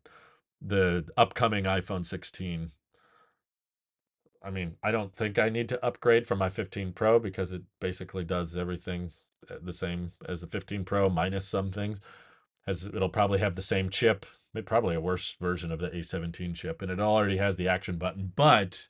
the 0.61 1.07
upcoming 1.17 1.65
iPhone 1.65 2.05
16 2.05 2.73
I 4.43 4.51
mean, 4.51 4.77
I 4.83 4.91
don't 4.91 5.15
think 5.15 5.39
I 5.39 5.49
need 5.49 5.69
to 5.71 5.85
upgrade 5.85 6.27
from 6.27 6.39
my 6.39 6.49
15 6.49 6.93
Pro 6.93 7.19
because 7.19 7.53
it 7.53 7.63
basically 7.81 8.25
does 8.25 8.57
everything 8.57 9.13
uh, 9.51 9.57
the 9.61 9.73
same 9.73 10.13
as 10.27 10.41
the 10.41 10.47
15 10.47 10.85
Pro 10.85 11.09
minus 11.09 11.47
some 11.47 11.71
things. 11.71 12.01
Has 12.67 12.87
it'll 12.87 13.09
probably 13.09 13.41
have 13.41 13.57
the 13.57 13.63
same 13.63 13.91
chip, 13.91 14.27
probably 14.65 14.95
a 14.95 15.01
worse 15.01 15.37
version 15.41 15.73
of 15.73 15.81
the 15.81 15.91
A17 15.91 16.55
chip, 16.55 16.83
and 16.83 16.91
it 16.91 17.01
already 17.01 17.39
has 17.39 17.57
the 17.57 17.69
action 17.69 17.97
button. 17.97 18.33
But 18.37 18.89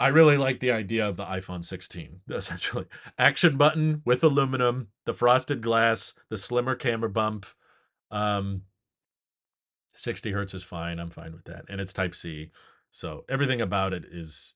I 0.00 0.08
really 0.08 0.36
like 0.36 0.60
the 0.60 0.72
idea 0.72 1.08
of 1.08 1.16
the 1.16 1.24
iPhone 1.24 1.64
16. 1.64 2.20
Essentially, 2.30 2.86
action 3.18 3.56
button 3.56 4.02
with 4.04 4.24
aluminum, 4.24 4.88
the 5.04 5.14
frosted 5.14 5.60
glass, 5.60 6.14
the 6.28 6.38
slimmer 6.38 6.74
camera 6.74 7.10
bump. 7.10 7.46
Um, 8.10 8.62
60 9.94 10.32
hertz 10.32 10.54
is 10.54 10.64
fine. 10.64 10.98
I'm 10.98 11.10
fine 11.10 11.32
with 11.32 11.44
that, 11.44 11.64
and 11.68 11.80
it's 11.80 11.92
Type 11.92 12.14
C. 12.14 12.50
So 12.90 13.24
everything 13.28 13.60
about 13.60 13.92
it 13.92 14.04
is 14.04 14.54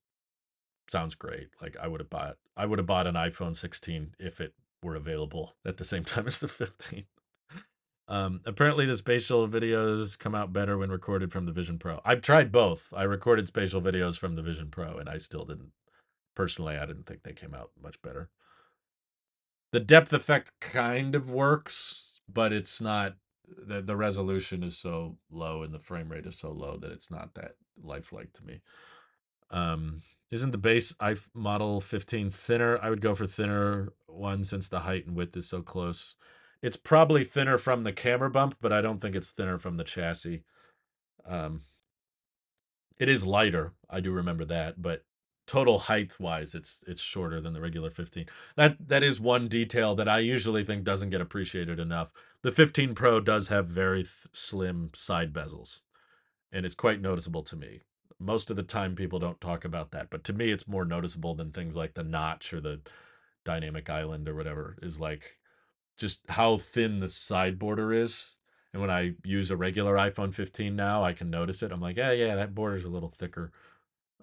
sounds 0.89 1.15
great. 1.15 1.49
Like 1.61 1.77
I 1.81 1.89
would 1.89 2.01
have 2.01 2.11
bought 2.11 2.37
I 2.57 2.67
would 2.67 2.79
have 2.79 2.87
bought 2.87 3.07
an 3.07 3.15
iPhone 3.15 3.55
16 3.55 4.15
if 4.19 4.41
it 4.41 4.55
were 4.83 4.95
available 4.95 5.57
at 5.65 5.77
the 5.77 5.85
same 5.85 6.05
time 6.05 6.27
as 6.27 6.39
the 6.39 6.49
15. 6.49 7.05
Um, 8.09 8.41
apparently 8.47 8.87
the 8.87 8.97
spatial 8.97 9.47
videos 9.47 10.19
come 10.19 10.35
out 10.35 10.53
better 10.53 10.79
when 10.79 10.91
recorded 10.91 11.31
from 11.31 11.45
the 11.45 11.53
Vision 11.53 11.79
Pro. 11.79 12.01
I've 12.07 12.23
tried 12.23 12.51
both. 12.51 12.93
I 12.97 13.03
recorded 13.03 13.47
spatial 13.47 13.83
videos 13.83 14.19
from 14.19 14.35
the 14.35 14.43
Vision 14.43 14.69
Pro 14.71 14.97
and 14.97 15.09
I 15.09 15.19
still 15.19 15.45
didn't 15.45 15.73
personally 16.35 16.77
I 16.77 16.87
didn't 16.87 17.07
think 17.07 17.23
they 17.23 17.35
came 17.35 17.55
out 17.55 17.71
much 17.81 18.01
better. 18.01 18.31
The 19.73 19.81
depth 19.81 20.15
effect 20.15 20.53
kind 20.61 21.15
of 21.15 21.31
works, 21.31 22.21
but 22.33 22.53
it's 22.53 22.81
not 22.81 23.17
the 23.47 23.83
the 23.83 23.97
resolution 23.97 24.63
is 24.63 24.77
so 24.77 25.19
low 25.31 25.63
and 25.63 25.75
the 25.75 25.79
frame 25.79 26.09
rate 26.09 26.27
is 26.27 26.39
so 26.39 26.51
low 26.51 26.79
that 26.79 26.93
it's 26.93 27.11
not 27.11 27.35
that 27.35 27.57
lifelike 27.83 28.33
to 28.35 28.45
me. 28.45 28.61
Um, 29.51 30.01
isn't 30.31 30.51
the 30.51 30.59
base 30.59 30.95
i 31.01 31.17
model 31.35 31.81
15 31.81 32.31
thinner? 32.31 32.79
I 32.83 32.89
would 32.89 33.01
go 33.03 33.15
for 33.15 33.27
thinner 33.27 33.93
one 34.07 34.45
since 34.45 34.69
the 34.69 34.81
height 34.81 35.07
and 35.07 35.15
width 35.15 35.37
is 35.37 35.49
so 35.49 35.61
close. 35.63 36.17
It's 36.63 36.77
probably 36.77 37.25
thinner 37.25 37.59
from 37.59 37.85
the 37.85 37.93
camera 37.93 38.31
bump, 38.31 38.57
but 38.61 38.73
I 38.73 38.81
don't 38.81 39.01
think 39.01 39.15
it's 39.15 39.31
thinner 39.31 39.59
from 39.59 39.77
the 39.77 39.85
chassis. 39.85 40.43
Um, 41.27 41.63
it 42.99 43.09
is 43.09 43.27
lighter. 43.27 43.73
I 43.89 44.01
do 44.01 44.11
remember 44.11 44.45
that, 44.47 44.83
but 44.83 45.05
total 45.47 45.79
height 45.81 46.19
wise, 46.21 46.55
it's 46.55 46.85
it's 46.87 47.01
shorter 47.01 47.41
than 47.41 47.55
the 47.55 47.61
regular 47.61 47.91
15. 47.91 48.27
That 48.57 48.89
that 48.89 49.03
is 49.03 49.21
one 49.21 49.49
detail 49.49 49.95
that 49.97 50.09
I 50.09 50.19
usually 50.19 50.65
think 50.65 50.85
doesn't 50.85 51.11
get 51.11 51.21
appreciated 51.21 51.81
enough. 51.81 52.13
The 52.43 52.53
15 52.53 52.95
Pro 52.95 53.21
does 53.21 53.49
have 53.49 53.67
very 53.67 54.03
th- 54.03 54.27
slim 54.33 54.91
side 54.95 55.33
bezels, 55.33 55.83
and 56.53 56.67
it's 56.67 56.75
quite 56.75 57.01
noticeable 57.01 57.43
to 57.45 57.57
me. 57.57 57.81
Most 58.21 58.51
of 58.51 58.57
the 58.57 58.63
time, 58.65 58.97
people 58.97 59.19
don't 59.19 59.41
talk 59.41 59.65
about 59.65 59.93
that, 59.93 60.11
but 60.11 60.25
to 60.25 60.33
me, 60.33 60.51
it's 60.51 60.69
more 60.69 60.85
noticeable 60.85 61.35
than 61.35 61.53
things 61.53 61.77
like 61.77 61.95
the 61.95 62.03
notch 62.03 62.53
or 62.53 62.61
the 62.61 62.81
dynamic 63.45 63.89
island 63.89 64.29
or 64.29 64.35
whatever. 64.35 64.77
Is 64.83 65.01
like 65.01 65.39
just 65.99 66.23
how 66.31 66.57
thin 66.57 67.01
the 67.01 67.09
side 67.09 67.59
border 67.59 67.93
is. 67.93 68.37
And 68.73 68.81
when 68.81 68.91
I 68.91 69.15
use 69.25 69.51
a 69.51 69.57
regular 69.57 69.97
iPhone 69.97 70.35
15 70.35 70.75
now, 70.77 71.03
I 71.03 71.13
can 71.13 71.31
notice 71.31 71.63
it. 71.63 71.73
I'm 71.73 71.81
like, 71.81 71.97
yeah, 71.97 72.13
yeah, 72.13 72.37
that 72.37 72.55
border's 72.55 72.85
a 72.85 72.89
little 72.89 73.09
thicker. 73.09 73.51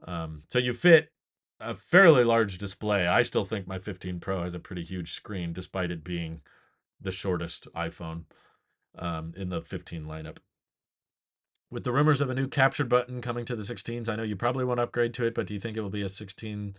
Um, 0.04 0.44
so 0.50 0.60
you 0.60 0.74
fit 0.74 1.12
a 1.60 1.76
fairly 1.76 2.24
large 2.24 2.58
display. 2.58 3.08
I 3.08 3.22
still 3.22 3.46
think 3.46 3.68
my 3.68 3.80
15 3.80 4.20
Pro 4.20 4.44
has 4.44 4.54
a 4.54 4.60
pretty 4.60 4.84
huge 4.84 5.12
screen, 5.12 5.54
despite 5.54 5.92
it 5.92 6.04
being 6.04 6.42
the 7.02 7.12
shortest 7.12 7.68
iPhone 7.74 8.26
um, 8.98 9.34
in 9.36 9.50
the 9.50 9.62
15 9.62 10.06
lineup. 10.06 10.38
With 11.72 11.84
the 11.84 11.92
rumors 11.92 12.22
of 12.22 12.30
a 12.30 12.36
new 12.36 12.48
capture 12.48 12.86
button 12.86 13.22
coming 13.22 13.46
to 13.46 13.56
the 13.56 13.64
16s, 13.64 14.08
I 14.08 14.16
know 14.16 14.24
you 14.24 14.36
probably 14.36 14.64
won't 14.64 14.80
upgrade 14.80 15.14
to 15.16 15.26
it, 15.26 15.34
but 15.34 15.48
do 15.48 15.54
you 15.54 15.60
think 15.60 15.76
it 15.76 15.82
will 15.82 15.90
be 15.90 16.04
a 16.04 16.10
16? 16.10 16.76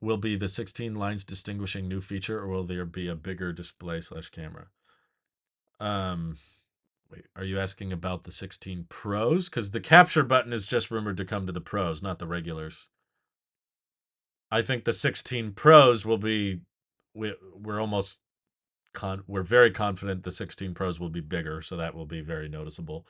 Will 0.00 0.16
be 0.16 0.36
the 0.36 0.48
16 0.48 0.94
lines 0.94 1.24
distinguishing 1.24 1.88
new 1.88 2.00
feature, 2.00 2.38
or 2.38 2.46
will 2.46 2.64
there 2.64 2.84
be 2.84 3.08
a 3.08 3.16
bigger 3.16 3.52
display 3.52 4.00
slash 4.00 4.30
camera? 4.30 4.68
Um, 5.80 6.38
wait, 7.10 7.26
are 7.34 7.44
you 7.44 7.58
asking 7.58 7.92
about 7.92 8.24
the 8.24 8.30
16 8.30 8.86
Pros? 8.88 9.48
Because 9.48 9.72
the 9.72 9.80
capture 9.80 10.22
button 10.22 10.52
is 10.52 10.66
just 10.66 10.90
rumored 10.90 11.16
to 11.16 11.24
come 11.24 11.46
to 11.46 11.52
the 11.52 11.60
Pros, 11.60 12.00
not 12.00 12.20
the 12.20 12.28
regulars. 12.28 12.88
I 14.50 14.62
think 14.62 14.84
the 14.84 14.92
16 14.92 15.52
Pros 15.52 16.06
will 16.06 16.18
be. 16.18 16.60
We, 17.14 17.34
we're 17.54 17.80
almost 17.80 18.20
con. 18.92 19.24
We're 19.26 19.42
very 19.42 19.70
confident 19.70 20.22
the 20.22 20.30
16 20.30 20.74
Pros 20.74 21.00
will 21.00 21.10
be 21.10 21.20
bigger, 21.20 21.60
so 21.60 21.76
that 21.76 21.94
will 21.94 22.06
be 22.06 22.20
very 22.20 22.48
noticeable. 22.48 23.06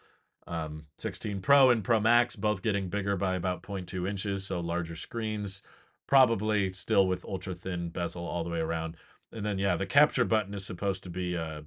Um, 0.46 0.86
16 0.96 1.40
Pro 1.40 1.68
and 1.68 1.84
Pro 1.84 2.00
Max 2.00 2.34
both 2.34 2.62
getting 2.62 2.88
bigger 2.88 3.16
by 3.16 3.34
about 3.34 3.62
0.2 3.62 4.08
inches, 4.08 4.46
so 4.46 4.60
larger 4.60 4.96
screens. 4.96 5.62
Probably 6.08 6.72
still 6.72 7.06
with 7.06 7.24
ultra 7.24 7.54
thin 7.54 7.90
bezel 7.90 8.26
all 8.26 8.42
the 8.42 8.50
way 8.50 8.58
around. 8.58 8.96
And 9.30 9.46
then 9.46 9.58
yeah, 9.58 9.76
the 9.76 9.86
capture 9.86 10.24
button 10.24 10.54
is 10.54 10.66
supposed 10.66 11.04
to 11.04 11.10
be 11.10 11.36
uh 11.36 11.62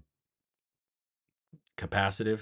capacitive. 1.78 2.42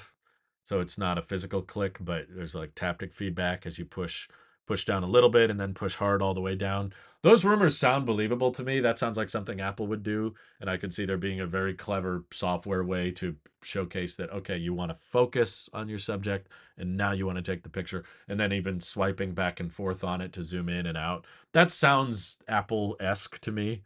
So 0.63 0.79
it's 0.79 0.97
not 0.97 1.17
a 1.17 1.21
physical 1.21 1.61
click, 1.61 1.97
but 1.99 2.25
there's 2.29 2.55
like 2.55 2.73
taptic 2.75 3.13
feedback 3.13 3.65
as 3.65 3.77
you 3.77 3.85
push 3.85 4.27
push 4.69 4.85
down 4.85 5.01
a 5.01 5.07
little 5.07 5.31
bit 5.31 5.49
and 5.49 5.59
then 5.59 5.73
push 5.73 5.95
hard 5.95 6.21
all 6.21 6.35
the 6.35 6.41
way 6.41 6.53
down. 6.53 6.93
Those 7.23 7.43
rumors 7.43 7.75
sound 7.75 8.05
believable 8.05 8.51
to 8.51 8.63
me. 8.63 8.79
That 8.79 8.99
sounds 8.99 9.17
like 9.17 9.27
something 9.27 9.59
Apple 9.59 9.87
would 9.87 10.03
do, 10.03 10.35
and 10.61 10.69
I 10.69 10.77
could 10.77 10.93
see 10.93 11.05
there 11.05 11.17
being 11.17 11.39
a 11.39 11.47
very 11.47 11.73
clever 11.73 12.23
software 12.29 12.83
way 12.83 13.09
to 13.13 13.35
showcase 13.63 14.15
that 14.17 14.31
okay, 14.31 14.57
you 14.57 14.75
want 14.75 14.91
to 14.91 14.95
focus 14.95 15.69
on 15.73 15.89
your 15.89 15.97
subject 15.97 16.49
and 16.77 16.95
now 16.95 17.13
you 17.13 17.25
want 17.25 17.37
to 17.37 17.41
take 17.41 17.63
the 17.63 17.69
picture 17.69 18.03
and 18.27 18.39
then 18.39 18.53
even 18.53 18.79
swiping 18.79 19.33
back 19.33 19.59
and 19.59 19.73
forth 19.73 20.03
on 20.03 20.21
it 20.21 20.33
to 20.33 20.43
zoom 20.43 20.69
in 20.69 20.85
and 20.85 20.95
out. 20.95 21.25
That 21.53 21.71
sounds 21.71 22.37
Apple-esque 22.47 23.41
to 23.41 23.51
me. 23.51 23.81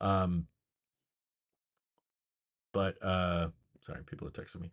Um 0.00 0.46
but 2.72 2.96
uh 3.04 3.48
sorry, 3.86 4.02
people 4.04 4.26
are 4.26 4.30
texting 4.30 4.62
me 4.62 4.70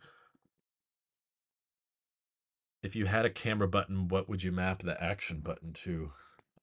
if 2.82 2.96
you 2.96 3.06
had 3.06 3.24
a 3.24 3.30
camera 3.30 3.68
button, 3.68 4.08
what 4.08 4.28
would 4.28 4.42
you 4.42 4.52
map 4.52 4.82
the 4.82 5.02
action 5.02 5.40
button 5.40 5.72
to? 5.72 6.12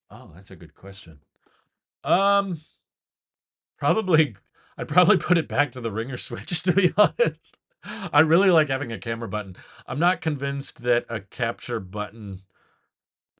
Oh, 0.09 0.31
that's 0.33 0.51
a 0.51 0.55
good 0.55 0.75
question. 0.75 1.19
Um, 2.03 2.59
probably 3.77 4.35
I'd 4.77 4.87
probably 4.87 5.17
put 5.17 5.37
it 5.37 5.47
back 5.47 5.71
to 5.73 5.81
the 5.81 5.91
ringer 5.91 6.17
switch 6.17 6.63
to 6.63 6.73
be 6.73 6.93
honest. 6.97 7.57
I 7.83 8.21
really 8.21 8.49
like 8.49 8.69
having 8.69 8.91
a 8.91 8.97
camera 8.97 9.27
button. 9.27 9.55
I'm 9.85 9.99
not 9.99 10.21
convinced 10.21 10.81
that 10.81 11.05
a 11.09 11.21
capture 11.21 11.79
button 11.79 12.41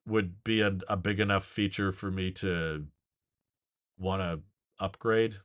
would 0.06 0.42
be 0.42 0.60
a, 0.60 0.78
a 0.88 0.96
big 0.96 1.20
enough 1.20 1.44
feature 1.44 1.92
for 1.92 2.10
me 2.10 2.30
to 2.30 2.86
want 3.98 4.22
to 4.22 4.40
upgrade 4.78 5.36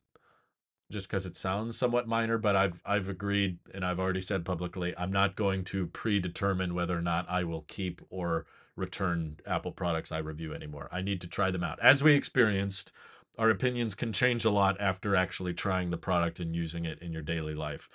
just 0.91 1.07
because 1.07 1.26
it 1.26 1.35
sounds 1.35 1.77
somewhat 1.77 2.07
minor, 2.07 2.38
but 2.38 2.55
I've 2.55 2.81
I've 2.85 3.10
agreed 3.10 3.60
and 3.73 3.84
I've 3.84 3.99
already 3.99 4.22
said 4.22 4.45
publicly 4.45 4.93
I'm 4.97 5.11
not 5.11 5.35
going 5.35 5.64
to 5.65 5.88
predetermine 5.88 6.76
whether 6.76 6.97
or 6.97 7.01
not 7.01 7.26
I 7.30 7.43
will 7.43 7.64
keep 7.68 8.01
or 8.10 8.45
return 8.76 9.38
Apple 9.45 9.72
products 9.72 10.11
I 10.11 10.19
review 10.19 10.53
anymore. 10.53 10.89
I 10.91 11.01
need 11.01 11.22
to 11.22 11.27
try 11.27 11.51
them 11.51 11.64
out. 11.64 11.80
As 11.81 12.03
we 12.03 12.14
experienced, 12.15 12.91
our 13.38 13.49
opinions 13.49 13.95
can 13.95 14.14
change 14.14 14.45
a 14.45 14.49
lot 14.49 14.80
after 14.80 15.15
actually 15.15 15.53
trying 15.53 15.89
the 15.89 15.97
product 15.97 16.39
and 16.39 16.55
using 16.55 16.85
it 16.85 16.99
in 17.01 17.11
your 17.11 17.22
daily 17.22 17.55
life. 17.55 17.89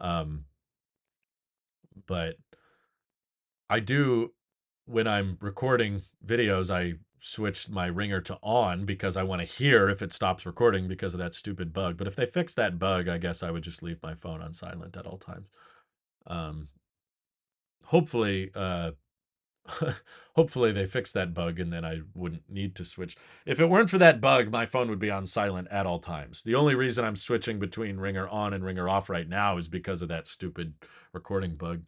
Um, 0.00 0.44
but 2.06 2.36
I 3.68 3.80
do 3.80 4.32
when 4.86 5.08
I'm 5.08 5.38
recording 5.40 6.02
videos, 6.24 6.70
I 6.70 6.94
switched 7.20 7.70
my 7.70 7.86
ringer 7.86 8.20
to 8.22 8.38
on 8.42 8.84
because 8.84 9.16
I 9.16 9.22
want 9.22 9.40
to 9.40 9.46
hear 9.46 9.88
if 9.88 10.02
it 10.02 10.12
stops 10.12 10.46
recording 10.46 10.88
because 10.88 11.14
of 11.14 11.20
that 11.20 11.34
stupid 11.34 11.72
bug. 11.72 11.96
But 11.96 12.06
if 12.06 12.16
they 12.16 12.26
fix 12.26 12.54
that 12.54 12.78
bug, 12.78 13.08
I 13.08 13.18
guess 13.18 13.42
I 13.42 13.50
would 13.50 13.62
just 13.62 13.82
leave 13.82 14.02
my 14.02 14.14
phone 14.14 14.40
on 14.40 14.52
silent 14.52 14.96
at 14.96 15.06
all 15.06 15.18
times. 15.18 15.48
Um, 16.26 16.68
hopefully, 17.84 18.50
uh, 18.54 18.92
hopefully 20.36 20.72
they 20.72 20.86
fix 20.86 21.12
that 21.12 21.34
bug 21.34 21.58
and 21.58 21.72
then 21.72 21.84
I 21.84 22.00
wouldn't 22.14 22.48
need 22.48 22.74
to 22.76 22.84
switch. 22.84 23.16
If 23.44 23.60
it 23.60 23.68
weren't 23.68 23.90
for 23.90 23.98
that 23.98 24.20
bug, 24.20 24.50
my 24.50 24.66
phone 24.66 24.88
would 24.90 24.98
be 24.98 25.10
on 25.10 25.26
silent 25.26 25.68
at 25.70 25.86
all 25.86 25.98
times. 25.98 26.42
The 26.42 26.54
only 26.54 26.74
reason 26.74 27.04
I'm 27.04 27.16
switching 27.16 27.58
between 27.58 27.96
ringer 27.96 28.28
on 28.28 28.52
and 28.52 28.64
ringer 28.64 28.88
off 28.88 29.08
right 29.10 29.28
now 29.28 29.56
is 29.56 29.68
because 29.68 30.02
of 30.02 30.08
that 30.08 30.26
stupid 30.26 30.74
recording 31.12 31.56
bug. 31.56 31.82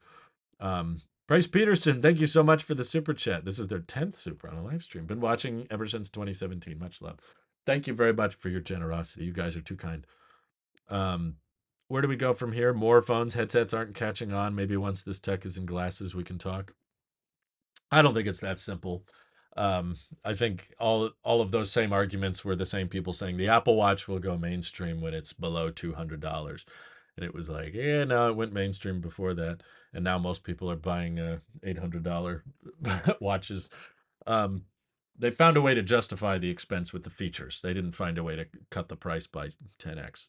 Um, 0.60 1.02
Bryce 1.28 1.46
Peterson, 1.46 2.00
thank 2.00 2.20
you 2.20 2.26
so 2.26 2.42
much 2.42 2.64
for 2.64 2.74
the 2.74 2.82
super 2.82 3.12
chat. 3.12 3.44
This 3.44 3.58
is 3.58 3.68
their 3.68 3.80
10th 3.80 4.16
super 4.16 4.48
on 4.48 4.56
a 4.56 4.64
live 4.64 4.82
stream. 4.82 5.04
Been 5.04 5.20
watching 5.20 5.66
ever 5.70 5.86
since 5.86 6.08
2017. 6.08 6.78
Much 6.78 7.02
love. 7.02 7.18
Thank 7.66 7.86
you 7.86 7.92
very 7.92 8.14
much 8.14 8.34
for 8.34 8.48
your 8.48 8.62
generosity. 8.62 9.26
You 9.26 9.34
guys 9.34 9.54
are 9.54 9.60
too 9.60 9.76
kind. 9.76 10.06
Um, 10.88 11.36
where 11.88 12.00
do 12.00 12.08
we 12.08 12.16
go 12.16 12.32
from 12.32 12.52
here? 12.52 12.72
More 12.72 13.02
phones, 13.02 13.34
headsets 13.34 13.74
aren't 13.74 13.94
catching 13.94 14.32
on. 14.32 14.54
Maybe 14.54 14.74
once 14.78 15.02
this 15.02 15.20
tech 15.20 15.44
is 15.44 15.58
in 15.58 15.66
glasses, 15.66 16.14
we 16.14 16.24
can 16.24 16.38
talk. 16.38 16.72
I 17.92 18.00
don't 18.00 18.14
think 18.14 18.26
it's 18.26 18.40
that 18.40 18.58
simple. 18.58 19.04
Um, 19.54 19.96
I 20.24 20.32
think 20.32 20.72
all 20.78 21.10
all 21.24 21.42
of 21.42 21.50
those 21.50 21.70
same 21.70 21.92
arguments 21.92 22.42
were 22.42 22.56
the 22.56 22.64
same 22.64 22.88
people 22.88 23.12
saying 23.12 23.36
the 23.36 23.48
Apple 23.48 23.76
Watch 23.76 24.08
will 24.08 24.18
go 24.18 24.38
mainstream 24.38 25.02
when 25.02 25.12
it's 25.12 25.34
below 25.34 25.70
two 25.70 25.94
hundred 25.94 26.20
dollars, 26.20 26.64
and 27.16 27.24
it 27.24 27.34
was 27.34 27.50
like, 27.50 27.74
yeah, 27.74 28.04
no, 28.04 28.30
it 28.30 28.36
went 28.36 28.52
mainstream 28.52 29.00
before 29.00 29.34
that, 29.34 29.62
and 29.92 30.04
now 30.04 30.18
most 30.18 30.44
people 30.44 30.70
are 30.70 30.76
buying 30.76 31.18
uh, 31.18 31.38
eight 31.62 31.78
hundred 31.78 32.02
dollar 32.02 32.44
watches. 33.20 33.70
Um, 34.26 34.64
they 35.18 35.30
found 35.30 35.56
a 35.56 35.62
way 35.62 35.74
to 35.74 35.82
justify 35.82 36.38
the 36.38 36.50
expense 36.50 36.92
with 36.92 37.02
the 37.02 37.10
features. 37.10 37.60
They 37.62 37.72
didn't 37.72 37.92
find 37.92 38.18
a 38.18 38.22
way 38.22 38.36
to 38.36 38.46
cut 38.70 38.88
the 38.88 38.96
price 38.96 39.26
by 39.26 39.50
ten 39.78 39.98
x. 39.98 40.28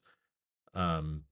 Um, 0.73 1.23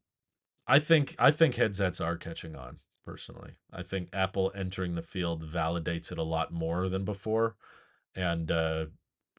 I 0.68 0.80
think 0.80 1.16
I 1.18 1.32
think 1.32 1.56
headsets 1.56 2.02
are 2.02 2.18
catching 2.18 2.56
on 2.56 2.80
personally. 3.06 3.54
I 3.72 3.84
think 3.84 4.10
Apple 4.12 4.52
entering 4.54 4.96
the 4.96 5.02
field 5.02 5.50
validates 5.50 6.12
it 6.12 6.18
a 6.18 6.24
lot 6.24 6.52
more 6.52 6.90
than 6.90 7.06
before, 7.06 7.56
and 8.16 8.52
uh, 8.52 8.88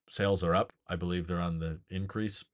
sales 0.09 0.43
are 0.43 0.55
up. 0.55 0.73
I 0.89 0.97
believe 0.97 1.27
they're 1.27 1.39
on 1.39 1.59
the 1.59 1.81
increase, 1.91 2.45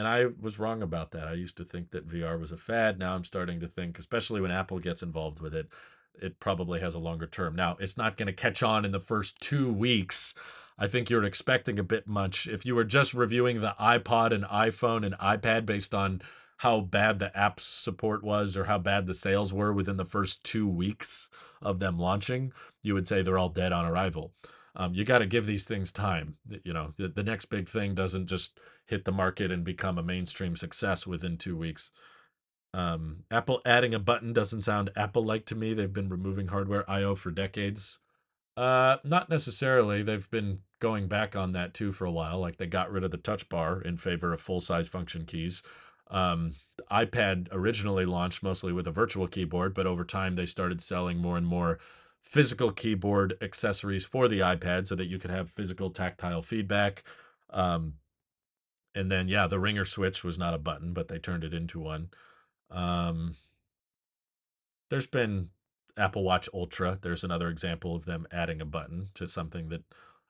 and 0.00 0.08
I 0.08 0.28
was 0.40 0.58
wrong 0.58 0.80
about 0.80 1.10
that. 1.10 1.28
I 1.28 1.34
used 1.34 1.58
to 1.58 1.64
think 1.64 1.90
that 1.90 2.08
VR 2.08 2.40
was 2.40 2.52
a 2.52 2.56
fad. 2.56 2.98
Now 2.98 3.14
I'm 3.14 3.24
starting 3.24 3.60
to 3.60 3.66
think, 3.66 3.98
especially 3.98 4.40
when 4.40 4.50
Apple 4.50 4.78
gets 4.78 5.02
involved 5.02 5.40
with 5.40 5.54
it, 5.54 5.68
it 6.14 6.40
probably 6.40 6.80
has 6.80 6.94
a 6.94 6.98
longer 6.98 7.26
term. 7.26 7.54
Now 7.54 7.76
it's 7.78 7.98
not 7.98 8.16
going 8.16 8.26
to 8.26 8.32
catch 8.32 8.62
on 8.62 8.86
in 8.86 8.92
the 8.92 8.98
first 8.98 9.38
two 9.42 9.70
weeks. 9.70 10.34
I 10.78 10.86
think 10.86 11.10
you're 11.10 11.22
expecting 11.22 11.78
a 11.78 11.82
bit 11.82 12.06
much. 12.06 12.46
If 12.46 12.64
you 12.64 12.74
were 12.74 12.84
just 12.84 13.12
reviewing 13.12 13.60
the 13.60 13.74
iPod 13.78 14.32
and 14.32 14.44
iPhone 14.44 15.04
and 15.04 15.18
iPad 15.18 15.66
based 15.66 15.92
on 15.92 16.22
how 16.56 16.80
bad 16.80 17.18
the 17.18 17.36
app 17.36 17.60
support 17.60 18.24
was 18.24 18.56
or 18.56 18.64
how 18.64 18.78
bad 18.78 19.06
the 19.06 19.12
sales 19.12 19.52
were 19.52 19.70
within 19.70 19.98
the 19.98 20.06
first 20.06 20.42
two 20.42 20.66
weeks 20.66 21.28
of 21.60 21.78
them 21.78 21.98
launching, 21.98 22.54
you 22.82 22.94
would 22.94 23.06
say 23.06 23.20
they're 23.20 23.36
all 23.36 23.50
dead 23.50 23.70
on 23.72 23.84
arrival. 23.84 24.32
Um, 24.76 24.94
you 24.94 25.04
got 25.04 25.18
to 25.18 25.26
give 25.26 25.46
these 25.46 25.66
things 25.66 25.92
time. 25.92 26.36
You 26.64 26.72
know, 26.72 26.90
the, 26.96 27.08
the 27.08 27.22
next 27.22 27.46
big 27.46 27.68
thing 27.68 27.94
doesn't 27.94 28.26
just 28.26 28.58
hit 28.86 29.04
the 29.04 29.12
market 29.12 29.50
and 29.50 29.64
become 29.64 29.98
a 29.98 30.02
mainstream 30.02 30.56
success 30.56 31.06
within 31.06 31.36
two 31.36 31.56
weeks. 31.56 31.90
Um, 32.72 33.24
Apple 33.30 33.60
adding 33.64 33.94
a 33.94 33.98
button 33.98 34.32
doesn't 34.32 34.62
sound 34.62 34.90
Apple 34.96 35.24
like 35.24 35.44
to 35.46 35.56
me. 35.56 35.74
They've 35.74 35.92
been 35.92 36.08
removing 36.08 36.48
hardware 36.48 36.88
I/O 36.88 37.16
for 37.16 37.30
decades. 37.30 37.98
Uh, 38.56 38.98
not 39.04 39.28
necessarily. 39.28 40.02
They've 40.02 40.30
been 40.30 40.60
going 40.80 41.08
back 41.08 41.34
on 41.34 41.52
that 41.52 41.74
too 41.74 41.92
for 41.92 42.04
a 42.04 42.12
while. 42.12 42.38
Like 42.38 42.56
they 42.56 42.66
got 42.66 42.90
rid 42.92 43.04
of 43.04 43.10
the 43.10 43.16
touch 43.16 43.48
bar 43.48 43.80
in 43.80 43.96
favor 43.96 44.32
of 44.32 44.40
full 44.40 44.60
size 44.60 44.86
function 44.88 45.24
keys. 45.24 45.62
Um, 46.10 46.54
the 46.76 46.84
iPad 46.90 47.48
originally 47.52 48.04
launched 48.04 48.42
mostly 48.42 48.72
with 48.72 48.86
a 48.86 48.92
virtual 48.92 49.28
keyboard, 49.28 49.74
but 49.74 49.86
over 49.86 50.04
time 50.04 50.34
they 50.34 50.46
started 50.46 50.80
selling 50.80 51.18
more 51.18 51.36
and 51.36 51.46
more 51.46 51.78
physical 52.20 52.70
keyboard 52.70 53.36
accessories 53.40 54.04
for 54.04 54.28
the 54.28 54.40
iPad 54.40 54.86
so 54.86 54.94
that 54.94 55.06
you 55.06 55.18
could 55.18 55.30
have 55.30 55.50
physical 55.50 55.90
tactile 55.90 56.42
feedback. 56.42 57.02
Um, 57.50 57.94
and 58.94 59.10
then 59.10 59.28
yeah, 59.28 59.46
the 59.46 59.60
ringer 59.60 59.84
switch 59.84 60.22
was 60.22 60.38
not 60.38 60.54
a 60.54 60.58
button, 60.58 60.92
but 60.92 61.08
they 61.08 61.18
turned 61.18 61.44
it 61.44 61.54
into 61.54 61.80
one. 61.80 62.10
Um, 62.70 63.36
there's 64.90 65.06
been 65.06 65.50
Apple 65.96 66.24
Watch 66.24 66.48
Ultra. 66.52 66.98
There's 67.00 67.24
another 67.24 67.48
example 67.48 67.94
of 67.96 68.04
them 68.04 68.26
adding 68.32 68.60
a 68.60 68.64
button 68.64 69.08
to 69.14 69.26
something 69.26 69.68
that 69.68 69.82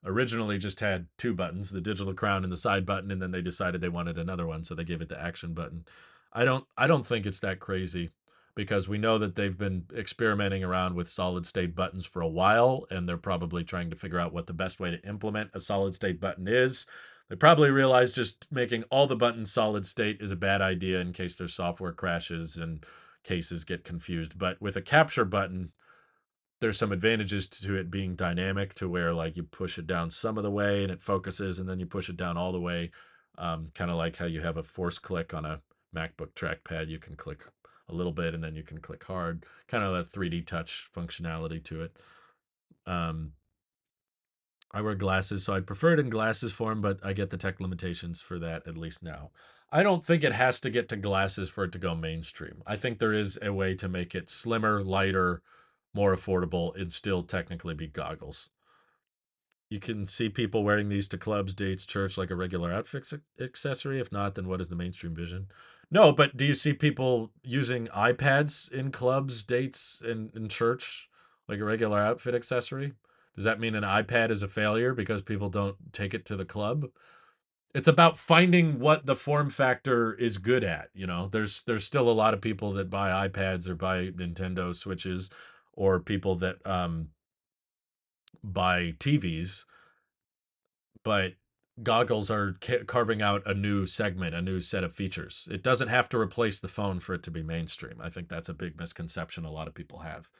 originally 0.04 0.58
just 0.58 0.80
had 0.80 1.06
two 1.18 1.34
buttons, 1.34 1.70
the 1.70 1.80
digital 1.80 2.14
crown 2.14 2.44
and 2.44 2.52
the 2.52 2.56
side 2.56 2.86
button, 2.86 3.10
and 3.10 3.20
then 3.20 3.30
they 3.30 3.42
decided 3.42 3.80
they 3.80 3.88
wanted 3.88 4.18
another 4.18 4.46
one, 4.46 4.64
so 4.64 4.74
they 4.74 4.84
gave 4.84 5.00
it 5.00 5.08
the 5.08 5.20
action 5.20 5.54
button. 5.54 5.84
I 6.32 6.44
don't 6.44 6.64
I 6.76 6.86
don't 6.86 7.04
think 7.04 7.26
it's 7.26 7.40
that 7.40 7.60
crazy 7.60 8.10
because 8.54 8.88
we 8.88 8.98
know 8.98 9.18
that 9.18 9.36
they've 9.36 9.56
been 9.56 9.84
experimenting 9.96 10.64
around 10.64 10.94
with 10.94 11.08
solid 11.08 11.46
state 11.46 11.74
buttons 11.74 12.04
for 12.04 12.20
a 12.20 12.28
while 12.28 12.86
and 12.90 13.08
they're 13.08 13.16
probably 13.16 13.64
trying 13.64 13.90
to 13.90 13.96
figure 13.96 14.18
out 14.18 14.32
what 14.32 14.46
the 14.46 14.52
best 14.52 14.80
way 14.80 14.90
to 14.90 15.08
implement 15.08 15.50
a 15.54 15.60
solid 15.60 15.94
state 15.94 16.20
button 16.20 16.48
is. 16.48 16.86
They 17.28 17.36
probably 17.36 17.70
realize 17.70 18.12
just 18.12 18.50
making 18.50 18.84
all 18.90 19.06
the 19.06 19.16
buttons 19.16 19.52
solid 19.52 19.86
state 19.86 20.20
is 20.20 20.32
a 20.32 20.36
bad 20.36 20.60
idea 20.60 21.00
in 21.00 21.12
case 21.12 21.36
their 21.36 21.48
software 21.48 21.92
crashes 21.92 22.56
and 22.56 22.84
cases 23.22 23.64
get 23.64 23.84
confused. 23.84 24.36
But 24.36 24.60
with 24.60 24.76
a 24.76 24.82
capture 24.82 25.24
button, 25.24 25.70
there's 26.60 26.78
some 26.78 26.92
advantages 26.92 27.48
to 27.48 27.76
it 27.76 27.90
being 27.90 28.14
dynamic 28.14 28.74
to 28.74 28.88
where 28.88 29.12
like 29.12 29.36
you 29.36 29.42
push 29.42 29.78
it 29.78 29.86
down 29.86 30.10
some 30.10 30.36
of 30.36 30.44
the 30.44 30.50
way 30.50 30.82
and 30.82 30.92
it 30.92 31.02
focuses 31.02 31.58
and 31.58 31.68
then 31.68 31.80
you 31.80 31.86
push 31.86 32.08
it 32.08 32.16
down 32.16 32.36
all 32.36 32.52
the 32.52 32.60
way 32.60 32.90
um, 33.38 33.68
kind 33.74 33.90
of 33.90 33.96
like 33.96 34.16
how 34.16 34.26
you 34.26 34.40
have 34.40 34.56
a 34.56 34.62
force 34.62 34.98
click 34.98 35.32
on 35.32 35.44
a 35.44 35.60
macbook 35.94 36.32
trackpad 36.34 36.88
you 36.88 36.98
can 36.98 37.16
click 37.16 37.44
a 37.92 37.94
little 37.94 38.12
bit 38.12 38.34
and 38.34 38.42
then 38.42 38.54
you 38.54 38.62
can 38.62 38.78
click 38.78 39.04
hard 39.04 39.44
kind 39.68 39.84
of 39.84 39.94
a 39.94 40.02
3d 40.02 40.46
touch 40.46 40.88
functionality 40.94 41.62
to 41.62 41.82
it 41.82 41.96
um, 42.86 43.32
i 44.72 44.80
wear 44.80 44.94
glasses 44.94 45.44
so 45.44 45.52
i 45.52 45.60
prefer 45.60 45.94
it 45.94 46.00
in 46.00 46.10
glasses 46.10 46.52
form 46.52 46.80
but 46.80 46.98
i 47.04 47.12
get 47.12 47.30
the 47.30 47.36
tech 47.36 47.60
limitations 47.60 48.20
for 48.20 48.38
that 48.38 48.66
at 48.66 48.78
least 48.78 49.02
now 49.02 49.30
i 49.70 49.82
don't 49.82 50.04
think 50.04 50.24
it 50.24 50.32
has 50.32 50.60
to 50.60 50.70
get 50.70 50.88
to 50.88 50.96
glasses 50.96 51.50
for 51.50 51.64
it 51.64 51.72
to 51.72 51.78
go 51.78 51.94
mainstream 51.94 52.62
i 52.66 52.76
think 52.76 52.98
there 52.98 53.12
is 53.12 53.38
a 53.42 53.52
way 53.52 53.74
to 53.74 53.88
make 53.88 54.14
it 54.14 54.30
slimmer 54.30 54.82
lighter 54.82 55.42
more 55.94 56.14
affordable 56.14 56.78
and 56.80 56.92
still 56.92 57.22
technically 57.22 57.74
be 57.74 57.86
goggles. 57.86 58.50
You 59.68 59.78
can 59.78 60.06
see 60.06 60.28
people 60.28 60.64
wearing 60.64 60.88
these 60.88 61.08
to 61.08 61.18
clubs, 61.18 61.54
dates, 61.54 61.86
church 61.86 62.18
like 62.18 62.30
a 62.30 62.36
regular 62.36 62.72
outfit 62.72 63.12
accessory. 63.40 64.00
If 64.00 64.10
not, 64.10 64.34
then 64.34 64.48
what 64.48 64.60
is 64.60 64.68
the 64.68 64.76
mainstream 64.76 65.14
vision? 65.14 65.48
No, 65.90 66.12
but 66.12 66.36
do 66.36 66.46
you 66.46 66.54
see 66.54 66.72
people 66.72 67.32
using 67.42 67.88
iPads 67.88 68.70
in 68.70 68.92
clubs, 68.92 69.42
dates, 69.42 70.00
and 70.04 70.34
in 70.36 70.48
church 70.48 71.08
like 71.48 71.58
a 71.58 71.64
regular 71.64 71.98
outfit 71.98 72.34
accessory? 72.34 72.92
Does 73.34 73.44
that 73.44 73.58
mean 73.58 73.74
an 73.74 73.82
iPad 73.82 74.30
is 74.30 74.42
a 74.42 74.48
failure 74.48 74.94
because 74.94 75.22
people 75.22 75.48
don't 75.48 75.76
take 75.92 76.14
it 76.14 76.24
to 76.26 76.36
the 76.36 76.44
club? 76.44 76.86
It's 77.74 77.88
about 77.88 78.18
finding 78.18 78.78
what 78.78 79.06
the 79.06 79.16
form 79.16 79.50
factor 79.50 80.12
is 80.14 80.38
good 80.38 80.64
at. 80.64 80.90
You 80.94 81.06
know, 81.06 81.28
there's 81.30 81.62
there's 81.64 81.84
still 81.84 82.08
a 82.08 82.12
lot 82.12 82.34
of 82.34 82.40
people 82.40 82.72
that 82.74 82.90
buy 82.90 83.28
iPads 83.28 83.68
or 83.68 83.74
buy 83.74 84.06
Nintendo 84.10 84.74
Switches 84.74 85.30
or 85.72 86.00
people 86.00 86.36
that 86.36 86.64
um, 86.66 87.08
buy 88.42 88.94
TVs, 88.98 89.64
but 91.04 91.34
goggles 91.82 92.30
are 92.30 92.56
ca- 92.60 92.84
carving 92.84 93.22
out 93.22 93.42
a 93.46 93.54
new 93.54 93.86
segment, 93.86 94.34
a 94.34 94.42
new 94.42 94.60
set 94.60 94.84
of 94.84 94.94
features. 94.94 95.48
It 95.50 95.62
doesn't 95.62 95.88
have 95.88 96.08
to 96.10 96.18
replace 96.18 96.60
the 96.60 96.68
phone 96.68 97.00
for 97.00 97.14
it 97.14 97.22
to 97.24 97.30
be 97.30 97.42
mainstream. 97.42 98.00
I 98.00 98.10
think 98.10 98.28
that's 98.28 98.48
a 98.48 98.54
big 98.54 98.78
misconception 98.78 99.44
a 99.44 99.50
lot 99.50 99.68
of 99.68 99.74
people 99.74 100.00
have. 100.00 100.30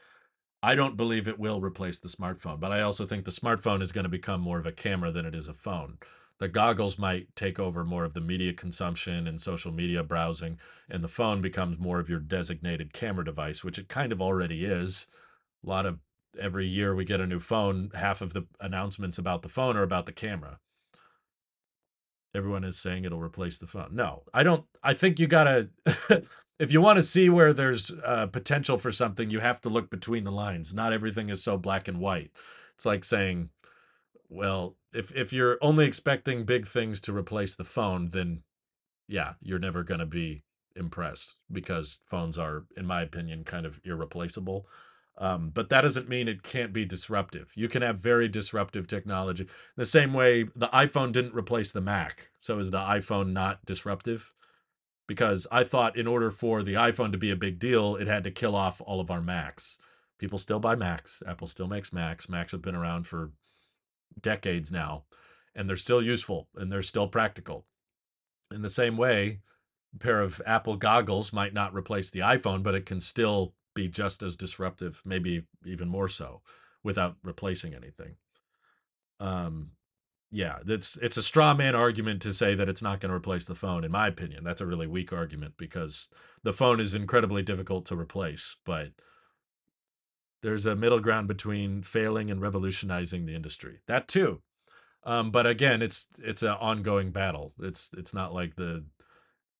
I 0.63 0.75
don't 0.75 0.97
believe 0.97 1.27
it 1.27 1.39
will 1.39 1.61
replace 1.61 1.99
the 1.99 2.09
smartphone, 2.09 2.61
but 2.61 2.73
I 2.73 2.83
also 2.83 3.07
think 3.07 3.25
the 3.25 3.31
smartphone 3.31 3.81
is 3.83 3.93
going 3.93 4.05
to 4.05 4.11
become 4.11 4.41
more 4.41 4.59
of 4.59 4.67
a 4.67 4.73
camera 4.73 5.11
than 5.11 5.25
it 5.25 5.35
is 5.35 5.49
a 5.49 5.55
phone. 5.55 5.99
The 6.39 6.49
goggles 6.49 6.99
might 6.99 7.35
take 7.35 7.59
over 7.59 7.85
more 7.85 8.05
of 8.05 8.15
the 8.15 8.21
media 8.21 8.53
consumption 8.53 9.27
and 9.27 9.41
social 9.41 9.73
media 9.73 10.03
browsing, 10.03 10.59
and 10.89 11.03
the 11.03 11.09
phone 11.09 11.41
becomes 11.41 11.79
more 11.79 11.99
of 11.99 12.09
your 12.09 12.21
designated 12.21 12.93
camera 12.93 13.25
device, 13.25 13.65
which 13.65 13.79
it 13.79 13.89
kind 13.89 14.13
of 14.13 14.21
already 14.21 14.65
is 14.65 15.07
a 15.65 15.69
lot 15.69 15.87
of 15.87 15.99
every 16.39 16.67
year 16.67 16.95
we 16.95 17.05
get 17.05 17.21
a 17.21 17.27
new 17.27 17.41
phone 17.41 17.91
half 17.95 18.21
of 18.21 18.33
the 18.33 18.47
announcements 18.61 19.19
about 19.19 19.43
the 19.43 19.49
phone 19.49 19.77
are 19.77 19.83
about 19.83 20.07
the 20.07 20.13
camera 20.13 20.59
everyone 22.35 22.65
is 22.65 22.79
saying 22.79 23.05
it'll 23.05 23.21
replace 23.21 23.59
the 23.59 23.67
phone. 23.67 23.91
No 23.93 24.23
i 24.33 24.43
don't 24.43 24.65
i 24.83 24.95
think 24.95 25.19
you 25.19 25.27
gotta 25.27 25.71
if 26.59 26.73
you 26.73 26.81
want 26.81 26.97
to 26.97 27.03
see 27.03 27.29
where 27.29 27.53
there's 27.53 27.91
uh, 28.05 28.27
potential 28.27 28.79
for 28.79 28.93
something 28.93 29.31
you 29.31 29.41
have 29.41 29.61
to 29.63 29.69
look 29.69 29.91
between 29.91 30.25
the 30.25 30.33
lines. 30.33 30.75
Not 30.75 30.93
everything 30.93 31.29
is 31.31 31.43
so 31.43 31.57
black 31.57 31.89
and 31.89 31.99
white. 31.99 32.31
It's 32.75 32.87
like 32.87 33.05
saying 33.05 33.51
well 34.29 34.77
if 34.93 35.15
if 35.15 35.33
you're 35.33 35.59
only 35.61 35.85
expecting 35.85 36.45
big 36.45 36.67
things 36.67 37.01
to 37.03 37.17
replace 37.17 37.55
the 37.55 37.65
phone 37.65 38.11
then 38.11 38.43
yeah 39.09 39.35
you're 39.43 39.59
never 39.59 39.85
to 39.85 40.07
be 40.07 40.45
impressed 40.77 41.37
because 41.51 42.01
phones 42.07 42.39
are 42.39 42.65
in 42.77 42.87
my 42.87 43.03
opinion 43.03 43.45
kind 43.45 43.67
of 43.67 43.81
irreplaceable 43.85 44.67
um, 45.21 45.51
but 45.53 45.69
that 45.69 45.83
doesn't 45.83 46.09
mean 46.09 46.29
it 46.29 46.43
can't 46.43 46.73
be 46.73 46.87
disruptive. 46.87 47.53
You 47.55 47.69
can 47.69 47.83
have 47.83 47.99
very 47.99 48.27
disruptive 48.27 48.87
technology. 48.87 49.47
The 49.77 49.85
same 49.85 50.15
way 50.15 50.45
the 50.57 50.69
iPhone 50.69 51.13
didn't 51.13 51.35
replace 51.35 51.71
the 51.71 51.83
Mac. 51.83 52.31
So 52.41 52.59
is 52.59 52.71
the 52.71 52.79
iPhone 52.79 53.33
not 53.33 53.65
disruptive? 53.67 54.33
Because 55.07 55.47
I 55.53 55.63
thought 55.63 55.97
in 55.97 56.07
order 56.07 56.31
for 56.31 56.63
the 56.63 56.75
iPhone 56.75 57.13
to 57.13 57.19
be 57.19 57.31
a 57.31 57.37
big 57.37 57.59
deal, 57.59 57.97
it 57.97 58.07
had 58.07 58.25
to 58.25 58.31
kill 58.31 58.57
off 58.57 58.81
all 58.87 58.99
of 58.99 59.11
our 59.11 59.21
Macs. 59.21 59.79
People 60.19 60.39
still 60.39 60.59
buy 60.59 60.75
Macs. 60.75 61.23
Apple 61.27 61.49
still 61.49 61.69
makes 61.69 61.93
Macs. 61.93 62.29
Macs 62.29 62.53
have 62.53 62.63
been 62.63 62.75
around 62.75 63.07
for 63.07 63.33
decades 64.23 64.73
now, 64.73 65.05
and 65.55 65.69
they're 65.69 65.77
still 65.77 66.01
useful 66.01 66.49
and 66.57 66.73
they're 66.73 66.83
still 66.83 67.09
practical. 67.09 67.67
In 68.51 68.63
the 68.63 68.71
same 68.71 68.97
way, 68.97 69.41
a 69.95 69.99
pair 69.99 70.23
of 70.23 70.41
Apple 70.47 70.77
goggles 70.77 71.31
might 71.31 71.53
not 71.53 71.75
replace 71.75 72.11
the 72.11 72.21
iPhone, 72.21 72.63
but 72.63 72.75
it 72.75 72.87
can 72.87 73.01
still 73.01 73.55
be 73.75 73.89
just 73.89 74.23
as 74.23 74.37
disruptive, 74.37 75.03
maybe 75.05 75.45
even 75.65 75.89
more 75.89 76.09
so, 76.09 76.43
without 76.83 77.17
replacing 77.23 77.75
anything. 77.75 78.17
Um, 79.19 79.73
yeah, 80.33 80.59
it's 80.67 80.97
it's 80.99 81.17
a 81.17 81.23
straw 81.23 81.55
man 81.55 81.75
argument 81.75 82.23
to 82.23 82.33
say 82.33 82.55
that 82.55 82.69
it's 82.69 82.83
not 82.83 83.01
going 83.01 83.11
to 83.11 83.17
replace 83.17 83.47
the 83.47 83.55
phone. 83.55 83.83
In 83.85 83.91
my 83.91 84.07
opinion, 84.07 84.45
that's 84.45 84.61
a 84.61 84.67
really 84.67 84.87
weak 84.87 85.13
argument 85.13 85.55
because 85.57 86.09
the 86.45 86.53
phone 86.53 86.79
is 86.79 86.95
incredibly 86.95 87.43
difficult 87.43 87.85
to 87.87 87.97
replace. 87.97 88.57
But 88.65 88.93
there's 90.43 90.67
a 90.67 90.77
middle 90.77 91.01
ground 91.01 91.27
between 91.27 91.83
failing 91.83 92.31
and 92.31 92.41
revolutionizing 92.41 93.27
the 93.27 93.35
industry. 93.35 93.81
That 93.87 94.07
too. 94.09 94.41
Um, 95.05 95.31
but 95.31 95.47
again, 95.47 95.83
it's 95.83 96.07
it's 96.19 96.43
an 96.43 96.57
ongoing 96.61 97.11
battle. 97.11 97.53
It's 97.61 97.91
it's 97.97 98.15
not 98.15 98.33
like 98.33 98.55
the 98.55 98.85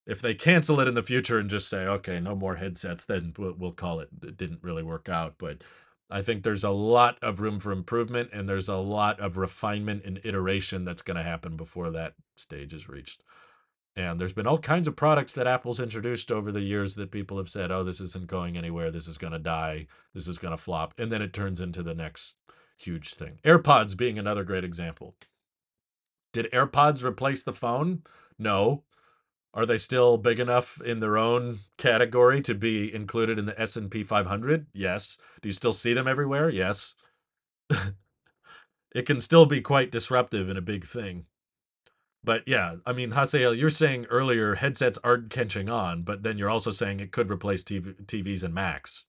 if 0.05 0.21
they 0.21 0.33
cancel 0.33 0.79
it 0.79 0.87
in 0.87 0.95
the 0.95 1.03
future 1.03 1.39
and 1.39 1.49
just 1.49 1.69
say 1.69 1.85
okay, 1.85 2.19
no 2.19 2.35
more 2.35 2.55
headsets, 2.55 3.05
then 3.05 3.33
we'll, 3.37 3.55
we'll 3.57 3.71
call 3.71 3.99
it. 3.99 4.09
It 4.23 4.37
didn't 4.37 4.63
really 4.63 4.83
work 4.83 5.09
out, 5.09 5.35
but 5.37 5.63
I 6.09 6.21
think 6.21 6.43
there's 6.43 6.65
a 6.65 6.71
lot 6.71 7.17
of 7.21 7.39
room 7.39 7.59
for 7.59 7.71
improvement 7.71 8.29
and 8.33 8.47
there's 8.47 8.67
a 8.67 8.75
lot 8.75 9.19
of 9.21 9.37
refinement 9.37 10.03
and 10.03 10.19
iteration 10.25 10.83
that's 10.83 11.01
going 11.01 11.17
to 11.17 11.23
happen 11.23 11.55
before 11.55 11.89
that 11.91 12.15
stage 12.35 12.73
is 12.73 12.89
reached. 12.89 13.23
And 13.95 14.19
there's 14.19 14.33
been 14.33 14.47
all 14.47 14.57
kinds 14.57 14.87
of 14.87 14.95
products 14.95 15.33
that 15.33 15.47
Apple's 15.47 15.79
introduced 15.79 16.31
over 16.31 16.51
the 16.51 16.61
years 16.61 16.95
that 16.95 17.11
people 17.11 17.37
have 17.37 17.49
said, 17.49 17.71
oh, 17.71 17.83
this 17.83 17.99
isn't 17.99 18.27
going 18.27 18.57
anywhere. 18.57 18.91
This 18.91 19.07
is 19.07 19.17
going 19.17 19.33
to 19.33 19.39
die. 19.39 19.87
This 20.13 20.27
is 20.27 20.37
going 20.37 20.55
to 20.55 20.61
flop. 20.61 20.93
And 20.97 21.11
then 21.11 21.21
it 21.21 21.33
turns 21.33 21.59
into 21.59 21.83
the 21.83 21.95
next 21.95 22.35
huge 22.77 23.13
thing. 23.13 23.39
AirPods 23.43 23.95
being 23.95 24.17
another 24.17 24.43
great 24.43 24.63
example. 24.63 25.15
Did 26.33 26.51
AirPods 26.51 27.03
replace 27.03 27.43
the 27.43 27.53
phone? 27.53 28.03
No. 28.39 28.83
Are 29.53 29.65
they 29.65 29.77
still 29.77 30.17
big 30.17 30.39
enough 30.39 30.79
in 30.81 31.01
their 31.01 31.17
own 31.17 31.59
category 31.77 32.41
to 32.41 32.55
be 32.55 32.93
included 32.93 33.37
in 33.37 33.45
the 33.45 33.59
S&P 33.59 34.03
500? 34.03 34.67
Yes. 34.73 35.17
Do 35.41 35.49
you 35.49 35.53
still 35.53 35.73
see 35.73 35.93
them 35.93 36.07
everywhere? 36.07 36.49
Yes. 36.49 36.95
it 38.95 39.05
can 39.05 39.19
still 39.19 39.45
be 39.45 39.61
quite 39.61 39.91
disruptive 39.91 40.47
and 40.47 40.57
a 40.57 40.61
big 40.61 40.85
thing. 40.87 41.25
But 42.23 42.47
yeah, 42.47 42.75
I 42.85 42.93
mean, 42.93 43.11
Hasael, 43.11 43.57
you're 43.57 43.69
saying 43.69 44.05
earlier 44.09 44.55
headsets 44.55 44.99
aren't 45.03 45.31
catching 45.31 45.69
on, 45.69 46.03
but 46.03 46.23
then 46.23 46.37
you're 46.37 46.49
also 46.49 46.71
saying 46.71 46.99
it 46.99 47.11
could 47.11 47.31
replace 47.31 47.63
TV, 47.63 47.95
TVs 48.05 48.43
and 48.43 48.53
Macs. 48.53 49.07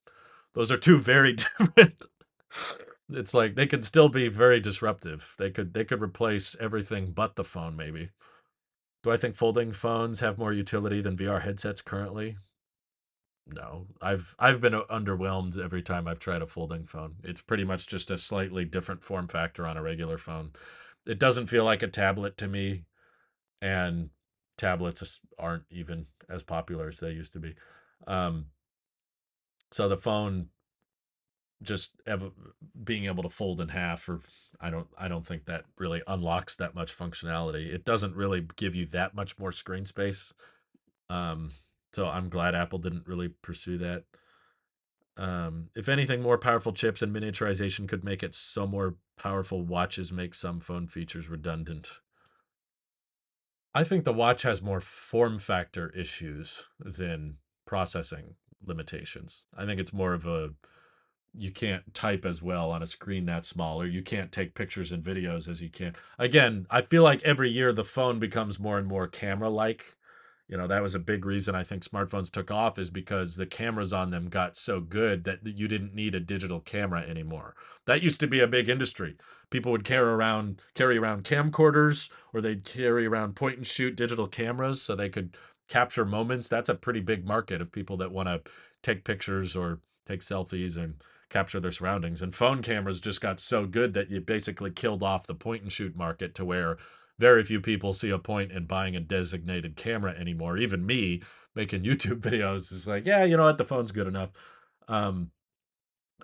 Those 0.54 0.72
are 0.72 0.78
two 0.78 0.98
very 0.98 1.34
different. 1.58 2.04
it's 3.10 3.34
like 3.34 3.54
they 3.54 3.66
could 3.66 3.84
still 3.84 4.08
be 4.08 4.28
very 4.28 4.60
disruptive. 4.60 5.34
They 5.38 5.50
could 5.50 5.74
they 5.74 5.84
could 5.84 6.02
replace 6.02 6.56
everything 6.58 7.12
but 7.12 7.36
the 7.36 7.44
phone, 7.44 7.76
maybe. 7.76 8.10
Do 9.02 9.10
I 9.10 9.16
think 9.16 9.34
folding 9.34 9.72
phones 9.72 10.20
have 10.20 10.38
more 10.38 10.52
utility 10.52 11.00
than 11.00 11.16
VR 11.16 11.40
headsets 11.40 11.82
currently? 11.82 12.36
No, 13.46 13.86
I've 14.00 14.36
I've 14.38 14.60
been 14.60 14.74
uh, 14.74 14.84
underwhelmed 14.84 15.58
every 15.58 15.82
time 15.82 16.06
I've 16.06 16.20
tried 16.20 16.42
a 16.42 16.46
folding 16.46 16.86
phone. 16.86 17.16
It's 17.24 17.42
pretty 17.42 17.64
much 17.64 17.88
just 17.88 18.10
a 18.10 18.18
slightly 18.18 18.64
different 18.64 19.02
form 19.02 19.26
factor 19.26 19.66
on 19.66 19.76
a 19.76 19.82
regular 19.82 20.18
phone. 20.18 20.52
It 21.04 21.18
doesn't 21.18 21.48
feel 21.48 21.64
like 21.64 21.82
a 21.82 21.88
tablet 21.88 22.36
to 22.38 22.46
me 22.46 22.84
and 23.60 24.10
tablets 24.56 25.20
aren't 25.38 25.64
even 25.70 26.06
as 26.28 26.44
popular 26.44 26.88
as 26.88 27.00
they 27.00 27.12
used 27.12 27.32
to 27.32 27.40
be. 27.40 27.54
Um, 28.06 28.46
so 29.72 29.88
the 29.88 29.96
phone 29.96 30.48
just 31.62 31.92
ev- 32.06 32.32
being 32.84 33.04
able 33.04 33.22
to 33.22 33.28
fold 33.28 33.60
in 33.60 33.68
half 33.68 34.08
or 34.08 34.20
I 34.60 34.70
don't 34.70 34.88
I 34.98 35.08
don't 35.08 35.26
think 35.26 35.46
that 35.46 35.64
really 35.78 36.02
unlocks 36.06 36.56
that 36.56 36.74
much 36.74 36.96
functionality. 36.96 37.72
It 37.72 37.84
doesn't 37.84 38.14
really 38.14 38.46
give 38.56 38.74
you 38.74 38.86
that 38.86 39.14
much 39.14 39.38
more 39.38 39.52
screen 39.52 39.86
space. 39.86 40.32
Um, 41.08 41.52
so 41.92 42.06
I'm 42.06 42.28
glad 42.28 42.54
Apple 42.54 42.78
didn't 42.78 43.06
really 43.06 43.28
pursue 43.28 43.78
that. 43.78 44.04
Um, 45.16 45.68
if 45.76 45.88
anything, 45.88 46.22
more 46.22 46.38
powerful 46.38 46.72
chips 46.72 47.02
and 47.02 47.14
miniaturization 47.14 47.86
could 47.86 48.02
make 48.02 48.22
it 48.22 48.34
so 48.34 48.66
more 48.66 48.96
powerful 49.18 49.62
watches 49.62 50.10
make 50.10 50.34
some 50.34 50.60
phone 50.60 50.86
features 50.86 51.28
redundant. 51.28 52.00
I 53.74 53.84
think 53.84 54.04
the 54.04 54.12
watch 54.12 54.42
has 54.42 54.62
more 54.62 54.80
form 54.80 55.38
factor 55.38 55.90
issues 55.90 56.68
than 56.78 57.38
processing 57.66 58.36
limitations. 58.64 59.44
I 59.56 59.66
think 59.66 59.80
it's 59.80 59.92
more 59.92 60.14
of 60.14 60.26
a 60.26 60.50
you 61.34 61.50
can't 61.50 61.94
type 61.94 62.24
as 62.24 62.42
well 62.42 62.70
on 62.70 62.82
a 62.82 62.86
screen 62.86 63.26
that 63.26 63.44
small 63.44 63.80
or 63.80 63.86
you 63.86 64.02
can't 64.02 64.32
take 64.32 64.54
pictures 64.54 64.92
and 64.92 65.02
videos 65.02 65.48
as 65.48 65.62
you 65.62 65.70
can. 65.70 65.94
Again, 66.18 66.66
I 66.70 66.82
feel 66.82 67.02
like 67.02 67.22
every 67.22 67.50
year 67.50 67.72
the 67.72 67.84
phone 67.84 68.18
becomes 68.18 68.58
more 68.58 68.78
and 68.78 68.86
more 68.86 69.06
camera 69.06 69.48
like 69.48 69.96
you 70.48 70.58
know 70.58 70.66
that 70.66 70.82
was 70.82 70.94
a 70.94 70.98
big 70.98 71.24
reason 71.24 71.54
i 71.54 71.62
think 71.62 71.82
smartphones 71.82 72.30
took 72.30 72.50
off 72.50 72.78
is 72.78 72.90
because 72.90 73.36
the 73.36 73.46
cameras 73.46 73.92
on 73.92 74.10
them 74.10 74.28
got 74.28 74.56
so 74.56 74.80
good 74.80 75.24
that 75.24 75.38
you 75.46 75.66
didn't 75.66 75.94
need 75.94 76.14
a 76.14 76.20
digital 76.20 76.60
camera 76.60 77.00
anymore. 77.00 77.54
That 77.86 78.02
used 78.02 78.20
to 78.20 78.26
be 78.26 78.40
a 78.40 78.46
big 78.46 78.68
industry. 78.68 79.16
People 79.50 79.72
would 79.72 79.84
carry 79.84 80.08
around 80.08 80.60
carry 80.74 80.98
around 80.98 81.24
camcorders 81.24 82.10
or 82.34 82.40
they'd 82.40 82.64
carry 82.64 83.06
around 83.06 83.36
point 83.36 83.56
and 83.56 83.66
shoot 83.66 83.96
digital 83.96 84.26
cameras 84.26 84.82
so 84.82 84.94
they 84.94 85.08
could 85.08 85.36
capture 85.68 86.04
moments. 86.04 86.48
That's 86.48 86.68
a 86.68 86.74
pretty 86.74 87.00
big 87.00 87.26
market 87.26 87.60
of 87.62 87.72
people 87.72 87.96
that 87.98 88.12
want 88.12 88.28
to 88.28 88.42
take 88.82 89.04
pictures 89.04 89.56
or 89.56 89.80
take 90.06 90.20
selfies 90.20 90.76
and 90.76 91.02
capture 91.32 91.58
their 91.58 91.72
surroundings 91.72 92.20
and 92.20 92.34
phone 92.34 92.60
cameras 92.62 93.00
just 93.00 93.20
got 93.20 93.40
so 93.40 93.66
good 93.66 93.94
that 93.94 94.10
you 94.10 94.20
basically 94.20 94.70
killed 94.70 95.02
off 95.02 95.26
the 95.26 95.34
point 95.34 95.62
and 95.62 95.72
shoot 95.72 95.96
market 95.96 96.34
to 96.34 96.44
where 96.44 96.76
very 97.18 97.42
few 97.42 97.60
people 97.60 97.94
see 97.94 98.10
a 98.10 98.18
point 98.18 98.52
in 98.52 98.66
buying 98.66 98.94
a 98.94 99.00
designated 99.00 99.74
camera 99.74 100.12
anymore. 100.12 100.58
Even 100.58 100.84
me 100.84 101.22
making 101.54 101.82
YouTube 101.84 102.20
videos 102.20 102.70
is 102.70 102.86
like, 102.86 103.06
yeah, 103.06 103.24
you 103.24 103.36
know 103.36 103.44
what, 103.44 103.58
the 103.58 103.64
phone's 103.64 103.92
good 103.92 104.06
enough. 104.06 104.30
Um, 104.88 105.30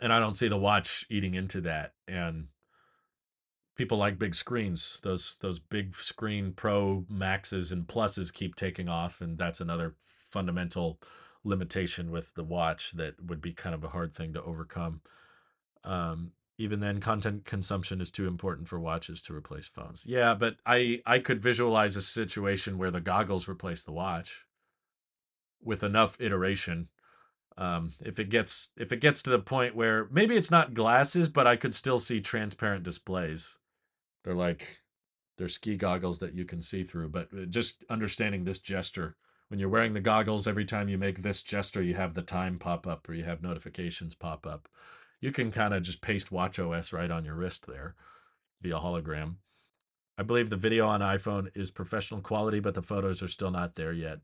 and 0.02 0.12
I 0.12 0.20
don't 0.20 0.34
see 0.34 0.48
the 0.48 0.58
watch 0.58 1.06
eating 1.08 1.34
into 1.34 1.62
that. 1.62 1.94
And 2.06 2.48
people 3.78 3.96
like 3.96 4.18
big 4.18 4.34
screens. 4.34 5.00
Those 5.02 5.36
those 5.40 5.58
big 5.58 5.96
screen 5.96 6.52
Pro 6.52 7.06
Maxes 7.08 7.72
and 7.72 7.86
Pluses 7.86 8.32
keep 8.32 8.56
taking 8.56 8.88
off, 8.88 9.22
and 9.22 9.38
that's 9.38 9.60
another 9.60 9.94
fundamental 10.30 11.00
limitation 11.48 12.10
with 12.10 12.34
the 12.34 12.44
watch 12.44 12.92
that 12.92 13.14
would 13.24 13.40
be 13.40 13.52
kind 13.52 13.74
of 13.74 13.82
a 13.82 13.88
hard 13.88 14.14
thing 14.14 14.32
to 14.34 14.42
overcome. 14.42 15.00
Um, 15.84 16.32
even 16.58 16.80
then 16.80 17.00
content 17.00 17.44
consumption 17.44 18.00
is 18.00 18.10
too 18.10 18.26
important 18.26 18.66
for 18.66 18.80
watches 18.80 19.22
to 19.22 19.34
replace 19.34 19.66
phones. 19.66 20.04
Yeah 20.06 20.34
but 20.34 20.56
i 20.66 21.00
i 21.06 21.18
could 21.18 21.40
visualize 21.40 21.96
a 21.96 22.02
situation 22.02 22.78
where 22.78 22.90
the 22.90 23.00
goggles 23.00 23.48
replace 23.48 23.84
the 23.84 23.92
watch 23.92 24.44
with 25.62 25.82
enough 25.82 26.20
iteration. 26.20 26.88
Um, 27.56 27.92
if 28.00 28.20
it 28.20 28.28
gets 28.28 28.70
if 28.76 28.92
it 28.92 29.00
gets 29.00 29.22
to 29.22 29.30
the 29.30 29.38
point 29.38 29.74
where 29.74 30.08
maybe 30.10 30.36
it's 30.36 30.50
not 30.50 30.74
glasses 30.74 31.28
but 31.28 31.46
i 31.46 31.56
could 31.56 31.74
still 31.74 31.98
see 31.98 32.20
transparent 32.20 32.82
displays. 32.84 33.58
They're 34.24 34.34
like 34.34 34.78
they're 35.38 35.48
ski 35.48 35.76
goggles 35.76 36.18
that 36.18 36.34
you 36.34 36.44
can 36.44 36.60
see 36.60 36.82
through 36.82 37.08
but 37.10 37.28
uh, 37.32 37.46
just 37.46 37.84
understanding 37.88 38.44
this 38.44 38.58
gesture 38.58 39.16
when 39.48 39.58
you're 39.58 39.68
wearing 39.68 39.94
the 39.94 40.00
goggles 40.00 40.46
every 40.46 40.64
time 40.64 40.88
you 40.88 40.98
make 40.98 41.22
this 41.22 41.42
gesture 41.42 41.82
you 41.82 41.94
have 41.94 42.14
the 42.14 42.22
time 42.22 42.58
pop 42.58 42.86
up 42.86 43.08
or 43.08 43.14
you 43.14 43.24
have 43.24 43.42
notifications 43.42 44.14
pop 44.14 44.46
up 44.46 44.68
you 45.20 45.32
can 45.32 45.50
kind 45.50 45.74
of 45.74 45.82
just 45.82 46.00
paste 46.00 46.30
watchOS 46.30 46.92
right 46.92 47.10
on 47.10 47.24
your 47.24 47.34
wrist 47.34 47.66
there 47.66 47.94
via 48.60 48.74
hologram. 48.74 49.36
I 50.16 50.22
believe 50.22 50.50
the 50.50 50.56
video 50.56 50.86
on 50.86 51.00
iPhone 51.00 51.48
is 51.54 51.70
professional 51.70 52.20
quality, 52.20 52.60
but 52.60 52.74
the 52.74 52.82
photos 52.82 53.22
are 53.22 53.28
still 53.28 53.50
not 53.50 53.76
there 53.76 53.92
yet. 53.92 54.18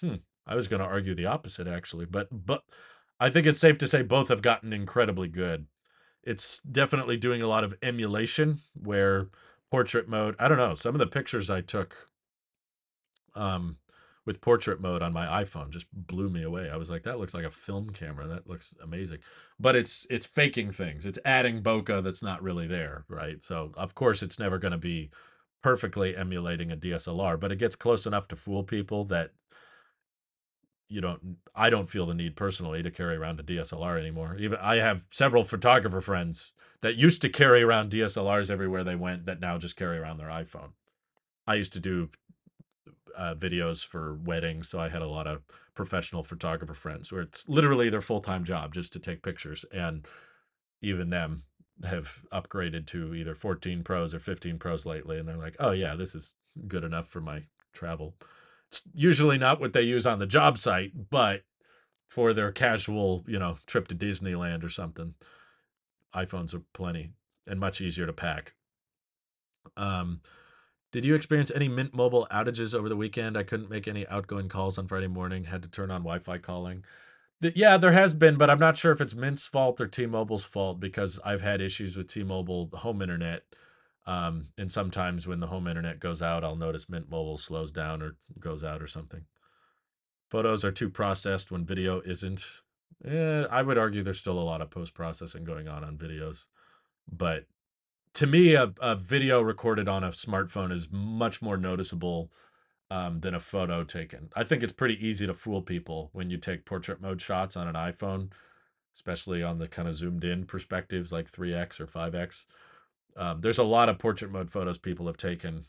Hmm. 0.00 0.16
I 0.46 0.54
was 0.54 0.68
going 0.68 0.80
to 0.80 0.88
argue 0.88 1.14
the 1.14 1.26
opposite 1.26 1.68
actually, 1.68 2.06
but 2.06 2.28
but 2.46 2.62
I 3.20 3.28
think 3.30 3.46
it's 3.46 3.58
safe 3.58 3.76
to 3.78 3.86
say 3.86 4.02
both 4.02 4.28
have 4.28 4.42
gotten 4.42 4.72
incredibly 4.72 5.28
good. 5.28 5.66
It's 6.22 6.60
definitely 6.60 7.16
doing 7.16 7.42
a 7.42 7.46
lot 7.46 7.64
of 7.64 7.74
emulation 7.82 8.58
where 8.74 9.28
portrait 9.70 10.08
mode, 10.08 10.34
I 10.38 10.48
don't 10.48 10.58
know, 10.58 10.74
some 10.74 10.94
of 10.94 10.98
the 10.98 11.06
pictures 11.06 11.50
I 11.50 11.60
took 11.60 12.08
um 13.34 13.76
with 14.28 14.42
portrait 14.42 14.78
mode 14.78 15.00
on 15.00 15.10
my 15.10 15.24
iPhone 15.42 15.70
just 15.70 15.86
blew 15.90 16.28
me 16.28 16.42
away. 16.42 16.68
I 16.68 16.76
was 16.76 16.90
like, 16.90 17.02
that 17.04 17.18
looks 17.18 17.32
like 17.32 17.46
a 17.46 17.50
film 17.50 17.88
camera. 17.88 18.26
That 18.26 18.46
looks 18.46 18.74
amazing. 18.82 19.20
But 19.58 19.74
it's 19.74 20.06
it's 20.10 20.26
faking 20.26 20.70
things. 20.70 21.06
It's 21.06 21.18
adding 21.24 21.62
bokeh 21.62 22.04
that's 22.04 22.22
not 22.22 22.42
really 22.42 22.66
there, 22.66 23.06
right? 23.08 23.42
So 23.42 23.72
of 23.74 23.94
course 23.94 24.22
it's 24.22 24.38
never 24.38 24.58
going 24.58 24.72
to 24.72 24.78
be 24.78 25.10
perfectly 25.62 26.14
emulating 26.14 26.70
a 26.70 26.76
DSLR, 26.76 27.40
but 27.40 27.50
it 27.50 27.58
gets 27.58 27.74
close 27.74 28.06
enough 28.06 28.28
to 28.28 28.36
fool 28.36 28.62
people 28.64 29.06
that 29.06 29.30
you 30.90 31.00
don't 31.00 31.38
I 31.54 31.70
don't 31.70 31.88
feel 31.88 32.04
the 32.04 32.14
need 32.14 32.36
personally 32.36 32.82
to 32.82 32.90
carry 32.90 33.16
around 33.16 33.40
a 33.40 33.42
DSLR 33.42 33.98
anymore. 33.98 34.36
Even 34.38 34.58
I 34.60 34.76
have 34.76 35.06
several 35.10 35.42
photographer 35.42 36.02
friends 36.02 36.52
that 36.82 36.96
used 36.96 37.22
to 37.22 37.30
carry 37.30 37.62
around 37.62 37.92
DSLRs 37.92 38.50
everywhere 38.50 38.84
they 38.84 38.94
went 38.94 39.24
that 39.24 39.40
now 39.40 39.56
just 39.56 39.76
carry 39.76 39.96
around 39.96 40.18
their 40.18 40.28
iPhone. 40.28 40.72
I 41.46 41.54
used 41.54 41.72
to 41.72 41.80
do 41.80 42.10
uh, 43.16 43.34
videos 43.34 43.84
for 43.84 44.14
weddings, 44.14 44.68
so 44.68 44.78
I 44.78 44.88
had 44.88 45.02
a 45.02 45.08
lot 45.08 45.26
of 45.26 45.42
professional 45.74 46.22
photographer 46.22 46.74
friends 46.74 47.12
where 47.12 47.22
it's 47.22 47.48
literally 47.48 47.88
their 47.90 48.00
full 48.00 48.20
time 48.20 48.44
job 48.44 48.74
just 48.74 48.92
to 48.94 48.98
take 48.98 49.22
pictures, 49.22 49.64
and 49.72 50.06
even 50.82 51.10
them 51.10 51.44
have 51.84 52.22
upgraded 52.32 52.86
to 52.88 53.14
either 53.14 53.34
14 53.34 53.82
pros 53.84 54.14
or 54.14 54.18
15 54.18 54.58
pros 54.58 54.84
lately, 54.84 55.18
and 55.18 55.28
they're 55.28 55.36
like, 55.36 55.56
oh 55.60 55.70
yeah, 55.70 55.94
this 55.94 56.14
is 56.14 56.32
good 56.66 56.84
enough 56.84 57.08
for 57.08 57.20
my 57.20 57.44
travel. 57.72 58.14
It's 58.70 58.82
usually 58.92 59.38
not 59.38 59.60
what 59.60 59.72
they 59.72 59.82
use 59.82 60.06
on 60.06 60.18
the 60.18 60.26
job 60.26 60.58
site, 60.58 60.92
but 61.10 61.42
for 62.08 62.32
their 62.32 62.52
casual, 62.52 63.24
you 63.26 63.38
know, 63.38 63.58
trip 63.66 63.88
to 63.88 63.94
Disneyland 63.94 64.64
or 64.64 64.68
something, 64.68 65.14
iPhones 66.14 66.54
are 66.54 66.62
plenty 66.74 67.12
and 67.46 67.60
much 67.60 67.80
easier 67.80 68.06
to 68.06 68.12
pack. 68.12 68.54
Um, 69.76 70.20
did 70.92 71.04
you 71.04 71.14
experience 71.14 71.50
any 71.54 71.68
Mint 71.68 71.94
Mobile 71.94 72.26
outages 72.30 72.74
over 72.74 72.88
the 72.88 72.96
weekend? 72.96 73.36
I 73.36 73.42
couldn't 73.42 73.70
make 73.70 73.86
any 73.86 74.06
outgoing 74.08 74.48
calls 74.48 74.78
on 74.78 74.88
Friday 74.88 75.06
morning, 75.06 75.44
had 75.44 75.62
to 75.62 75.68
turn 75.68 75.90
on 75.90 76.02
Wi 76.02 76.18
Fi 76.18 76.38
calling. 76.38 76.84
The, 77.40 77.52
yeah, 77.54 77.76
there 77.76 77.92
has 77.92 78.14
been, 78.14 78.36
but 78.36 78.50
I'm 78.50 78.58
not 78.58 78.76
sure 78.76 78.90
if 78.90 79.00
it's 79.00 79.14
Mint's 79.14 79.46
fault 79.46 79.80
or 79.80 79.86
T 79.86 80.06
Mobile's 80.06 80.44
fault 80.44 80.80
because 80.80 81.20
I've 81.24 81.42
had 81.42 81.60
issues 81.60 81.96
with 81.96 82.08
T 82.08 82.22
Mobile 82.22 82.70
home 82.72 83.02
internet. 83.02 83.42
Um, 84.06 84.46
and 84.56 84.72
sometimes 84.72 85.26
when 85.26 85.40
the 85.40 85.46
home 85.46 85.66
internet 85.66 86.00
goes 86.00 86.22
out, 86.22 86.42
I'll 86.42 86.56
notice 86.56 86.88
Mint 86.88 87.10
Mobile 87.10 87.36
slows 87.36 87.70
down 87.70 88.00
or 88.00 88.16
goes 88.40 88.64
out 88.64 88.80
or 88.82 88.86
something. 88.86 89.26
Photos 90.30 90.64
are 90.64 90.72
too 90.72 90.88
processed 90.88 91.50
when 91.50 91.66
video 91.66 92.00
isn't. 92.00 92.62
Eh, 93.04 93.44
I 93.50 93.62
would 93.62 93.78
argue 93.78 94.02
there's 94.02 94.18
still 94.18 94.38
a 94.38 94.40
lot 94.40 94.62
of 94.62 94.70
post 94.70 94.94
processing 94.94 95.44
going 95.44 95.68
on 95.68 95.84
on 95.84 95.98
videos. 95.98 96.46
But 97.10 97.44
to 98.14 98.26
me, 98.26 98.54
a, 98.54 98.72
a 98.80 98.94
video 98.94 99.40
recorded 99.40 99.88
on 99.88 100.04
a 100.04 100.08
smartphone 100.08 100.72
is 100.72 100.88
much 100.90 101.40
more 101.42 101.56
noticeable 101.56 102.30
um, 102.90 103.20
than 103.20 103.34
a 103.34 103.40
photo 103.40 103.84
taken. 103.84 104.30
I 104.34 104.44
think 104.44 104.62
it's 104.62 104.72
pretty 104.72 105.04
easy 105.06 105.26
to 105.26 105.34
fool 105.34 105.62
people 105.62 106.10
when 106.12 106.30
you 106.30 106.38
take 106.38 106.64
portrait 106.64 107.00
mode 107.00 107.20
shots 107.20 107.56
on 107.56 107.68
an 107.68 107.74
iPhone, 107.74 108.30
especially 108.94 109.42
on 109.42 109.58
the 109.58 109.68
kind 109.68 109.88
of 109.88 109.94
zoomed 109.94 110.24
in 110.24 110.46
perspectives 110.46 111.12
like 111.12 111.30
3x 111.30 111.80
or 111.80 111.86
5x. 111.86 112.46
Um, 113.16 113.40
there's 113.40 113.58
a 113.58 113.64
lot 113.64 113.88
of 113.88 113.98
portrait 113.98 114.30
mode 114.30 114.50
photos 114.50 114.78
people 114.78 115.06
have 115.06 115.16
taken, 115.16 115.64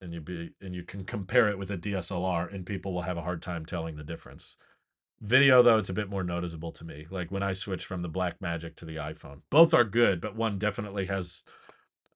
and 0.00 0.12
you 0.12 0.20
be 0.20 0.52
and 0.60 0.74
you 0.74 0.82
can 0.82 1.04
compare 1.04 1.48
it 1.48 1.58
with 1.58 1.70
a 1.70 1.76
DSLR, 1.76 2.52
and 2.52 2.64
people 2.64 2.92
will 2.94 3.02
have 3.02 3.18
a 3.18 3.22
hard 3.22 3.42
time 3.42 3.66
telling 3.66 3.96
the 3.96 4.04
difference. 4.04 4.56
Video 5.20 5.62
though, 5.62 5.78
it's 5.78 5.88
a 5.88 5.94
bit 5.94 6.10
more 6.10 6.24
noticeable 6.24 6.72
to 6.72 6.84
me. 6.84 7.06
Like 7.10 7.30
when 7.30 7.42
I 7.42 7.52
switch 7.52 7.84
from 7.84 8.02
the 8.02 8.10
Blackmagic 8.10 8.76
to 8.76 8.84
the 8.84 8.96
iPhone, 8.96 9.42
both 9.50 9.72
are 9.72 9.84
good, 9.84 10.20
but 10.20 10.36
one 10.36 10.58
definitely 10.58 11.06
has 11.06 11.42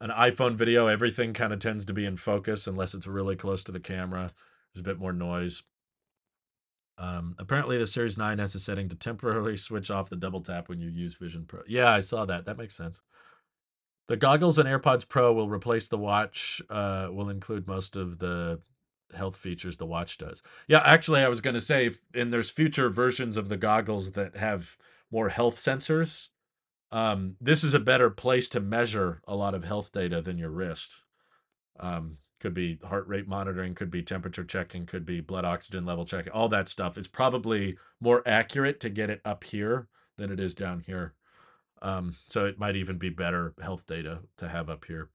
an 0.01 0.11
iPhone 0.11 0.55
video. 0.55 0.87
Everything 0.87 1.33
kind 1.33 1.53
of 1.53 1.59
tends 1.59 1.85
to 1.87 1.93
be 1.93 2.05
in 2.05 2.17
focus 2.17 2.67
unless 2.67 2.95
it's 2.95 3.07
really 3.07 3.37
close 3.37 3.63
to 3.65 3.73
the 3.73 3.81
camera. 3.81 4.33
There's 4.73 4.81
a 4.81 4.89
bit 4.89 4.99
more 4.99 5.13
noise. 5.13 5.63
Um, 6.99 7.35
apparently, 7.39 7.79
the 7.79 7.87
Series 7.87 8.19
9 8.19 8.39
has 8.39 8.55
a 8.55 8.61
setting 8.61 8.89
to 8.91 8.97
temporarily 8.97 9.57
switch 9.59 9.91
off 9.91 10.11
the 10.11 10.17
double 10.17 10.41
tap 10.41 10.69
when 10.69 10.81
you 10.81 10.91
use 10.91 11.17
Vision 11.17 11.45
Pro. 11.47 11.63
Yeah, 11.67 11.91
I 11.91 12.01
saw 12.01 12.25
that. 12.27 12.45
That 12.45 12.59
makes 12.59 12.77
sense. 12.77 13.01
The 14.09 14.17
goggles 14.17 14.59
and 14.59 14.69
AirPods 14.69 15.09
Pro 15.09 15.33
will 15.33 15.49
replace 15.49 15.89
the 15.89 15.99
watch, 15.99 16.61
uh, 16.69 17.09
will 17.13 17.31
include 17.31 17.69
most 17.69 17.95
of 17.95 18.19
the 18.19 18.61
health 19.15 19.37
features 19.37 19.77
the 19.77 19.87
watch 19.87 20.19
does. 20.19 20.43
Yeah, 20.69 20.83
actually, 20.85 21.21
I 21.23 21.29
was 21.29 21.41
going 21.41 21.55
to 21.55 21.61
say, 21.61 21.87
if, 21.87 22.01
and 22.15 22.33
there's 22.33 22.51
future 22.51 22.91
versions 22.91 23.37
of 23.37 23.49
the 23.49 23.57
goggles 23.57 24.13
that 24.13 24.37
have 24.37 24.77
more 25.11 25.29
health 25.29 25.57
sensors. 25.57 26.29
Um, 26.93 27.37
this 27.41 27.63
is 27.63 27.75
a 27.75 27.81
better 27.81 28.11
place 28.11 28.49
to 28.51 28.61
measure 28.61 29.23
a 29.27 29.37
lot 29.37 29.55
of 29.55 29.65
health 29.65 29.93
data 29.93 30.21
than 30.21 30.39
your 30.39 30.51
wrist. 30.51 31.05
Um, 31.79 32.19
could 32.41 32.55
be 32.55 32.79
heart 32.83 33.07
rate 33.07 33.29
monitoring, 33.29 33.75
could 33.75 33.91
be 33.91 34.03
temperature 34.03 34.45
checking, 34.45 34.87
could 34.87 35.05
be 35.05 35.21
blood 35.21 35.45
oxygen 35.45 35.85
level 35.85 36.05
checking, 36.05 36.33
all 36.33 36.49
that 36.49 36.69
stuff. 36.69 36.97
It's 36.97 37.07
probably 37.07 37.77
more 38.01 38.23
accurate 38.27 38.81
to 38.81 38.91
get 38.91 39.11
it 39.11 39.21
up 39.25 39.45
here 39.45 39.89
than 40.17 40.33
it 40.33 40.41
is 40.41 40.55
down 40.55 40.81
here. 40.81 41.15
Um, 41.83 42.17
so 42.29 42.47
it 42.47 42.59
might 42.59 42.77
even 42.77 42.99
be 42.99 43.11
better 43.11 43.55
health 43.63 43.87
data 43.87 44.21
to 44.39 44.49
have 44.49 44.69
up 44.69 44.85
here. 44.87 45.11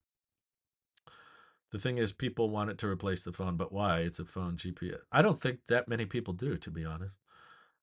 The 1.72 1.80
thing 1.80 1.98
is, 1.98 2.14
people 2.14 2.50
want 2.50 2.70
it 2.70 2.78
to 2.80 2.88
replace 2.88 3.24
the 3.24 3.34
phone, 3.34 3.58
but 3.58 3.74
why? 3.74 4.00
It's 4.00 4.20
a 4.20 4.26
phone 4.26 4.56
GPS. 4.56 5.00
I 5.12 5.22
don't 5.22 5.40
think 5.40 5.60
that 5.68 5.88
many 5.88 6.06
people 6.06 6.34
do, 6.34 6.58
to 6.58 6.72
be 6.72 6.86
honest. 6.86 7.18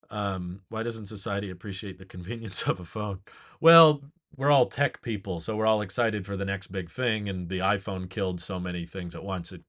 Um, 0.09 0.61
why 0.69 0.83
doesn't 0.83 1.07
society 1.07 1.49
appreciate 1.49 1.97
the 1.97 2.05
convenience 2.05 2.63
of 2.67 2.79
a 2.79 2.85
phone? 2.85 3.19
Well, 3.61 4.01
we're 4.35 4.51
all 4.51 4.65
tech 4.65 5.01
people, 5.01 5.39
so 5.39 5.55
we're 5.55 5.67
all 5.67 5.81
excited 5.81 6.25
for 6.25 6.35
the 6.35 6.45
next 6.45 6.67
big 6.67 6.89
thing. 6.89 7.29
And 7.29 7.49
the 7.49 7.59
iPhone 7.59 8.09
killed 8.09 8.41
so 8.41 8.59
many 8.59 8.85
things 8.85 9.15
at 9.15 9.23
once. 9.23 9.51
It 9.51 9.61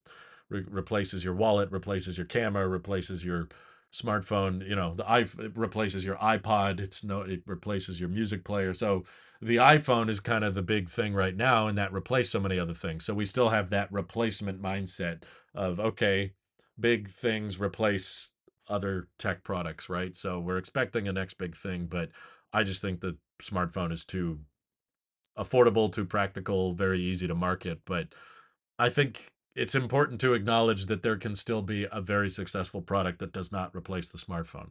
re- 0.49 0.65
replaces 0.69 1.25
your 1.25 1.35
wallet, 1.35 1.71
replaces 1.71 2.17
your 2.17 2.27
camera, 2.27 2.67
replaces 2.69 3.25
your 3.25 3.49
smartphone. 3.93 4.67
You 4.69 4.77
know, 4.77 4.95
the 4.95 5.09
i 5.09 5.27
replaces 5.55 6.05
your 6.05 6.17
iPod. 6.17 6.81
It's 6.81 7.05
no, 7.05 7.21
it 7.23 7.43
replaces 7.47 8.01
your 8.01 8.09
music 8.09 8.45
player. 8.45 8.75
So 8.75 9.05
the 9.43 9.57
iPhone 9.57 10.09
is 10.09 10.21
kind 10.21 10.45
of 10.45 10.55
the 10.55 10.63
big 10.63 10.89
thing 10.89 11.15
right 11.15 11.37
now, 11.37 11.67
and 11.67 11.77
that 11.79 11.93
replaced 11.93 12.33
so 12.33 12.41
many 12.41 12.59
other 12.59 12.75
things. 12.75 13.05
So 13.05 13.15
we 13.15 13.25
still 13.27 13.51
have 13.51 13.71
that 13.71 13.93
replacement 13.93 14.63
mindset 14.63 15.25
of 15.55 15.81
okay, 15.81 16.33
big 16.81 17.09
things 17.09 17.61
replace 17.61 18.33
other 18.69 19.09
tech 19.19 19.45
products, 19.45 19.89
right? 19.89 20.17
So 20.17 20.41
we're 20.41 20.59
expecting 20.59 21.09
a 21.09 21.13
next 21.13 21.35
big 21.35 21.57
thing, 21.57 21.87
but 21.87 22.11
I 22.53 22.63
just 22.63 22.81
think 22.81 23.01
the 23.01 23.17
smartphone 23.43 23.93
is 23.93 24.05
too 24.05 24.41
affordable, 25.39 25.93
too 25.93 26.05
practical, 26.05 26.75
very 26.75 27.01
easy 27.01 27.27
to 27.27 27.35
market. 27.35 27.81
But 27.85 28.09
I 28.79 28.89
think 28.89 29.29
it's 29.55 29.75
important 29.75 30.21
to 30.21 30.35
acknowledge 30.35 30.87
that 30.87 31.03
there 31.03 31.17
can 31.17 31.35
still 31.35 31.63
be 31.63 31.87
a 31.91 32.01
very 32.01 32.29
successful 32.29 32.83
product 32.83 33.19
that 33.21 33.33
does 33.33 33.53
not 33.53 33.75
replace 33.75 34.11
the 34.11 34.19
smartphone, 34.19 34.71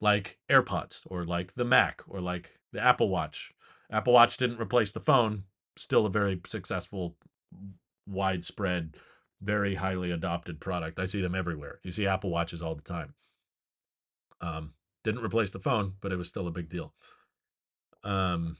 like 0.00 0.38
AirPods 0.50 1.02
or 1.06 1.24
like 1.24 1.54
the 1.54 1.64
Mac 1.64 2.02
or 2.08 2.20
like 2.20 2.58
the 2.72 2.82
Apple 2.82 3.08
Watch. 3.08 3.52
Apple 3.90 4.12
Watch 4.12 4.36
didn't 4.36 4.60
replace 4.60 4.92
the 4.92 5.00
phone, 5.00 5.44
still 5.76 6.06
a 6.06 6.10
very 6.10 6.40
successful, 6.46 7.16
widespread, 8.08 8.96
very 9.40 9.74
highly 9.74 10.10
adopted 10.10 10.60
product. 10.60 10.98
I 10.98 11.04
see 11.04 11.20
them 11.20 11.34
everywhere. 11.34 11.80
You 11.82 11.90
see 11.90 12.06
Apple 12.06 12.30
Watches 12.30 12.62
all 12.62 12.74
the 12.74 12.82
time. 12.82 13.14
Um, 14.40 14.74
didn't 15.04 15.24
replace 15.24 15.50
the 15.50 15.58
phone, 15.58 15.94
but 16.00 16.12
it 16.12 16.16
was 16.16 16.28
still 16.28 16.46
a 16.46 16.52
big 16.52 16.68
deal. 16.68 16.94
Um, 18.02 18.56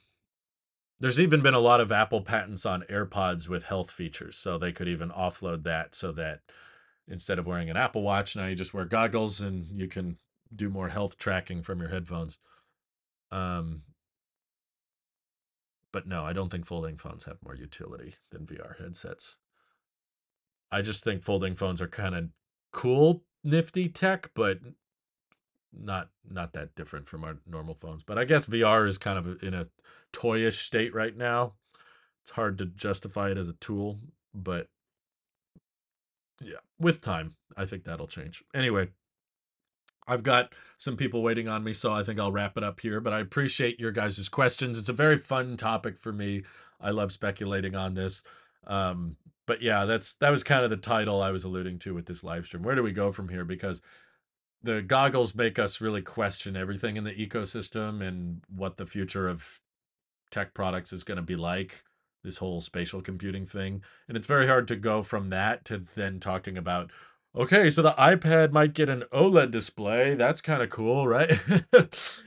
there's 1.00 1.20
even 1.20 1.42
been 1.42 1.54
a 1.54 1.60
lot 1.60 1.80
of 1.80 1.92
Apple 1.92 2.22
patents 2.22 2.64
on 2.64 2.84
AirPods 2.90 3.48
with 3.48 3.64
health 3.64 3.90
features, 3.90 4.36
so 4.36 4.56
they 4.56 4.72
could 4.72 4.88
even 4.88 5.10
offload 5.10 5.64
that 5.64 5.94
so 5.94 6.12
that 6.12 6.40
instead 7.08 7.38
of 7.38 7.46
wearing 7.46 7.70
an 7.70 7.76
Apple 7.76 8.02
Watch, 8.02 8.36
now 8.36 8.46
you 8.46 8.54
just 8.54 8.72
wear 8.72 8.84
goggles 8.84 9.40
and 9.40 9.66
you 9.66 9.88
can 9.88 10.16
do 10.54 10.70
more 10.70 10.88
health 10.88 11.18
tracking 11.18 11.62
from 11.62 11.80
your 11.80 11.88
headphones. 11.88 12.38
Um, 13.32 13.82
but 15.92 16.06
no, 16.06 16.24
I 16.24 16.32
don't 16.32 16.50
think 16.50 16.66
folding 16.66 16.96
phones 16.96 17.24
have 17.24 17.38
more 17.44 17.54
utility 17.54 18.14
than 18.30 18.46
VR 18.46 18.78
headsets. 18.80 19.38
I 20.70 20.82
just 20.82 21.04
think 21.04 21.22
folding 21.22 21.54
phones 21.54 21.80
are 21.80 21.88
kind 21.88 22.14
of 22.14 22.30
cool, 22.72 23.24
nifty 23.42 23.88
tech, 23.88 24.30
but 24.34 24.58
not 25.78 26.08
not 26.28 26.52
that 26.52 26.74
different 26.74 27.08
from 27.08 27.24
our 27.24 27.38
normal 27.46 27.74
phones. 27.74 28.02
But 28.02 28.18
I 28.18 28.24
guess 28.24 28.46
VR 28.46 28.88
is 28.88 28.98
kind 28.98 29.18
of 29.18 29.42
in 29.42 29.54
a 29.54 29.66
toyish 30.12 30.60
state 30.60 30.94
right 30.94 31.16
now. 31.16 31.54
It's 32.22 32.32
hard 32.32 32.58
to 32.58 32.66
justify 32.66 33.30
it 33.30 33.38
as 33.38 33.48
a 33.48 33.54
tool, 33.54 33.98
but 34.32 34.68
yeah, 36.40 36.56
with 36.78 37.02
time, 37.02 37.34
I 37.56 37.66
think 37.66 37.84
that'll 37.84 38.06
change. 38.06 38.42
Anyway, 38.54 38.88
I've 40.06 40.22
got 40.22 40.54
some 40.78 40.96
people 40.96 41.22
waiting 41.22 41.48
on 41.48 41.64
me, 41.64 41.72
so 41.72 41.92
I 41.92 42.02
think 42.02 42.18
I'll 42.18 42.32
wrap 42.32 42.56
it 42.56 42.64
up 42.64 42.80
here. 42.80 43.00
But 43.00 43.12
I 43.12 43.20
appreciate 43.20 43.80
your 43.80 43.92
guys' 43.92 44.28
questions. 44.28 44.78
It's 44.78 44.88
a 44.88 44.94
very 44.94 45.18
fun 45.18 45.56
topic 45.56 45.98
for 45.98 46.12
me. 46.12 46.42
I 46.80 46.90
love 46.90 47.12
speculating 47.12 47.74
on 47.74 47.94
this. 47.94 48.22
Um, 48.66 49.16
but 49.46 49.62
yeah, 49.62 49.84
that's 49.84 50.14
that 50.16 50.30
was 50.30 50.42
kind 50.42 50.64
of 50.64 50.70
the 50.70 50.76
title 50.76 51.22
I 51.22 51.30
was 51.30 51.44
alluding 51.44 51.78
to 51.80 51.94
with 51.94 52.06
this 52.06 52.24
live 52.24 52.46
stream. 52.46 52.62
Where 52.62 52.74
do 52.74 52.82
we 52.82 52.92
go 52.92 53.12
from 53.12 53.28
here? 53.28 53.44
Because 53.44 53.82
the 54.64 54.80
goggles 54.80 55.34
make 55.34 55.58
us 55.58 55.80
really 55.80 56.00
question 56.00 56.56
everything 56.56 56.96
in 56.96 57.04
the 57.04 57.14
ecosystem 57.14 58.00
and 58.00 58.40
what 58.48 58.78
the 58.78 58.86
future 58.86 59.28
of 59.28 59.60
tech 60.30 60.54
products 60.54 60.92
is 60.92 61.04
going 61.04 61.16
to 61.16 61.22
be 61.22 61.36
like 61.36 61.84
this 62.24 62.38
whole 62.38 62.62
spatial 62.62 63.02
computing 63.02 63.44
thing. 63.44 63.82
And 64.08 64.16
it's 64.16 64.26
very 64.26 64.46
hard 64.46 64.66
to 64.68 64.76
go 64.76 65.02
from 65.02 65.28
that 65.28 65.66
to 65.66 65.84
then 65.94 66.18
talking 66.18 66.56
about 66.56 66.90
okay 67.36 67.68
so 67.68 67.82
the 67.82 67.90
ipad 67.90 68.52
might 68.52 68.72
get 68.72 68.88
an 68.88 69.04
oled 69.12 69.50
display. 69.50 70.14
That's 70.14 70.40
kind 70.40 70.62
of 70.62 70.70
cool 70.70 71.06
right? 71.08 71.38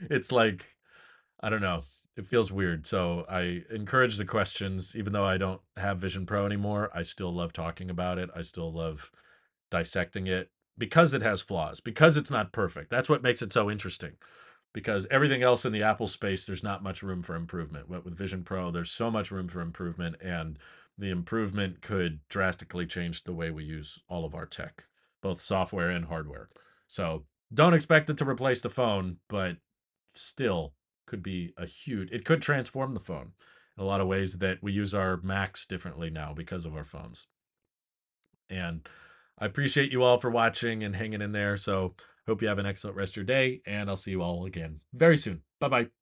It's 0.09 0.31
like 0.31 0.75
i 1.39 1.49
don't 1.49 1.61
know. 1.61 1.83
It 2.15 2.27
feels 2.27 2.51
weird. 2.51 2.85
So 2.85 3.25
i 3.27 3.63
encourage 3.71 4.17
the 4.17 4.25
questions. 4.25 4.95
Even 4.95 5.11
though 5.11 5.25
i 5.25 5.39
don't 5.39 5.61
have 5.75 5.97
vision 5.97 6.27
pro 6.27 6.45
anymore 6.45 6.91
i 6.93 7.01
still 7.01 7.33
love 7.33 7.51
talking 7.51 7.89
about 7.89 8.19
it. 8.19 8.29
I 8.35 8.43
still 8.43 8.71
love 8.71 9.11
dissecting 9.71 10.27
it 10.27 10.51
because 10.77 11.13
it 11.13 11.21
has 11.21 11.41
flaws, 11.41 11.79
because 11.79 12.17
it's 12.17 12.31
not 12.31 12.51
perfect. 12.51 12.89
That's 12.89 13.09
what 13.09 13.23
makes 13.23 13.41
it 13.41 13.53
so 13.53 13.69
interesting. 13.69 14.13
Because 14.73 15.07
everything 15.09 15.41
else 15.41 15.65
in 15.65 15.71
the 15.71 15.83
Apple 15.83 16.07
space, 16.07 16.45
there's 16.45 16.63
not 16.63 16.83
much 16.83 17.01
room 17.01 17.23
for 17.23 17.35
improvement. 17.35 17.87
But 17.89 18.05
with 18.05 18.17
Vision 18.17 18.43
Pro, 18.43 18.69
there's 18.69 18.91
so 18.91 19.09
much 19.09 19.31
room 19.31 19.47
for 19.47 19.61
improvement, 19.61 20.17
and 20.21 20.59
the 20.97 21.09
improvement 21.09 21.81
could 21.81 22.19
drastically 22.29 22.85
change 22.85 23.23
the 23.23 23.33
way 23.33 23.49
we 23.49 23.63
use 23.63 23.99
all 24.07 24.25
of 24.25 24.35
our 24.35 24.45
tech, 24.45 24.83
both 25.21 25.41
software 25.41 25.89
and 25.89 26.05
hardware. 26.05 26.49
So 26.87 27.25
don't 27.53 27.73
expect 27.73 28.09
it 28.09 28.17
to 28.17 28.25
replace 28.27 28.61
the 28.61 28.69
phone, 28.69 29.17
but 29.29 29.57
still 30.13 30.73
could 31.05 31.23
be 31.23 31.53
a 31.57 31.65
huge, 31.65 32.11
it 32.11 32.25
could 32.25 32.41
transform 32.41 32.93
the 32.93 32.99
phone 32.99 33.31
in 33.77 33.83
a 33.83 33.87
lot 33.87 34.01
of 34.01 34.07
ways 34.07 34.37
that 34.39 34.61
we 34.61 34.73
use 34.73 34.93
our 34.93 35.17
Macs 35.23 35.65
differently 35.65 36.09
now 36.09 36.33
because 36.33 36.65
of 36.65 36.75
our 36.75 36.83
phones. 36.83 37.27
And 38.49 38.87
I 39.39 39.45
appreciate 39.45 39.91
you 39.91 40.03
all 40.03 40.17
for 40.19 40.29
watching 40.29 40.83
and 40.83 40.95
hanging 40.95 41.21
in 41.21 41.31
there. 41.31 41.57
So, 41.57 41.95
hope 42.27 42.41
you 42.41 42.47
have 42.47 42.59
an 42.59 42.65
excellent 42.65 42.97
rest 42.97 43.13
of 43.13 43.17
your 43.17 43.25
day, 43.25 43.61
and 43.65 43.89
I'll 43.89 43.97
see 43.97 44.11
you 44.11 44.21
all 44.21 44.45
again 44.45 44.79
very 44.93 45.17
soon. 45.17 45.41
Bye 45.59 45.69
bye. 45.69 45.96